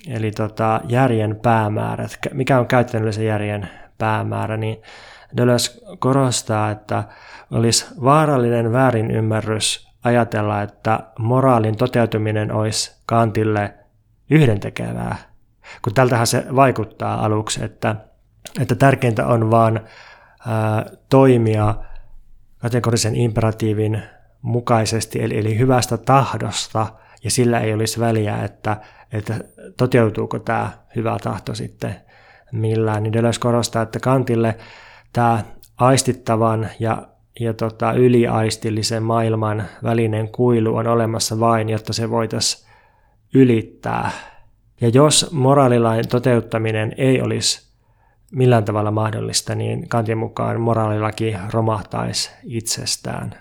eli 0.08 0.30
tota 0.30 0.80
järjen 0.88 1.36
päämäärät. 1.42 2.18
Mikä 2.32 2.58
on 2.58 2.66
käytännöllisen 2.66 3.26
järjen 3.26 3.68
päämäärä, 3.98 4.56
niin 4.56 4.82
Deleuze 5.36 5.80
korostaa, 5.98 6.70
että 6.70 7.04
olisi 7.50 7.86
vaarallinen 8.04 8.72
väärinymmärrys 8.72 9.88
ajatella, 10.04 10.62
että 10.62 11.00
moraalin 11.18 11.76
toteutuminen 11.76 12.52
olisi 12.52 12.96
Kantille 13.06 13.74
yhdentekevää. 14.30 15.16
Kun 15.82 15.94
tältähän 15.94 16.26
se 16.26 16.46
vaikuttaa 16.56 17.24
aluksi, 17.24 17.64
että, 17.64 17.96
että 18.60 18.74
tärkeintä 18.74 19.26
on 19.26 19.50
vaan 19.50 19.80
toimia 21.08 21.74
kategorisen 22.58 23.16
imperatiivin 23.16 24.02
mukaisesti, 24.42 25.22
eli, 25.22 25.38
eli 25.38 25.58
hyvästä 25.58 25.96
tahdosta, 25.96 26.86
ja 27.24 27.30
sillä 27.30 27.60
ei 27.60 27.74
olisi 27.74 28.00
väliä, 28.00 28.44
että, 28.44 28.76
että 29.12 29.34
toteutuuko 29.76 30.38
tämä 30.38 30.70
hyvä 30.96 31.16
tahto 31.22 31.54
sitten 31.54 31.94
millään. 32.52 33.02
Niin 33.02 33.12
Deleuze 33.12 33.40
korostaa, 33.40 33.82
että 33.82 34.00
Kantille 34.00 34.56
tämä 35.12 35.44
aistittavan 35.76 36.68
ja, 36.80 37.08
ja 37.40 37.54
tota, 37.54 37.92
yliaistillisen 37.92 39.02
maailman 39.02 39.64
välinen 39.82 40.28
kuilu 40.28 40.76
on 40.76 40.86
olemassa 40.86 41.40
vain, 41.40 41.68
jotta 41.68 41.92
se 41.92 42.10
voitaisiin 42.10 42.70
ylittää. 43.34 44.10
Ja 44.80 44.88
jos 44.88 45.32
moraalilain 45.32 46.08
toteuttaminen 46.08 46.92
ei 46.96 47.22
olisi 47.22 47.66
millään 48.32 48.64
tavalla 48.64 48.90
mahdollista, 48.90 49.54
niin 49.54 49.88
Kantin 49.88 50.18
mukaan 50.18 50.60
moraalilaki 50.60 51.36
romahtaisi 51.50 52.30
itsestään. 52.44 53.34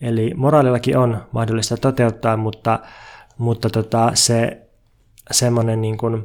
Eli 0.00 0.34
moraalilaki 0.36 0.96
on 0.96 1.22
mahdollista 1.32 1.76
toteuttaa, 1.76 2.36
mutta, 2.36 2.78
mutta 3.38 3.70
tota, 3.70 4.10
se 4.14 4.68
semmoinen 5.30 5.80
niin 5.80 5.98
kuin 5.98 6.24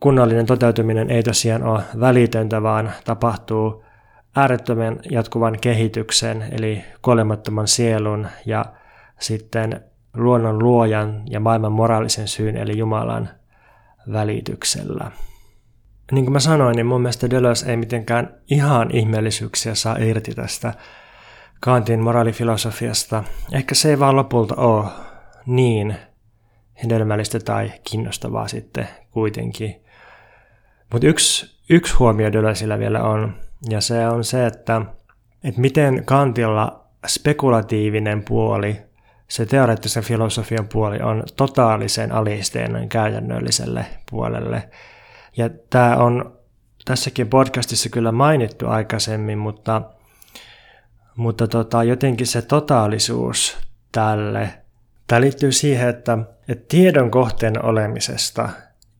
kunnollinen 0.00 0.46
toteutuminen 0.46 1.10
ei 1.10 1.22
tosiaan 1.22 1.62
ole 1.62 1.82
välitöntä, 2.00 2.62
vaan 2.62 2.92
tapahtuu 3.04 3.84
äärettömän 4.36 5.00
jatkuvan 5.10 5.58
kehityksen, 5.60 6.44
eli 6.52 6.84
kuolemattoman 7.02 7.68
sielun 7.68 8.26
ja 8.46 8.64
sitten 9.20 9.80
luonnon 10.16 10.58
luojan 10.58 11.22
ja 11.30 11.40
maailman 11.40 11.72
moraalisen 11.72 12.28
syyn, 12.28 12.56
eli 12.56 12.78
Jumalan 12.78 13.28
välityksellä. 14.12 15.10
Niin 16.12 16.24
kuin 16.24 16.32
mä 16.32 16.40
sanoin, 16.40 16.76
niin 16.76 16.86
mun 16.86 17.00
mielestä 17.02 17.30
Deleuze 17.30 17.70
ei 17.70 17.76
mitenkään 17.76 18.34
ihan 18.50 18.90
ihmeellisyyksiä 18.90 19.74
saa 19.74 19.96
irti 19.96 20.34
tästä 20.34 20.74
Kantin 21.60 22.00
moraalifilosofiasta. 22.00 23.24
Ehkä 23.52 23.74
se 23.74 23.90
ei 23.90 23.98
vaan 23.98 24.16
lopulta 24.16 24.54
ole 24.54 24.84
niin 25.46 25.96
hedelmällistä 26.84 27.40
tai 27.40 27.72
kiinnostavaa 27.90 28.48
sitten 28.48 28.88
kuitenkin. 29.10 29.84
Mutta 30.92 31.06
yksi, 31.06 31.58
yksi 31.70 31.94
huomio 31.94 32.32
Dölösillä 32.32 32.78
vielä 32.78 33.02
on, 33.02 33.34
ja 33.70 33.80
se 33.80 34.08
on 34.08 34.24
se, 34.24 34.46
että, 34.46 34.82
että 35.44 35.60
miten 35.60 36.04
Kantilla 36.04 36.84
spekulatiivinen 37.06 38.22
puoli, 38.24 38.76
se 39.28 39.46
teoreettisen 39.46 40.02
filosofian 40.02 40.68
puoli 40.68 40.98
on 41.00 41.22
totaalisen 41.36 42.12
alisteinen 42.12 42.88
käytännölliselle 42.88 43.86
puolelle. 44.10 44.68
Ja 45.38 45.50
tämä 45.70 45.96
on 45.96 46.38
tässäkin 46.84 47.28
podcastissa 47.28 47.88
kyllä 47.88 48.12
mainittu 48.12 48.68
aikaisemmin, 48.68 49.38
mutta, 49.38 49.82
mutta 51.16 51.48
tota, 51.48 51.84
jotenkin 51.84 52.26
se 52.26 52.42
totaalisuus 52.42 53.58
tälle, 53.92 54.50
tämä 55.06 55.20
liittyy 55.20 55.52
siihen, 55.52 55.88
että, 55.88 56.18
että 56.48 56.64
tiedon 56.68 57.10
kohteen 57.10 57.64
olemisesta 57.64 58.48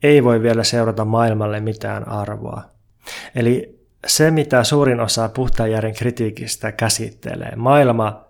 ei 0.03 0.25
voi 0.25 0.43
vielä 0.43 0.65
seurata 0.65 1.05
maailmalle 1.05 1.61
mitään 1.61 2.09
arvoa. 2.09 2.63
Eli 3.35 3.79
se, 4.07 4.31
mitä 4.31 4.65
suurin 4.65 5.01
osa 5.01 5.29
puhtaan 5.29 5.71
järjen 5.71 5.95
kritiikistä 5.95 6.73
käsittelee, 6.73 7.57
maailma 7.57 8.25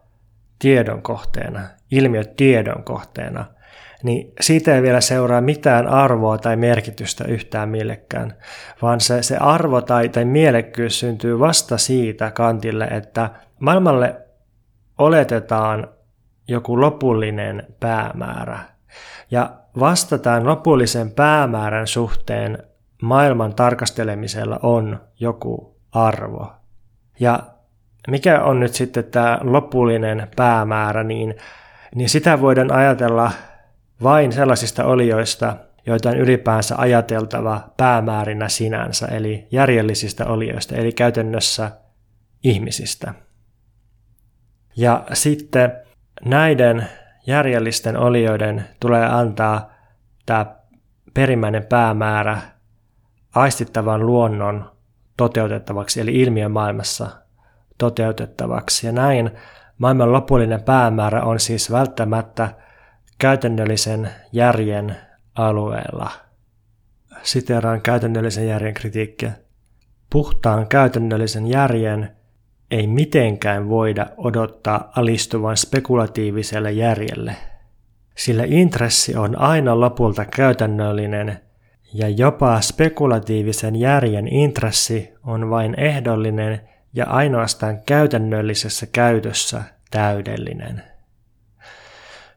tiedon 0.58 1.02
kohteena, 1.02 1.60
ilmiöt 1.90 2.36
tiedon 2.36 2.84
kohteena– 2.84 3.44
niin 4.02 4.32
siitä 4.40 4.74
ei 4.74 4.82
vielä 4.82 5.00
seuraa 5.00 5.40
mitään 5.40 5.86
arvoa 5.86 6.38
tai 6.38 6.56
merkitystä 6.56 7.24
yhtään 7.24 7.68
millekään, 7.68 8.34
vaan 8.82 9.00
se, 9.00 9.22
se 9.22 9.36
arvo 9.36 9.80
tai, 9.80 10.08
tai 10.08 10.24
mielekkyys 10.24 11.00
syntyy 11.00 11.38
vasta 11.38 11.78
siitä 11.78 12.30
kantille, 12.30 12.84
että 12.84 13.30
maailmalle 13.60 14.16
oletetaan 14.98 15.88
joku 16.48 16.80
lopullinen 16.80 17.66
päämäärä. 17.80 18.58
Ja 19.30 19.50
vasta 19.80 20.18
tämän 20.18 20.46
lopullisen 20.46 21.10
päämäärän 21.10 21.86
suhteen 21.86 22.58
maailman 23.02 23.54
tarkastelemisella 23.54 24.60
on 24.62 25.00
joku 25.20 25.76
arvo. 25.92 26.52
Ja 27.20 27.42
mikä 28.08 28.42
on 28.42 28.60
nyt 28.60 28.74
sitten 28.74 29.04
tämä 29.04 29.38
lopullinen 29.42 30.28
päämäärä, 30.36 31.04
niin, 31.04 31.34
niin 31.94 32.08
sitä 32.08 32.40
voidaan 32.40 32.72
ajatella 32.72 33.30
vain 34.02 34.32
sellaisista 34.32 34.84
olioista, 34.84 35.56
joita 35.86 36.08
on 36.08 36.16
ylipäänsä 36.16 36.74
ajateltava 36.78 37.60
päämäärinä 37.76 38.48
sinänsä, 38.48 39.06
eli 39.06 39.46
järjellisistä 39.50 40.26
olioista, 40.26 40.76
eli 40.76 40.92
käytännössä 40.92 41.70
ihmisistä. 42.44 43.14
Ja 44.76 45.04
sitten 45.12 45.72
näiden 46.24 46.88
järjellisten 47.26 47.96
olioiden 47.96 48.64
tulee 48.80 49.06
antaa 49.06 49.70
tämä 50.26 50.46
perimmäinen 51.14 51.64
päämäärä 51.64 52.38
aistittavan 53.34 54.06
luonnon 54.06 54.70
toteutettavaksi, 55.16 56.00
eli 56.00 56.20
ilmiömaailmassa 56.20 57.10
toteutettavaksi. 57.78 58.86
Ja 58.86 58.92
näin 58.92 59.30
maailman 59.78 60.12
lopullinen 60.12 60.62
päämäärä 60.62 61.22
on 61.22 61.40
siis 61.40 61.70
välttämättä 61.72 62.48
käytännöllisen 63.18 64.10
järjen 64.32 64.96
alueella. 65.34 66.10
Siteraan 67.22 67.82
käytännöllisen 67.82 68.48
järjen 68.48 68.74
kritiikkiä. 68.74 69.32
Puhtaan 70.10 70.66
käytännöllisen 70.66 71.46
järjen 71.46 72.10
ei 72.70 72.86
mitenkään 72.86 73.68
voida 73.68 74.06
odottaa 74.16 74.92
alistuvan 74.96 75.56
spekulatiiviselle 75.56 76.72
järjelle, 76.72 77.36
sillä 78.16 78.44
intressi 78.46 79.16
on 79.16 79.40
aina 79.40 79.80
lopulta 79.80 80.24
käytännöllinen 80.24 81.40
ja 81.94 82.08
jopa 82.08 82.60
spekulatiivisen 82.60 83.76
järjen 83.76 84.28
intressi 84.28 85.12
on 85.26 85.50
vain 85.50 85.74
ehdollinen 85.80 86.60
ja 86.92 87.06
ainoastaan 87.06 87.80
käytännöllisessä 87.86 88.86
käytössä 88.86 89.62
täydellinen. 89.90 90.82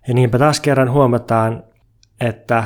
Ja 0.07 0.13
niinpä 0.13 0.39
taas 0.39 0.59
kerran 0.59 0.91
huomataan, 0.91 1.63
että 2.21 2.63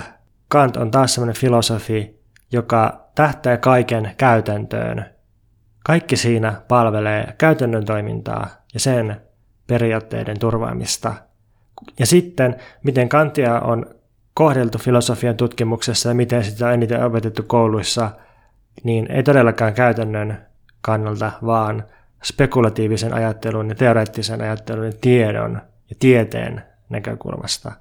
Kant 0.48 0.78
on 0.78 0.92
taas 0.92 1.14
sellainen 1.14 1.42
filosofi, 1.42 2.22
joka 2.52 3.10
tähtää 3.16 3.58
kaiken 3.58 4.12
käytäntöön. 4.18 5.06
Kaikki 5.84 6.18
siinä 6.18 6.62
palvelee 6.68 7.34
käytännön 7.38 7.86
toimintaa 7.86 8.48
ja 8.74 8.80
sen 8.80 9.22
periaatteiden 9.68 10.40
turvaamista. 10.40 11.14
Ja 12.00 12.06
sitten, 12.06 12.56
miten 12.84 13.10
Kantia 13.10 13.60
on 13.60 13.96
kohdeltu 14.34 14.78
filosofian 14.78 15.38
tutkimuksessa 15.38 16.10
ja 16.10 16.16
miten 16.16 16.44
sitä 16.44 16.68
on 16.68 16.74
eniten 16.74 17.04
opetettu 17.04 17.44
kouluissa, 17.44 18.12
niin 18.84 19.12
ei 19.12 19.24
todellakaan 19.24 19.74
käytännön 19.74 20.46
kannalta, 20.82 21.32
vaan 21.46 21.84
spekulatiivisen 22.24 23.14
ajattelun 23.14 23.70
ja 23.70 23.76
teoreettisen 23.76 24.42
ajattelun 24.42 24.86
ja 24.86 24.92
tiedon 25.02 25.62
ja 25.90 25.96
tieteen 26.00 26.64
näkökulmasta. 26.90 27.72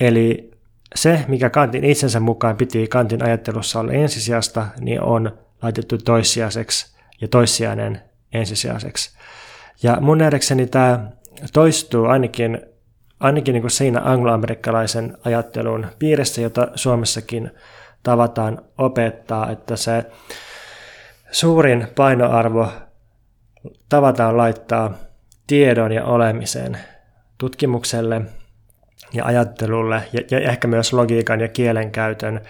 Eli 0.00 0.50
se, 0.94 1.24
mikä 1.28 1.50
Kantin 1.50 1.84
itsensä 1.84 2.20
mukaan 2.20 2.56
piti 2.56 2.88
Kantin 2.88 3.24
ajattelussa 3.24 3.80
olla 3.80 3.92
ensisijasta, 3.92 4.66
niin 4.80 5.00
on 5.00 5.38
laitettu 5.62 5.98
toissijaiseksi 5.98 6.96
ja 7.20 7.28
toissijainen 7.28 8.02
ensisijaiseksi. 8.32 9.18
Ja 9.82 9.98
mun 10.00 10.18
nähdäkseni 10.18 10.66
tämä 10.66 11.10
toistuu 11.52 12.04
ainakin, 12.04 12.60
ainakin 13.20 13.52
niin 13.52 13.62
kuin 13.62 13.70
siinä 13.70 14.00
angloamerikkalaisen 14.04 15.16
ajattelun 15.24 15.86
piirissä, 15.98 16.40
jota 16.40 16.68
Suomessakin 16.74 17.50
tavataan 18.02 18.62
opettaa, 18.78 19.50
että 19.50 19.76
se 19.76 20.04
suurin 21.30 21.86
painoarvo 21.94 22.68
tavataan 23.88 24.36
laittaa 24.36 24.94
tiedon 25.46 25.92
ja 25.92 26.04
olemisen 26.04 26.78
tutkimukselle 27.38 28.22
ja 29.12 29.24
ajattelulle 29.24 30.02
ja, 30.12 30.20
ja 30.30 30.50
ehkä 30.50 30.68
myös 30.68 30.92
logiikan 30.92 31.40
ja 31.40 31.48
kielenkäytön. 31.48 32.40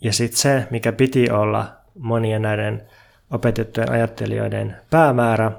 Ja 0.00 0.12
sitten 0.12 0.38
se, 0.38 0.66
mikä 0.70 0.92
piti 0.92 1.30
olla 1.30 1.72
monien 1.98 2.42
näiden 2.42 2.82
opetettujen 3.30 3.90
ajattelijoiden 3.90 4.76
päämäärä, 4.90 5.52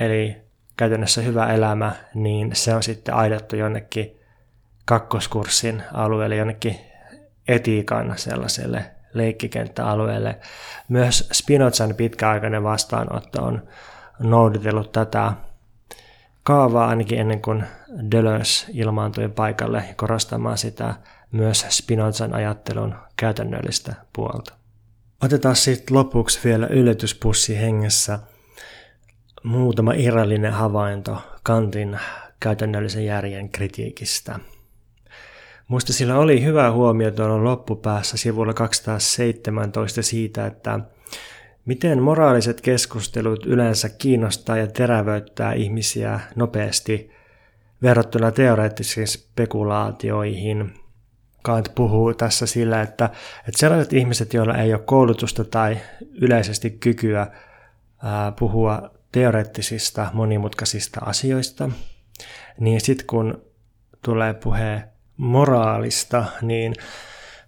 eli 0.00 0.36
käytännössä 0.76 1.22
hyvä 1.22 1.46
elämä, 1.46 1.92
niin 2.14 2.50
se 2.54 2.74
on 2.74 2.82
sitten 2.82 3.14
aidattu 3.14 3.56
jonnekin 3.56 4.16
kakkoskurssin 4.84 5.82
alueelle, 5.92 6.36
jonnekin 6.36 6.76
etiikan 7.48 8.12
sellaiselle 8.16 8.84
leikkikenttäalueelle. 9.14 10.38
Myös 10.88 11.28
Spinozan 11.32 11.94
pitkäaikainen 11.94 12.62
vastaanotto 12.62 13.42
on 13.44 13.68
noudatellut 14.18 14.92
tätä 14.92 15.32
kaavaa 16.46 16.88
ainakin 16.88 17.18
ennen 17.18 17.42
kuin 17.42 17.64
Deleuze 18.10 18.66
ilmaantui 18.72 19.28
paikalle 19.28 19.84
korostamaan 19.96 20.58
sitä 20.58 20.94
myös 21.32 21.66
Spinozan 21.70 22.34
ajattelun 22.34 22.94
käytännöllistä 23.16 23.94
puolta. 24.12 24.54
Otetaan 25.22 25.56
sitten 25.56 25.96
lopuksi 25.96 26.40
vielä 26.44 26.66
yllätyspussi 26.66 27.58
hengessä 27.58 28.18
muutama 29.42 29.92
irrallinen 29.92 30.52
havainto 30.52 31.22
Kantin 31.42 31.98
käytännöllisen 32.40 33.04
järjen 33.04 33.48
kritiikistä. 33.48 34.38
Muista 35.68 35.92
sillä 35.92 36.18
oli 36.18 36.44
hyvä 36.44 36.70
huomio 36.70 37.10
tuolla 37.10 37.44
loppupäässä 37.44 38.16
sivulla 38.16 38.54
217 38.54 40.02
siitä, 40.02 40.46
että 40.46 40.80
Miten 41.66 42.02
moraaliset 42.02 42.60
keskustelut 42.60 43.46
yleensä 43.46 43.88
kiinnostaa 43.88 44.56
ja 44.56 44.66
terävöittää 44.66 45.52
ihmisiä 45.52 46.20
nopeasti 46.36 47.10
verrattuna 47.82 48.30
teoreettisiin 48.30 49.06
spekulaatioihin? 49.06 50.74
Kant 51.42 51.72
puhuu 51.74 52.14
tässä 52.14 52.46
sillä, 52.46 52.82
että, 52.82 53.04
että 53.38 53.58
sellaiset 53.58 53.92
ihmiset, 53.92 54.34
joilla 54.34 54.54
ei 54.54 54.74
ole 54.74 54.82
koulutusta 54.82 55.44
tai 55.44 55.78
yleisesti 56.20 56.70
kykyä 56.70 57.26
ää, 58.02 58.32
puhua 58.32 58.90
teoreettisista 59.12 60.10
monimutkaisista 60.12 61.00
asioista, 61.04 61.70
niin 62.60 62.80
sitten 62.80 63.06
kun 63.06 63.42
tulee 64.02 64.34
puhe 64.34 64.82
moraalista, 65.16 66.24
niin 66.42 66.74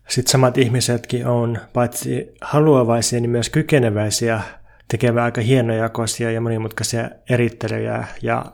sitten 0.08 0.32
samat 0.32 0.58
ihmisetkin 0.58 1.26
on 1.26 1.58
paitsi 1.72 2.34
haluavaisia, 2.40 3.20
niin 3.20 3.30
myös 3.30 3.50
kykeneväisiä 3.50 4.40
tekemään 4.88 5.24
aika 5.24 5.40
hienojakoisia 5.40 6.30
ja 6.30 6.40
monimutkaisia 6.40 7.10
erittelyjä 7.30 8.04
ja 8.22 8.44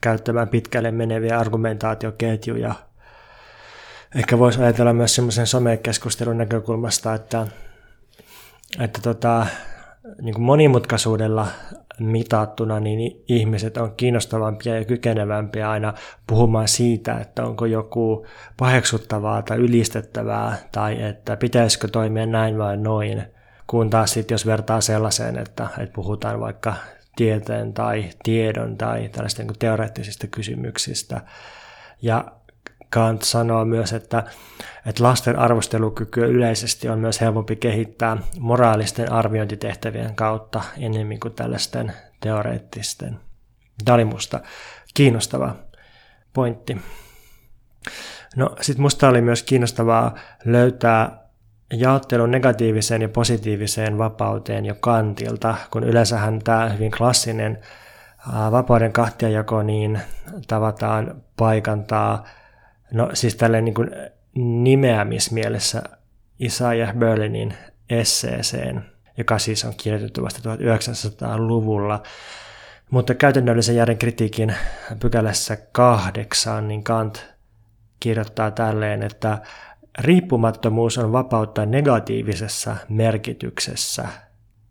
käyttämään 0.00 0.48
pitkälle 0.48 0.90
meneviä 0.90 1.38
argumentaatioketjuja. 1.38 2.74
Ehkä 4.14 4.38
voisi 4.38 4.62
ajatella 4.62 4.92
myös 4.92 5.14
semmoisen 5.14 5.46
somekeskustelun 5.46 6.38
näkökulmasta, 6.38 7.14
että, 7.14 7.46
että 8.80 9.00
tota, 9.02 9.46
niin 10.22 10.34
kuin 10.34 10.44
monimutkaisuudella 10.44 11.46
mitattuna, 11.98 12.80
niin 12.80 13.24
ihmiset 13.28 13.76
on 13.76 13.94
kiinnostavampia 13.96 14.78
ja 14.78 14.84
kykenevämpiä 14.84 15.70
aina 15.70 15.94
puhumaan 16.26 16.68
siitä, 16.68 17.18
että 17.18 17.44
onko 17.44 17.66
joku 17.66 18.26
paheksuttavaa 18.56 19.42
tai 19.42 19.56
ylistettävää, 19.58 20.56
tai 20.72 21.02
että 21.02 21.36
pitäisikö 21.36 21.88
toimia 21.88 22.26
näin 22.26 22.58
vai 22.58 22.76
noin, 22.76 23.22
kun 23.66 23.90
taas 23.90 24.12
sitten 24.12 24.34
jos 24.34 24.46
vertaa 24.46 24.80
sellaiseen, 24.80 25.38
että, 25.38 25.68
että 25.78 25.94
puhutaan 25.94 26.40
vaikka 26.40 26.74
tieteen 27.16 27.72
tai 27.72 28.04
tiedon 28.22 28.76
tai 28.76 29.08
tällaisten 29.08 29.46
niin 29.46 29.58
teoreettisista 29.58 30.26
kysymyksistä. 30.26 31.20
Ja 32.02 32.24
Kant 32.90 33.22
sanoo 33.22 33.64
myös, 33.64 33.92
että, 33.92 34.24
että 34.86 35.02
lasten 35.02 35.38
arvostelukykyä 35.38 36.26
yleisesti 36.26 36.88
on 36.88 36.98
myös 36.98 37.20
helpompi 37.20 37.56
kehittää 37.56 38.16
moraalisten 38.38 39.12
arviointitehtävien 39.12 40.14
kautta 40.14 40.62
enemmän 40.78 41.20
kuin 41.20 41.34
tällaisten 41.34 41.92
teoreettisten. 42.20 43.20
Tämä 43.84 43.94
oli 43.94 44.04
musta 44.04 44.40
kiinnostava 44.94 45.54
pointti. 46.32 46.76
No 48.36 48.56
sitten 48.60 48.82
musta 48.82 49.08
oli 49.08 49.20
myös 49.20 49.42
kiinnostavaa 49.42 50.14
löytää 50.44 51.28
jaottelu 51.72 52.26
negatiiviseen 52.26 53.02
ja 53.02 53.08
positiiviseen 53.08 53.98
vapauteen 53.98 54.64
jo 54.66 54.74
kantilta, 54.80 55.54
kun 55.70 55.84
yleensähän 55.84 56.38
tämä 56.44 56.68
hyvin 56.68 56.90
klassinen 56.90 57.58
vapauden 58.50 58.92
kahtiajako 58.92 59.62
niin 59.62 60.00
tavataan 60.46 61.22
paikantaa 61.36 62.24
No 62.92 63.10
siis 63.14 63.36
tälleen 63.36 63.64
niin 63.64 63.74
kuin 63.74 63.90
nimeämismielessä 64.34 65.82
Isaiah 66.38 66.94
Berlinin 66.94 67.54
esseeseen, 67.90 68.84
joka 69.16 69.38
siis 69.38 69.64
on 69.64 69.72
kirjoitettu 69.76 70.22
vasta 70.22 70.54
1900-luvulla. 70.54 72.02
Mutta 72.90 73.14
käytännöllisen 73.14 73.76
järjen 73.76 73.98
kritiikin 73.98 74.54
pykälässä 75.00 75.56
kahdeksan, 75.72 76.68
niin 76.68 76.84
Kant 76.84 77.26
kirjoittaa 78.00 78.50
tälleen, 78.50 79.02
että 79.02 79.38
riippumattomuus 79.98 80.98
on 80.98 81.12
vapautta 81.12 81.66
negatiivisessa 81.66 82.76
merkityksessä, 82.88 84.08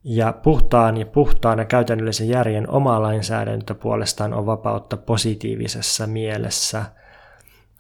ja 0.04 0.34
puhtaan 0.34 0.98
ja 0.98 1.06
puhtaan 1.06 1.60
ja 1.60 1.66
käytännöllisen 1.66 2.30
järjen 2.30 2.70
oma 2.70 3.02
lainsäädäntö 3.02 3.76
puolestaan 3.76 4.34
on 4.34 4.46
vapautta 4.46 4.98
positiivisessa 4.98 6.08
mielessä– 6.08 6.86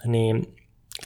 niin 0.06 0.56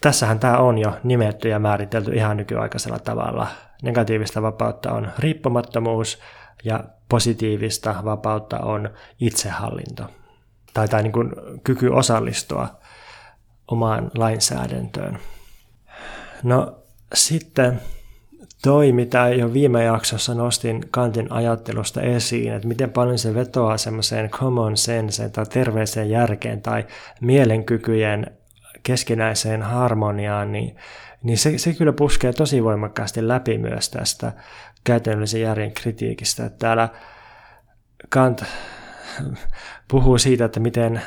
tässähän 0.02 0.40
tämä 0.40 0.58
on 0.58 0.78
jo 0.78 0.94
nimetty 1.04 1.50
ja 1.50 1.60
määritelty 1.60 2.12
ihan 2.14 2.38
nykyaikaisella 2.38 3.00
tavalla. 3.00 3.48
Negatiivista 3.84 4.42
vapautta 4.42 4.94
on 4.94 5.12
riippumattomuus 5.20 6.20
ja 6.64 6.84
positiivista 7.10 7.96
vapautta 8.06 8.60
on 8.60 8.90
itsehallinto 9.20 10.04
tai, 10.74 10.88
tai 10.88 11.04
niin 11.04 11.14
kuin 11.14 11.32
kyky 11.64 11.88
osallistua 11.88 12.68
omaan 13.68 14.12
lainsäädäntöön. 14.18 15.20
No 16.44 16.76
sitten 17.14 17.82
toi, 18.64 18.92
mitä 18.92 19.30
jo 19.30 19.54
viime 19.54 19.84
jaksossa 19.84 20.34
nostin 20.34 20.86
Kantin 20.92 21.32
ajattelusta 21.32 22.02
esiin, 22.02 22.54
että 22.54 22.68
miten 22.68 22.90
paljon 22.90 23.18
se 23.18 23.34
vetoaa 23.34 23.78
semmoiseen 23.78 24.30
common 24.30 24.78
senseen 24.78 25.32
tai 25.32 25.46
terveeseen 25.46 26.10
järkeen 26.10 26.62
tai 26.62 26.86
mielenkykyjen 27.22 28.38
keskinäiseen 28.84 29.62
harmoniaan, 29.62 30.52
niin, 30.52 30.76
niin 31.24 31.38
se, 31.38 31.58
se 31.58 31.74
kyllä 31.74 31.94
puskee 31.94 32.34
tosi 32.34 32.64
voimakkaasti 32.64 33.28
läpi 33.28 33.58
myös 33.58 33.90
tästä 33.90 34.34
käytännöllisen 34.84 35.42
järjen 35.42 35.72
kritiikistä. 35.72 36.46
Että 36.46 36.58
täällä 36.58 36.90
Kant 38.10 38.44
puhuu 39.88 40.18
siitä, 40.18 40.46
että 40.46 40.60
miten 40.60 41.02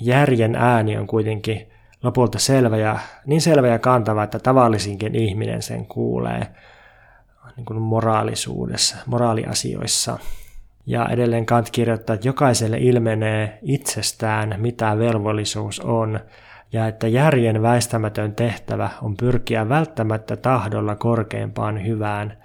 järjen 0.00 0.54
ääni 0.54 0.96
on 0.96 1.06
kuitenkin 1.06 1.70
lopulta 2.02 2.38
selvä 2.38 2.76
ja, 2.76 2.98
niin 3.26 3.40
selvä 3.40 3.68
ja 3.68 3.78
kantava, 3.78 4.22
että 4.22 4.38
tavallisinkin 4.38 5.14
ihminen 5.14 5.62
sen 5.62 5.86
kuulee 5.86 6.46
niin 7.56 7.64
kuin 7.64 7.82
moraalisuudessa, 7.82 8.96
moraaliasioissa. 9.06 10.18
Ja 10.86 11.08
edelleen 11.08 11.46
Kant 11.46 11.70
kirjoittaa, 11.70 12.14
että 12.14 12.28
jokaiselle 12.28 12.78
ilmenee 12.78 13.58
itsestään, 13.62 14.54
mitä 14.58 14.98
velvollisuus 14.98 15.80
on, 15.80 16.20
ja 16.72 16.88
että 16.88 17.08
järjen 17.08 17.62
väistämätön 17.62 18.34
tehtävä 18.34 18.90
on 19.02 19.16
pyrkiä 19.16 19.68
välttämättä 19.68 20.36
tahdolla 20.36 20.96
korkeimpaan 20.96 21.86
hyvään. 21.86 22.38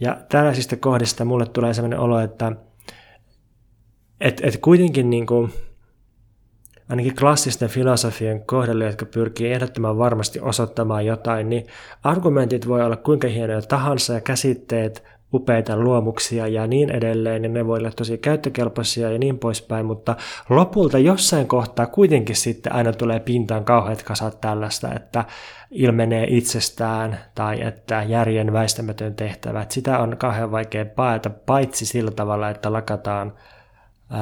Ja 0.00 0.16
tällaisista 0.28 0.76
kohdista 0.76 1.24
mulle 1.24 1.46
tulee 1.46 1.74
sellainen 1.74 1.98
olo, 1.98 2.20
että 2.20 2.52
et, 4.20 4.40
et 4.44 4.56
kuitenkin 4.56 5.10
niin 5.10 5.26
kuin, 5.26 5.52
ainakin 6.88 7.16
klassisten 7.16 7.68
filosofien 7.68 8.46
kohdalla, 8.46 8.84
jotka 8.84 9.06
pyrkii 9.06 9.52
ehdottoman 9.52 9.98
varmasti 9.98 10.40
osoittamaan 10.40 11.06
jotain, 11.06 11.48
niin 11.48 11.66
argumentit 12.04 12.68
voi 12.68 12.82
olla 12.82 12.96
kuinka 12.96 13.28
hienoja 13.28 13.62
tahansa 13.62 14.12
ja 14.12 14.20
käsitteet 14.20 15.04
upeita 15.34 15.76
luomuksia 15.76 16.46
ja 16.46 16.66
niin 16.66 16.90
edelleen, 16.90 17.42
ja 17.42 17.48
ne 17.48 17.66
voi 17.66 17.78
olla 17.78 17.90
tosi 17.90 18.18
käyttökelpoisia 18.18 19.10
ja 19.10 19.18
niin 19.18 19.38
poispäin, 19.38 19.86
mutta 19.86 20.16
lopulta 20.48 20.98
jossain 20.98 21.48
kohtaa 21.48 21.86
kuitenkin 21.86 22.36
sitten 22.36 22.72
aina 22.72 22.92
tulee 22.92 23.20
pintaan 23.20 23.64
kauheat 23.64 24.02
kasat 24.02 24.40
tällaista, 24.40 24.94
että 24.94 25.24
ilmenee 25.70 26.26
itsestään 26.28 27.18
tai 27.34 27.62
että 27.62 28.02
järjen 28.02 28.52
väistämätön 28.52 29.14
tehtävä. 29.14 29.62
Että 29.62 29.74
sitä 29.74 29.98
on 29.98 30.16
kauhean 30.16 30.50
vaikea 30.50 30.84
paeta, 30.84 31.30
paitsi 31.30 31.86
sillä 31.86 32.10
tavalla, 32.10 32.50
että 32.50 32.72
lakataan 32.72 33.32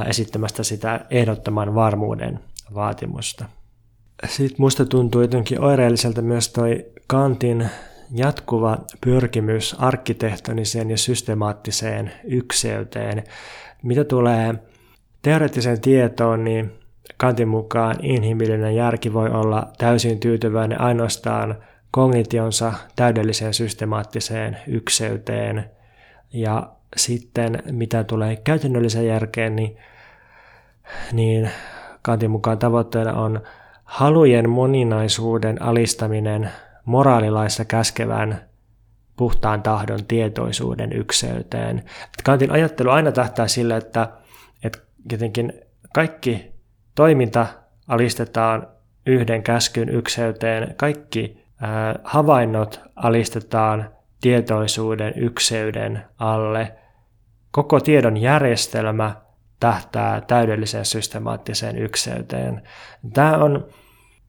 esittämästä 0.07 0.63
sitä 0.63 1.01
ehdottoman 1.11 1.75
varmuuden 1.75 2.41
vaatimusta. 2.75 3.45
Sitten 4.29 4.57
musta 4.59 4.85
tuntuu 4.85 5.21
jotenkin 5.21 5.61
oireelliselta 5.61 6.23
myös 6.23 6.53
toi 6.53 6.87
Kantin 7.07 7.71
jatkuva 8.15 8.79
pyrkimys 9.01 9.77
arkkitehtoniseen 9.79 10.91
ja 10.91 10.99
systemaattiseen 10.99 12.13
ykseyteen. 12.25 13.25
Mitä 13.83 14.05
tulee 14.05 14.55
teoreettiseen 15.23 15.81
tietoon, 15.81 16.45
niin 16.45 16.73
Kantin 17.17 17.49
mukaan 17.49 17.97
inhimillinen 18.03 18.77
järki 18.77 19.13
voi 19.13 19.31
olla 19.31 19.73
täysin 19.79 20.21
tyytyväinen 20.21 20.81
ainoastaan 20.81 21.57
kognitionsa 21.91 22.73
täydelliseen 22.97 23.55
systemaattiseen 23.55 24.57
ykseyteen. 24.67 25.71
Ja 26.33 26.71
sitten 26.97 27.63
mitä 27.71 28.05
tulee 28.05 28.37
käytännölliseen 28.37 29.07
järkeen, 29.07 29.57
niin, 29.57 29.77
niin 31.13 31.51
Kantin 32.03 32.31
mukaan 32.31 32.59
tavoitteena 32.59 33.13
on 33.15 33.41
halujen 33.85 34.51
moninaisuuden 34.51 35.63
alistaminen 35.63 36.51
moraalilaissa 36.91 37.65
käskevän 37.65 38.41
puhtaan 39.17 39.63
tahdon 39.63 40.05
tietoisuuden 40.05 40.93
ykseyteen. 40.93 41.83
Kantin 42.25 42.51
ajattelu 42.51 42.91
aina 42.91 43.13
tähtää 43.13 43.49
sille, 43.49 43.77
että, 43.77 44.09
että 44.65 44.79
jotenkin 45.13 45.53
kaikki 45.95 46.53
toiminta 46.95 47.47
alistetaan 47.89 48.69
yhden 49.07 49.43
käskyn 49.43 49.89
ykseyteen, 49.89 50.75
kaikki 50.77 51.45
ää, 51.61 51.99
havainnot 52.05 52.81
alistetaan 52.97 53.91
tietoisuuden 54.21 55.13
ykseyden 55.17 56.05
alle. 56.19 56.75
Koko 57.51 57.81
tiedon 57.81 58.17
järjestelmä 58.17 59.15
tähtää 59.61 60.21
täydelliseen 60.21 60.85
systemaattiseen 60.85 61.79
ykseyteen. 61.79 62.63
Tämä 63.13 63.37
on 63.37 63.69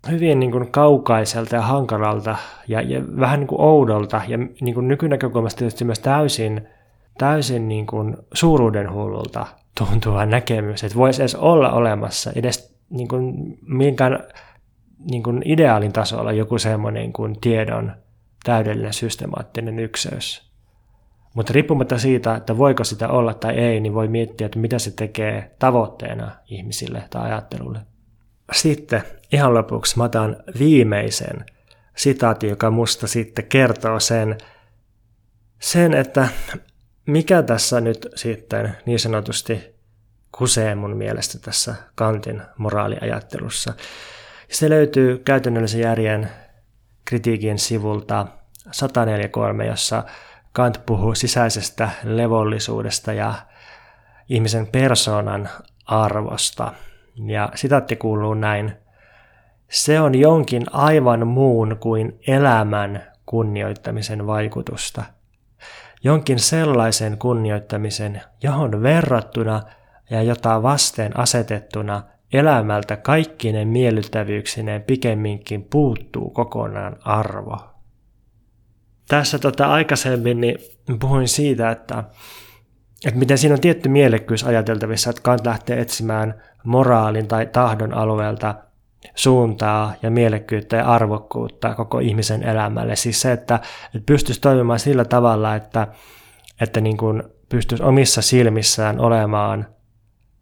hyvin 0.09 0.39
niin 0.39 0.51
kuin 0.51 0.71
kaukaiselta 0.71 1.55
ja 1.55 1.61
hankalalta 1.61 2.35
ja, 2.67 2.81
ja 2.81 3.01
vähän 3.19 3.39
niin 3.39 3.47
kuin 3.47 3.61
oudolta 3.61 4.21
ja 4.27 4.37
niin 4.37 4.73
kuin 4.73 4.87
nykynäkökulmasta 4.87 5.59
tietysti 5.59 5.85
myös 5.85 5.99
täysin, 5.99 6.67
täysin 7.17 7.67
niin 7.67 7.85
kuin 7.85 8.17
suuruudenhullulta 8.33 9.45
tuntuva 9.77 10.25
näkemys, 10.25 10.83
että 10.83 10.97
voisi 10.97 11.21
edes 11.21 11.35
olla 11.35 11.71
olemassa 11.71 12.31
edes 12.35 12.75
niin 12.89 13.07
kuin 13.07 13.57
minkään 13.61 14.19
niin 15.11 15.23
kuin 15.23 15.41
ideaalin 15.45 15.93
tasolla 15.93 16.31
joku 16.31 16.57
semmoinen 16.57 17.13
kuin 17.13 17.41
tiedon 17.41 17.91
täydellinen 18.43 18.93
systemaattinen 18.93 19.79
ykseys. 19.79 20.51
Mutta 21.33 21.53
riippumatta 21.53 21.99
siitä, 21.99 22.35
että 22.35 22.57
voiko 22.57 22.83
sitä 22.83 23.07
olla 23.07 23.33
tai 23.33 23.53
ei, 23.53 23.79
niin 23.79 23.93
voi 23.93 24.07
miettiä, 24.07 24.45
että 24.45 24.59
mitä 24.59 24.79
se 24.79 24.91
tekee 24.91 25.55
tavoitteena 25.59 26.31
ihmisille 26.45 27.03
tai 27.09 27.31
ajattelulle. 27.31 27.79
Sitten 28.51 29.03
ihan 29.31 29.53
lopuksi 29.53 29.97
mä 29.97 30.03
otan 30.03 30.37
viimeisen 30.59 31.45
sitaati, 31.97 32.47
joka 32.47 32.71
musta 32.71 33.07
sitten 33.07 33.45
kertoo 33.45 33.99
sen, 33.99 34.37
sen, 35.59 35.93
että 35.93 36.27
mikä 37.05 37.43
tässä 37.43 37.81
nyt 37.81 38.07
sitten 38.15 38.77
niin 38.85 38.99
sanotusti 38.99 39.75
kusee 40.31 40.75
mun 40.75 40.97
mielestä 40.97 41.39
tässä 41.39 41.75
Kantin 41.95 42.41
moraaliajattelussa. 42.57 43.73
Se 44.49 44.69
löytyy 44.69 45.17
käytännöllisen 45.17 45.81
järjen 45.81 46.29
kritiikin 47.05 47.59
sivulta 47.59 48.27
143, 48.71 49.65
jossa 49.65 50.03
Kant 50.53 50.85
puhuu 50.85 51.15
sisäisestä 51.15 51.89
levollisuudesta 52.03 53.13
ja 53.13 53.33
ihmisen 54.29 54.67
persoonan 54.67 55.49
arvosta. 55.85 56.73
Ja 57.27 57.49
sitaatti 57.55 57.95
kuuluu 57.95 58.33
näin. 58.33 58.80
Se 59.71 60.01
on 60.01 60.15
jonkin 60.15 60.63
aivan 60.71 61.27
muun 61.27 61.77
kuin 61.79 62.19
elämän 62.27 63.03
kunnioittamisen 63.25 64.27
vaikutusta. 64.27 65.03
Jonkin 66.03 66.39
sellaisen 66.39 67.17
kunnioittamisen, 67.17 68.21
johon 68.43 68.83
verrattuna 68.83 69.61
ja 70.09 70.23
jota 70.23 70.63
vasten 70.63 71.19
asetettuna 71.19 72.03
elämältä 72.33 72.97
kaikkinen 72.97 73.67
miellyttävyyksineen 73.67 74.81
pikemminkin 74.81 75.63
puuttuu 75.63 76.29
kokonaan 76.29 76.97
arvo. 77.01 77.57
Tässä 79.07 79.39
tota 79.39 79.65
aikaisemmin 79.65 80.41
niin 80.41 80.57
puhuin 80.99 81.27
siitä, 81.27 81.71
että, 81.71 82.03
että 83.05 83.19
miten 83.19 83.37
siinä 83.37 83.55
on 83.55 83.61
tietty 83.61 83.89
mielekkyys 83.89 84.43
ajateltavissa, 84.43 85.09
että 85.09 85.21
Kant 85.21 85.45
lähtee 85.45 85.81
etsimään 85.81 86.41
moraalin 86.63 87.27
tai 87.27 87.45
tahdon 87.45 87.93
alueelta 87.93 88.55
suuntaa 89.15 89.93
ja 90.01 90.11
mielekkyyttä 90.11 90.75
ja 90.75 90.85
arvokkuutta 90.85 91.75
koko 91.75 91.99
ihmisen 91.99 92.43
elämälle. 92.43 92.95
Siis 92.95 93.21
se, 93.21 93.31
että, 93.31 93.55
että 93.95 94.05
pystyisi 94.05 94.41
toimimaan 94.41 94.79
sillä 94.79 95.05
tavalla, 95.05 95.55
että, 95.55 95.87
että 96.61 96.81
niin 96.81 96.97
kuin 96.97 97.23
pystyisi 97.49 97.83
omissa 97.83 98.21
silmissään 98.21 98.99
olemaan 98.99 99.67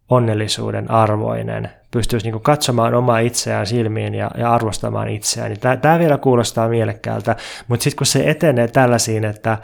onnellisuuden 0.10 0.92
arvoinen, 0.92 1.70
pystyisi 1.92 2.32
niin 2.32 2.42
katsomaan 2.42 2.94
omaa 2.94 3.20
itseään 3.20 3.68
silmiin 3.68 4.16
ja, 4.16 4.32
ja 4.38 4.54
arvostamaan 4.54 5.10
itseään. 5.10 5.52
Niin 5.52 5.80
tämä 5.82 6.00
vielä 6.00 6.18
kuulostaa 6.18 6.70
mielekkäältä, 6.70 7.36
mutta 7.68 7.84
sitten 7.84 7.98
kun 7.98 8.08
se 8.08 8.30
etenee 8.30 8.68
tällaisiin, 8.68 9.26
että, 9.26 9.58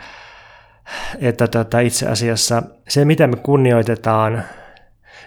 että 1.22 1.48
tota, 1.48 1.80
itse 1.80 2.08
asiassa 2.08 2.64
se, 2.88 3.06
mitä 3.06 3.28
me 3.28 3.36
kunnioitetaan, 3.36 4.44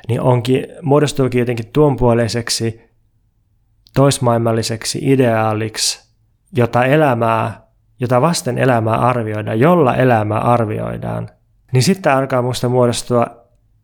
niin 0.09 0.21
onkin, 0.21 0.67
muodostuukin 0.83 1.39
jotenkin 1.39 1.71
tuonpuoleiseksi, 1.73 2.88
toismaailmalliseksi 3.95 4.99
ideaaliksi, 5.03 6.09
jota 6.53 6.85
elämää, 6.85 7.61
jota 8.01 8.21
vasten 8.21 8.59
elämää 8.59 8.95
arvioidaan, 8.95 9.61
jolla 9.61 9.95
elämää 9.95 10.41
arvioidaan, 10.41 11.29
niin 11.73 11.83
sitten 11.83 12.13
alkaa 12.13 12.43
musta 12.43 12.69
muodostua 12.69 13.27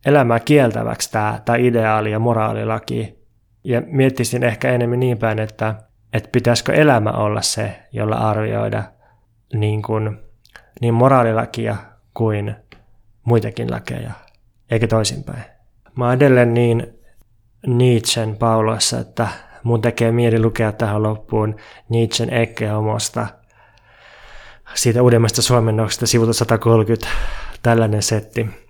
elämää 0.05 0.39
kieltäväksi 0.39 1.11
tämä, 1.11 1.41
tämä 1.45 1.57
ideaali 1.57 2.11
ja 2.11 2.19
moraalilaki. 2.19 3.25
Ja 3.63 3.81
miettisin 3.85 4.43
ehkä 4.43 4.71
enemmän 4.71 4.99
niin 4.99 5.17
päin, 5.17 5.39
että, 5.39 5.75
että 6.13 6.29
pitäisikö 6.31 6.73
elämä 6.73 7.11
olla 7.11 7.41
se, 7.41 7.79
jolla 7.91 8.15
arvioida 8.15 8.83
niin, 9.53 9.81
kuin, 9.81 10.19
niin 10.81 10.93
moraalilakia 10.93 11.75
kuin 12.13 12.55
muitakin 13.23 13.71
lakeja, 13.71 14.11
eikä 14.71 14.87
toisinpäin. 14.87 15.43
Mä 15.95 16.05
oon 16.05 16.13
edelleen 16.13 16.53
niin 16.53 16.99
Nietzschen 17.67 18.35
pauloissa, 18.35 18.99
että 18.99 19.27
mun 19.65 19.81
tekee 19.81 20.11
mieli 20.11 20.39
lukea 20.39 20.71
tähän 20.71 21.03
loppuun 21.03 21.55
Nietzschen 21.89 22.33
Ecce 22.33 22.67
Homosta, 22.67 23.27
siitä 24.73 25.03
uudemmasta 25.03 25.41
suomennoksesta 25.41 26.07
sivulta 26.07 26.33
130, 26.33 27.07
tällainen 27.63 28.03
setti 28.03 28.65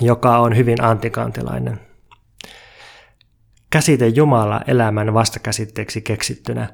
joka 0.00 0.38
on 0.38 0.56
hyvin 0.56 0.84
antikantilainen. 0.84 1.80
Käsite 3.70 4.06
Jumala 4.06 4.60
elämän 4.66 5.14
vastakäsitteeksi 5.14 6.02
keksittynä, 6.02 6.68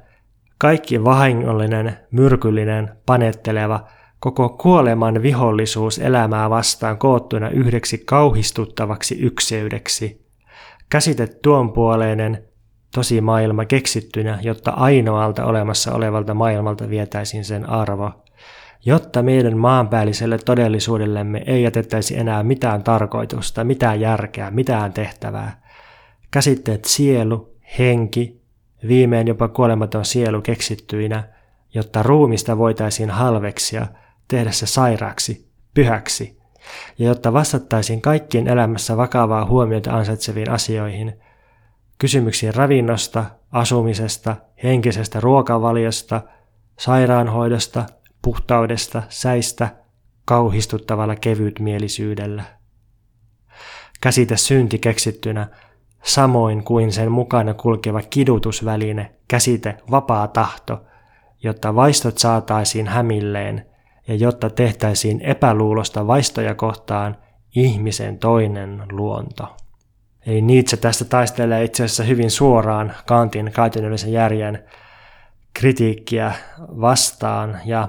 kaikki 0.59 1.04
vahingollinen, 1.04 1.98
myrkyllinen, 2.10 2.96
panetteleva, 3.06 3.86
koko 4.18 4.48
kuoleman 4.48 5.22
vihollisuus 5.22 5.98
elämää 5.98 6.50
vastaan 6.50 6.98
koottuna 6.98 7.50
yhdeksi 7.50 7.98
kauhistuttavaksi 7.98 9.20
ykseydeksi. 9.20 10.26
Käsite 10.90 11.26
tuonpuoleinen, 11.26 12.44
tosi 12.94 13.20
maailma 13.20 13.64
keksittynä, 13.64 14.39
jotta 14.43 14.70
ainoalta 14.70 15.44
olemassa 15.44 15.93
olevalta 15.93 16.35
maailmalta 16.35 16.89
vietäisiin 16.89 17.44
sen 17.44 17.69
arvo 17.70 18.23
jotta 18.85 19.23
meidän 19.23 19.59
maanpäälliselle 19.59 20.39
todellisuudellemme 20.39 21.43
ei 21.47 21.62
jätettäisi 21.62 22.19
enää 22.19 22.43
mitään 22.43 22.82
tarkoitusta, 22.82 23.64
mitään 23.64 24.01
järkeä, 24.01 24.51
mitään 24.51 24.93
tehtävää. 24.93 25.62
Käsitteet 26.31 26.85
sielu, 26.85 27.56
henki, 27.78 28.43
viimein 28.89 29.27
jopa 29.27 29.48
kuolematon 29.48 30.05
sielu 30.05 30.40
keksittyinä, 30.40 31.28
jotta 31.74 32.02
ruumista 32.02 32.59
voitaisiin 32.59 33.10
halveksia, 33.10 33.86
tehdä 34.28 34.51
se 34.51 34.66
sairaaksi, 34.66 35.48
pyhäksi, 35.74 36.39
ja 36.98 37.06
jotta 37.06 37.32
vastattaisiin 37.32 38.02
kaikkien 38.02 38.48
elämässä 38.48 38.97
vakavaa 38.97 39.47
huomiota 39.47 39.93
ansaitseviin 39.93 40.51
asioihin, 40.51 41.12
kysymyksiin 42.02 42.54
ravinnosta, 42.54 43.24
asumisesta, 43.52 44.36
henkisestä 44.62 45.20
ruokavaliosta, 45.20 46.20
sairaanhoidosta, 46.78 47.86
puhtaudesta, 48.22 49.02
säistä, 49.08 49.68
kauhistuttavalla 50.24 51.16
kevytmielisyydellä. 51.16 52.42
Käsite 54.00 54.36
synti 54.36 54.78
keksittynä, 54.78 55.48
samoin 56.02 56.64
kuin 56.64 56.92
sen 56.92 57.12
mukana 57.12 57.54
kulkeva 57.54 58.02
kidutusväline, 58.02 59.14
käsite 59.28 59.76
vapaa 59.90 60.28
tahto, 60.28 60.84
jotta 61.42 61.74
vaistot 61.74 62.18
saataisiin 62.18 62.86
hämilleen 62.86 63.66
ja 64.08 64.14
jotta 64.14 64.50
tehtäisiin 64.50 65.20
epäluulosta 65.20 66.06
vaistoja 66.06 66.54
kohtaan 66.54 67.16
ihmisen 67.56 68.18
toinen 68.18 68.82
luonto. 68.90 69.56
Eli 70.27 70.43
Nietzsche 70.43 70.77
tästä 70.77 71.05
taistelee 71.05 71.65
itse 71.65 71.85
asiassa 71.85 72.03
hyvin 72.03 72.31
suoraan 72.31 72.94
Kantin 73.07 73.53
käytännöllisen 73.53 74.12
järjen 74.12 74.65
kritiikkiä 75.55 76.32
vastaan 76.59 77.59
ja 77.65 77.89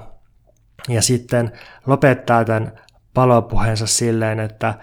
ja 0.88 1.02
sitten 1.02 1.52
lopettaa 1.86 2.44
tämän 2.44 2.72
palopuheensa 3.14 3.86
silleen, 3.86 4.40
että 4.40 4.74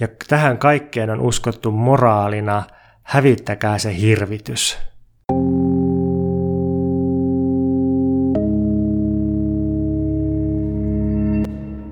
ja 0.00 0.08
tähän 0.28 0.58
kaikkeen 0.58 1.10
on 1.10 1.20
uskottu 1.20 1.70
moraalina, 1.70 2.62
hävittäkää 3.02 3.78
se 3.78 3.96
hirvitys. 3.96 4.78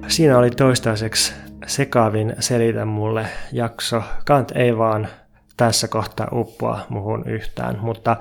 Siinä 0.09 0.39
oli 0.39 0.51
toistaiseksi 0.51 1.35
sekaavin 1.67 2.37
selitä 2.41 2.85
mulle 2.85 3.27
jakso. 3.53 4.03
Kant 4.27 4.53
ei 4.55 4.79
vaan 4.79 5.09
tässä 5.57 5.89
kohtaa 5.89 6.29
uppoa 6.33 6.81
muhun 6.89 7.29
yhtään, 7.29 7.79
mutta 7.81 8.17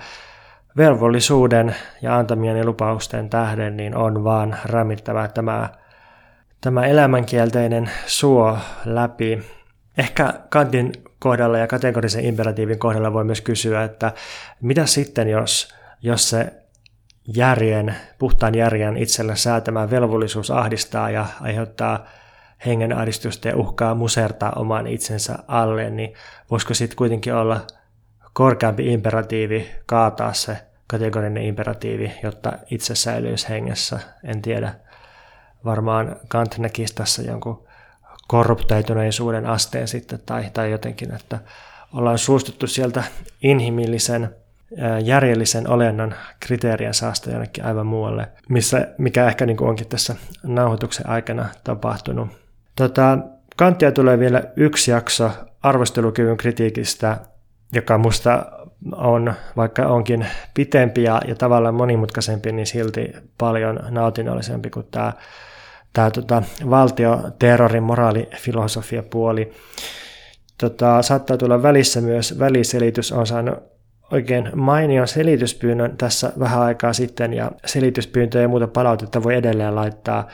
velvollisuuden 0.78 1.76
ja 2.02 2.18
antamien 2.18 2.66
lupausten 2.66 3.30
tähden 3.30 3.78
niin 3.78 3.96
on 3.96 4.24
vaan 4.24 4.58
rämittävä 4.66 5.28
tämä, 5.28 5.70
tämä 6.62 6.86
elämänkielteinen 6.86 7.90
suo 8.06 8.58
läpi. 8.86 9.44
Ehkä 9.98 10.34
Kantin 10.50 10.92
kohdalla 11.20 11.58
ja 11.58 11.68
kategorisen 11.68 12.26
imperatiivin 12.26 12.80
kohdalla 12.80 13.14
voi 13.14 13.24
myös 13.24 13.42
kysyä, 13.42 13.84
että 13.84 14.12
mitä 14.62 14.86
sitten, 14.86 15.30
jos, 15.30 15.76
jos 16.02 16.30
se 16.30 16.54
järjen, 17.36 17.96
puhtaan 18.20 18.56
järjen 18.56 18.98
itsellä 18.98 19.36
säätämä 19.36 19.90
velvollisuus 19.90 20.52
ahdistaa 20.52 21.10
ja 21.10 21.26
aiheuttaa 21.42 22.06
hengen 22.66 22.98
ahdistusta 22.98 23.48
ja 23.48 23.58
uhkaa 23.58 23.96
musertaa 23.96 24.54
oman 24.56 24.88
itsensä 24.88 25.36
alle, 25.48 25.90
niin 25.90 26.14
voisiko 26.52 26.74
sitten 26.74 26.98
kuitenkin 26.98 27.34
olla 27.34 27.62
korkeampi 28.34 28.94
imperatiivi 28.94 29.72
kaataa 29.86 30.34
se 30.34 30.58
kategorinen 30.88 31.44
imperatiivi, 31.44 32.12
jotta 32.24 32.54
itse 32.72 32.96
säilyisi 32.96 33.50
hengessä. 33.50 34.00
En 34.24 34.42
tiedä. 34.42 34.74
Varmaan 35.66 36.16
Kant 36.28 36.58
näkisi 36.58 36.96
tässä 36.96 37.22
jonkun 37.22 37.68
korruptoituneisuuden 38.28 39.46
asteen 39.46 39.88
sitten 39.88 40.20
tai, 40.26 40.46
tai 40.54 40.72
jotenkin, 40.72 41.16
että 41.16 41.40
ollaan 41.94 42.18
suostuttu 42.18 42.68
sieltä 42.68 43.04
inhimillisen 43.42 44.36
järjellisen 45.04 45.70
olennon 45.70 46.16
kriteerien 46.40 46.94
saasta 46.94 47.32
jonnekin 47.32 47.66
aivan 47.66 47.86
muualle, 47.86 48.28
missä, 48.50 48.88
mikä 48.98 49.28
ehkä 49.28 49.46
niin 49.46 49.64
onkin 49.64 49.88
tässä 49.88 50.16
nauhoituksen 50.44 51.10
aikana 51.10 51.50
tapahtunut. 51.64 52.43
Tota, 52.76 53.18
Kanttia 53.56 53.92
tulee 53.92 54.20
vielä 54.20 54.44
yksi 54.56 54.92
jakso 54.92 55.32
arvostelukyvyn 55.62 56.38
kritiikistä 56.38 57.18
joka 57.74 57.98
musta 57.98 58.46
on, 58.92 59.34
vaikka 59.58 59.88
onkin 59.88 60.28
pitempi 60.54 61.04
ja, 61.04 61.22
ja 61.28 61.36
tavallaan 61.36 61.76
monimutkaisempi, 61.76 62.52
niin 62.52 62.68
silti 62.68 63.14
paljon 63.38 63.80
nautinnollisempi 63.90 64.70
kuin 64.70 64.88
tämä, 64.92 65.14
tämä 65.94 66.12
tota, 66.12 66.44
valtioterrorin 66.70 67.84
moraalifilosofia 67.84 69.04
puoli. 69.04 69.52
Tota, 70.58 71.02
saattaa 71.02 71.38
tulla 71.38 71.64
välissä 71.64 72.02
myös 72.02 72.40
väliselitys. 72.40 73.12
on 73.12 73.28
saanut 73.28 73.60
oikein 74.12 74.52
mainion 74.56 75.08
selityspyynnön 75.08 75.98
tässä 75.98 76.34
vähän 76.40 76.62
aikaa 76.62 76.94
sitten 76.94 77.34
ja 77.34 77.52
selityspyyntöjä 77.66 78.42
ja 78.42 78.48
muuta 78.48 78.68
palautetta 78.68 79.24
voi 79.24 79.36
edelleen 79.36 79.76
laittaa 79.76 80.28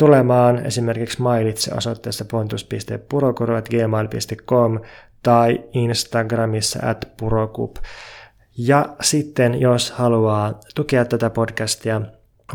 tulemaan 0.00 0.66
esimerkiksi 0.66 1.22
mailitse 1.22 1.74
osoitteessa 1.74 2.24
pontus.purokuru.gmail.com 2.24 4.80
tai 5.22 5.64
Instagramissa 5.72 6.86
at 6.86 7.08
purokup. 7.16 7.76
Ja 8.58 8.96
sitten 9.00 9.60
jos 9.60 9.90
haluaa 9.90 10.60
tukea 10.74 11.04
tätä 11.04 11.30
podcastia, 11.30 12.00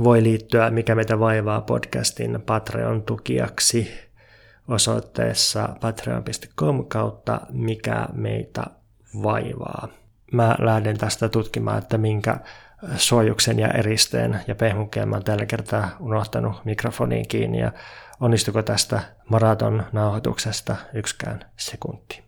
voi 0.03 0.23
liittyä 0.23 0.69
Mikä 0.69 0.95
meitä 0.95 1.19
vaivaa 1.19 1.61
podcastin 1.61 2.39
Patreon-tukijaksi 2.45 3.87
osoitteessa 4.67 5.69
patreon.com 5.81 6.85
kautta 6.85 7.41
Mikä 7.51 8.07
meitä 8.13 8.63
vaivaa. 9.23 9.87
Mä 10.31 10.55
lähden 10.59 10.97
tästä 10.97 11.29
tutkimaan, 11.29 11.77
että 11.77 11.97
minkä 11.97 12.39
suojuksen 12.97 13.59
ja 13.59 13.67
eristeen 13.71 14.39
ja 14.47 14.55
pehmukkeen 14.55 15.09
mä 15.09 15.21
tällä 15.21 15.45
kertaa 15.45 15.89
unohtanut 15.99 16.65
mikrofoniin 16.65 17.27
kiinni 17.27 17.59
ja 17.59 17.71
onnistuko 18.19 18.61
tästä 18.61 18.99
maraton 19.29 19.83
nauhoituksesta 19.91 20.75
yksikään 20.93 21.45
sekunti. 21.57 22.23